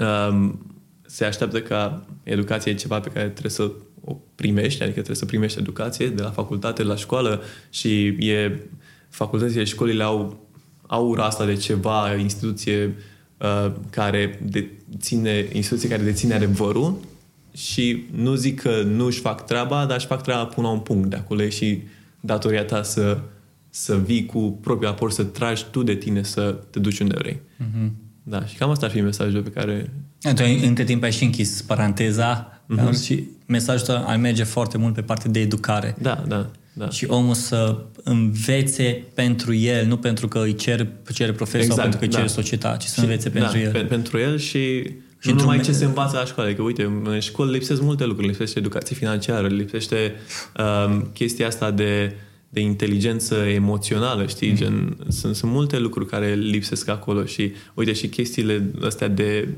um, 0.00 0.71
se 1.12 1.24
așteaptă 1.24 1.60
ca 1.60 2.06
educația 2.22 2.72
e 2.72 2.74
ceva 2.74 3.00
pe 3.00 3.08
care 3.08 3.28
trebuie 3.28 3.52
să 3.52 3.70
o 4.04 4.16
primești, 4.34 4.82
adică 4.82 4.94
trebuie 4.94 5.16
să 5.16 5.24
primești 5.24 5.58
educație 5.58 6.08
de 6.08 6.22
la 6.22 6.30
facultate, 6.30 6.82
de 6.82 6.88
la 6.88 6.96
școală 6.96 7.42
și 7.70 8.06
e 8.06 8.60
facultățile, 9.08 9.64
școlile 9.64 10.02
au 10.02 10.46
aura 10.86 11.24
asta 11.24 11.44
de 11.44 11.54
ceva, 11.54 12.14
instituție 12.14 12.94
uh, 13.38 13.72
care 13.90 14.40
deține, 14.42 15.48
instituție 15.52 15.88
care 15.88 16.02
deține 16.02 16.34
adevărul 16.34 16.96
și 17.54 18.04
nu 18.14 18.34
zic 18.34 18.60
că 18.60 18.82
nu 18.82 19.04
își 19.04 19.20
fac 19.20 19.46
treaba, 19.46 19.86
dar 19.86 19.96
își 19.96 20.06
fac 20.06 20.22
treaba 20.22 20.46
până 20.46 20.66
la 20.66 20.72
un 20.72 20.80
punct 20.80 21.10
de 21.10 21.16
acolo 21.16 21.42
e 21.42 21.48
și 21.48 21.82
datoria 22.20 22.64
ta 22.64 22.82
să, 22.82 23.18
să 23.70 23.96
vii 23.96 24.26
cu 24.26 24.58
propriul 24.60 24.90
aport, 24.90 25.12
să 25.12 25.24
tragi 25.24 25.64
tu 25.70 25.82
de 25.82 25.94
tine 25.94 26.22
să 26.22 26.58
te 26.70 26.78
duci 26.78 27.00
unde 27.00 27.14
vrei. 27.18 27.40
Mm-hmm. 27.40 28.01
Da, 28.22 28.44
și 28.44 28.56
cam 28.56 28.70
asta 28.70 28.86
ar 28.86 28.92
fi 28.92 29.00
mesajul 29.00 29.42
pe 29.42 29.50
care... 29.50 29.90
Tu 30.20 30.42
între 30.62 30.84
timp 30.84 31.02
ai 31.02 31.12
și 31.12 31.24
închis 31.24 31.62
paranteza 31.62 32.60
mm-hmm. 32.68 33.02
și 33.04 33.24
mesajul 33.46 33.80
ăsta 33.80 34.04
ar 34.06 34.16
merge 34.16 34.44
foarte 34.44 34.78
mult 34.78 34.94
pe 34.94 35.02
partea 35.02 35.30
de 35.30 35.40
educare. 35.40 35.96
Da, 35.98 36.24
da, 36.26 36.50
da. 36.72 36.90
Și 36.90 37.06
omul 37.08 37.34
să 37.34 37.78
învețe 38.04 39.04
pentru 39.14 39.54
el, 39.54 39.86
nu 39.86 39.96
pentru 39.96 40.28
că 40.28 40.38
îi 40.38 40.54
cer, 40.54 40.86
cere 41.12 41.32
profesor 41.32 41.60
exact, 41.60 41.80
sau 41.80 41.82
pentru 41.82 41.98
că 41.98 42.04
îi 42.04 42.10
da. 42.10 42.16
cere 42.16 42.28
societatea, 42.28 42.76
ci 42.76 42.84
să 42.84 42.94
Și- 42.94 43.00
învețe 43.00 43.30
pentru 43.30 43.52
da, 43.52 43.60
el. 43.60 43.70
Pe, 43.70 43.78
pentru 43.78 44.18
el 44.18 44.38
și, 44.38 44.48
și 44.48 45.28
nu 45.28 45.30
într-un 45.30 45.36
numai 45.36 45.56
me- 45.56 45.62
ce 45.62 45.72
se 45.72 45.84
învață 45.84 46.16
la 46.16 46.24
școală. 46.24 46.52
Că 46.52 46.62
uite, 46.62 46.82
în 47.04 47.20
școală 47.20 47.50
lipsesc 47.50 47.80
multe 47.82 48.04
lucruri. 48.04 48.28
Lipsește 48.28 48.58
educație 48.58 48.96
financiară, 48.96 49.46
lipsește 49.46 50.12
um, 50.86 51.10
chestia 51.12 51.46
asta 51.46 51.70
de, 51.70 52.14
de 52.52 52.60
inteligență 52.60 53.34
emoțională, 53.34 54.26
știi? 54.26 54.48
Mm. 54.48 54.56
Gen, 54.56 54.96
sunt, 55.08 55.36
sunt 55.36 55.50
multe 55.50 55.78
lucruri 55.78 56.08
care 56.08 56.34
lipsesc 56.34 56.88
acolo 56.88 57.24
și 57.24 57.52
uite 57.74 57.92
și 57.92 58.08
chestiile 58.08 58.70
astea 58.84 59.08
de 59.08 59.48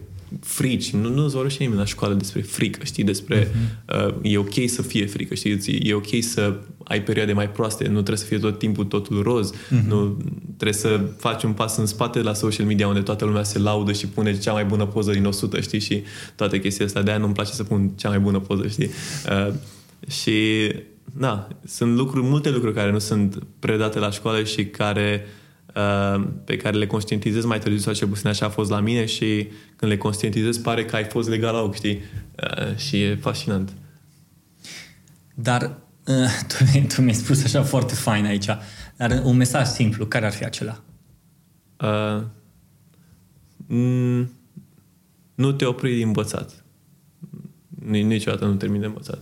frici. 0.41 0.91
Nu, 0.91 1.09
nu 1.09 1.25
îți 1.25 1.35
vorbește 1.35 1.63
nimeni 1.63 1.81
la 1.81 1.87
școală 1.87 2.15
despre 2.15 2.41
frică, 2.41 2.81
știi? 2.85 3.05
Despre 3.05 3.47
mm-hmm. 3.47 4.07
uh, 4.07 4.15
e 4.23 4.39
ok 4.39 4.55
să 4.67 4.83
fie 4.83 5.07
frică, 5.07 5.35
știi? 5.35 5.59
Ți- 5.59 5.71
E 5.83 5.95
ok 5.95 6.07
să 6.21 6.57
ai 6.85 7.03
perioade 7.03 7.33
mai 7.33 7.51
proaste, 7.51 7.85
nu 7.85 7.93
trebuie 7.93 8.17
să 8.17 8.25
fie 8.25 8.39
tot 8.39 8.59
timpul 8.59 8.85
totul 8.85 9.23
roz, 9.23 9.53
mm-hmm. 9.53 9.87
nu 9.89 10.17
trebuie 10.45 10.79
să 10.79 11.01
faci 11.19 11.43
un 11.43 11.53
pas 11.53 11.77
în 11.77 11.87
spate 11.87 12.23
la 12.23 12.35
social 12.35 12.67
media 12.67 12.89
unde 12.89 13.01
toată 13.01 13.25
lumea 13.25 13.43
se 13.43 13.59
laudă 13.59 13.93
și 13.93 14.07
pune 14.07 14.39
cea 14.39 14.53
mai 14.53 14.65
bună 14.65 14.87
poză 14.87 15.13
din 15.13 15.25
100, 15.25 15.61
știi? 15.61 15.81
Și 15.81 16.03
toate 16.37 16.61
chestiile 16.61 16.87
astea. 16.87 17.03
De-aia 17.03 17.19
nu-mi 17.19 17.35
place 17.35 17.53
să 17.53 17.65
pun 17.65 17.89
cea 17.97 18.09
mai 18.09 18.19
bună 18.19 18.39
poză, 18.39 18.67
știi? 18.69 18.91
Uh, 19.47 19.55
și 20.09 20.33
da, 21.13 21.49
sunt 21.65 21.97
lucruri, 21.97 22.27
multe 22.27 22.51
lucruri 22.51 22.75
care 22.75 22.91
nu 22.91 22.99
sunt 22.99 23.43
predate 23.59 23.99
la 23.99 24.11
școală 24.11 24.45
și 24.45 24.67
care 24.67 25.27
uh, 25.75 26.25
pe 26.45 26.57
care 26.57 26.77
le 26.77 26.87
conștientizez 26.87 27.45
mai 27.45 27.59
târziu 27.59 27.81
sau 27.81 27.93
cel 27.93 28.09
puțin 28.09 28.29
așa 28.29 28.47
a 28.47 28.49
fost 28.49 28.71
la 28.71 28.81
mine 28.81 29.05
și 29.05 29.49
când 29.77 29.91
le 29.91 29.97
conștientizez 29.99 30.59
pare 30.59 30.85
că 30.85 30.97
ai 30.97 31.05
fost 31.05 31.29
legal 31.29 31.55
la 31.55 31.61
ochi, 31.61 31.75
știi? 31.75 32.01
Uh, 32.59 32.77
și 32.77 33.03
e 33.03 33.17
fascinant. 33.17 33.73
Dar 35.35 35.79
uh, 36.07 36.15
tu, 36.49 36.65
mi- 36.75 36.87
tu 36.87 37.01
mi-ai 37.01 37.15
spus 37.15 37.45
așa 37.45 37.63
foarte 37.63 37.95
fain 37.95 38.25
aici, 38.25 38.47
dar 38.97 39.21
un 39.25 39.37
mesaj 39.37 39.67
simplu, 39.67 40.07
care 40.07 40.27
ar 40.27 40.33
fi 40.33 40.45
acela? 40.45 40.83
Uh, 41.81 42.23
mm, 43.67 44.31
nu 45.35 45.53
te 45.53 45.65
opri 45.65 45.95
din 45.95 46.07
învățat. 46.07 46.65
Ni- 47.69 48.03
Niciodată 48.03 48.45
nu 48.45 48.55
termin 48.55 48.81
de 48.81 48.87
învățat. 48.87 49.19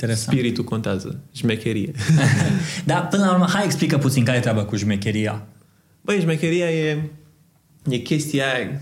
Interesant. 0.00 0.36
Spiritul 0.36 0.64
contează. 0.64 1.20
Șmecherie. 1.32 1.92
Dar 2.84 3.08
până 3.08 3.24
la 3.24 3.32
urmă, 3.32 3.46
hai 3.48 3.64
explică 3.64 3.98
puțin 3.98 4.24
care 4.24 4.36
e 4.36 4.40
treaba 4.40 4.64
cu 4.64 4.76
șmecheria. 4.76 5.46
Băi, 6.00 6.20
șmecheria 6.20 6.70
e, 6.70 7.02
e 7.88 7.96
chestia 7.96 8.44
aia, 8.52 8.80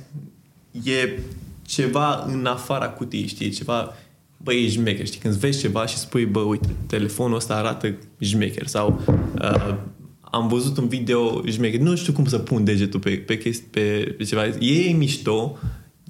e 0.83 1.19
ceva 1.63 2.25
în 2.27 2.47
afara 2.47 2.89
cutiei, 2.89 3.27
știi? 3.27 3.51
Ceva, 3.51 3.95
băi, 4.37 4.65
e 4.65 4.69
șmecher, 4.69 5.07
știi? 5.07 5.21
Când 5.21 5.35
vezi 5.35 5.61
ceva 5.61 5.87
și 5.87 5.97
spui, 5.97 6.25
bă, 6.25 6.41
uite, 6.41 6.69
telefonul 6.87 7.37
ăsta 7.37 7.55
arată 7.55 7.95
șmecher 8.19 8.67
sau 8.67 9.01
uh, 9.41 9.75
am 10.21 10.49
văzut 10.49 10.77
un 10.77 10.89
video 10.89 11.43
șmecher, 11.47 11.81
nu 11.81 11.97
știu 11.97 12.13
cum 12.13 12.27
să 12.27 12.39
pun 12.39 12.65
degetul 12.65 13.01
pe, 13.01 13.11
pe, 13.11 13.39
chesti, 13.39 13.65
pe, 13.71 14.15
pe 14.17 14.25
ceva. 14.25 14.47
E 14.47 14.93
mișto, 14.93 15.59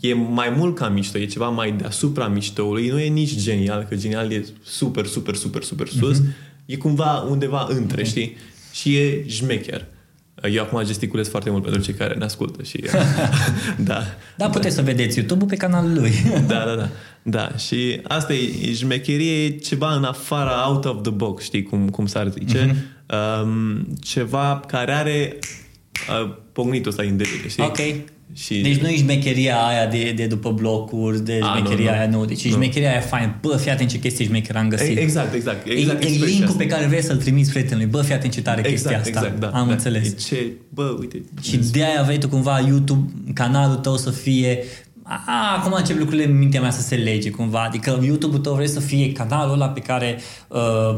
e 0.01 0.15
mai 0.15 0.55
mult 0.57 0.77
ca 0.77 0.89
mișto, 0.89 1.19
e 1.19 1.27
ceva 1.27 1.49
mai 1.49 1.73
deasupra 1.73 2.29
miștoului, 2.29 2.89
nu 2.89 3.01
e 3.01 3.09
nici 3.09 3.37
genial, 3.37 3.87
că 3.89 3.95
genial 3.95 4.33
e 4.33 4.45
super, 4.65 5.07
super, 5.07 5.35
super, 5.35 5.63
super 5.63 5.89
sus, 5.89 6.21
mm-hmm. 6.21 6.67
e 6.67 6.77
cumva 6.77 7.27
undeva 7.31 7.67
între, 7.69 8.03
mm-hmm. 8.03 8.07
știi? 8.07 8.37
Și 8.73 8.97
e 8.97 9.29
șmecher. 9.29 9.87
Eu 10.53 10.63
acum 10.63 10.83
gesticulez 10.85 11.29
foarte 11.29 11.51
mult 11.51 11.63
pentru 11.63 11.81
cei 11.81 11.95
care 11.95 12.15
ne 12.15 12.25
ascultă 12.25 12.63
și 12.63 12.85
da. 13.79 14.03
Da, 14.37 14.49
puteți 14.49 14.75
să 14.75 14.83
vedeți 14.83 15.19
YouTube-ul 15.19 15.49
pe 15.49 15.57
canalul 15.57 15.93
lui. 15.93 16.13
Da, 16.47 16.65
da, 16.65 16.75
da. 16.75 16.89
Da, 17.23 17.57
și 17.57 18.01
asta 18.03 18.33
e, 18.35 18.69
e 18.69 18.75
șmecherie, 18.75 19.45
e 19.45 19.51
ceva 19.51 19.95
în 19.95 20.05
afara, 20.05 20.69
out 20.69 20.85
of 20.85 21.03
the 21.03 21.11
box, 21.11 21.43
știi 21.43 21.63
cum, 21.63 21.89
cum 21.89 22.07
s-ar 22.07 22.31
zice. 22.31 22.67
Mm-hmm. 22.67 23.43
Um, 23.43 23.87
ceva 24.01 24.61
care 24.67 24.93
are 24.93 25.39
uh, 26.23 26.35
pognitul 26.53 26.91
ăsta 26.91 27.03
în 27.03 27.17
degete, 27.17 27.49
știi? 27.49 27.65
Ok. 27.65 27.79
Și 28.33 28.61
Deci 28.61 28.77
nu 28.77 28.89
e 28.89 28.97
șmecheria 28.97 29.57
aia 29.67 29.87
de, 29.87 30.13
de 30.17 30.27
după 30.27 30.51
blocuri, 30.51 31.25
de 31.25 31.39
A, 31.43 31.57
șmecheria 31.57 31.85
nu, 31.85 31.91
nu. 31.91 31.99
aia 31.99 32.09
nu. 32.09 32.25
Deci 32.25 32.45
e 32.45 32.49
Nu. 32.49 32.55
șmecheria 32.55 32.91
aia 32.91 33.01
fain. 33.01 33.35
Bă, 33.41 33.57
fii 33.57 33.71
atent 33.71 33.91
ce 33.91 33.99
chestie 33.99 34.25
șmecher 34.25 34.57
am 34.57 34.69
găsit. 34.69 34.97
E- 34.97 35.01
exact, 35.01 35.35
exact, 35.35 35.67
exact, 35.69 36.03
E, 36.03 36.07
e 36.07 36.09
expresia 36.09 36.27
link-ul 36.27 36.45
asta. 36.47 36.59
pe 36.59 36.67
care 36.67 36.87
vrei 36.87 37.03
să-l 37.03 37.17
trimiți 37.17 37.51
prietenului. 37.51 37.87
Bă, 37.87 38.03
fii 38.03 38.15
atent 38.15 38.33
ce 38.33 38.43
tare 38.43 38.63
chestia 38.63 38.91
exact, 38.97 39.17
asta. 39.17 39.27
exact, 39.27 39.41
da. 39.53 39.59
Am 39.59 39.67
da. 39.67 39.73
înțeles. 39.73 40.07
E 40.07 40.15
ce, 40.29 40.53
bă, 40.69 40.97
uite. 41.01 41.23
Și 41.43 41.57
de 41.57 41.85
aia 41.85 42.03
vrei 42.03 42.19
tu 42.19 42.29
cumva 42.29 42.61
YouTube, 42.67 43.11
canalul 43.35 43.77
tău 43.77 43.97
să 43.97 44.11
fie 44.11 44.59
a, 45.09 45.57
acum 45.59 45.73
încep 45.73 45.99
lucrurile 45.99 46.27
în 46.29 46.39
mintea 46.39 46.61
mea 46.61 46.71
să 46.71 46.81
se 46.81 46.95
lege 46.95 47.31
cumva, 47.31 47.63
adică 47.63 48.01
YouTube-ul 48.03 48.41
tău 48.41 48.55
vrei 48.55 48.69
să 48.69 48.81
fie 48.81 49.13
canalul 49.13 49.55
ăla 49.55 49.69
pe 49.69 49.81
care 49.81 50.19
uh, 50.49 50.97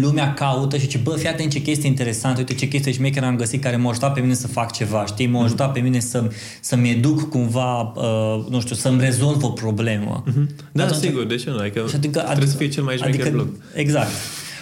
lumea 0.00 0.34
caută 0.34 0.76
și 0.76 0.86
ce 0.86 0.98
bă, 0.98 1.10
fii 1.16 1.28
atent 1.28 1.50
ce 1.50 1.60
chestie 1.62 1.88
interesantă, 1.88 2.38
uite 2.38 2.54
ce 2.54 2.68
chestie 2.68 2.92
șmecher 2.92 3.24
am 3.24 3.36
găsit 3.36 3.62
care 3.62 3.76
m-a 3.76 3.90
ajutat 3.90 4.12
pe 4.12 4.20
mine 4.20 4.34
să 4.34 4.46
fac 4.46 4.72
ceva, 4.72 5.06
știi, 5.06 5.26
m-a 5.26 5.42
ajutat 5.44 5.72
pe 5.72 5.80
mine 5.80 6.00
să, 6.00 6.30
să-mi 6.60 6.90
educ 6.90 7.28
cumva, 7.28 7.80
uh, 7.80 8.44
nu 8.50 8.60
știu, 8.60 8.74
să-mi 8.74 9.00
rezolv 9.00 9.42
o 9.44 9.48
problemă. 9.48 10.24
Da, 10.72 10.84
Atunci- 10.84 11.00
sigur, 11.00 11.24
de 11.24 11.36
ce 11.36 11.50
nu? 11.50 11.58
Adică, 11.58 11.84
și 11.88 11.94
adică, 11.94 12.20
trebuie 12.20 12.48
să 12.48 12.56
fie 12.56 12.68
cel 12.68 12.82
mai 12.82 12.96
șmecher 12.96 13.20
adică, 13.20 13.34
blog. 13.34 13.48
Exact. 13.74 14.10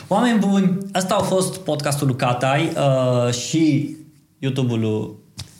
Oameni 0.08 0.38
buni, 0.38 0.78
ăsta 0.94 1.14
a 1.14 1.22
fost 1.22 1.56
podcastul 1.56 2.06
lui 2.06 2.16
Catai 2.16 2.72
uh, 2.76 3.32
și 3.32 3.96
YouTube-ul 4.38 4.80
lui 4.80 5.08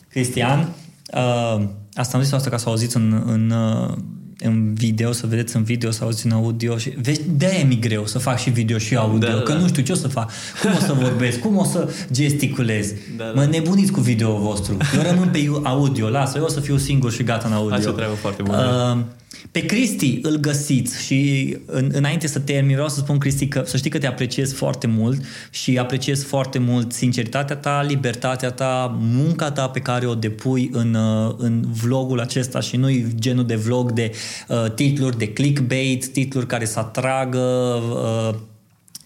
Cristian. 0.08 0.72
Uh, 1.14 1.64
asta 1.96 2.16
am 2.16 2.22
zis 2.22 2.32
asta 2.32 2.50
ca 2.50 2.56
să 2.56 2.68
auziți 2.68 2.96
în, 2.96 3.22
în, 3.26 3.50
uh, 3.50 3.96
în 4.38 4.74
video, 4.74 5.12
să 5.12 5.26
vedeți 5.26 5.56
în 5.56 5.62
video, 5.62 5.90
să 5.90 6.04
auziți 6.04 6.26
în 6.26 6.32
audio. 6.32 6.78
Și, 6.78 6.92
vezi, 7.02 7.20
de-aia 7.36 7.64
mi 7.64 7.78
greu 7.80 8.06
să 8.06 8.18
fac 8.18 8.38
și 8.38 8.50
video 8.50 8.78
și 8.78 8.96
audio, 8.96 9.28
Da, 9.28 9.34
da, 9.34 9.42
că 9.42 9.52
da. 9.52 9.58
nu 9.58 9.66
știu 9.66 9.82
ce 9.82 9.92
o 9.92 9.94
să 9.94 10.08
fac, 10.08 10.30
cum 10.62 10.70
o 10.76 10.78
să 10.78 10.92
vorbesc, 11.02 11.38
cum 11.38 11.56
o 11.56 11.64
să 11.64 11.88
gesticulez. 12.12 12.92
Da, 13.16 13.24
da. 13.24 13.30
Mă 13.34 13.44
nebuniți 13.44 13.92
cu 13.92 14.00
video 14.00 14.38
vostru. 14.38 14.76
Eu 14.96 15.02
rămân 15.10 15.28
pe 15.28 15.50
audio, 15.62 16.08
lasă, 16.08 16.38
eu 16.38 16.44
o 16.44 16.48
să 16.48 16.60
fiu 16.60 16.76
singur 16.76 17.12
și 17.12 17.22
gata 17.22 17.48
în 17.48 17.54
audio. 17.54 17.74
Așa 17.74 17.90
treabă 17.90 18.14
foarte 18.14 18.42
bună. 18.42 18.94
Uh, 18.96 19.04
pe 19.50 19.60
Cristi 19.60 20.18
îl 20.22 20.36
găsiți 20.36 21.04
și 21.04 21.56
în, 21.66 21.90
înainte 21.92 22.26
să 22.26 22.38
termin 22.38 22.72
vreau 22.72 22.88
să 22.88 22.98
spun 22.98 23.18
Cristi 23.18 23.48
că 23.48 23.62
să 23.64 23.76
știi 23.76 23.90
că 23.90 23.98
te 23.98 24.06
apreciez 24.06 24.52
foarte 24.52 24.86
mult 24.86 25.24
și 25.50 25.78
apreciez 25.78 26.24
foarte 26.24 26.58
mult 26.58 26.92
sinceritatea 26.92 27.56
ta, 27.56 27.82
libertatea 27.88 28.50
ta, 28.50 28.96
munca 29.00 29.50
ta 29.50 29.68
pe 29.68 29.80
care 29.80 30.06
o 30.06 30.14
depui 30.14 30.70
în, 30.72 30.94
uh, 30.94 31.34
în 31.38 31.64
vlogul 31.82 32.20
acesta 32.20 32.60
și 32.60 32.76
nu 32.76 32.88
genul 33.14 33.46
de 33.46 33.56
vlog 33.56 33.92
de 33.92 34.12
uh, 34.48 34.72
titluri 34.74 35.18
de 35.18 35.28
clickbait, 35.28 36.06
titluri 36.06 36.46
care 36.46 36.64
să 36.64 36.78
atragă 36.78 37.38
uh, 37.38 38.38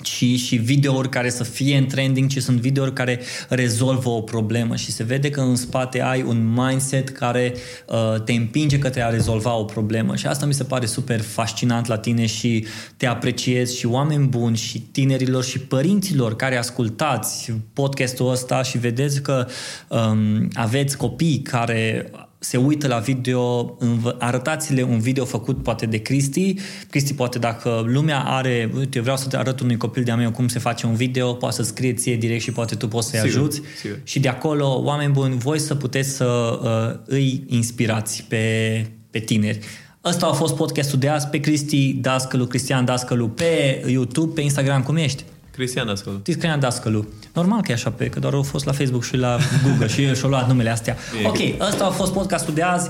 și, 0.05 0.37
și 0.37 0.57
videouri 0.57 1.09
care 1.09 1.31
să 1.31 1.45
fie 1.45 1.77
în 1.77 1.87
trending, 1.87 2.31
ci 2.31 2.39
sunt 2.39 2.59
videouri 2.59 2.93
care 2.93 3.21
rezolvă 3.49 4.09
o 4.09 4.21
problemă. 4.21 4.77
Și 4.77 4.93
se 4.93 5.03
vede 5.03 5.31
că 5.31 5.41
în 5.41 5.57
spate 5.57 6.03
ai 6.03 6.23
un 6.23 6.53
mindset 6.55 7.09
care 7.09 7.55
uh, 7.87 8.23
te 8.23 8.33
împinge 8.33 8.79
către 8.79 9.03
a 9.03 9.09
rezolva 9.09 9.55
o 9.55 9.65
problemă. 9.65 10.17
Și 10.17 10.27
asta 10.27 10.47
mi 10.47 10.55
se 10.55 10.65
pare 10.65 10.87
super 10.87 11.21
fascinant 11.21 11.87
la 11.87 11.99
tine 11.99 12.27
și 12.27 12.67
te 12.97 13.07
apreciez 13.07 13.73
și 13.73 13.87
oameni 13.87 14.27
buni 14.27 14.57
și 14.57 14.81
tinerilor 14.81 15.45
și 15.45 15.59
părinților 15.59 16.37
care 16.37 16.57
ascultați 16.57 17.53
podcastul 17.73 18.31
ăsta 18.31 18.63
și 18.63 18.79
vedeți 18.79 19.23
că 19.23 19.47
um, 19.89 20.49
aveți 20.55 20.97
copii 20.97 21.39
care 21.43 22.11
se 22.43 22.57
uită 22.57 22.87
la 22.87 22.99
video, 22.99 23.65
învă- 23.81 24.17
arătați-le 24.19 24.83
un 24.83 24.99
video 24.99 25.25
făcut 25.25 25.63
poate 25.63 25.87
de 25.87 25.97
Cristi. 25.99 26.55
Cristi 26.91 27.15
poate 27.15 27.39
dacă 27.39 27.83
lumea 27.87 28.19
are, 28.21 28.71
uite, 28.77 28.97
eu 28.97 29.03
vreau 29.03 29.17
să 29.17 29.29
te 29.29 29.37
arăt 29.37 29.61
unui 29.61 29.77
copil 29.77 30.03
de-a 30.03 30.17
meu 30.17 30.31
cum 30.31 30.49
se 30.49 30.59
face 30.59 30.87
un 30.87 30.95
video, 30.95 31.33
poate 31.33 31.55
să 31.55 31.63
scrie 31.63 31.93
ție 31.93 32.17
direct 32.17 32.43
și 32.43 32.53
poate 32.53 32.75
tu 32.75 32.89
poți 32.89 33.09
să-i 33.09 33.19
Sigur, 33.19 33.39
ajuți. 33.39 33.61
sigur. 33.81 33.99
Și 34.05 34.21
de 34.21 34.29
acolo, 34.29 34.83
oameni 34.83 35.13
buni, 35.13 35.39
voi 35.39 35.59
să 35.59 35.75
puteți 35.75 36.09
să 36.09 36.59
uh, 36.63 37.01
îi 37.07 37.45
inspirați 37.47 38.25
pe, 38.29 38.87
pe 39.11 39.19
tineri. 39.19 39.59
Ăsta 40.05 40.27
a 40.27 40.33
fost 40.33 40.55
podcastul 40.55 40.99
de 40.99 41.09
azi 41.09 41.27
pe 41.27 41.41
Cristi 41.41 41.93
Dascălu, 41.93 42.47
Cristian 42.47 42.85
Dascălu 42.85 43.29
pe 43.29 43.85
YouTube, 43.87 44.33
pe 44.35 44.41
Instagram, 44.41 44.83
cum 44.83 44.97
ești? 44.97 45.25
Cristian 45.61 45.89
Ascolo. 45.89 46.17
Cristian 46.17 46.61
Dascălu. 46.61 47.07
Normal 47.33 47.61
că 47.63 47.71
e 47.71 47.75
așa 47.75 47.91
pe, 47.91 48.07
că 48.09 48.19
doar 48.19 48.33
au 48.33 48.43
fost 48.43 48.65
la 48.65 48.73
Facebook 48.73 49.05
și 49.05 49.17
la 49.17 49.39
Google 49.65 49.87
și 49.89 50.03
eu 50.03 50.15
și-au 50.15 50.31
luat 50.31 50.47
numele 50.47 50.71
astea. 50.71 50.97
E 51.23 51.27
Ok, 51.27 51.39
ok. 51.59 51.69
ăsta 51.69 51.85
a 51.85 51.91
fost 51.91 52.13
podcastul 52.13 52.55
de 52.55 52.63
azi. 52.63 52.89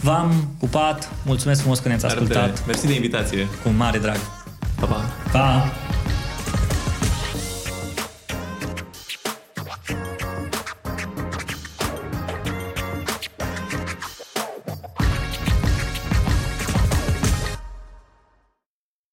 V-am 0.00 0.48
pupat. 0.58 1.10
Mulțumesc 1.26 1.60
frumos 1.60 1.78
că 1.78 1.88
ne-ați 1.88 2.04
ascultat. 2.06 2.66
Mersi 2.66 2.86
de 2.86 2.94
invitație. 2.94 3.46
Cu 3.62 3.68
mare 3.68 3.98
drag. 3.98 4.16
Pa, 4.80 4.86
pa! 4.86 5.04
Pa! 5.32 5.72